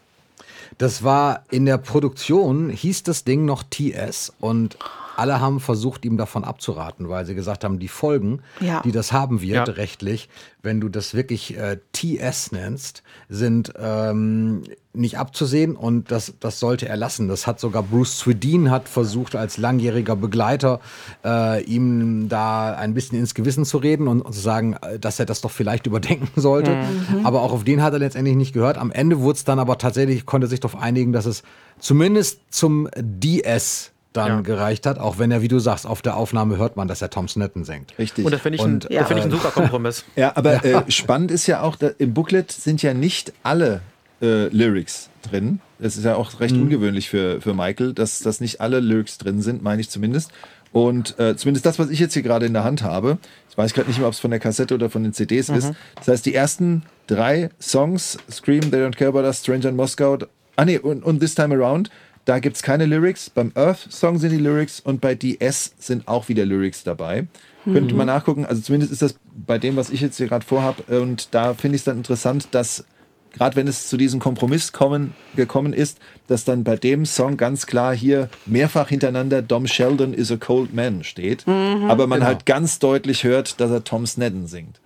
Das 0.77 1.03
war 1.03 1.45
in 1.49 1.65
der 1.65 1.77
Produktion, 1.77 2.69
hieß 2.69 3.03
das 3.03 3.23
Ding 3.23 3.45
noch 3.45 3.63
TS 3.63 4.33
und 4.39 4.77
alle 5.15 5.39
haben 5.39 5.59
versucht, 5.59 6.05
ihm 6.05 6.17
davon 6.17 6.43
abzuraten, 6.43 7.09
weil 7.09 7.25
sie 7.25 7.35
gesagt 7.35 7.63
haben, 7.63 7.79
die 7.79 7.87
Folgen, 7.87 8.41
Ja. 8.59 8.81
die 8.81 8.91
das 8.91 9.11
haben 9.11 9.41
wird, 9.41 9.67
Ja. 9.67 9.73
rechtlich, 9.73 10.29
wenn 10.61 10.79
du 10.81 10.89
das 10.89 11.13
wirklich 11.13 11.57
äh, 11.57 11.77
TS 11.91 12.51
nennst, 12.51 13.03
sind 13.29 13.73
ähm, 13.79 14.63
nicht 14.93 15.17
abzusehen 15.17 15.75
und 15.75 16.11
das, 16.11 16.33
das 16.39 16.59
sollte 16.59 16.87
er 16.87 16.95
lassen. 16.97 17.27
Das 17.27 17.47
hat 17.47 17.59
sogar 17.59 17.83
Bruce 17.83 18.19
Swedin 18.19 18.69
hat 18.71 18.87
versucht, 18.87 19.35
als 19.35 19.57
langjähriger 19.57 20.15
Begleiter 20.15 20.79
äh, 21.25 21.63
ihm 21.63 22.29
da 22.29 22.75
ein 22.75 22.93
bisschen 22.93 23.17
ins 23.17 23.33
Gewissen 23.33 23.65
zu 23.65 23.77
reden 23.79 24.07
und, 24.07 24.21
und 24.21 24.33
zu 24.33 24.39
sagen, 24.39 24.75
äh, 24.81 24.99
dass 24.99 25.19
er 25.19 25.25
das 25.25 25.41
doch 25.41 25.51
vielleicht 25.51 25.87
überdenken 25.93 26.39
sollte. 26.39 26.77
Aber 27.23 27.41
auch 27.41 27.51
auf 27.51 27.63
den 27.63 27.81
hat 27.81 27.93
er 27.93 27.99
letztendlich 27.99 28.35
nicht 28.35 28.53
gehört. 28.53 28.77
Am 28.77 28.91
Ende 28.91 29.19
wurde 29.19 29.37
es 29.37 29.43
dann 29.43 29.59
aber 29.59 29.77
tatsächlich, 29.77 30.25
konnte 30.25 30.45
er 30.47 30.49
sich 30.49 30.59
darauf 30.59 30.79
einigen, 30.81 31.11
dass 31.11 31.25
es 31.25 31.43
zumindest 31.79 32.39
zum 32.51 32.87
DS 32.97 33.91
dann 34.13 34.27
Ja. 34.27 34.41
gereicht 34.41 34.85
hat, 34.85 34.99
auch 34.99 35.17
wenn 35.19 35.31
er, 35.31 35.41
wie 35.41 35.47
du 35.47 35.59
sagst, 35.59 35.85
auf 35.85 36.01
der 36.01 36.15
Aufnahme 36.15 36.57
hört 36.57 36.77
man, 36.77 36.87
dass 36.87 37.01
er 37.01 37.09
Tom 37.09 37.27
Snedden 37.27 37.65
singt. 37.65 37.97
Richtig. 37.97 38.25
Und 38.25 38.31
das 38.31 38.41
finde 38.41 38.57
ich, 38.57 38.63
ein, 38.63 38.79
das 38.79 38.89
finde 39.07 39.19
ich 39.19 39.25
ein 39.25 39.31
ja. 39.31 39.37
super 39.37 39.51
Kompromiss. 39.51 40.05
Ja, 40.15 40.31
aber 40.35 40.63
Äh, 40.63 40.89
spannend 40.91 41.31
ist 41.31 41.47
ja 41.47 41.61
auch, 41.61 41.77
im 41.97 42.13
Booklet 42.13 42.51
sind 42.51 42.81
ja 42.83 42.93
nicht 42.93 43.33
alle 43.43 43.81
äh, 44.21 44.47
Lyrics 44.47 45.09
drin. 45.29 45.59
Das 45.79 45.97
ist 45.97 46.05
ja 46.05 46.15
auch 46.15 46.39
recht 46.39 46.55
ungewöhnlich 46.55 47.09
für, 47.09 47.41
für 47.41 47.53
Michael, 47.53 47.93
dass, 47.93 48.19
dass 48.19 48.39
nicht 48.39 48.61
alle 48.61 48.79
Lyrics 48.79 49.17
drin 49.17 49.41
sind, 49.41 49.61
meine 49.63 49.81
ich 49.81 49.89
zumindest. 49.89 50.31
Und 50.71 51.19
äh, 51.19 51.35
zumindest 51.35 51.65
das, 51.65 51.77
was 51.77 51.89
ich 51.89 51.99
jetzt 51.99 52.13
hier 52.13 52.23
gerade 52.23 52.45
in 52.45 52.53
der 52.53 52.63
Hand 52.63 52.81
habe, 52.81 53.17
ich 53.49 53.57
weiß 53.57 53.73
gerade 53.73 53.87
nicht 53.89 53.99
mehr, 53.99 54.07
ob 54.07 54.13
es 54.13 54.19
von 54.19 54.31
der 54.31 54.39
Kassette 54.39 54.73
oder 54.73 54.89
von 54.89 55.03
den 55.03 55.13
CDs 55.13 55.49
ist. 55.49 55.71
Das 55.95 56.07
heißt, 56.07 56.25
die 56.25 56.33
ersten 56.33 56.83
drei 57.05 57.49
Songs, 57.61 58.17
Scream, 58.31 58.71
They 58.71 58.81
Don't 58.81 58.95
Care 58.95 59.09
About 59.09 59.21
Us, 59.21 59.41
Stranger 59.41 59.69
in 59.69 59.75
Moscow, 59.75 60.17
ah 60.55 60.65
nee, 60.65 60.79
und, 60.79 61.03
und 61.03 61.19
This 61.19 61.35
Time 61.35 61.53
Around, 61.53 61.91
da 62.25 62.39
gibt 62.39 62.55
es 62.55 62.63
keine 62.63 62.85
Lyrics. 62.85 63.29
Beim 63.29 63.51
Earth-Song 63.55 64.17
sind 64.17 64.31
die 64.31 64.37
Lyrics 64.37 64.79
und 64.79 65.01
bei 65.01 65.15
DS 65.15 65.73
sind 65.77 66.07
auch 66.07 66.29
wieder 66.29 66.45
Lyrics 66.45 66.83
dabei. 66.83 67.27
Könnte 67.65 67.95
man 67.95 68.07
nachgucken. 68.07 68.45
Also 68.45 68.61
zumindest 68.61 68.91
ist 68.91 69.01
das 69.01 69.15
bei 69.33 69.57
dem, 69.57 69.77
was 69.77 69.89
ich 69.89 70.01
jetzt 70.01 70.17
hier 70.17 70.27
gerade 70.27 70.45
vorhab. 70.45 70.89
Und 70.89 71.33
da 71.33 71.53
finde 71.53 71.75
ich 71.75 71.81
es 71.81 71.85
dann 71.85 71.97
interessant, 71.97 72.49
dass 72.51 72.83
gerade 73.31 73.55
wenn 73.55 73.67
es 73.67 73.87
zu 73.87 73.97
diesem 73.97 74.19
Kompromiss 74.19 74.73
kommen, 74.73 75.13
gekommen 75.35 75.73
ist, 75.73 75.97
dass 76.27 76.43
dann 76.43 76.63
bei 76.63 76.75
dem 76.75 77.05
Song 77.05 77.37
ganz 77.37 77.65
klar 77.65 77.95
hier 77.95 78.29
mehrfach 78.45 78.89
hintereinander 78.89 79.41
Dom 79.41 79.65
Sheldon 79.67 80.13
is 80.13 80.31
a 80.31 80.37
cold 80.37 80.73
man 80.73 81.03
steht. 81.03 81.47
aber 81.47 82.07
man 82.07 82.19
genau. 82.19 82.25
halt 82.27 82.45
ganz 82.45 82.79
deutlich 82.79 83.23
hört, 83.23 83.59
dass 83.59 83.71
er 83.71 83.83
Tom 83.83 84.05
Snedden 84.05 84.47
singt. 84.47 84.79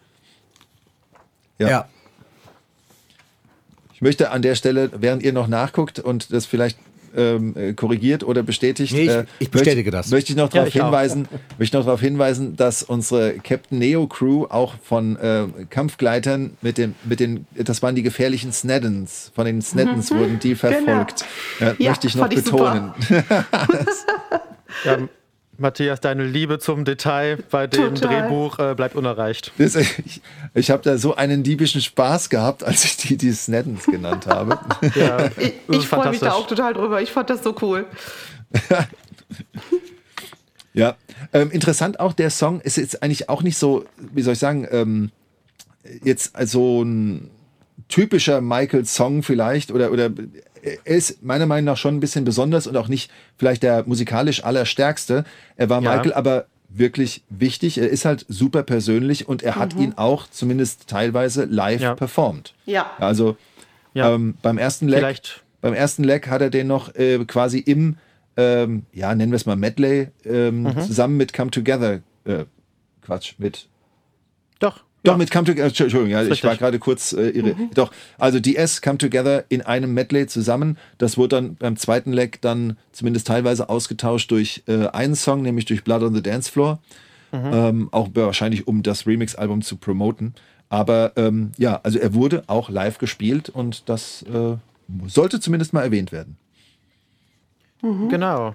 Ja. 1.59 1.69
ja. 1.69 1.89
Ich 3.93 4.01
möchte 4.01 4.29
an 4.29 4.43
der 4.43 4.53
Stelle, 4.53 4.91
während 4.95 5.23
ihr 5.23 5.33
noch 5.33 5.47
nachguckt 5.47 5.99
und 5.99 6.31
das 6.31 6.45
vielleicht 6.45 6.77
ähm, 7.15 7.55
äh, 7.55 7.73
korrigiert 7.73 8.23
oder 8.23 8.43
bestätigt, 8.43 8.93
Nee, 8.93 9.03
ich- 9.03 9.09
äh, 9.09 9.25
ich 9.39 9.51
bestätige 9.51 9.77
möchte, 9.77 9.91
das. 9.91 10.09
Möchte 10.11 10.31
ich 10.31 10.37
noch 10.37 10.51
Ja, 10.53 10.61
darauf 10.61 10.69
auch. 10.69 10.73
hinweisen, 10.83 11.27
möchte 11.57 11.77
noch 11.77 11.85
darauf 11.85 12.01
hinweisen, 12.01 12.55
dass 12.55 12.83
unsere 12.83 13.33
Captain 13.43 13.79
Neo 13.79 14.07
Crew 14.07 14.45
auch 14.49 14.75
von 14.83 15.15
äh, 15.17 15.45
Kampfgleitern 15.69 16.57
mit 16.61 16.77
dem, 16.77 16.95
mit 17.05 17.19
den, 17.19 17.45
das 17.55 17.81
waren 17.81 17.95
die 17.95 18.03
gefährlichen 18.03 18.51
Sneddens, 18.51 19.31
von 19.35 19.45
den 19.45 19.61
Sneddens 19.61 20.11
wurden 20.11 20.39
die 20.39 20.55
verfolgt. 20.55 21.25
Ja, 21.59 21.75
Ja, 21.77 21.89
möchte 21.91 22.07
ich 22.07 22.15
noch 22.15 22.21
fand 22.23 22.33
ich 22.33 22.43
betonen. 22.43 22.91
Ja, 24.85 24.97
Matthias, 25.57 25.99
deine 26.01 26.25
Liebe 26.25 26.59
zum 26.59 26.85
Detail 26.85 27.37
bei 27.49 27.67
dem 27.67 27.95
Total. 27.95 28.21
Drehbuch 28.21 28.59
äh, 28.59 28.75
bleibt 28.75 28.95
unerreicht. 28.95 29.51
Das, 29.57 29.75
ich 29.75 30.21
ich 30.53 30.71
habe 30.71 30.83
da 30.83 30.97
so 30.97 31.15
einen 31.15 31.43
diebischen 31.43 31.81
Spaß 31.81 32.29
gehabt, 32.29 32.63
als 32.63 32.85
ich 32.85 32.97
die, 32.97 33.17
die 33.17 33.31
Sneddons 33.31 33.85
genannt 33.85 34.27
habe. 34.27 34.59
Ja, 34.95 35.29
Ich, 35.37 35.53
ich 35.69 35.87
freue 35.87 36.09
mich 36.11 36.19
da 36.19 36.33
auch 36.33 36.47
total 36.47 36.73
drüber. 36.73 37.01
Ich 37.01 37.11
fand 37.11 37.29
das 37.29 37.43
so 37.43 37.55
cool. 37.61 37.85
Ja, 40.73 40.95
ähm, 41.33 41.49
interessant 41.49 41.99
auch, 41.99 42.13
der 42.13 42.29
Song 42.29 42.61
ist 42.61 42.77
jetzt 42.77 43.01
eigentlich 43.01 43.29
auch 43.29 43.41
nicht 43.41 43.57
so, 43.57 43.85
wie 44.13 44.21
soll 44.21 44.33
ich 44.33 44.39
sagen, 44.39 44.67
ähm, 44.69 45.11
jetzt 46.03 46.35
also 46.35 46.83
ein 46.83 47.31
typischer 47.87 48.41
Michael-Song 48.41 49.23
vielleicht 49.23 49.71
oder, 49.71 49.91
oder 49.91 50.11
er 50.85 50.95
ist 50.97 51.23
meiner 51.23 51.45
Meinung 51.45 51.65
nach 51.65 51.77
schon 51.77 51.95
ein 51.95 51.99
bisschen 51.99 52.25
besonders 52.25 52.67
und 52.67 52.75
auch 52.77 52.87
nicht 52.87 53.11
vielleicht 53.37 53.63
der 53.63 53.83
musikalisch 53.87 54.43
allerstärkste. 54.43 55.23
Er 55.55 55.69
war 55.69 55.81
Ja. 55.81 55.91
Michael 55.95 56.13
aber 56.13 56.45
wirklich 56.69 57.23
wichtig. 57.29 57.77
Er 57.77 57.89
ist 57.89 58.05
halt 58.05 58.25
super 58.27 58.63
persönlich 58.63 59.27
und 59.27 59.41
er 59.43 59.55
hat 59.55 59.73
ihn 59.75 59.93
auch 59.95 60.27
zumindest 60.29 60.87
teilweise 60.87 61.45
live 61.45 61.81
Ja. 61.81 61.95
performt. 61.95 62.53
Ja. 62.65 62.91
Also 62.99 63.37
Ja. 63.93 64.13
ähm, 64.13 64.35
beim 64.41 64.57
ersten 64.57 64.87
Leg, 64.87 64.99
Vielleicht- 64.99 65.43
beim 65.61 65.73
ersten 65.73 66.03
Leg 66.03 66.27
hat 66.27 66.41
er 66.41 66.49
den 66.49 66.67
noch 66.67 66.93
äh, 66.95 67.23
quasi 67.25 67.59
im, 67.59 67.95
ähm, 68.35 68.85
ja, 68.93 69.15
nennen 69.15 69.31
wir 69.31 69.37
es 69.37 69.45
mal 69.45 69.55
Medley, 69.55 70.09
ähm, 70.25 70.63
Mhm. 70.63 70.81
zusammen 70.81 71.17
mit 71.17 71.33
Come 71.33 71.49
Together, 71.51 72.01
äh, 72.25 72.43
Quatsch, 73.01 73.33
mit, 73.37 73.67
Doch. 75.03 75.13
doch 75.13 75.17
mit 75.17 75.31
Come 75.31 75.45
Together, 75.45 75.65
Entschuldigung, 75.67 76.07
ja, 76.07 76.21
ich 76.23 76.29
richtig. 76.29 76.49
war 76.49 76.57
gerade 76.57 76.79
kurz 76.79 77.13
äh, 77.13 77.29
irre. 77.29 77.55
Doch, 77.73 77.91
also 78.17 78.39
DS 78.39 78.81
Come 78.81 78.97
Together 78.97 79.45
in 79.49 79.61
einem 79.61 79.93
Medley 79.93 80.27
zusammen. 80.27 80.77
Das 80.97 81.17
wurde 81.17 81.35
dann 81.37 81.55
beim 81.55 81.77
zweiten 81.77 82.11
Leg 82.11 82.41
dann 82.41 82.77
zumindest 82.91 83.27
teilweise 83.27 83.69
ausgetauscht 83.69 84.31
durch 84.31 84.63
äh, 84.67 84.87
einen 84.87 85.15
Song, 85.15 85.43
nämlich 85.43 85.65
durch 85.65 85.83
Blood 85.83 86.01
on 86.03 86.15
the 86.15 86.21
Dance 86.21 86.51
Floor. 86.51 86.79
Ähm, 87.33 87.89
auch 87.91 88.09
wahrscheinlich, 88.13 88.67
um 88.67 88.83
das 88.83 89.05
Remix-Album 89.05 89.61
zu 89.61 89.75
promoten. 89.77 90.33
Aber 90.69 91.13
ähm, 91.15 91.51
ja, 91.57 91.79
also 91.83 91.99
er 91.99 92.13
wurde 92.13 92.43
auch 92.47 92.69
live 92.69 92.97
gespielt 92.97 93.49
und 93.49 93.89
das 93.89 94.23
äh, 94.23 94.55
sollte 95.07 95.39
zumindest 95.39 95.73
mal 95.73 95.83
erwähnt 95.83 96.11
werden. 96.11 96.37
Genau. 98.09 98.53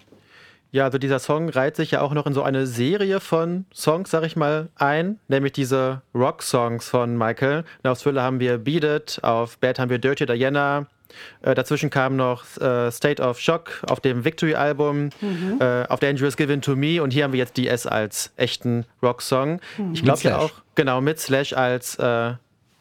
Ja, 0.73 0.85
also 0.85 0.97
dieser 0.97 1.19
Song 1.19 1.51
reiht 1.51 1.77
sich 1.77 1.91
ja 1.91 2.01
auch 2.01 2.15
noch 2.15 2.27
in 2.27 2.33
so 2.33 2.43
eine 2.43 2.67
Serie 2.67 3.21
von 3.21 3.67
Songs, 3.75 4.11
sag 4.11 4.25
ich 4.25 4.37
mal, 4.37 4.71
ein, 4.75 5.19
nämlich 5.29 5.53
diese 5.53 6.01
Rock-Songs 6.15 6.89
von 6.89 7.17
Michael. 7.17 7.65
Auf 7.83 8.01
Thriller 8.01 8.23
haben 8.23 8.41
wir 8.41 8.57
Beat 8.57 8.83
It, 8.85 9.19
auf 9.23 9.59
Bad 9.59 9.79
haben 9.79 9.91
wir 9.91 9.99
Dirty 9.99 10.25
Diana. 10.25 10.87
Äh, 11.43 11.55
dazwischen 11.55 11.91
kam 11.91 12.17
noch 12.17 12.45
äh, 12.59 12.91
State 12.91 13.23
of 13.23 13.39
Shock 13.39 13.83
auf 13.87 14.01
dem 14.01 14.25
Victory-Album, 14.25 15.11
äh, 15.61 15.85
auf 15.89 16.01
Dangerous 16.01 16.39
Given 16.39 16.63
to 16.63 16.75
Me 16.75 17.03
und 17.03 17.13
hier 17.13 17.25
haben 17.25 17.35
wir 17.35 17.41
jetzt 17.41 17.59
DS 17.59 17.87
als 17.87 18.33
echten 18.39 18.87
Rock-Song. 19.03 19.61
Ich 19.93 20.03
glaube 20.03 20.21
ja 20.23 20.39
auch, 20.39 20.53
genau, 20.75 21.03
mit 21.03 21.21
Slash 21.21 21.53
als 21.53 21.97
äh, 21.97 22.33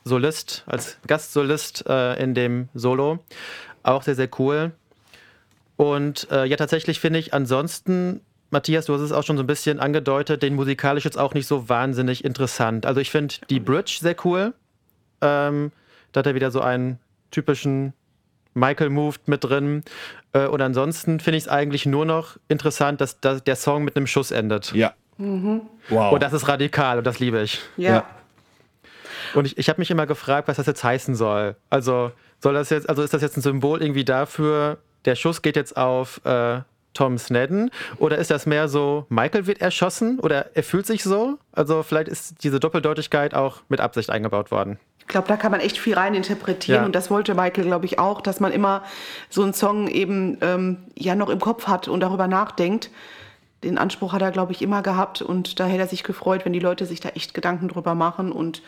Solist, 0.05 0.63
als 0.65 0.97
Gastsolist 1.07 1.85
äh, 1.89 2.23
in 2.23 2.35
dem 2.35 2.69
Solo. 2.73 3.19
Auch 3.83 4.03
sehr, 4.03 4.15
sehr 4.15 4.29
cool. 4.39 4.71
Und 5.81 6.27
äh, 6.29 6.45
ja, 6.45 6.57
tatsächlich 6.57 6.99
finde 6.99 7.17
ich 7.17 7.33
ansonsten, 7.33 8.21
Matthias, 8.51 8.85
du 8.85 8.93
hast 8.93 9.01
es 9.01 9.11
auch 9.11 9.23
schon 9.23 9.37
so 9.37 9.41
ein 9.41 9.47
bisschen 9.47 9.79
angedeutet, 9.79 10.43
den 10.43 10.53
musikalisch 10.53 11.05
jetzt 11.05 11.17
auch 11.17 11.33
nicht 11.33 11.47
so 11.47 11.69
wahnsinnig 11.69 12.23
interessant. 12.23 12.85
Also 12.85 13.01
ich 13.01 13.09
finde 13.09 13.33
die 13.49 13.59
Bridge 13.59 13.97
sehr 13.99 14.15
cool. 14.23 14.53
Ähm, 15.21 15.71
da 16.11 16.19
hat 16.19 16.27
er 16.27 16.35
wieder 16.35 16.51
so 16.51 16.61
einen 16.61 16.99
typischen 17.31 17.93
Michael-Move 18.53 19.15
mit 19.25 19.43
drin. 19.43 19.83
Äh, 20.33 20.45
und 20.45 20.61
ansonsten 20.61 21.19
finde 21.19 21.39
ich 21.39 21.45
es 21.45 21.49
eigentlich 21.49 21.87
nur 21.87 22.05
noch 22.05 22.37
interessant, 22.47 23.01
dass, 23.01 23.19
dass 23.19 23.43
der 23.43 23.55
Song 23.55 23.83
mit 23.83 23.95
einem 23.95 24.05
Schuss 24.05 24.29
endet. 24.29 24.73
Ja. 24.73 24.93
Wow. 25.17 26.11
Und 26.11 26.21
das 26.21 26.33
ist 26.33 26.47
radikal 26.47 26.99
und 26.99 27.07
das 27.07 27.17
liebe 27.17 27.41
ich. 27.41 27.59
Ja. 27.77 27.89
Ja. 27.89 28.05
Und 29.33 29.45
ich, 29.45 29.57
ich 29.57 29.67
habe 29.67 29.81
mich 29.81 29.89
immer 29.89 30.05
gefragt, 30.05 30.47
was 30.47 30.57
das 30.57 30.67
jetzt 30.67 30.83
heißen 30.83 31.15
soll. 31.15 31.55
Also 31.71 32.11
soll 32.39 32.53
das 32.53 32.69
jetzt, 32.69 32.87
also 32.87 33.01
ist 33.01 33.15
das 33.15 33.23
jetzt 33.23 33.35
ein 33.35 33.41
Symbol 33.41 33.81
irgendwie 33.81 34.05
dafür, 34.05 34.77
der 35.05 35.15
Schuss 35.15 35.41
geht 35.41 35.55
jetzt 35.55 35.77
auf 35.77 36.21
äh, 36.25 36.59
Tom 36.93 37.17
Snedden? 37.17 37.71
Oder 37.97 38.17
ist 38.17 38.31
das 38.31 38.45
mehr 38.45 38.67
so, 38.67 39.05
Michael 39.09 39.47
wird 39.47 39.61
erschossen 39.61 40.19
oder 40.19 40.55
er 40.55 40.63
fühlt 40.63 40.85
sich 40.85 41.03
so? 41.03 41.37
Also 41.53 41.83
vielleicht 41.83 42.07
ist 42.09 42.43
diese 42.43 42.59
Doppeldeutigkeit 42.59 43.33
auch 43.33 43.61
mit 43.69 43.79
Absicht 43.79 44.09
eingebaut 44.09 44.51
worden. 44.51 44.77
Ich 44.99 45.07
glaube, 45.07 45.27
da 45.27 45.35
kann 45.37 45.51
man 45.51 45.59
echt 45.61 45.77
viel 45.77 45.93
rein 45.95 46.13
interpretieren 46.13 46.81
Ja. 46.81 46.85
und 46.85 46.93
das 46.95 47.09
wollte 47.09 47.33
Michael, 47.33 47.65
glaube 47.65 47.85
ich, 47.85 47.97
auch, 47.99 48.21
dass 48.21 48.39
man 48.39 48.51
immer 48.51 48.83
so 49.29 49.41
einen 49.43 49.53
Song 49.53 49.87
eben 49.87 50.37
ähm, 50.41 50.77
ja 50.97 51.15
noch 51.15 51.29
im 51.29 51.39
Kopf 51.39 51.67
hat 51.67 51.87
und 51.87 51.99
darüber 52.01 52.27
nachdenkt. 52.27 52.89
Den 53.63 53.77
Anspruch 53.77 54.13
hat 54.13 54.21
er, 54.21 54.31
glaube 54.31 54.53
ich, 54.53 54.61
immer 54.61 54.81
gehabt 54.81 55.21
und 55.21 55.59
da 55.59 55.65
hätte 55.65 55.79
er 55.83 55.87
sich 55.87 56.03
gefreut, 56.03 56.45
wenn 56.45 56.53
die 56.53 56.59
Leute 56.59 56.85
sich 56.85 56.99
da 56.99 57.09
echt 57.09 57.33
Gedanken 57.33 57.67
drüber 57.67 57.95
machen 57.95 58.31
und 58.31 58.61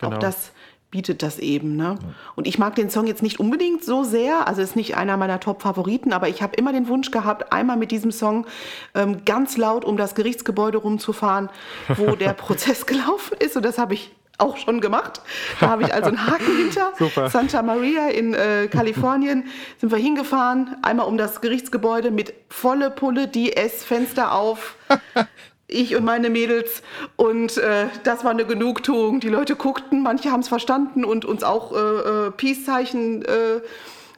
Genau. 0.00 0.16
auch 0.16 0.18
das 0.18 0.52
bietet 0.90 1.22
das 1.22 1.38
eben. 1.38 1.76
Ne? 1.76 1.96
Und 2.34 2.46
ich 2.46 2.58
mag 2.58 2.74
den 2.74 2.90
Song 2.90 3.06
jetzt 3.06 3.22
nicht 3.22 3.38
unbedingt 3.38 3.84
so 3.84 4.02
sehr, 4.02 4.48
also 4.48 4.60
ist 4.60 4.76
nicht 4.76 4.96
einer 4.96 5.16
meiner 5.16 5.40
Top-Favoriten, 5.40 6.12
aber 6.12 6.28
ich 6.28 6.42
habe 6.42 6.56
immer 6.56 6.72
den 6.72 6.88
Wunsch 6.88 7.10
gehabt, 7.10 7.52
einmal 7.52 7.76
mit 7.76 7.90
diesem 7.90 8.10
Song 8.10 8.46
ähm, 8.94 9.24
ganz 9.24 9.56
laut 9.56 9.84
um 9.84 9.96
das 9.96 10.14
Gerichtsgebäude 10.14 10.78
rumzufahren, 10.78 11.48
wo 11.96 12.16
der 12.16 12.32
Prozess 12.32 12.86
gelaufen 12.86 13.36
ist 13.38 13.56
und 13.56 13.64
das 13.64 13.78
habe 13.78 13.94
ich 13.94 14.10
auch 14.38 14.56
schon 14.56 14.80
gemacht. 14.80 15.20
Da 15.60 15.68
habe 15.68 15.82
ich 15.82 15.92
also 15.92 16.08
einen 16.08 16.26
Haken 16.26 16.56
hinter. 16.56 16.92
Super. 16.98 17.28
Santa 17.28 17.62
Maria 17.62 18.08
in 18.08 18.32
äh, 18.34 18.68
Kalifornien 18.68 19.44
sind 19.78 19.92
wir 19.92 19.98
hingefahren, 19.98 20.76
einmal 20.82 21.06
um 21.06 21.18
das 21.18 21.40
Gerichtsgebäude 21.42 22.10
mit 22.10 22.32
volle 22.48 22.90
Pulle, 22.90 23.28
die 23.28 23.54
S-Fenster 23.54 24.32
auf. 24.32 24.76
Ich 25.70 25.94
und 25.94 26.04
meine 26.04 26.30
Mädels. 26.30 26.82
Und 27.16 27.56
äh, 27.58 27.86
das 28.04 28.24
war 28.24 28.32
eine 28.32 28.44
Genugtuung. 28.44 29.20
Die 29.20 29.28
Leute 29.28 29.56
guckten, 29.56 30.02
manche 30.02 30.30
haben 30.32 30.40
es 30.40 30.48
verstanden 30.48 31.04
und 31.04 31.24
uns 31.24 31.44
auch 31.44 31.72
äh, 31.72 31.76
äh, 31.76 32.30
Peace-Zeichen 32.32 33.22
äh, 33.22 33.60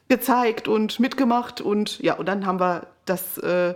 gezeigt 0.08 0.66
und 0.66 0.98
mitgemacht. 0.98 1.60
Und 1.60 1.98
ja, 2.00 2.14
und 2.14 2.26
dann 2.26 2.46
haben 2.46 2.58
wir 2.58 2.86
das 3.04 3.36
äh, 3.38 3.74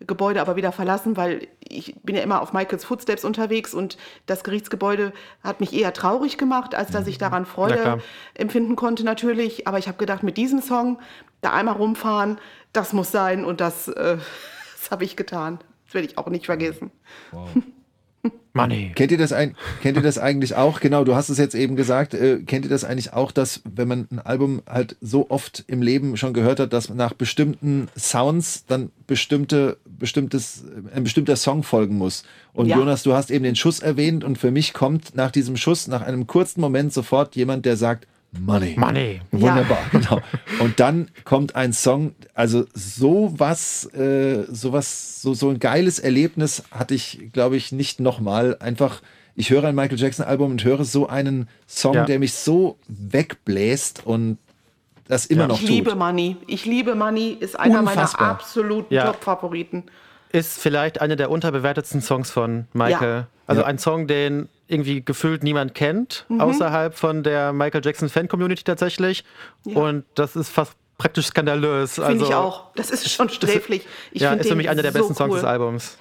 Gebäude 0.00 0.40
aber 0.40 0.56
wieder 0.56 0.72
verlassen, 0.72 1.16
weil 1.16 1.48
ich 1.60 1.96
bin 2.02 2.14
ja 2.14 2.22
immer 2.22 2.40
auf 2.40 2.52
Michaels 2.52 2.84
Footsteps 2.84 3.24
unterwegs 3.24 3.74
und 3.74 3.98
das 4.26 4.44
Gerichtsgebäude 4.44 5.12
hat 5.42 5.60
mich 5.60 5.74
eher 5.74 5.92
traurig 5.92 6.38
gemacht, 6.38 6.74
als 6.74 6.90
dass 6.92 7.06
ich 7.08 7.18
daran 7.18 7.42
Na 7.42 7.52
Freude 7.52 8.02
empfinden 8.34 8.76
konnte 8.76 9.04
natürlich. 9.04 9.66
Aber 9.66 9.78
ich 9.78 9.88
habe 9.88 9.98
gedacht, 9.98 10.22
mit 10.22 10.36
diesem 10.36 10.62
Song 10.62 10.98
da 11.40 11.52
einmal 11.52 11.74
rumfahren, 11.74 12.38
das 12.72 12.92
muss 12.92 13.10
sein 13.10 13.44
und 13.44 13.60
das, 13.60 13.88
äh, 13.88 14.18
das 14.80 14.90
habe 14.90 15.04
ich 15.04 15.16
getan. 15.16 15.58
Das 15.88 15.94
werde 15.94 16.06
ich 16.06 16.18
auch 16.18 16.28
nicht 16.28 16.44
vergessen. 16.44 16.90
Money. 18.52 18.92
Kennt 18.94 19.10
ihr 19.10 19.16
das 19.18 19.32
ein, 19.32 19.56
kennt 19.80 19.96
ihr 19.96 20.02
das 20.02 20.18
eigentlich 20.18 20.54
auch? 20.54 20.80
Genau, 20.80 21.04
du 21.04 21.14
hast 21.14 21.30
es 21.30 21.38
jetzt 21.38 21.54
eben 21.54 21.76
gesagt. 21.76 22.12
Äh, 22.12 22.40
kennt 22.42 22.66
ihr 22.66 22.70
das 22.70 22.84
eigentlich 22.84 23.12
auch, 23.14 23.32
dass 23.32 23.62
wenn 23.64 23.88
man 23.88 24.06
ein 24.10 24.18
Album 24.18 24.62
halt 24.68 24.96
so 25.00 25.30
oft 25.30 25.64
im 25.66 25.80
Leben 25.80 26.16
schon 26.18 26.34
gehört 26.34 26.60
hat, 26.60 26.72
dass 26.72 26.90
nach 26.90 27.14
bestimmten 27.14 27.88
Sounds 27.96 28.66
dann 28.66 28.90
bestimmte, 29.06 29.78
bestimmtes, 29.86 30.64
ein 30.94 31.04
bestimmter 31.04 31.36
Song 31.36 31.62
folgen 31.62 31.96
muss? 31.96 32.24
Und 32.52 32.66
Ja. 32.66 32.76
Jonas, 32.76 33.02
du 33.02 33.14
hast 33.14 33.30
eben 33.30 33.44
den 33.44 33.56
Schuss 33.56 33.78
erwähnt 33.80 34.24
und 34.24 34.36
für 34.36 34.50
mich 34.50 34.74
kommt 34.74 35.14
nach 35.14 35.30
diesem 35.30 35.56
Schuss, 35.56 35.86
nach 35.86 36.02
einem 36.02 36.26
kurzen 36.26 36.60
Moment 36.60 36.92
sofort 36.92 37.34
jemand, 37.36 37.64
der 37.64 37.76
sagt 37.76 38.06
Money. 38.32 38.74
Money. 38.76 39.20
Wunderbar, 39.32 39.78
genau. 39.90 40.20
Und 40.60 40.78
dann 40.80 41.10
kommt 41.24 41.56
ein 41.56 41.72
Song, 41.72 42.14
also 42.34 42.66
sowas, 42.74 43.86
äh, 43.94 44.44
sowas, 44.48 45.22
so, 45.22 45.32
so 45.34 45.48
ein 45.50 45.58
geiles 45.58 45.98
Erlebnis 45.98 46.62
hatte 46.70 46.94
ich, 46.94 47.30
glaube 47.32 47.56
ich, 47.56 47.72
nicht 47.72 48.00
nochmal. 48.00 48.56
Einfach, 48.60 49.00
ich 49.34 49.50
höre 49.50 49.64
ein 49.64 49.74
Michael 49.74 49.98
Jackson 49.98 50.26
Album 50.26 50.50
und 50.52 50.62
höre 50.64 50.84
so 50.84 51.08
einen 51.08 51.48
Song, 51.66 51.94
Ja. 51.94 52.04
der 52.04 52.18
mich 52.18 52.34
so 52.34 52.78
wegbläst 52.88 54.04
und 54.06 54.38
das 55.06 55.24
immer 55.26 55.42
Ja. 55.42 55.48
noch 55.48 55.62
Ich 55.62 55.68
liebe 55.68 55.90
tut. 55.90 55.98
Money. 55.98 56.36
Ich 56.46 56.66
liebe 56.66 56.94
Money, 56.94 57.36
ist 57.40 57.58
einer 57.58 57.80
Unfassbar. 57.80 58.20
meiner 58.20 58.30
absoluten 58.32 58.92
Ja. 58.94 59.06
Top-Favoriten. 59.06 59.84
Ist 60.30 60.58
vielleicht 60.58 61.00
einer 61.00 61.16
der 61.16 61.30
unterbewertetsten 61.30 62.02
Songs 62.02 62.30
von 62.30 62.66
Michael. 62.74 63.20
Ja. 63.20 63.26
Also 63.46 63.62
Ja. 63.62 63.66
ein 63.68 63.78
Song, 63.78 64.06
den 64.06 64.50
irgendwie 64.68 65.02
gefühlt 65.04 65.42
niemand 65.42 65.74
kennt, 65.74 66.26
Mhm. 66.28 66.40
außerhalb 66.40 66.94
von 66.94 67.22
der 67.22 67.52
Michael 67.52 67.84
Jackson 67.84 68.08
Fan-Community 68.08 68.62
tatsächlich. 68.64 69.24
Und 69.64 70.04
das 70.14 70.36
ist 70.36 70.50
fast 70.50 70.74
praktisch 70.98 71.26
skandalös. 71.26 71.94
Finde 71.94 72.08
also, 72.08 72.24
ich 72.26 72.34
auch. 72.34 72.74
Das 72.74 72.90
ist 72.90 73.08
schon 73.10 73.28
sträflich. 73.28 73.86
Ich 74.12 74.22
ja, 74.22 74.34
ist 74.34 74.48
für 74.48 74.56
mich 74.56 74.68
einer 74.68 74.82
der 74.82 74.92
so 74.92 74.98
besten 74.98 75.14
Songs 75.14 75.30
cool. 75.30 75.36
des 75.38 75.44
Albums. 75.44 75.98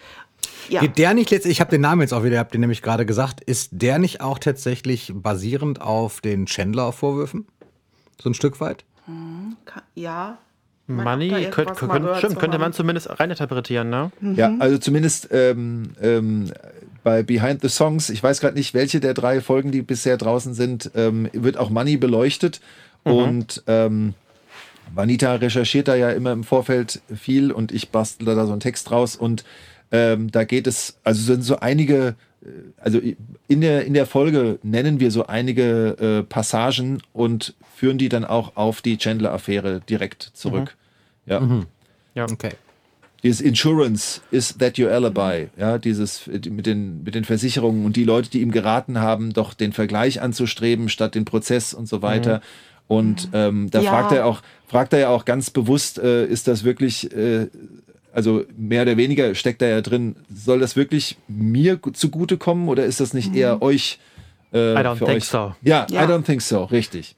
Ja. 0.70 0.82
Geht 0.82 0.98
der 0.98 1.14
nicht 1.14 1.32
letztlich, 1.32 1.54
ich 1.54 1.62
habe 1.62 1.72
den 1.72 1.82
Namen 1.82 2.02
jetzt 2.02 2.14
auch 2.14 2.24
wieder, 2.24 2.36
ihr 2.36 2.40
habt 2.40 2.54
den 2.54 2.62
nämlich 2.62 2.82
gerade 2.82 3.06
gesagt, 3.06 3.42
ist 3.42 3.70
der 3.72 4.00
nicht 4.00 4.22
auch 4.22 4.38
tatsächlich 4.38 5.12
basierend 5.16 5.82
auf 5.82 6.20
den 6.20 6.46
Chandler-Vorwürfen? 6.46 7.48
So 8.22 8.30
ein 8.30 8.34
Stück 8.34 8.60
weit? 8.60 8.84
Ka- 9.66 9.84
ja. 9.96 10.38
Money, 10.88 11.30
könnt, 11.52 11.76
könnt, 11.76 12.18
stimmt, 12.18 12.40
könnte 12.40 12.60
man 12.60 12.72
zumindest 12.72 13.20
reininterpretieren, 13.20 13.90
ne? 13.90 14.12
Ja, 14.22 14.54
also 14.60 14.78
zumindest 14.78 15.28
ähm, 15.32 15.92
ähm, 16.02 16.52
bei 17.08 17.24
Behind 17.24 17.62
the 17.62 17.70
Songs, 17.70 18.10
ich 18.10 18.22
weiß 18.22 18.42
gerade 18.42 18.58
nicht, 18.58 18.74
welche 18.74 19.00
der 19.00 19.14
drei 19.14 19.40
Folgen, 19.40 19.72
die 19.72 19.82
bisher 19.82 20.18
draußen 20.18 20.54
sind, 20.54 20.92
ähm, 20.94 21.30
wird 21.32 21.56
auch 21.56 21.70
Money 21.70 21.96
beleuchtet. 21.96 22.60
Und 23.04 23.64
ähm, 23.68 24.14
Vanita 24.94 25.36
recherchiert 25.36 25.88
da 25.88 25.96
ja 25.96 26.10
immer 26.12 26.34
im 26.34 26.44
Vorfeld 26.44 27.02
viel 27.16 27.54
und 27.54 27.72
ich 27.72 27.92
bastle 27.92 28.36
da 28.36 28.46
so 28.46 28.52
einen 28.52 28.60
Text 28.60 28.92
raus. 28.92 29.16
Und 29.16 29.46
Ähm, 29.90 30.30
da 30.32 30.44
geht 30.44 30.68
es, 30.68 30.98
also 31.06 31.22
sind 31.22 31.44
so 31.44 31.60
einige, 31.62 32.16
äh, 32.42 32.48
also 32.78 33.00
in 33.48 33.62
der, 33.62 33.86
in 33.86 33.94
der 33.94 34.06
Folge 34.06 34.60
nennen 34.62 35.00
wir 35.00 35.12
so 35.12 35.28
einige 35.28 35.96
äh, 36.00 36.24
Passagen 36.24 37.02
und 37.14 37.54
führen 37.78 37.98
die 37.98 38.10
dann 38.10 38.26
auch 38.26 38.58
auf 38.58 38.82
die 38.82 38.98
Chandler-Affäre 38.98 39.80
direkt 39.88 40.32
zurück. 40.34 40.76
Mhm. 41.26 41.32
Ja. 41.32 41.40
Mhm. 41.40 41.66
Ja. 42.16 42.26
Okay. 42.26 42.52
Dieses 43.28 43.42
Insurance, 43.42 44.22
is 44.32 44.58
that 44.58 44.80
your 44.80 44.90
alibi? 44.90 45.50
Ja, 45.58 45.78
dieses 45.78 46.28
mit 46.28 46.66
den, 46.66 47.04
mit 47.04 47.14
den 47.14 47.26
Versicherungen 47.26 47.86
und 47.86 47.98
die 47.98 48.06
Leute, 48.06 48.30
die 48.30 48.42
ihm 48.42 48.52
geraten 48.52 49.00
haben, 49.00 49.34
doch 49.34 49.54
den 49.54 49.74
Vergleich 49.74 50.22
anzustreben 50.22 50.88
statt 50.88 51.14
den 51.14 51.26
Prozess 51.26 51.74
und 51.74 51.88
so 51.90 52.02
weiter. 52.02 52.40
Und 52.88 53.28
ähm, 53.34 53.70
da 53.70 53.82
Ja. 53.82 53.92
fragt 53.92 54.14
er 54.14 54.26
auch, 54.26 54.42
fragt 54.66 54.94
er 54.94 55.00
ja 55.00 55.10
auch 55.10 55.26
ganz 55.26 55.50
bewusst, 55.50 56.00
äh, 56.00 56.26
ist 56.26 56.48
das 56.48 56.64
wirklich, 56.64 57.12
äh, 57.14 57.48
also 58.14 58.46
mehr 58.58 58.84
oder 58.84 58.96
weniger 58.96 59.36
steckt 59.36 59.62
da 59.62 59.68
ja 59.68 59.82
drin, 59.82 60.16
soll 60.34 60.60
das 60.62 60.78
wirklich 60.78 61.18
mir 61.28 61.76
gu- 61.76 61.92
zugutekommen 61.92 62.70
oder 62.70 62.86
ist 62.86 63.02
das 63.02 63.14
nicht 63.14 63.36
eher 63.36 63.62
euch? 63.62 64.00
Äh, 64.54 64.58
I 64.74 64.78
don't 64.78 64.96
für 64.96 65.06
think 65.06 65.18
euch? 65.18 65.26
so. 65.26 65.54
Ja, 65.64 65.86
Ja. 65.90 66.06
I 66.06 66.08
don't 66.08 66.24
think 66.24 66.42
so, 66.42 66.64
richtig. 66.64 67.18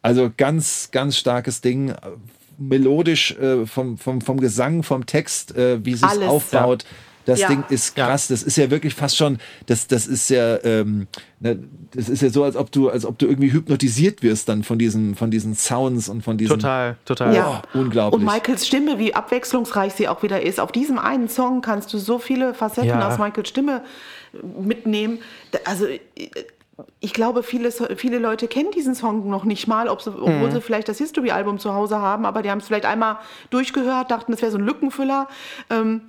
Also 0.00 0.30
ganz, 0.34 0.88
ganz 0.92 1.18
starkes 1.18 1.60
Ding. 1.60 1.92
Melodisch 2.58 3.32
äh, 3.32 3.66
vom, 3.66 3.98
vom, 3.98 4.20
vom 4.20 4.40
Gesang, 4.40 4.82
vom 4.82 5.06
Text, 5.06 5.56
äh, 5.56 5.84
wie 5.84 5.92
es 5.92 6.00
sich 6.00 6.08
Alles, 6.08 6.28
aufbaut. 6.28 6.84
Das 7.26 7.40
Ja. 7.40 7.48
Ding 7.48 7.64
ist 7.70 7.96
Ja. 7.98 8.06
krass. 8.06 8.28
Das 8.28 8.44
ist 8.44 8.56
ja 8.56 8.70
wirklich 8.70 8.94
fast 8.94 9.16
schon, 9.16 9.38
das, 9.66 9.88
das 9.88 10.06
ist 10.06 10.30
ja, 10.30 10.62
ähm, 10.62 11.08
ne, 11.40 11.58
das 11.92 12.08
ist 12.08 12.22
ja 12.22 12.30
so, 12.30 12.44
als 12.44 12.54
ob 12.54 12.70
du, 12.70 12.88
als 12.88 13.04
ob 13.04 13.18
du 13.18 13.26
irgendwie 13.26 13.52
hypnotisiert 13.52 14.22
wirst 14.22 14.48
dann 14.48 14.62
von 14.62 14.78
diesen, 14.78 15.16
von 15.16 15.30
diesen 15.32 15.56
Sounds 15.56 16.08
und 16.08 16.22
von 16.22 16.38
diesen. 16.38 16.52
Total, 16.60 16.96
total. 17.04 17.34
Ja. 17.34 17.62
Oh, 17.74 17.78
unglaublich. 17.80 18.20
Und 18.20 18.24
Michaels 18.32 18.64
Stimme, 18.64 19.00
wie 19.00 19.12
abwechslungsreich 19.12 19.92
sie 19.94 20.06
auch 20.06 20.22
wieder 20.22 20.40
ist. 20.40 20.60
Auf 20.60 20.70
diesem 20.70 21.00
einen 21.00 21.28
Song 21.28 21.62
kannst 21.62 21.92
du 21.92 21.98
so 21.98 22.20
viele 22.20 22.54
Facetten 22.54 22.90
Ja. 22.90 23.08
aus 23.08 23.18
Michaels 23.18 23.48
Stimme 23.48 23.82
mitnehmen. 24.62 25.18
Also 25.64 25.86
äh, 25.86 25.98
ich 27.00 27.12
glaube, 27.14 27.42
viele, 27.42 27.70
viele 27.96 28.18
Leute 28.18 28.48
kennen 28.48 28.70
diesen 28.70 28.94
Song 28.94 29.30
noch 29.30 29.44
nicht 29.44 29.66
mal, 29.66 29.88
ob 29.88 30.02
sie, 30.02 30.10
Mhm. 30.10 30.22
obwohl 30.22 30.50
sie 30.52 30.60
vielleicht 30.60 30.88
das 30.88 30.98
History-Album 30.98 31.58
zu 31.58 31.72
Hause 31.74 31.98
haben, 31.98 32.26
aber 32.26 32.42
die 32.42 32.50
haben 32.50 32.58
es 32.58 32.66
vielleicht 32.66 32.84
einmal 32.84 33.16
durchgehört, 33.50 34.10
dachten, 34.10 34.32
es 34.32 34.42
wäre 34.42 34.52
so 34.52 34.58
ein 34.58 34.64
Lückenfüller. 34.64 35.28
Ähm, 35.70 36.02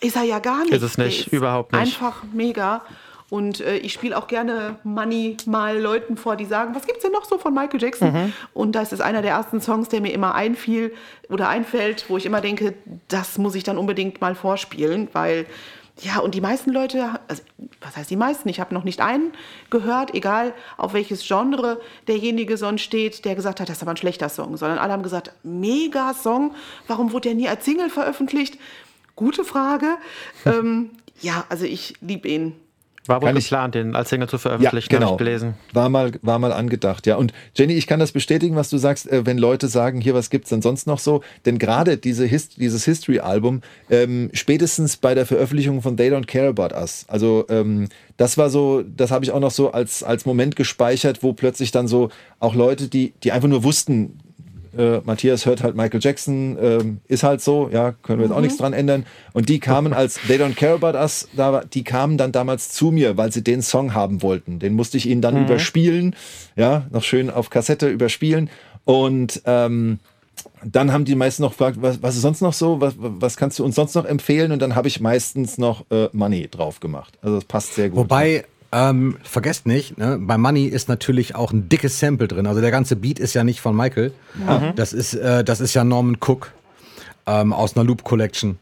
ist 0.00 0.16
er 0.16 0.24
ja 0.24 0.38
gar 0.40 0.60
nicht. 0.64 0.72
Ist 0.72 0.82
es 0.82 0.98
nicht, 0.98 1.32
Der 1.32 1.38
überhaupt 1.38 1.72
nicht. 1.72 1.80
Einfach 1.80 2.22
mega. 2.32 2.82
Und 3.28 3.60
äh, 3.60 3.78
ich 3.78 3.92
spiele 3.92 4.16
auch 4.16 4.28
gerne 4.28 4.76
Money 4.84 5.36
mal 5.46 5.76
Leuten 5.80 6.16
vor, 6.16 6.36
die 6.36 6.44
sagen, 6.44 6.74
was 6.76 6.86
gibt's 6.86 7.02
denn 7.02 7.10
noch 7.12 7.24
so 7.24 7.38
von 7.38 7.52
Michael 7.54 7.80
Jackson? 7.82 8.12
Mhm. 8.12 8.32
Und 8.54 8.72
da 8.72 8.82
ist 8.82 8.92
es 8.92 9.00
einer 9.00 9.20
der 9.22 9.32
ersten 9.32 9.60
Songs, 9.60 9.88
der 9.88 10.00
mir 10.00 10.12
immer 10.12 10.34
einfiel 10.34 10.92
oder 11.28 11.48
einfällt, 11.48 12.04
wo 12.08 12.18
ich 12.18 12.26
immer 12.26 12.40
denke, 12.40 12.74
das 13.08 13.38
muss 13.38 13.54
ich 13.56 13.64
dann 13.64 13.78
unbedingt 13.78 14.20
mal 14.20 14.34
vorspielen, 14.36 15.08
weil 15.12 15.46
ja, 16.00 16.18
und 16.18 16.34
die 16.34 16.42
meisten 16.42 16.70
Leute, 16.72 17.20
also, 17.26 17.42
was 17.80 17.96
heißt 17.96 18.10
die 18.10 18.16
meisten? 18.16 18.48
Ich 18.50 18.60
habe 18.60 18.74
noch 18.74 18.84
nicht 18.84 19.00
einen 19.00 19.32
gehört, 19.70 20.14
egal 20.14 20.52
auf 20.76 20.92
welches 20.92 21.26
Genre 21.26 21.80
derjenige 22.06 22.58
sonst 22.58 22.82
steht, 22.82 23.24
der 23.24 23.34
gesagt 23.34 23.60
hat, 23.60 23.68
das 23.70 23.78
ist 23.78 23.82
aber 23.82 23.92
ein 23.92 23.96
schlechter 23.96 24.28
Song, 24.28 24.58
sondern 24.58 24.78
alle 24.78 24.92
haben 24.92 25.02
gesagt, 25.02 25.32
mega 25.42 26.12
Song, 26.12 26.54
warum 26.86 27.12
wurde 27.12 27.28
der 27.28 27.34
nie 27.34 27.48
als 27.48 27.64
Single 27.64 27.88
veröffentlicht? 27.88 28.58
Gute 29.14 29.44
Frage. 29.44 29.96
ähm, 30.44 30.90
ja, 31.20 31.46
also 31.48 31.64
ich 31.64 31.94
liebe 32.02 32.28
ihn. 32.28 32.54
War 33.08 33.20
wohl 33.22 33.28
Kann 33.28 33.36
ich- 33.36 33.44
geplant, 33.44 33.74
den 33.74 33.94
als 33.94 34.08
Single 34.10 34.28
zu 34.28 34.36
Ja, 34.36 34.40
veröffentlichen, 34.40 34.88
habe 34.90 34.98
genau. 34.98 35.12
ich 35.12 35.18
gelesen. 35.18 35.54
War 35.72 35.88
mal, 35.88 36.12
war 36.22 36.38
mal 36.38 36.52
angedacht, 36.52 37.06
ja. 37.06 37.16
Und 37.16 37.32
Jenny, 37.54 37.74
ich 37.74 37.86
kann 37.86 38.00
das 38.00 38.12
bestätigen, 38.12 38.56
was 38.56 38.70
du 38.70 38.78
sagst, 38.78 39.10
äh, 39.10 39.24
wenn 39.26 39.38
Leute 39.38 39.68
sagen, 39.68 40.00
hier, 40.00 40.14
was 40.14 40.30
gibt's 40.30 40.50
denn 40.50 40.62
sonst 40.62 40.86
noch 40.86 40.98
so? 40.98 41.22
Denn 41.44 41.58
gerade 41.58 41.96
diese 41.96 42.24
Hist 42.26 42.56
dieses 42.58 42.84
History-Album, 42.84 43.62
ähm, 43.90 44.30
spätestens 44.32 44.96
bei 44.96 45.14
der 45.14 45.26
Veröffentlichung 45.26 45.82
von 45.82 45.96
They 45.96 46.10
Don't 46.10 46.26
Care 46.26 46.48
About 46.48 46.74
Us, 46.74 47.04
also 47.08 47.44
ähm, 47.48 47.88
das 48.16 48.38
war 48.38 48.48
so, 48.50 48.82
das 48.82 49.10
habe 49.10 49.24
ich 49.24 49.30
auch 49.32 49.40
noch 49.40 49.50
so 49.50 49.72
als, 49.72 50.02
als 50.02 50.24
Moment 50.26 50.56
gespeichert, 50.56 51.22
wo 51.22 51.32
plötzlich 51.34 51.70
dann 51.70 51.86
so 51.88 52.08
auch 52.40 52.54
Leute, 52.54 52.88
die, 52.88 53.12
die 53.22 53.32
einfach 53.32 53.48
nur 53.48 53.62
wussten, 53.62 54.18
äh, 54.78 55.00
Matthias 55.04 55.46
hört 55.46 55.62
halt 55.62 55.76
Michael 55.76 56.00
Jackson, 56.02 56.56
ähm, 56.60 56.98
ist 57.08 57.22
halt 57.22 57.40
so, 57.40 57.68
ja, 57.72 57.92
können 57.92 58.18
wir 58.18 58.26
jetzt 58.26 58.34
auch 58.34 58.40
nichts 58.40 58.58
dran 58.58 58.72
ändern. 58.72 59.06
Und 59.32 59.48
die 59.48 59.60
kamen 59.60 59.92
als 59.92 60.18
They 60.26 60.38
Don't 60.38 60.54
Care 60.54 60.74
About 60.74 60.98
Us, 60.98 61.28
da, 61.36 61.62
die 61.62 61.84
kamen 61.84 62.18
dann 62.18 62.32
damals 62.32 62.70
zu 62.70 62.90
mir, 62.90 63.16
weil 63.16 63.32
sie 63.32 63.42
den 63.42 63.62
Song 63.62 63.94
haben 63.94 64.22
wollten. 64.22 64.58
Den 64.58 64.74
musste 64.74 64.96
ich 64.96 65.06
ihnen 65.06 65.22
dann 65.22 65.44
überspielen, 65.44 66.14
ja, 66.56 66.86
noch 66.90 67.02
schön 67.02 67.30
auf 67.30 67.50
Kassette 67.50 67.88
überspielen. 67.88 68.50
Und 68.84 69.42
ähm, 69.46 69.98
dann 70.64 70.92
haben 70.92 71.04
die 71.04 71.14
meisten 71.14 71.42
noch 71.42 71.52
gefragt, 71.52 71.78
was, 71.80 72.02
was 72.02 72.16
ist 72.16 72.22
sonst 72.22 72.40
noch 72.40 72.52
so, 72.52 72.80
was, 72.80 72.94
was 72.98 73.36
kannst 73.36 73.58
du 73.58 73.64
uns 73.64 73.74
sonst 73.74 73.94
noch 73.94 74.04
empfehlen? 74.04 74.52
Und 74.52 74.60
dann 74.60 74.74
habe 74.74 74.88
ich 74.88 75.00
meistens 75.00 75.58
noch 75.58 75.84
äh, 75.90 76.08
Money 76.12 76.48
drauf 76.48 76.80
gemacht. 76.80 77.18
Also 77.22 77.36
das 77.36 77.44
passt 77.44 77.74
sehr 77.74 77.90
gut. 77.90 77.98
Wobei, 77.98 78.44
ähm, 78.72 79.16
vergesst 79.22 79.66
nicht, 79.66 79.98
ne, 79.98 80.18
bei 80.20 80.38
Money 80.38 80.66
ist 80.66 80.88
natürlich 80.88 81.34
auch 81.34 81.52
ein 81.52 81.68
dickes 81.68 81.98
Sample 81.98 82.28
drin. 82.28 82.46
Also 82.46 82.60
der 82.60 82.70
ganze 82.70 82.96
Beat 82.96 83.18
ist 83.18 83.34
ja 83.34 83.44
nicht 83.44 83.60
von 83.60 83.76
Michael. 83.76 84.12
Das, 84.76 84.92
ist, 84.92 85.14
äh, 85.14 85.44
das 85.44 85.60
ist 85.60 85.74
ja 85.74 85.84
Norman 85.84 86.16
Cook 86.20 86.52
ähm, 87.26 87.52
aus 87.52 87.76
einer 87.76 87.84
Loop 87.84 88.04
Collection. 88.04 88.58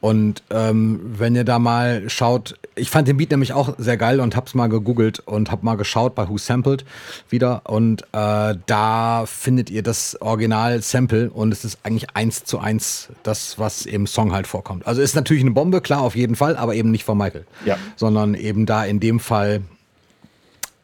Und 0.00 0.42
ähm, 0.50 1.00
wenn 1.18 1.34
ihr 1.34 1.44
da 1.44 1.58
mal 1.58 2.08
schaut, 2.08 2.54
ich 2.76 2.90
fand 2.90 3.08
den 3.08 3.16
Beat 3.16 3.30
nämlich 3.30 3.52
auch 3.52 3.74
sehr 3.78 3.96
geil 3.96 4.20
und 4.20 4.36
hab's 4.36 4.54
mal 4.54 4.68
gegoogelt 4.68 5.20
und 5.20 5.50
hab 5.50 5.62
mal 5.62 5.76
geschaut 5.76 6.14
bei 6.14 6.28
Who 6.28 6.38
Sampled 6.38 6.84
wieder 7.30 7.62
und 7.64 8.02
äh, 8.12 8.54
da 8.66 9.24
findet 9.26 9.70
ihr 9.70 9.82
das 9.82 10.20
Original 10.20 10.80
Sample 10.82 11.30
und 11.30 11.52
es 11.52 11.64
ist 11.64 11.78
eigentlich 11.82 12.06
eins 12.14 12.44
zu 12.44 12.58
eins 12.58 13.08
das, 13.22 13.58
was 13.58 13.86
im 13.86 14.06
Song 14.06 14.32
halt 14.32 14.46
vorkommt. 14.46 14.86
Also 14.86 15.02
ist 15.02 15.14
natürlich 15.14 15.42
eine 15.42 15.52
Bombe, 15.52 15.80
klar, 15.80 16.00
auf 16.02 16.16
jeden 16.16 16.36
Fall, 16.36 16.56
aber 16.56 16.74
eben 16.74 16.90
nicht 16.90 17.04
von 17.04 17.18
Michael. 17.18 17.44
Ja. 17.64 17.76
Sondern 17.96 18.34
eben 18.34 18.66
da 18.66 18.84
in 18.84 19.00
dem 19.00 19.20
Fall 19.20 19.62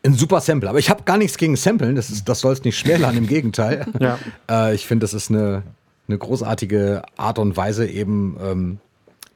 ein 0.02 0.14
super 0.14 0.40
Sample. 0.40 0.68
Aber 0.68 0.78
ich 0.78 0.88
habe 0.90 1.02
gar 1.04 1.18
nichts 1.18 1.36
gegen 1.36 1.56
Samplen, 1.56 1.94
das, 1.94 2.10
ist- 2.10 2.28
das 2.28 2.40
soll 2.40 2.52
es 2.54 2.64
nicht 2.64 2.78
schmälern, 2.78 3.16
im 3.16 3.26
Gegenteil. 3.26 3.86
Ja. 4.00 4.18
Äh, 4.50 4.74
ich 4.74 4.86
finde, 4.86 5.04
das 5.04 5.12
ist 5.14 5.30
eine, 5.30 5.62
eine 6.10 6.18
großartige 6.18 7.02
Art 7.16 7.38
und 7.38 7.56
Weise, 7.56 7.86
eben 7.86 8.36
ähm, 8.42 8.78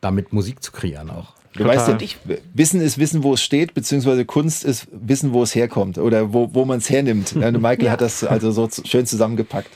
damit 0.00 0.32
Musik 0.32 0.62
zu 0.62 0.72
kreieren 0.72 1.10
auch. 1.10 1.32
Du 1.54 1.64
weißt 1.64 1.86
ja, 1.88 1.94
Total. 1.94 2.38
Wissen 2.52 2.80
ist 2.80 2.98
Wissen, 2.98 3.22
wo 3.22 3.34
es 3.34 3.42
steht, 3.42 3.74
beziehungsweise 3.74 4.24
Kunst 4.24 4.64
ist 4.64 4.88
Wissen, 4.90 5.32
wo 5.32 5.42
es 5.44 5.54
herkommt 5.54 5.98
oder 5.98 6.32
wo, 6.32 6.50
wo 6.52 6.64
man 6.64 6.78
es 6.78 6.90
hernimmt. 6.90 7.34
Und 7.36 7.42
Michael 7.62 7.84
Ja. 7.84 7.92
hat 7.92 8.00
das 8.00 8.24
also 8.24 8.50
so 8.50 8.68
schön 8.84 9.06
zusammengepackt. 9.06 9.70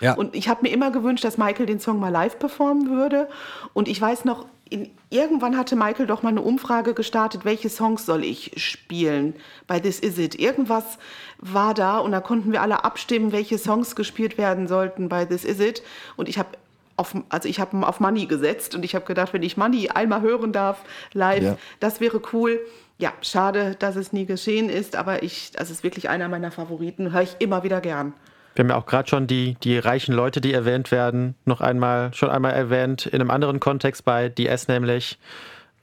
Ja. 0.00 0.14
Und 0.14 0.34
ich 0.34 0.48
habe 0.48 0.62
mir 0.62 0.70
immer 0.70 0.90
gewünscht, 0.90 1.22
dass 1.22 1.36
Michael 1.36 1.66
den 1.66 1.80
Song 1.80 2.00
mal 2.00 2.08
live 2.08 2.38
performen 2.38 2.90
würde. 2.90 3.28
Und 3.74 3.88
ich 3.88 4.00
weiß 4.00 4.24
noch, 4.24 4.46
in, 4.72 4.90
irgendwann 5.10 5.56
hatte 5.56 5.76
Michael 5.76 6.06
doch 6.06 6.22
mal 6.22 6.30
eine 6.30 6.42
Umfrage 6.42 6.94
gestartet, 6.94 7.44
welche 7.44 7.68
Songs 7.68 8.06
soll 8.06 8.24
ich 8.24 8.52
spielen 8.56 9.34
bei 9.66 9.78
This 9.80 10.00
Is 10.00 10.18
It. 10.18 10.38
Irgendwas 10.38 10.98
war 11.38 11.74
da 11.74 11.98
und 11.98 12.12
da 12.12 12.20
konnten 12.20 12.52
wir 12.52 12.62
alle 12.62 12.84
abstimmen, 12.84 13.32
welche 13.32 13.58
Songs 13.58 13.94
gespielt 13.94 14.38
werden 14.38 14.66
sollten 14.68 15.08
bei 15.08 15.24
This 15.24 15.44
Is 15.44 15.60
It. 15.60 15.82
Und 16.16 16.28
ich 16.28 16.38
habe 16.38 16.50
auf, 16.96 17.14
also 17.28 17.48
ich 17.48 17.60
habe 17.60 17.86
auf 17.86 18.00
Money 18.00 18.26
gesetzt 18.26 18.74
und 18.74 18.84
ich 18.84 18.94
habe 18.94 19.04
gedacht, 19.04 19.32
wenn 19.32 19.42
ich 19.42 19.56
Money 19.56 19.88
einmal 19.90 20.20
hören 20.20 20.52
darf 20.52 20.82
live, 21.12 21.42
Ja. 21.42 21.58
das 21.80 22.00
wäre 22.00 22.20
cool. 22.32 22.60
Ja, 22.98 23.12
schade, 23.22 23.74
dass 23.78 23.96
es 23.96 24.12
nie 24.12 24.26
geschehen 24.26 24.68
ist, 24.68 24.94
aber 24.96 25.22
ich, 25.22 25.50
das 25.52 25.70
ist 25.70 25.82
wirklich 25.82 26.08
einer 26.08 26.28
meiner 26.28 26.50
Favoriten, 26.50 27.12
höre 27.12 27.22
ich 27.22 27.36
immer 27.38 27.62
wieder 27.64 27.80
gern. 27.80 28.12
Wir 28.54 28.64
haben 28.64 28.70
ja 28.70 28.76
auch 28.76 28.86
gerade 28.86 29.08
schon 29.08 29.26
die, 29.26 29.54
die 29.62 29.78
reichen 29.78 30.12
Leute, 30.12 30.40
die 30.40 30.52
erwähnt 30.52 30.90
werden, 30.90 31.34
noch 31.44 31.60
einmal, 31.60 32.12
schon 32.14 32.30
einmal 32.30 32.52
erwähnt, 32.52 33.06
in 33.06 33.20
einem 33.20 33.30
anderen 33.30 33.60
Kontext 33.60 34.04
bei 34.04 34.28
DS 34.28 34.68
nämlich. 34.68 35.18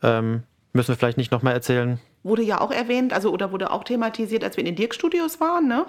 Ähm, 0.03 0.43
müssen 0.73 0.89
wir 0.89 0.95
vielleicht 0.95 1.17
nicht 1.17 1.31
nochmal 1.31 1.53
erzählen. 1.53 1.99
wurde 2.23 2.43
ja 2.43 2.61
auch 2.61 2.71
erwähnt, 2.71 3.13
also 3.13 3.31
oder 3.31 3.51
wurde 3.51 3.71
auch 3.71 3.83
thematisiert, 3.83 4.43
als 4.43 4.57
wir 4.57 4.61
in 4.61 4.65
den 4.65 4.75
Dirk-Studios 4.75 5.39
waren, 5.39 5.67
ne? 5.67 5.85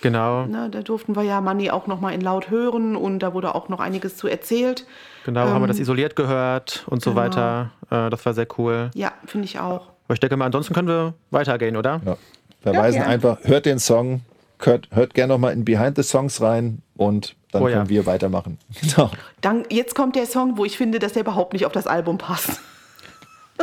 Genau, 0.00 0.46
ne? 0.46 0.68
Da 0.70 0.82
durften 0.82 1.14
wir 1.14 1.22
ja 1.22 1.40
Manni 1.40 1.70
auch 1.70 1.86
noch 1.86 2.00
mal 2.00 2.12
in 2.12 2.20
laut 2.20 2.50
hören 2.50 2.96
und 2.96 3.20
da 3.20 3.34
wurde 3.34 3.54
auch 3.54 3.68
noch 3.68 3.78
einiges 3.78 4.16
zu 4.16 4.26
erzählt. 4.26 4.86
genau, 5.24 5.42
haben 5.42 5.62
wir 5.62 5.68
das 5.68 5.78
isoliert 5.78 6.16
gehört 6.16 6.84
und 6.88 7.02
so 7.02 7.10
genau. 7.10 7.22
weiter. 7.22 7.70
Äh, 7.90 8.10
das 8.10 8.24
war 8.24 8.34
sehr 8.34 8.46
cool. 8.58 8.90
Ja, 8.94 9.12
finde 9.26 9.44
ich 9.44 9.58
auch. 9.60 9.88
Aber 10.06 10.14
ich 10.14 10.20
denke 10.20 10.36
mal, 10.36 10.46
ansonsten 10.46 10.74
können 10.74 10.88
wir 10.88 11.14
weitergehen, 11.30 11.76
oder? 11.76 12.00
Ja. 12.04 12.16
Verweisen 12.62 12.98
gerne. 12.98 13.12
einfach, 13.12 13.38
hört 13.42 13.66
den 13.66 13.78
Song, 13.78 14.22
hört, 14.66 14.88
hört 14.90 15.14
gerne 15.14 15.32
nochmal 15.32 15.52
in 15.52 15.64
Behind 15.64 15.96
the 15.96 16.02
Songs 16.02 16.40
rein 16.40 16.82
und 16.96 17.34
dann 17.52 17.62
Oh 17.62 17.68
ja. 17.68 17.78
können 17.78 17.88
wir 17.90 18.06
weitermachen. 18.06 18.58
Genau. 18.80 19.10
Dann, 19.40 19.64
jetzt 19.70 19.94
kommt 19.94 20.16
der 20.16 20.26
Song, 20.26 20.56
wo 20.56 20.64
ich 20.64 20.76
finde, 20.76 20.98
dass 20.98 21.12
der 21.12 21.22
überhaupt 21.22 21.52
nicht 21.52 21.66
auf 21.66 21.72
das 21.72 21.86
Album 21.86 22.18
passt. 22.18 22.60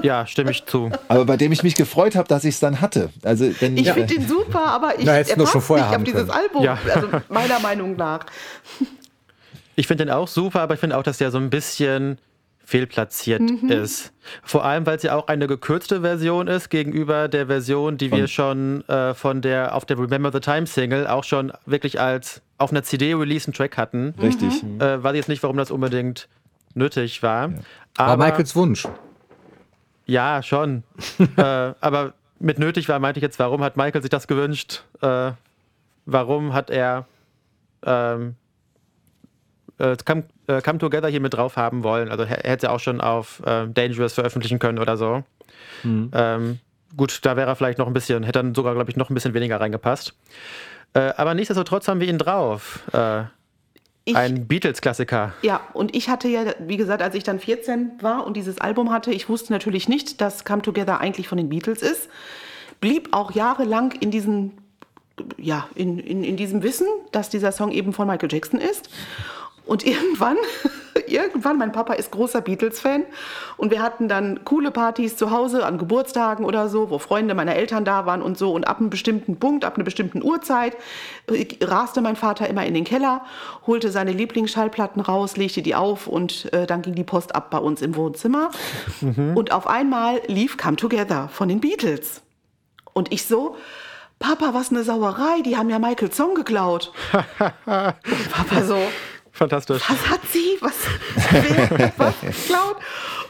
Ja, 0.03 0.25
stimme 0.25 0.51
ich 0.51 0.65
zu. 0.65 0.91
Aber 1.09 1.25
bei 1.25 1.35
dem 1.35 1.51
ich 1.51 1.61
mich 1.63 1.75
gefreut 1.75 2.15
habe, 2.15 2.25
dass 2.27 2.45
ich 2.45 2.53
es 2.53 2.59
dann 2.61 2.79
hatte. 2.79 3.09
Also, 3.23 3.49
denn, 3.49 3.75
Ich 3.75 3.87
äh, 3.87 3.93
finde 3.93 4.13
den 4.15 4.25
super, 4.27 4.63
aber 4.67 4.97
ich, 4.97 5.03
Na, 5.03 5.13
er 5.17 5.23
passt 5.25 5.35
nicht 5.37 5.55
auf 5.55 6.03
dieses. 6.03 6.29
Album, 6.29 6.63
Ja. 6.63 6.77
also 6.93 7.09
meiner 7.27 7.59
Meinung 7.59 7.95
nach. 7.97 8.25
Ich 9.75 9.87
finde 9.87 10.05
den 10.05 10.13
auch 10.13 10.27
super, 10.27 10.59
aber 10.61 10.73
ich 10.73 10.79
finde 10.81 10.97
auch, 10.97 11.03
dass 11.03 11.17
der 11.19 11.31
so 11.31 11.37
ein 11.37 11.49
bisschen 11.49 12.17
fehlplatziert 12.69 13.41
ist. 13.67 14.13
Vor 14.43 14.63
allem, 14.63 14.85
weil 14.85 14.97
es 14.97 15.03
ja 15.03 15.15
auch 15.15 15.27
eine 15.27 15.47
gekürzte 15.47 16.01
Version 16.01 16.47
ist 16.47 16.69
gegenüber 16.69 17.27
der 17.27 17.47
Version, 17.47 17.97
die 17.97 18.11
wir 18.11 18.27
schon 18.27 18.87
äh, 18.87 19.15
von 19.15 19.41
der 19.41 19.73
auf 19.73 19.85
der 19.85 19.97
Remember 19.97 20.31
the 20.31 20.39
Time 20.39 20.67
Single 20.67 21.07
auch 21.07 21.23
schon 21.23 21.51
wirklich 21.65 21.99
als 21.99 22.43
auf 22.59 22.69
einer 22.69 22.83
CD 22.83 23.15
Release 23.15 23.47
einen 23.47 23.55
Track 23.55 23.75
hatten. 23.75 24.13
richtig. 24.21 24.63
Äh, 24.79 25.03
weiß 25.03 25.13
ich 25.13 25.17
jetzt 25.17 25.29
nicht, 25.29 25.41
warum 25.41 25.57
das 25.57 25.71
unbedingt 25.71 26.29
nötig 26.75 27.23
war. 27.23 27.51
War 27.95 28.07
Aber 28.07 28.23
Michaels 28.23 28.55
Wunsch. 28.55 28.87
Ja, 30.05 30.43
schon. 30.43 30.83
äh, 31.37 31.41
aber 31.41 32.13
mit 32.39 32.59
nötig 32.59 32.87
war, 32.87 32.99
meinte 32.99 33.19
ich 33.19 33.23
jetzt, 33.23 33.39
warum 33.39 33.63
hat 33.63 33.77
Michael 33.77 34.03
sich 34.03 34.11
das 34.11 34.27
gewünscht? 34.27 34.83
Äh, 35.01 35.31
warum 36.05 36.53
hat 36.53 36.69
er 36.69 37.07
ähm, 37.83 38.35
äh, 39.79 39.97
come, 40.05 40.25
äh, 40.49 40.61
come, 40.61 40.79
Together 40.79 41.07
hier 41.07 41.21
mit 41.21 41.33
drauf 41.33 41.55
haben 41.55 41.83
wollen? 41.83 42.09
Also 42.09 42.23
er 42.23 42.51
hätte 42.51 42.71
auch 42.71 42.79
schon 42.79 43.01
auf 43.01 43.41
äh, 43.45 43.67
Dangerous 43.67 44.13
veröffentlichen 44.13 44.59
können 44.59 44.79
oder 44.79 44.97
so. 44.97 45.23
Mhm. 45.83 46.11
Ähm, 46.13 46.59
gut, 46.97 47.19
da 47.23 47.35
wäre 47.35 47.49
er 47.49 47.55
vielleicht 47.55 47.77
noch 47.77 47.87
ein 47.87 47.93
bisschen, 47.93 48.23
hätte 48.23 48.39
dann 48.39 48.55
sogar, 48.55 48.73
glaube 48.73 48.89
ich, 48.89 48.97
noch 48.97 49.09
ein 49.09 49.13
bisschen 49.13 49.33
weniger 49.33 49.59
reingepasst. 49.59 50.13
Äh, 50.93 51.13
aber 51.17 51.33
nichtsdestotrotz 51.33 51.87
haben 51.87 51.99
wir 51.99 52.07
ihn 52.07 52.17
drauf. 52.17 52.81
Äh, 52.93 53.23
ich, 54.05 54.15
ein 54.15 54.47
Beatles-Klassiker. 54.47 55.33
Ja, 55.43 55.61
und 55.73 55.95
ich 55.95 56.09
hatte 56.09 56.27
ja, 56.27 56.41
wie 56.59 56.77
gesagt, 56.77 57.03
als 57.03 57.13
ich 57.13 57.23
dann 57.23 57.39
14 57.39 57.91
war 58.01 58.25
und 58.25 58.35
dieses 58.35 58.59
Album 58.59 58.91
hatte, 58.91 59.11
ich 59.11 59.29
wusste 59.29 59.53
natürlich 59.53 59.87
nicht, 59.87 60.19
dass 60.19 60.45
Come 60.45 60.63
Together 60.63 60.99
eigentlich 60.99 61.27
von 61.27 61.37
den 61.37 61.49
Beatles 61.49 61.83
ist. 61.83 62.09
Blieb 62.81 63.09
auch 63.11 63.31
jahrelang 63.31 63.91
in 63.91 64.09
diesen 64.09 64.53
ja, 65.37 65.67
in, 65.75 65.99
in, 65.99 66.23
in 66.23 66.37
diesem 66.37 66.63
Wissen, 66.63 66.87
dass 67.11 67.29
dieser 67.29 67.51
Song 67.51 67.71
eben 67.71 67.91
von 67.91 68.07
Michael 68.07 68.31
Jackson 68.31 68.61
ist. 68.61 68.89
Und 69.69 69.85
irgendwann, 69.85 70.37
irgendwann, 71.05 71.59
mein 71.59 71.71
Papa 71.71 71.93
ist 71.93 72.09
großer 72.09 72.41
Beatles-Fan 72.41 73.03
und 73.55 73.69
wir 73.69 73.83
hatten 73.83 74.07
dann 74.07 74.43
coole 74.43 74.71
Partys 74.71 75.15
zu 75.15 75.29
Hause 75.29 75.63
an 75.63 75.77
Geburtstagen 75.77 76.43
oder 76.43 76.69
so, 76.69 76.89
wo 76.89 76.97
Freunde 76.97 77.35
meiner 77.35 77.55
Eltern 77.55 77.85
da 77.85 78.07
waren 78.07 78.23
und 78.23 78.35
so. 78.35 78.51
Und 78.51 78.67
ab 78.67 78.79
einem 78.79 78.89
bestimmten 78.89 79.37
Punkt, 79.37 79.65
ab 79.65 79.75
einer 79.75 79.83
bestimmten 79.83 80.23
Uhrzeit, 80.23 80.75
äh, 81.27 81.45
raste 81.61 82.01
mein 82.01 82.15
Vater 82.15 82.49
immer 82.49 82.65
in 82.65 82.73
den 82.73 82.83
Keller, 82.83 83.23
holte 83.67 83.91
seine 83.91 84.11
Lieblingsschallplatten 84.11 85.03
raus, 85.03 85.37
legte 85.37 85.61
die 85.61 85.75
auf 85.75 86.07
und 86.07 86.51
äh, 86.51 86.65
dann 86.65 86.81
ging 86.81 86.95
die 86.95 87.03
Post 87.03 87.35
ab 87.35 87.51
bei 87.51 87.59
uns 87.59 87.81
im 87.81 87.95
Wohnzimmer. 87.95 88.49
Mhm. 89.01 89.37
Und 89.37 89.51
auf 89.51 89.67
einmal 89.67 90.19
lief 90.27 90.57
Come 90.57 90.75
Together 90.75 91.29
von 91.29 91.47
den 91.47 91.61
Beatles. 91.61 92.21
Und 92.93 93.13
ich 93.13 93.25
so, 93.25 93.55
Papa, 94.19 94.53
was 94.53 94.69
eine 94.69 94.83
Sauerei, 94.83 95.41
die 95.45 95.55
haben 95.55 95.69
ja 95.69 95.79
Michael 95.79 96.11
Song 96.11 96.35
geklaut. 96.35 96.91
Papa 97.65 98.63
so, 98.65 98.77
Fantastisch. 99.39 99.81
Was 99.89 100.09
hat 100.09 100.19
sie? 100.33 100.57
Was, 100.59 100.73
was 101.97 102.13
geklaut? 102.19 102.75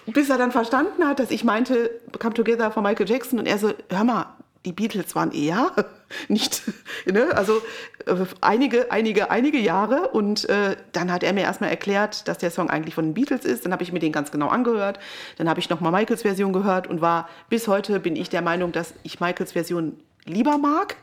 Bis 0.08 0.28
er 0.32 0.40
dann 0.40 0.52
verstanden 0.52 1.06
hat, 1.06 1.20
dass 1.20 1.30
ich 1.30 1.44
meinte, 1.44 1.92
Come 2.18 2.34
Together 2.34 2.72
von 2.72 2.82
Michael 2.82 3.08
Jackson 3.08 3.38
und 3.38 3.46
er 3.46 3.60
so, 3.60 3.74
hör 3.92 4.04
mal, 4.04 4.26
die 4.66 4.72
Beatles 4.72 5.16
waren 5.16 5.32
eher 5.32 5.72
nicht, 6.28 6.64
ne? 7.06 7.28
also 7.36 7.62
äh, 8.08 8.16
einige, 8.42 8.92
einige, 8.92 9.30
einige 9.30 9.60
Jahre 9.60 10.08
und 10.08 10.50
äh, 10.50 10.78
dann 10.94 11.12
hat 11.12 11.22
er 11.22 11.32
mir 11.34 11.42
erstmal 11.42 11.70
erklärt, 11.70 12.28
dass 12.28 12.40
der 12.40 12.50
Song 12.50 12.72
eigentlich 12.72 12.96
von 12.96 13.06
den 13.06 13.14
Beatles 13.14 13.46
ist. 13.46 13.66
Dann 13.66 13.72
habe 13.72 13.84
ich 13.84 13.92
mir 13.92 14.00
den 14.00 14.12
ganz 14.12 14.32
genau 14.32 14.48
angehört. 14.48 14.98
Dann 15.38 15.48
habe 15.48 15.60
ich 15.60 15.70
nochmal 15.70 15.92
Michaels 15.92 16.24
Version 16.24 16.54
gehört 16.54 16.88
und 16.88 17.02
war 17.02 17.30
bis 17.50 17.68
heute 17.68 18.00
bin 18.00 18.16
ich 18.16 18.30
der 18.30 18.42
Meinung, 18.42 18.72
dass 18.72 18.96
ich 19.04 19.20
Michaels 19.20 19.52
Version 19.52 20.00
lieber 20.26 20.58
mag. 20.58 20.96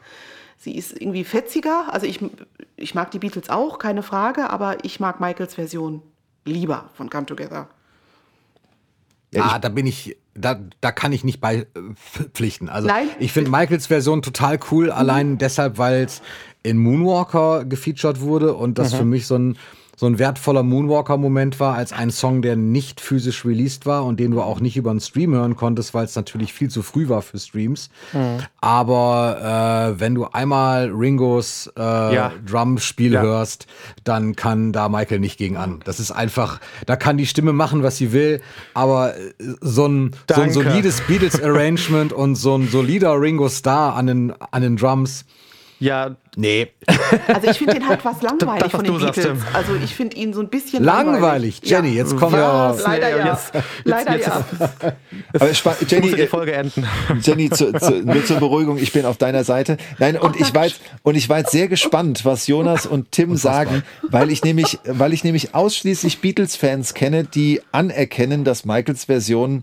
Sie 0.59 0.77
ist 0.77 1.01
irgendwie 1.01 1.25
fetziger. 1.25 1.93
Also 1.93 2.07
ich, 2.07 2.21
ich 2.77 2.95
mag 2.95 3.11
die 3.11 3.19
Beatles 3.19 3.51
auch, 3.51 3.79
keine 3.79 4.03
Frage, 4.03 4.51
aber 4.51 4.85
ich 4.85 5.01
mag 5.01 5.21
Michaels 5.21 5.55
Version 5.55 6.03
lieber 6.45 6.91
von 6.95 7.11
Come 7.11 7.27
Together. 7.27 7.69
Ja, 9.35 9.53
ah, 9.55 9.59
da 9.59 9.69
bin 9.69 9.87
ich, 9.87 10.17
da, 10.35 10.61
da 10.81 10.93
kann 10.93 11.13
ich 11.13 11.25
nicht 11.25 11.41
bei 11.41 11.67
äh. 12.33 12.69
Also 12.69 12.89
Nein? 12.89 13.09
ich 13.19 13.33
finde 13.33 13.51
Michaels 13.51 13.89
Version 13.89 14.23
total 14.23 14.59
cool, 14.71 14.91
allein 14.91 15.33
mhm. 15.33 15.39
deshalb, 15.39 15.79
weil 15.79 16.05
es 16.05 16.23
in 16.63 16.79
Moonwalker 16.79 17.65
gefeatured 17.65 18.21
wurde 18.21 18.55
und 18.55 18.79
das 18.79 18.93
mhm. 18.93 18.97
für 18.97 19.05
mich 19.05 19.27
so 19.27 19.37
ein 19.37 19.59
so 19.97 20.07
ein 20.07 20.19
wertvoller 20.19 20.63
Moonwalker-Moment 20.63 21.59
war, 21.59 21.75
als 21.75 21.93
ein 21.93 22.11
Song, 22.11 22.43
der 22.43 22.55
nicht 22.55 23.01
physisch 23.01 23.47
released 23.47 23.87
war 23.87 24.05
und 24.05 24.21
den 24.21 24.31
du 24.31 24.43
auch 24.43 24.61
nicht 24.61 24.77
über 24.77 24.91
einen 24.91 25.01
Stream 25.01 25.33
hören 25.33 25.57
konntest, 25.57 25.95
weil 25.95 26.05
es 26.05 26.15
natürlich 26.15 26.53
viel 26.53 26.69
zu 26.69 26.83
früh 26.83 27.09
war 27.09 27.23
für 27.23 27.39
Streams. 27.39 27.89
Mhm. 28.13 28.39
Aber 28.61 29.95
äh, 29.97 30.01
wenn 30.01 30.15
du 30.15 30.27
einmal 30.27 30.91
Ringos 30.91 31.73
äh, 31.79 31.81
ja. 31.81 32.33
Drumspiel 32.47 33.15
ja. 33.15 33.23
hörst, 33.23 33.67
dann 34.05 34.37
kann 34.37 34.73
da 34.73 34.91
Michael 34.91 35.19
nicht 35.19 35.39
gegen 35.39 35.57
an. 35.57 35.81
Das 35.85 35.99
ist 35.99 36.11
einfach, 36.11 36.61
da 36.85 36.97
kann 36.97 37.17
die 37.17 37.27
Stimme 37.27 37.55
machen, 37.55 37.83
was 37.83 37.97
sie 37.97 38.13
will, 38.13 38.43
aber 38.75 39.17
äh, 39.17 39.33
so 39.63 39.87
ein, 39.87 40.11
so 40.31 40.43
ein 40.43 40.53
solides 40.53 41.01
Beatles-Arrangement 41.03 42.13
und 42.13 42.35
so 42.35 42.55
ein 42.55 42.69
solider 42.69 43.19
Ringo 43.19 43.49
Starr 43.49 43.97
an 43.97 44.07
den, 44.07 44.35
an 44.51 44.61
den 44.61 44.77
Drums. 44.77 45.25
Ja, 45.79 46.17
Nee. 46.39 46.69
Also 47.29 47.51
ich 47.51 47.57
finde 47.57 47.75
den 47.75 47.89
halt 47.89 48.05
was 48.05 48.21
langweilig 48.21 48.65
das, 48.65 48.71
von 48.71 48.85
den 48.85 48.99
Beatles. 48.99 49.25
Sagst, 49.25 49.43
also 49.55 49.75
ich 49.83 49.95
finde 49.95 50.17
ihn 50.17 50.35
so 50.35 50.43
ein 50.43 50.51
bisschen 50.51 50.85
langweilig. 50.85 51.13
Langweilig, 51.15 51.61
Jenny, 51.65 51.89
ja. 51.89 51.95
jetzt 51.95 52.15
kommen 52.15 52.37
wir 52.37 52.53
auf. 52.53 52.83
Leider 52.83 53.09
ja. 53.09 53.27
Jetzt, 53.27 53.53
Leider 53.85 54.17
jetzt, 54.17 54.27
ja. 54.27 54.45
Aber 55.33 55.77
Jenny, 55.89 56.15
die 56.15 56.27
Folge 56.27 56.53
enden. 56.53 56.87
Jenny, 57.23 57.49
zu, 57.49 57.73
zu, 57.73 58.03
nur 58.03 58.23
zur 58.27 58.39
Beruhigung, 58.39 58.77
ich 58.77 58.93
bin 58.93 59.07
auf 59.07 59.17
deiner 59.17 59.45
Seite. 59.45 59.79
Nein, 59.99 60.19
und 60.19 60.39
ich 60.39 60.55
war 60.55 60.67
jetzt, 60.67 60.79
und 61.03 61.15
ich 61.15 61.31
war 61.31 61.39
jetzt 61.39 61.53
sehr 61.53 61.69
gespannt, 61.69 62.27
was 62.27 62.47
Jonas 62.47 62.85
und 62.85 63.13
Tim 63.13 63.37
sagen, 63.37 63.83
weil 64.03 64.31
ich 64.31 64.45
nämlich, 64.45 64.79
weil 64.85 65.15
ich 65.15 65.25
nämlich 65.25 65.55
ausschließlich 65.55 66.21
Beatles-Fans 66.21 66.93
kenne, 66.93 67.25
die 67.25 67.63
anerkennen, 67.73 68.45
dass 68.45 68.67
Michaels 68.67 69.07
Version 69.07 69.63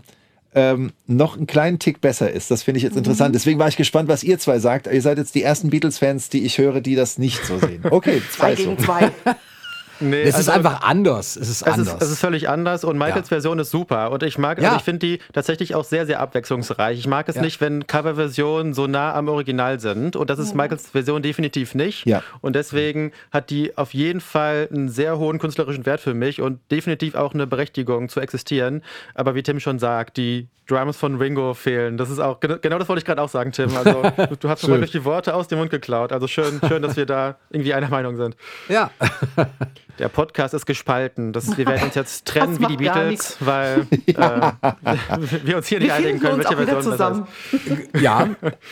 ähm, 0.54 0.92
noch 1.06 1.36
einen 1.36 1.46
kleinen 1.46 1.78
Tick 1.78 2.00
besser 2.00 2.30
ist. 2.30 2.50
Das 2.50 2.62
finde 2.62 2.78
ich 2.78 2.84
jetzt 2.84 2.96
interessant. 2.96 3.30
Mhm. 3.30 3.34
Deswegen 3.34 3.58
war 3.58 3.68
ich 3.68 3.76
gespannt, 3.76 4.08
was 4.08 4.22
ihr 4.22 4.38
zwei 4.38 4.58
sagt. 4.58 4.86
Ihr 4.86 5.02
seid 5.02 5.18
jetzt 5.18 5.34
die 5.34 5.42
ersten 5.42 5.70
Beatles-Fans, 5.70 6.28
die 6.28 6.44
ich 6.44 6.58
höre, 6.58 6.80
die 6.80 6.94
das 6.94 7.18
nicht 7.18 7.44
so 7.44 7.58
sehen. 7.58 7.82
Okay, 7.90 8.22
zwei 8.30 8.54
gegen 8.54 8.76
so. 8.78 8.84
zwei. 8.84 9.10
Nee, 10.00 10.22
es 10.22 10.34
also, 10.34 10.50
ist 10.50 10.56
einfach 10.56 10.82
anders. 10.82 11.36
Es 11.36 11.48
ist 11.48 11.62
es 11.62 11.62
anders. 11.62 11.94
Ist, 11.94 12.02
es 12.02 12.10
ist 12.12 12.20
völlig 12.20 12.48
anders 12.48 12.84
und 12.84 12.98
Michaels 12.98 13.28
ja. 13.30 13.34
Version 13.36 13.58
ist 13.58 13.70
super. 13.70 14.10
Und 14.10 14.22
ich 14.22 14.38
mag, 14.38 14.58
also 14.58 14.62
ja. 14.62 14.68
also 14.70 14.78
ich 14.78 14.84
finde 14.84 15.06
die 15.06 15.18
tatsächlich 15.32 15.74
auch 15.74 15.84
sehr, 15.84 16.06
sehr 16.06 16.20
abwechslungsreich. 16.20 16.98
Ich 16.98 17.06
mag 17.06 17.28
es 17.28 17.36
ja. 17.36 17.42
nicht, 17.42 17.60
wenn 17.60 17.86
Coverversionen 17.86 18.74
so 18.74 18.86
nah 18.86 19.14
am 19.14 19.28
Original 19.28 19.80
sind. 19.80 20.16
Und 20.16 20.30
das 20.30 20.38
ist 20.38 20.54
Michaels 20.54 20.90
Version 20.90 21.22
definitiv 21.22 21.74
nicht. 21.74 22.06
Ja. 22.06 22.22
Und 22.40 22.56
deswegen 22.56 23.12
hat 23.30 23.50
die 23.50 23.76
auf 23.76 23.94
jeden 23.94 24.20
Fall 24.20 24.68
einen 24.72 24.88
sehr 24.88 25.18
hohen 25.18 25.38
künstlerischen 25.38 25.86
Wert 25.86 26.00
für 26.00 26.14
mich 26.14 26.40
und 26.40 26.60
definitiv 26.70 27.14
auch 27.14 27.34
eine 27.34 27.46
Berechtigung 27.46 28.08
zu 28.08 28.20
existieren. 28.20 28.82
Aber 29.14 29.34
wie 29.34 29.42
Tim 29.42 29.60
schon 29.60 29.78
sagt, 29.78 30.16
die 30.16 30.48
Drums 30.66 30.96
von 30.96 31.16
Ringo 31.16 31.52
fehlen. 31.52 31.98
Das 31.98 32.08
ist 32.08 32.18
auch, 32.18 32.40
genau 32.40 32.78
das 32.78 32.88
wollte 32.88 33.00
ich 33.00 33.04
gerade 33.04 33.20
auch 33.20 33.28
sagen, 33.28 33.52
Tim. 33.52 33.76
Also, 33.76 34.02
du 34.40 34.48
hast 34.48 34.62
mir 34.66 34.74
wirklich 34.74 34.92
die 34.92 35.04
Worte 35.04 35.34
aus 35.34 35.48
dem 35.48 35.58
Mund 35.58 35.70
geklaut. 35.70 36.12
Also 36.12 36.26
schön, 36.26 36.60
schön, 36.66 36.80
dass 36.80 36.96
wir 36.96 37.06
da 37.06 37.36
irgendwie 37.50 37.74
einer 37.74 37.88
Meinung 37.88 38.16
sind. 38.16 38.36
Ja. 38.68 38.90
Der 39.98 40.08
Podcast 40.08 40.54
ist 40.54 40.66
gespalten. 40.66 41.32
Das, 41.32 41.56
wir 41.56 41.66
werden 41.66 41.84
uns 41.84 41.94
jetzt 41.94 42.24
trennen 42.26 42.58
wie 42.58 42.66
die 42.66 42.76
Beatles, 42.76 43.36
weil 43.40 43.86
ja. 44.06 44.58
äh, 44.60 44.96
wir 45.44 45.56
uns 45.56 45.68
hier 45.68 45.78
nicht 45.78 45.92
einigen 45.92 46.18
können, 46.18 46.38
welche 46.38 46.56
Version 46.56 46.82
zusammen. 46.82 47.26
das 47.52 47.60
ist. 47.60 48.02
Ja, 48.02 48.30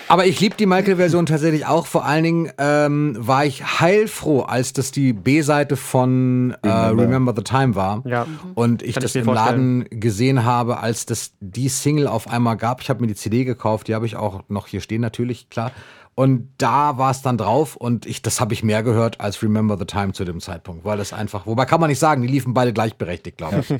aber 0.08 0.26
ich 0.26 0.40
liebe 0.40 0.56
die 0.56 0.66
Michael-Version 0.66 1.26
tatsächlich 1.26 1.66
auch. 1.66 1.86
Vor 1.86 2.04
allen 2.04 2.24
Dingen 2.24 2.52
ähm, 2.58 3.16
war 3.18 3.44
ich 3.44 3.80
heilfroh, 3.80 4.42
als 4.42 4.72
das 4.72 4.90
die 4.90 5.12
B-Seite 5.12 5.76
von 5.76 6.56
äh, 6.62 6.68
Remember. 6.68 7.32
the 7.36 7.42
Time 7.42 7.76
war. 7.76 8.02
Ja. 8.04 8.26
Und 8.54 8.82
ich 8.82 8.94
Kann 8.94 9.02
das 9.02 9.14
ich 9.14 9.22
im 9.22 9.32
Laden 9.32 9.86
gesehen 9.90 10.44
habe, 10.44 10.78
als 10.78 11.06
das 11.06 11.32
die 11.40 11.68
Single 11.68 12.08
auf 12.08 12.28
einmal 12.28 12.56
gab. 12.56 12.80
Ich 12.80 12.90
habe 12.90 13.00
mir 13.00 13.06
die 13.06 13.14
CD 13.14 13.44
gekauft, 13.44 13.88
die 13.88 13.94
habe 13.94 14.06
ich 14.06 14.16
auch 14.16 14.42
noch 14.48 14.66
hier 14.66 14.80
stehen 14.80 15.00
natürlich, 15.00 15.48
klar. 15.50 15.70
Und 16.14 16.50
da 16.58 16.98
war 16.98 17.10
es 17.10 17.22
dann 17.22 17.38
drauf 17.38 17.74
und 17.74 18.04
ich, 18.04 18.20
das 18.20 18.40
habe 18.40 18.52
ich 18.52 18.62
mehr 18.62 18.82
gehört 18.82 19.20
als 19.20 19.42
Remember 19.42 19.78
the 19.78 19.86
Time 19.86 20.12
zu 20.12 20.24
dem 20.24 20.40
Zeitpunkt, 20.40 20.84
weil 20.84 20.98
das 20.98 21.14
einfach, 21.14 21.46
wobei 21.46 21.64
kann 21.64 21.80
man 21.80 21.88
nicht 21.88 21.98
sagen, 21.98 22.20
die 22.20 22.28
liefen 22.28 22.52
beide 22.52 22.74
gleichberechtigt, 22.74 23.38
glaube 23.38 23.60
ich. 23.60 23.70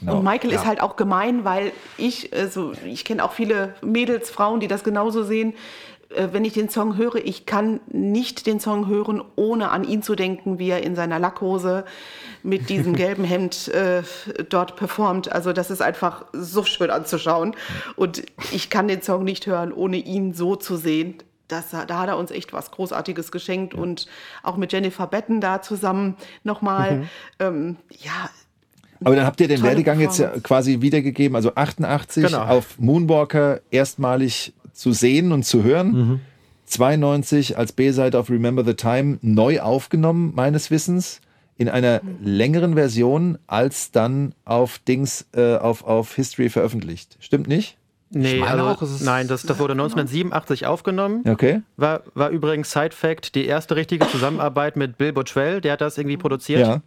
No. 0.00 0.16
Und 0.16 0.24
Michael 0.24 0.52
ja. 0.52 0.58
ist 0.58 0.66
halt 0.66 0.80
auch 0.80 0.96
gemein, 0.96 1.44
weil 1.44 1.72
ich, 1.98 2.32
also 2.32 2.72
ich 2.86 3.04
kenne 3.04 3.22
auch 3.22 3.32
viele 3.32 3.74
Mädels, 3.82 4.30
Frauen, 4.30 4.60
die 4.60 4.68
das 4.68 4.82
genauso 4.82 5.22
sehen. 5.22 5.52
Äh, 6.08 6.28
wenn 6.32 6.46
ich 6.46 6.54
den 6.54 6.70
Song 6.70 6.96
höre, 6.96 7.16
ich 7.16 7.44
kann 7.44 7.80
nicht 7.88 8.46
den 8.46 8.60
Song 8.60 8.88
hören, 8.88 9.22
ohne 9.36 9.68
an 9.70 9.84
ihn 9.84 10.02
zu 10.02 10.14
denken, 10.14 10.58
wie 10.58 10.70
er 10.70 10.82
in 10.82 10.96
seiner 10.96 11.18
Lackhose 11.18 11.84
mit 12.42 12.70
diesem 12.70 12.96
gelben 12.96 13.24
Hemd 13.24 13.68
äh, 13.68 14.02
dort 14.48 14.76
performt. 14.76 15.30
Also 15.30 15.52
das 15.52 15.70
ist 15.70 15.82
einfach 15.82 16.24
so 16.32 16.64
schön 16.64 16.88
anzuschauen. 16.88 17.54
Und 17.96 18.22
ich 18.52 18.70
kann 18.70 18.88
den 18.88 19.02
Song 19.02 19.24
nicht 19.24 19.46
hören, 19.46 19.70
ohne 19.70 19.98
ihn 19.98 20.32
so 20.32 20.56
zu 20.56 20.76
sehen 20.76 21.22
das, 21.52 21.70
da 21.70 21.98
hat 21.98 22.08
er 22.08 22.16
uns 22.16 22.30
echt 22.30 22.52
was 22.52 22.70
Großartiges 22.70 23.32
geschenkt 23.32 23.74
ja. 23.74 23.80
und 23.80 24.06
auch 24.42 24.56
mit 24.56 24.72
Jennifer 24.72 25.06
Betten 25.06 25.40
da 25.40 25.62
zusammen 25.62 26.16
nochmal. 26.44 26.96
Mhm. 26.96 27.08
Ähm, 27.38 27.76
ja. 27.98 28.30
Aber 29.02 29.16
dann 29.16 29.24
habt 29.24 29.40
ihr 29.40 29.48
den 29.48 29.62
Werdegang 29.62 29.98
jetzt 29.98 30.22
quasi 30.42 30.82
wiedergegeben, 30.82 31.34
also 31.34 31.54
88 31.54 32.24
genau. 32.26 32.42
auf 32.42 32.78
Moonwalker 32.78 33.60
erstmalig 33.70 34.52
zu 34.72 34.92
sehen 34.92 35.32
und 35.32 35.44
zu 35.44 35.62
hören. 35.62 35.92
Mhm. 35.92 36.20
92 36.66 37.58
als 37.58 37.72
B-Seite 37.72 38.18
auf 38.18 38.30
Remember 38.30 38.64
the 38.64 38.74
Time 38.74 39.18
neu 39.22 39.60
aufgenommen, 39.60 40.32
meines 40.34 40.70
Wissens, 40.70 41.20
in 41.56 41.68
einer 41.68 42.00
mhm. 42.02 42.18
längeren 42.22 42.74
Version 42.74 43.38
als 43.46 43.90
dann 43.90 44.34
auf 44.44 44.78
Dings, 44.78 45.26
äh, 45.34 45.56
auf, 45.56 45.84
auf 45.84 46.14
History 46.14 46.48
veröffentlicht. 46.48 47.16
Stimmt 47.20 47.48
nicht? 47.48 47.76
Nee, 48.12 48.42
also, 48.42 48.64
auch, 48.64 48.82
nein, 49.02 49.28
das, 49.28 49.42
das 49.42 49.58
wurde 49.60 49.72
1987 49.72 50.66
aufgenommen. 50.66 51.22
Okay. 51.28 51.62
War, 51.76 52.02
war 52.14 52.30
übrigens 52.30 52.72
Side 52.72 52.90
Fact 52.90 53.36
die 53.36 53.46
erste 53.46 53.76
richtige 53.76 54.06
Zusammenarbeit 54.08 54.76
mit 54.76 54.98
Bill 54.98 55.12
Bottrell, 55.12 55.60
der 55.60 55.74
hat 55.74 55.80
das 55.80 55.96
irgendwie 55.96 56.16
produziert. 56.16 56.66
Ja. 56.66 56.82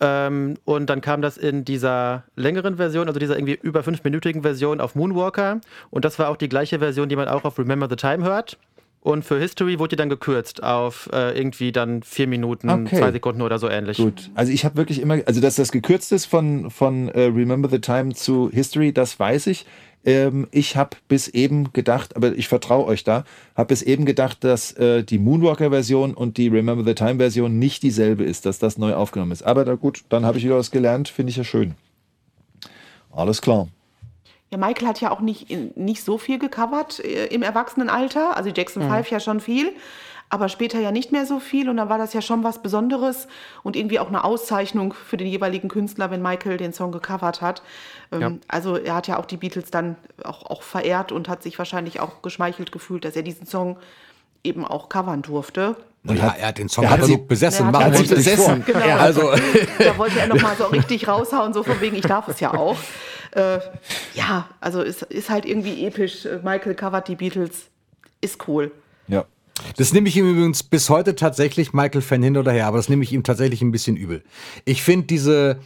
Ähm, 0.00 0.58
und 0.64 0.90
dann 0.90 1.00
kam 1.00 1.22
das 1.22 1.38
in 1.38 1.64
dieser 1.64 2.24
längeren 2.36 2.76
Version, 2.76 3.06
also 3.08 3.18
dieser 3.18 3.36
irgendwie 3.36 3.58
über 3.62 3.82
fünfminütigen 3.82 4.42
Version 4.42 4.80
auf 4.80 4.94
Moonwalker. 4.94 5.60
Und 5.90 6.04
das 6.04 6.18
war 6.18 6.28
auch 6.28 6.36
die 6.36 6.48
gleiche 6.48 6.80
Version, 6.80 7.08
die 7.08 7.16
man 7.16 7.28
auch 7.28 7.44
auf 7.44 7.58
Remember 7.58 7.88
the 7.88 7.96
Time 7.96 8.24
hört. 8.24 8.58
Und 9.00 9.24
für 9.24 9.38
History 9.38 9.78
wurde 9.80 9.90
die 9.90 9.96
dann 9.96 10.08
gekürzt 10.08 10.62
auf 10.62 11.08
äh, 11.12 11.36
irgendwie 11.36 11.72
dann 11.72 12.02
vier 12.04 12.28
Minuten, 12.28 12.68
Okay. 12.70 12.98
zwei 12.98 13.10
Sekunden 13.10 13.42
oder 13.42 13.58
so 13.58 13.68
ähnlich. 13.68 13.96
Gut. 13.96 14.30
Also 14.34 14.52
ich 14.52 14.64
habe 14.64 14.76
wirklich 14.76 15.00
immer, 15.00 15.18
also 15.26 15.40
dass 15.40 15.56
das 15.56 15.72
gekürzt 15.72 16.12
ist 16.12 16.26
von, 16.26 16.70
von 16.70 17.08
äh, 17.08 17.22
Remember 17.22 17.68
the 17.68 17.80
Time 17.80 18.14
zu 18.14 18.48
History, 18.52 18.92
das 18.92 19.18
weiß 19.18 19.48
ich. 19.48 19.66
Ähm, 20.04 20.48
ich 20.50 20.76
habe 20.76 20.96
bis 21.08 21.28
eben 21.28 21.72
gedacht, 21.72 22.16
aber 22.16 22.32
ich 22.32 22.48
vertraue 22.48 22.86
euch 22.86 23.04
da, 23.04 23.24
habe 23.56 23.68
bis 23.68 23.82
eben 23.82 24.04
gedacht, 24.04 24.42
dass 24.44 24.72
äh, 24.72 25.04
die 25.04 25.18
Moonwalker-Version 25.18 26.14
und 26.14 26.36
die 26.36 26.48
Remember 26.48 26.84
the 26.84 26.94
Time-Version 26.94 27.58
nicht 27.58 27.82
dieselbe 27.82 28.24
ist, 28.24 28.46
dass 28.46 28.58
das 28.58 28.78
neu 28.78 28.94
aufgenommen 28.94 29.32
ist. 29.32 29.42
Aber 29.42 29.64
da 29.64 29.74
gut, 29.74 30.04
dann 30.08 30.24
habe 30.24 30.38
ich 30.38 30.44
wieder 30.44 30.56
was 30.56 30.70
gelernt, 30.70 31.08
finde 31.08 31.30
ich 31.30 31.36
ja 31.36 31.44
schön. 31.44 31.74
Alles 33.12 33.42
klar. 33.42 33.68
Ja, 34.50 34.58
Michael 34.58 34.88
hat 34.88 35.00
ja 35.00 35.10
auch 35.10 35.20
nicht, 35.20 35.48
nicht 35.78 36.04
so 36.04 36.18
viel 36.18 36.38
gecovert 36.38 37.00
äh, 37.00 37.26
im 37.26 37.42
Erwachsenenalter. 37.42 38.36
Also 38.36 38.50
Jackson 38.50 38.82
5 38.82 39.10
ja 39.10 39.18
schon 39.18 39.40
viel, 39.40 39.72
aber 40.32 40.48
später 40.48 40.80
ja 40.80 40.90
nicht 40.92 41.12
mehr 41.12 41.26
so 41.26 41.40
viel. 41.40 41.68
Und 41.68 41.76
dann 41.76 41.90
war 41.90 41.98
das 41.98 42.14
ja 42.14 42.22
schon 42.22 42.42
was 42.42 42.62
Besonderes 42.62 43.28
und 43.62 43.76
irgendwie 43.76 43.98
auch 43.98 44.08
eine 44.08 44.24
Auszeichnung 44.24 44.94
für 44.94 45.18
den 45.18 45.26
jeweiligen 45.26 45.68
Künstler, 45.68 46.10
wenn 46.10 46.22
Michael 46.22 46.56
den 46.56 46.72
Song 46.72 46.90
gecovert 46.90 47.42
hat. 47.42 47.62
Ähm, 48.10 48.20
Ja. 48.20 48.30
Also 48.48 48.76
er 48.76 48.94
hat 48.94 49.06
ja 49.08 49.18
auch 49.18 49.26
die 49.26 49.36
Beatles 49.36 49.70
dann 49.70 49.96
auch, 50.24 50.46
auch 50.46 50.62
verehrt 50.62 51.12
und 51.12 51.28
hat 51.28 51.42
sich 51.42 51.58
wahrscheinlich 51.58 52.00
auch 52.00 52.22
geschmeichelt 52.22 52.72
gefühlt, 52.72 53.04
dass 53.04 53.14
er 53.14 53.22
diesen 53.22 53.46
Song 53.46 53.76
eben 54.42 54.64
auch 54.64 54.88
covern 54.88 55.20
durfte. 55.20 55.76
Und 56.06 56.16
ja, 56.16 56.34
er 56.36 56.48
hat 56.48 56.56
den 56.58 56.70
Song 56.70 56.84
er 56.84 57.02
sie- 57.04 57.16
nur 57.16 57.28
besessen. 57.28 57.60
er 57.60 57.66
hat- 57.66 57.72
Machen 57.74 57.84
wir 57.84 57.92
hat 57.92 58.00
uns 58.00 58.08
besessen. 58.08 58.62
vor. 58.64 58.72
Genau. 58.74 58.86
Ja, 58.86 58.96
also, 58.96 59.32
da 59.78 59.98
wollte 59.98 60.18
er 60.18 60.28
nochmal 60.28 60.56
so 60.56 60.64
richtig 60.64 61.06
raushauen, 61.06 61.52
so 61.52 61.62
von 61.62 61.78
wegen, 61.82 61.94
ich 61.96 62.02
darf 62.06 62.26
es 62.28 62.40
ja 62.40 62.54
auch. 62.54 62.76
Äh, 63.32 63.58
ja, 64.14 64.48
also 64.60 64.80
ist, 64.80 65.02
ist 65.02 65.28
halt 65.28 65.44
irgendwie 65.44 65.86
episch. 65.86 66.26
Michael 66.42 66.74
covert 66.74 67.06
die 67.08 67.16
Beatles, 67.16 67.66
ist 68.22 68.48
cool. 68.48 68.72
Ja. 69.08 69.24
Das 69.76 69.92
nehme 69.92 70.08
ich 70.08 70.16
ihm 70.16 70.28
übrigens 70.28 70.62
bis 70.62 70.90
heute 70.90 71.14
tatsächlich, 71.14 71.72
Michael 71.72 72.02
Fan 72.02 72.22
hin 72.22 72.36
oder 72.36 72.52
her, 72.52 72.66
aber 72.66 72.76
das 72.76 72.88
nehme 72.88 73.02
ich 73.02 73.12
ihm 73.12 73.22
tatsächlich 73.22 73.62
ein 73.62 73.72
bisschen 73.72 73.96
übel. 73.96 74.22
Ich 74.64 74.82
finde 74.82 75.06
diese, 75.06 75.58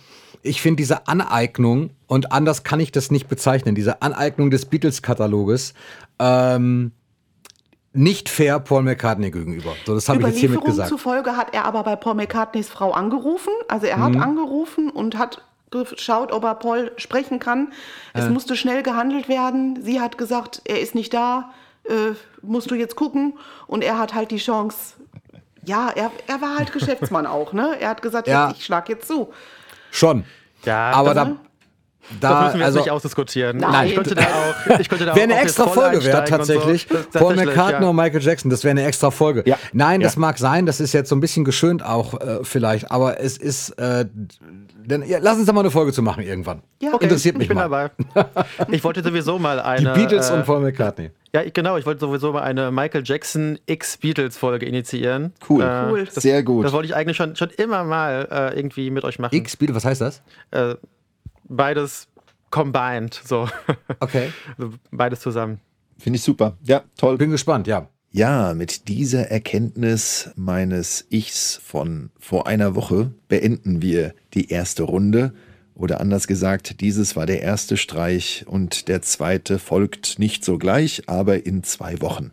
ich 0.43 0.63
finde 0.63 0.77
diese 0.77 1.09
Aneignung, 1.09 1.91
und 2.07 2.33
anders 2.33 2.63
kann 2.63 2.81
ich 2.81 2.93
das 2.93 3.11
nicht 3.11 3.29
bezeichnen, 3.29 3.75
diese 3.75 4.03
Aneignung 4.03 4.51
des 4.51 4.67
Beatles-Kataloges, 4.67 5.75
ähm, 6.19 6.93
nicht 7.93 8.29
fair 8.29 8.61
Paul 8.61 8.83
McCartney 8.83 9.31
gegenüber. 9.31 9.73
So, 9.87 9.95
das 9.95 10.09
habe 10.09 10.21
ich 10.21 10.27
jetzt 10.27 10.39
hiermit 10.39 10.59
Überlieferung 10.59 10.77
gesagt. 10.77 10.91
zufolge 10.91 11.37
hat 11.37 11.55
er 11.55 11.65
aber 11.65 11.83
bei 11.83 11.97
Paul 11.97 12.15
McCartneys 12.15 12.69
Frau 12.69 12.93
angerufen. 12.93 13.53
Also 13.69 13.87
er 13.87 13.99
hat 14.01 14.13
Mhm. 14.13 14.23
angerufen 14.23 14.91
und 14.91 15.17
hat 15.17 15.43
geschaut, 15.71 16.31
ob 16.31 16.45
er 16.45 16.55
Paul 16.57 16.93
sprechen 16.97 17.39
kann. 17.39 17.73
Es 18.13 18.29
musste 18.29 18.55
schnell 18.55 18.83
gehandelt 18.83 19.29
werden. 19.29 19.83
Sie 19.83 20.01
hat 20.01 20.17
gesagt, 20.19 20.61
er 20.65 20.81
ist 20.81 20.95
nicht 20.95 21.13
da, 21.13 21.51
äh, 21.89 22.15
musst 22.43 22.71
du 22.71 22.75
jetzt 22.75 22.97
gucken. 22.97 23.39
Und 23.67 23.83
er 23.83 23.99
hat 23.99 24.15
halt 24.15 24.31
die 24.31 24.39
Chance. 24.39 24.95
Ja, 25.65 25.91
er, 25.91 26.11
er 26.27 26.41
war 26.41 26.57
halt 26.59 26.73
Geschäftsmann 26.73 27.27
auch, 27.27 27.53
ne? 27.53 27.77
Er 27.81 27.89
hat 27.91 28.03
gesagt, 28.03 28.29
Ja. 28.29 28.49
jetzt, 28.49 28.59
ich 28.59 28.65
schlag 28.65 28.89
jetzt 28.89 29.09
zu. 29.09 29.33
Schon. 29.91 30.25
Ja, 30.65 30.91
aber 30.93 31.15
das, 31.15 31.29
da, 32.21 32.29
das 32.29 32.31
da, 32.31 32.45
müssen 32.45 32.53
wir 32.55 32.59
jetzt 32.61 32.67
also, 32.67 32.79
nicht 32.81 32.91
ausdiskutieren. 32.91 33.57
Nein. 33.59 33.89
Ich 33.89 33.95
könnte 33.95 34.15
da 34.15 34.23
auch, 34.23 34.79
ich 34.81 34.89
könnte 34.89 35.05
da 35.07 35.15
Wäre 35.15 35.25
eine 35.25 35.35
jetzt 35.35 35.43
extra 35.45 35.67
Folge 35.69 36.01
so. 36.01 36.11
tatsächlich. 36.11 36.87
Das- 36.87 37.07
Paul 37.11 37.35
McCartney 37.37 37.83
ja. 37.85 37.91
und 37.91 37.97
Michael 37.97 38.23
Jackson, 38.23 38.51
das 38.51 38.65
wäre 38.65 38.73
eine 38.73 38.85
extra 38.85 39.11
Folge. 39.11 39.43
Ja. 39.47 39.59
Nein, 39.73 40.01
das 40.01 40.15
Ja. 40.15 40.21
mag 40.21 40.39
sein, 40.39 40.67
das 40.67 40.81
ist 40.81 40.93
jetzt 40.93 41.09
so 41.09 41.17
ein 41.17 41.21
bisschen 41.21 41.45
geschönt 41.45 41.85
auch 41.85 42.21
äh, 42.21 42.39
vielleicht, 42.43 42.91
aber 42.91 43.21
es 43.21 43.37
ist, 43.37 43.71
äh, 43.79 44.07
denn, 44.85 45.03
ja, 45.07 45.19
lass 45.21 45.37
uns 45.37 45.47
da 45.47 45.53
mal 45.53 45.61
eine 45.61 45.71
Folge 45.71 45.93
zu 45.93 46.01
machen 46.03 46.23
irgendwann. 46.23 46.63
Ja, 46.81 46.93
Okay, 46.95 47.05
Interessiert 47.05 47.37
mich 47.37 47.45
ich 47.45 47.49
bin 47.49 47.57
mal. 47.57 47.65
dabei. 47.69 47.91
Ich 48.71 48.85
wollte 48.85 49.03
sowieso 49.03 49.39
mal 49.39 49.61
eine. 49.61 49.93
Die 49.93 50.01
Beatles 50.01 50.31
äh, 50.31 50.35
und 50.35 50.47
Paul 50.47 50.61
McCartney. 50.61 51.11
Ja, 51.35 51.43
ich- 51.43 51.53
genau. 51.53 51.77
Ich 51.77 51.85
wollte 51.87 52.01
sowieso 52.01 52.33
mal 52.33 52.43
eine 52.43 52.71
Michael 52.71 53.03
Jackson 53.05 53.59
X 53.67 53.97
Beatles 53.97 54.37
Folge 54.37 54.67
initiieren. 54.67 55.33
Cool. 55.49 55.63
Äh, 55.63 55.87
Cool. 55.91 56.05
Das, 56.05 56.15
Sehr 56.23 56.43
gut. 56.43 56.65
Das 56.65 56.73
wollte 56.73 56.87
ich 56.87 56.95
eigentlich 56.95 57.17
schon, 57.17 57.35
schon 57.37 57.51
immer 57.51 57.85
mal 57.85 58.29
äh, 58.31 58.57
irgendwie 58.57 58.91
mit 58.91 59.05
euch 59.05 59.19
machen. 59.19 59.35
X 59.35 59.57
Beatles, 59.57 59.77
was 59.77 59.85
heißt 59.85 60.01
das? 60.01 60.23
Äh, 60.53 60.75
beides 61.49 62.09
combined, 62.51 63.21
so. 63.25 63.49
Okay. 64.01 64.33
Also 64.59 64.73
Beides 64.91 65.21
zusammen. 65.21 65.61
Finde 65.99 66.19
ich 66.19 66.23
super. 66.23 66.57
Ja, 66.63 66.85
toll. 66.97 67.17
Bin 67.17 67.31
gespannt, 67.31 67.67
ja. 67.67 67.89
Ja, 68.13 68.55
mit 68.55 68.89
dieser 68.89 69.31
Erkenntnis 69.31 70.31
meines 70.37 71.07
Ichs 71.11 71.61
von 71.63 72.11
vor 72.19 72.47
einer 72.47 72.75
Woche 72.75 73.13
beenden 73.29 73.83
wir 73.83 74.15
die 74.33 74.49
erste 74.49 74.85
Runde. 74.85 75.35
Oder 75.75 76.01
anders 76.01 76.27
gesagt, 76.27 76.81
dieses 76.81 77.17
war 77.17 77.27
der 77.27 77.43
erste 77.43 77.77
Streich 77.77 78.47
und 78.49 78.89
der 78.89 79.03
zweite 79.03 79.59
folgt 79.59 80.19
nicht 80.19 80.45
sogleich, 80.45 81.03
aber 81.09 81.45
in 81.45 81.63
zwei 81.63 82.01
Wochen. 82.01 82.33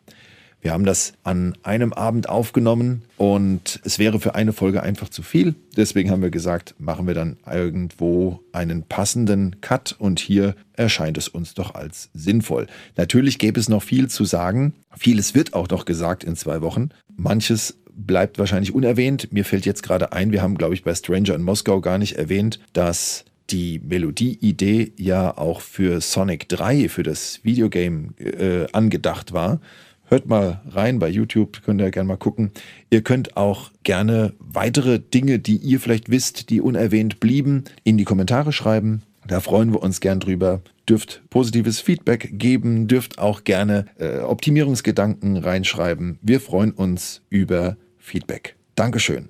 Wir 0.63 0.71
haben 0.71 0.85
das 0.85 1.11
an 1.23 1.55
einem 1.61 1.91
Abend 1.91 2.29
aufgenommen 2.29 3.01
und 3.17 3.81
es 3.83 3.99
wäre 3.99 4.21
für 4.21 4.33
eine 4.33 4.53
Folge 4.53 4.81
einfach 4.81 5.09
zu 5.09 5.21
viel. 5.21 5.55
Deswegen 5.75 6.09
haben 6.09 6.21
wir 6.21 6.29
gesagt, 6.29 6.73
machen 6.79 7.05
wir 7.05 7.13
dann 7.13 7.35
irgendwo 7.45 8.39
einen 8.53 8.83
passenden 8.83 9.59
Cut 9.59 9.93
und 9.99 10.21
hier 10.21 10.55
erscheint 10.71 11.17
es 11.17 11.27
uns 11.27 11.53
doch 11.53 11.75
als 11.75 12.09
sinnvoll. 12.13 12.67
Natürlich 12.95 13.39
gäbe 13.39 13.59
es 13.59 13.67
noch 13.67 13.83
viel 13.83 14.07
zu 14.07 14.23
sagen. 14.23 14.73
Vieles 14.95 15.35
wird 15.35 15.53
auch 15.53 15.67
noch 15.67 15.83
gesagt 15.83 16.23
in 16.23 16.37
zwei 16.37 16.61
Wochen. 16.61 16.91
Manches 17.13 17.77
bleibt 17.93 18.39
wahrscheinlich 18.39 18.73
unerwähnt. 18.73 19.33
Mir 19.33 19.43
fällt 19.43 19.65
jetzt 19.65 19.83
gerade 19.83 20.13
ein, 20.13 20.31
wir 20.31 20.41
haben, 20.41 20.57
glaube 20.57 20.75
ich, 20.75 20.83
bei 20.83 20.95
Stranger 20.95 21.35
in 21.35 21.43
Moskau 21.43 21.81
gar 21.81 21.97
nicht 21.97 22.17
erwähnt, 22.17 22.61
dass 22.71 23.25
die 23.49 23.81
Melodieidee 23.83 24.93
ja 24.95 25.37
auch 25.37 25.59
für 25.59 25.99
Sonic 25.99 26.47
3, 26.47 26.87
für 26.87 27.03
das 27.03 27.41
Videogame 27.43 28.17
äh, 28.17 28.67
angedacht 28.71 29.33
war. 29.33 29.59
Hört 30.05 30.27
mal 30.27 30.61
rein 30.69 30.99
bei 30.99 31.09
YouTube, 31.09 31.63
könnt 31.63 31.81
ihr 31.81 31.89
gerne 31.91 32.07
mal 32.07 32.17
gucken. 32.17 32.51
Ihr 32.89 33.01
könnt 33.01 33.37
auch 33.37 33.71
gerne 33.83 34.33
weitere 34.39 34.99
Dinge, 34.99 35.39
die 35.39 35.57
ihr 35.57 35.79
vielleicht 35.79 36.09
wisst, 36.09 36.49
die 36.49 36.61
unerwähnt 36.61 37.19
blieben, 37.19 37.63
in 37.83 37.97
die 37.97 38.03
Kommentare 38.03 38.51
schreiben. 38.51 39.03
Da 39.27 39.39
freuen 39.39 39.71
wir 39.71 39.81
uns 39.81 40.01
gern 40.01 40.19
drüber. 40.19 40.61
Dürft 40.87 41.23
positives 41.29 41.79
Feedback 41.79 42.31
geben, 42.33 42.87
dürft 42.87 43.17
auch 43.17 43.45
gerne 43.45 43.85
äh, 43.97 44.19
Optimierungsgedanken 44.19 45.37
reinschreiben. 45.37 46.19
Wir 46.21 46.41
freuen 46.41 46.71
uns 46.71 47.21
über 47.29 47.77
Feedback. 47.97 48.55
Dankeschön. 48.75 49.29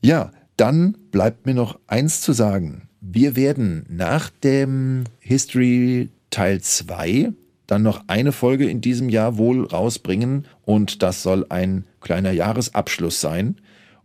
Ja, 0.00 0.32
dann 0.56 0.96
bleibt 1.12 1.46
mir 1.46 1.54
noch 1.54 1.78
eins 1.86 2.20
zu 2.20 2.32
sagen. 2.32 2.88
Wir 3.00 3.36
werden 3.36 3.86
nach 3.88 4.30
dem 4.30 5.04
History 5.20 6.08
Teil 6.30 6.60
2 6.60 7.32
dann 7.72 7.82
noch 7.82 8.04
eine 8.06 8.32
Folge 8.32 8.68
in 8.68 8.82
diesem 8.82 9.08
Jahr 9.08 9.38
wohl 9.38 9.64
rausbringen 9.64 10.46
und 10.66 11.02
das 11.02 11.22
soll 11.22 11.46
ein 11.48 11.86
kleiner 12.02 12.30
Jahresabschluss 12.30 13.18
sein. 13.18 13.56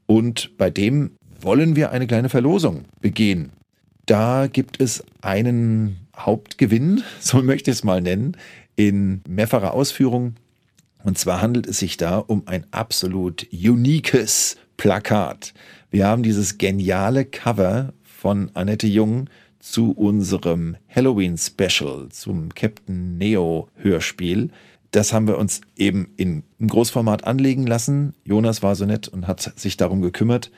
Und 0.05 0.57
bei 0.57 0.69
dem 0.69 1.11
wollen 1.41 1.75
wir 1.75 1.91
eine 1.91 2.07
kleine 2.07 2.29
Verlosung 2.29 2.85
begehen. 3.01 3.51
Da 4.05 4.47
gibt 4.47 4.79
es 4.79 5.03
einen 5.19 5.97
Hauptgewinn, 6.15 7.03
so 7.19 7.43
möchte 7.43 7.69
ich 7.69 7.77
es 7.77 7.83
mal 7.83 8.01
nennen, 8.01 8.37
in 8.77 9.21
mehrfacher 9.27 9.73
Ausführung. 9.73 10.35
Und 11.03 11.17
zwar 11.17 11.41
handelt 11.41 11.67
es 11.67 11.79
sich 11.79 11.97
da 11.97 12.19
um 12.19 12.43
ein 12.45 12.65
absolut 12.71 13.47
uniques 13.51 14.55
Plakat. 14.77 15.53
Wir 15.91 16.07
haben 16.07 16.23
dieses 16.23 16.57
geniale 16.57 17.25
Cover 17.25 17.91
von 18.01 18.49
Annette 18.53 18.87
Jung 18.87 19.29
zu 19.59 19.91
unserem 19.91 20.77
Halloween-Special, 20.87 22.09
zum 22.09 22.53
Captain 22.53 23.17
Neo 23.17 23.69
Hörspiel. 23.75 24.49
Das 24.91 25.13
haben 25.13 25.27
wir 25.27 25.37
uns 25.37 25.61
eben 25.75 26.13
in, 26.17 26.43
im 26.59 26.67
Großformat 26.67 27.25
anlegen 27.25 27.67
lassen. 27.67 28.13
Jonas 28.23 28.63
war 28.63 28.75
so 28.75 28.85
nett 28.85 29.07
und 29.07 29.27
hat 29.27 29.53
sich 29.59 29.77
darum 29.77 30.01
gekümmert. 30.01 30.51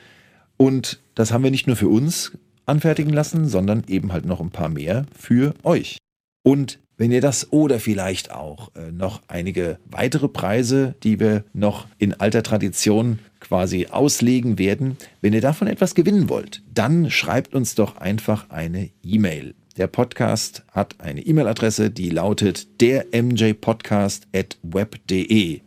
Und 0.56 1.00
das 1.14 1.32
haben 1.32 1.44
wir 1.44 1.50
nicht 1.50 1.66
nur 1.66 1.76
für 1.76 1.88
uns 1.88 2.32
anfertigen 2.66 3.12
lassen, 3.12 3.48
sondern 3.48 3.84
eben 3.88 4.12
halt 4.12 4.26
noch 4.26 4.40
ein 4.40 4.50
paar 4.50 4.68
mehr 4.68 5.06
für 5.16 5.54
euch. 5.64 5.98
Und 6.42 6.78
wenn 6.96 7.12
ihr 7.12 7.22
das 7.22 7.50
oder 7.50 7.80
vielleicht 7.80 8.30
auch 8.30 8.74
äh, 8.74 8.92
noch 8.92 9.22
einige 9.26 9.78
weitere 9.86 10.28
Preise, 10.28 10.94
die 11.02 11.18
wir 11.18 11.44
noch 11.54 11.86
in 11.96 12.12
alter 12.12 12.42
Tradition 12.42 13.18
quasi 13.50 13.88
auslegen 13.90 14.58
werden, 14.60 14.96
wenn 15.22 15.32
ihr 15.32 15.40
davon 15.40 15.66
etwas 15.66 15.96
gewinnen 15.96 16.28
wollt, 16.28 16.62
dann 16.72 17.10
schreibt 17.10 17.52
uns 17.52 17.74
doch 17.74 17.96
einfach 17.96 18.48
eine 18.48 18.90
E-Mail. 19.02 19.56
Der 19.76 19.88
Podcast 19.88 20.62
hat 20.70 21.00
eine 21.00 21.20
E-Mail-Adresse, 21.20 21.90
die 21.90 22.10
lautet 22.10 22.80
der 22.80 23.06
mjpodcast@web.de. 23.12 25.60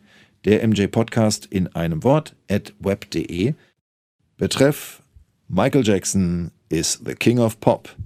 Der 0.46 0.66
mjpodcast 0.66 1.46
in 1.48 1.68
einem 1.76 2.06
Wort 2.06 2.38
at 2.50 2.74
web.de. 2.80 3.54
Betreff 4.38 5.04
Michael 5.50 5.86
Jackson 5.86 6.52
is 6.70 7.02
the 7.06 7.16
King 7.16 7.40
of 7.40 7.60
Pop. 7.60 7.98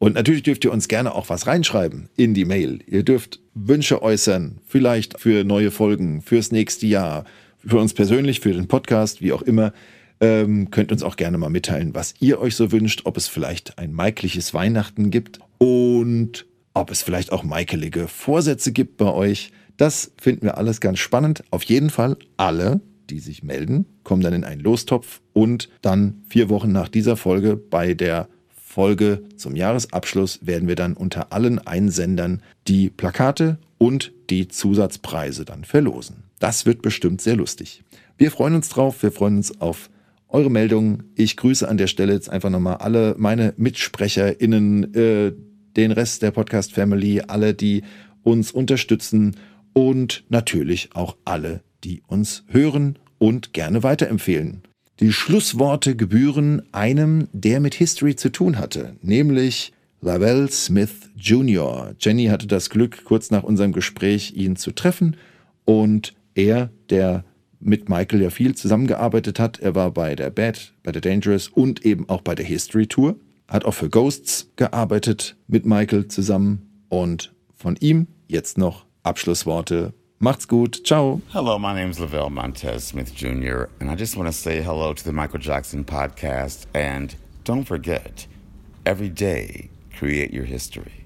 Und 0.00 0.16
natürlich 0.16 0.42
dürft 0.42 0.64
ihr 0.64 0.72
uns 0.72 0.88
gerne 0.88 1.14
auch 1.14 1.28
was 1.28 1.46
reinschreiben 1.46 2.08
in 2.16 2.34
die 2.34 2.46
Mail. 2.46 2.80
Ihr 2.84 3.04
dürft 3.04 3.38
Wünsche 3.54 4.02
äußern, 4.02 4.58
vielleicht 4.66 5.20
für 5.20 5.44
neue 5.44 5.70
Folgen, 5.70 6.20
fürs 6.20 6.50
nächste 6.50 6.88
Jahr, 6.88 7.26
für 7.66 7.78
uns 7.78 7.94
persönlich, 7.94 8.40
für 8.40 8.52
den 8.52 8.68
Podcast, 8.68 9.20
wie 9.20 9.32
auch 9.32 9.42
immer. 9.42 9.72
Ähm, 10.20 10.70
könnt 10.70 10.92
uns 10.92 11.02
auch 11.02 11.16
gerne 11.16 11.38
mal 11.38 11.48
mitteilen, 11.48 11.94
was 11.94 12.14
ihr 12.20 12.40
euch 12.40 12.54
so 12.54 12.72
wünscht, 12.72 13.02
ob 13.04 13.16
es 13.16 13.26
vielleicht 13.26 13.78
ein 13.78 13.92
maikliches 13.92 14.52
Weihnachten 14.52 15.10
gibt 15.10 15.40
und 15.58 16.46
ob 16.74 16.90
es 16.90 17.02
vielleicht 17.02 17.32
auch 17.32 17.42
maikelige 17.42 18.06
Vorsätze 18.06 18.72
gibt 18.72 18.98
bei 18.98 19.10
euch. 19.12 19.52
Das 19.76 20.12
finden 20.20 20.42
wir 20.42 20.58
alles 20.58 20.80
ganz 20.80 20.98
spannend. 20.98 21.42
Auf 21.50 21.62
jeden 21.62 21.88
Fall 21.88 22.18
alle, 22.36 22.80
die 23.08 23.18
sich 23.18 23.42
melden, 23.42 23.86
kommen 24.04 24.22
dann 24.22 24.34
in 24.34 24.44
einen 24.44 24.60
Lostopf 24.60 25.20
und 25.32 25.70
dann 25.80 26.22
vier 26.28 26.50
Wochen 26.50 26.70
nach 26.70 26.88
dieser 26.88 27.16
Folge 27.16 27.56
bei 27.56 27.94
der 27.94 28.28
Folge 28.62 29.22
zum 29.36 29.56
Jahresabschluss 29.56 30.46
werden 30.46 30.68
wir 30.68 30.76
dann 30.76 30.92
unter 30.92 31.32
allen 31.32 31.58
Einsendern 31.58 32.40
die 32.68 32.88
Plakate 32.88 33.58
und 33.78 34.12
die 34.30 34.46
Zusatzpreise 34.46 35.44
dann 35.44 35.64
verlosen. 35.64 36.29
Das 36.40 36.66
wird 36.66 36.82
bestimmt 36.82 37.20
sehr 37.20 37.36
lustig. 37.36 37.84
Wir 38.18 38.32
freuen 38.32 38.56
uns 38.56 38.68
drauf, 38.70 39.02
wir 39.02 39.12
freuen 39.12 39.36
uns 39.36 39.60
auf 39.60 39.90
eure 40.26 40.50
Meldungen. 40.50 41.12
Ich 41.14 41.36
grüße 41.36 41.68
an 41.68 41.76
der 41.76 41.86
Stelle 41.86 42.14
jetzt 42.14 42.30
einfach 42.30 42.50
nochmal 42.50 42.76
alle 42.76 43.14
meine 43.18 43.54
MitsprecherInnen, 43.56 44.94
äh, 44.94 45.32
den 45.76 45.92
Rest 45.92 46.22
der 46.22 46.30
Podcast 46.30 46.72
Family, 46.72 47.20
alle, 47.20 47.54
die 47.54 47.82
uns 48.22 48.52
unterstützen 48.52 49.36
und 49.74 50.24
natürlich 50.30 50.90
auch 50.94 51.16
alle, 51.24 51.62
die 51.84 52.02
uns 52.06 52.44
hören 52.48 52.98
und 53.18 53.52
gerne 53.52 53.82
weiterempfehlen. 53.82 54.62
Die 54.98 55.12
Schlussworte 55.12 55.94
gebühren 55.94 56.62
einem, 56.72 57.28
der 57.32 57.60
mit 57.60 57.74
History 57.74 58.16
zu 58.16 58.30
tun 58.30 58.58
hatte, 58.58 58.96
nämlich 59.02 59.72
Lavelle 60.00 60.50
Smith 60.50 61.10
Jr. 61.16 61.94
Jenny 62.00 62.26
hatte 62.26 62.46
das 62.46 62.70
Glück, 62.70 63.04
kurz 63.04 63.30
nach 63.30 63.42
unserem 63.42 63.72
Gespräch 63.72 64.32
ihn 64.34 64.56
zu 64.56 64.72
treffen 64.72 65.16
und 65.66 66.14
er, 66.44 66.70
der 66.88 67.24
mit 67.60 67.88
Michael 67.88 68.22
ja 68.22 68.30
viel 68.30 68.54
zusammengearbeitet 68.54 69.38
hat, 69.38 69.58
er 69.60 69.74
war 69.74 69.90
bei 69.90 70.14
der 70.14 70.30
Bad, 70.30 70.72
bei 70.82 70.92
der 70.92 71.02
Dangerous 71.02 71.48
und 71.48 71.84
eben 71.84 72.08
auch 72.08 72.22
bei 72.22 72.34
der 72.34 72.46
History 72.46 72.86
Tour, 72.86 73.16
hat 73.48 73.64
auch 73.64 73.74
für 73.74 73.90
Ghosts 73.90 74.50
gearbeitet 74.56 75.36
mit 75.46 75.66
Michael 75.66 76.08
zusammen 76.08 76.84
und 76.88 77.34
von 77.54 77.76
ihm 77.80 78.06
jetzt 78.28 78.56
noch 78.58 78.86
Abschlussworte. 79.02 79.92
Macht's 80.18 80.48
gut. 80.48 80.82
Ciao. 80.84 81.20
Hello, 81.32 81.58
my 81.58 81.72
name 81.72 81.90
is 81.90 81.98
Lavelle 81.98 82.30
Montez 82.30 82.88
Smith 82.88 83.14
Jr., 83.14 83.68
and 83.80 83.90
I 83.90 83.94
just 83.96 84.16
want 84.16 84.28
to 84.28 84.32
say 84.32 84.62
hello 84.62 84.92
to 84.92 85.02
the 85.02 85.12
Michael 85.12 85.40
Jackson 85.40 85.84
podcast. 85.84 86.66
And 86.74 87.14
don't 87.44 87.64
forget, 87.64 88.26
every 88.84 89.08
day, 89.08 89.70
create 89.96 90.30
your 90.32 90.44
history. 90.44 90.99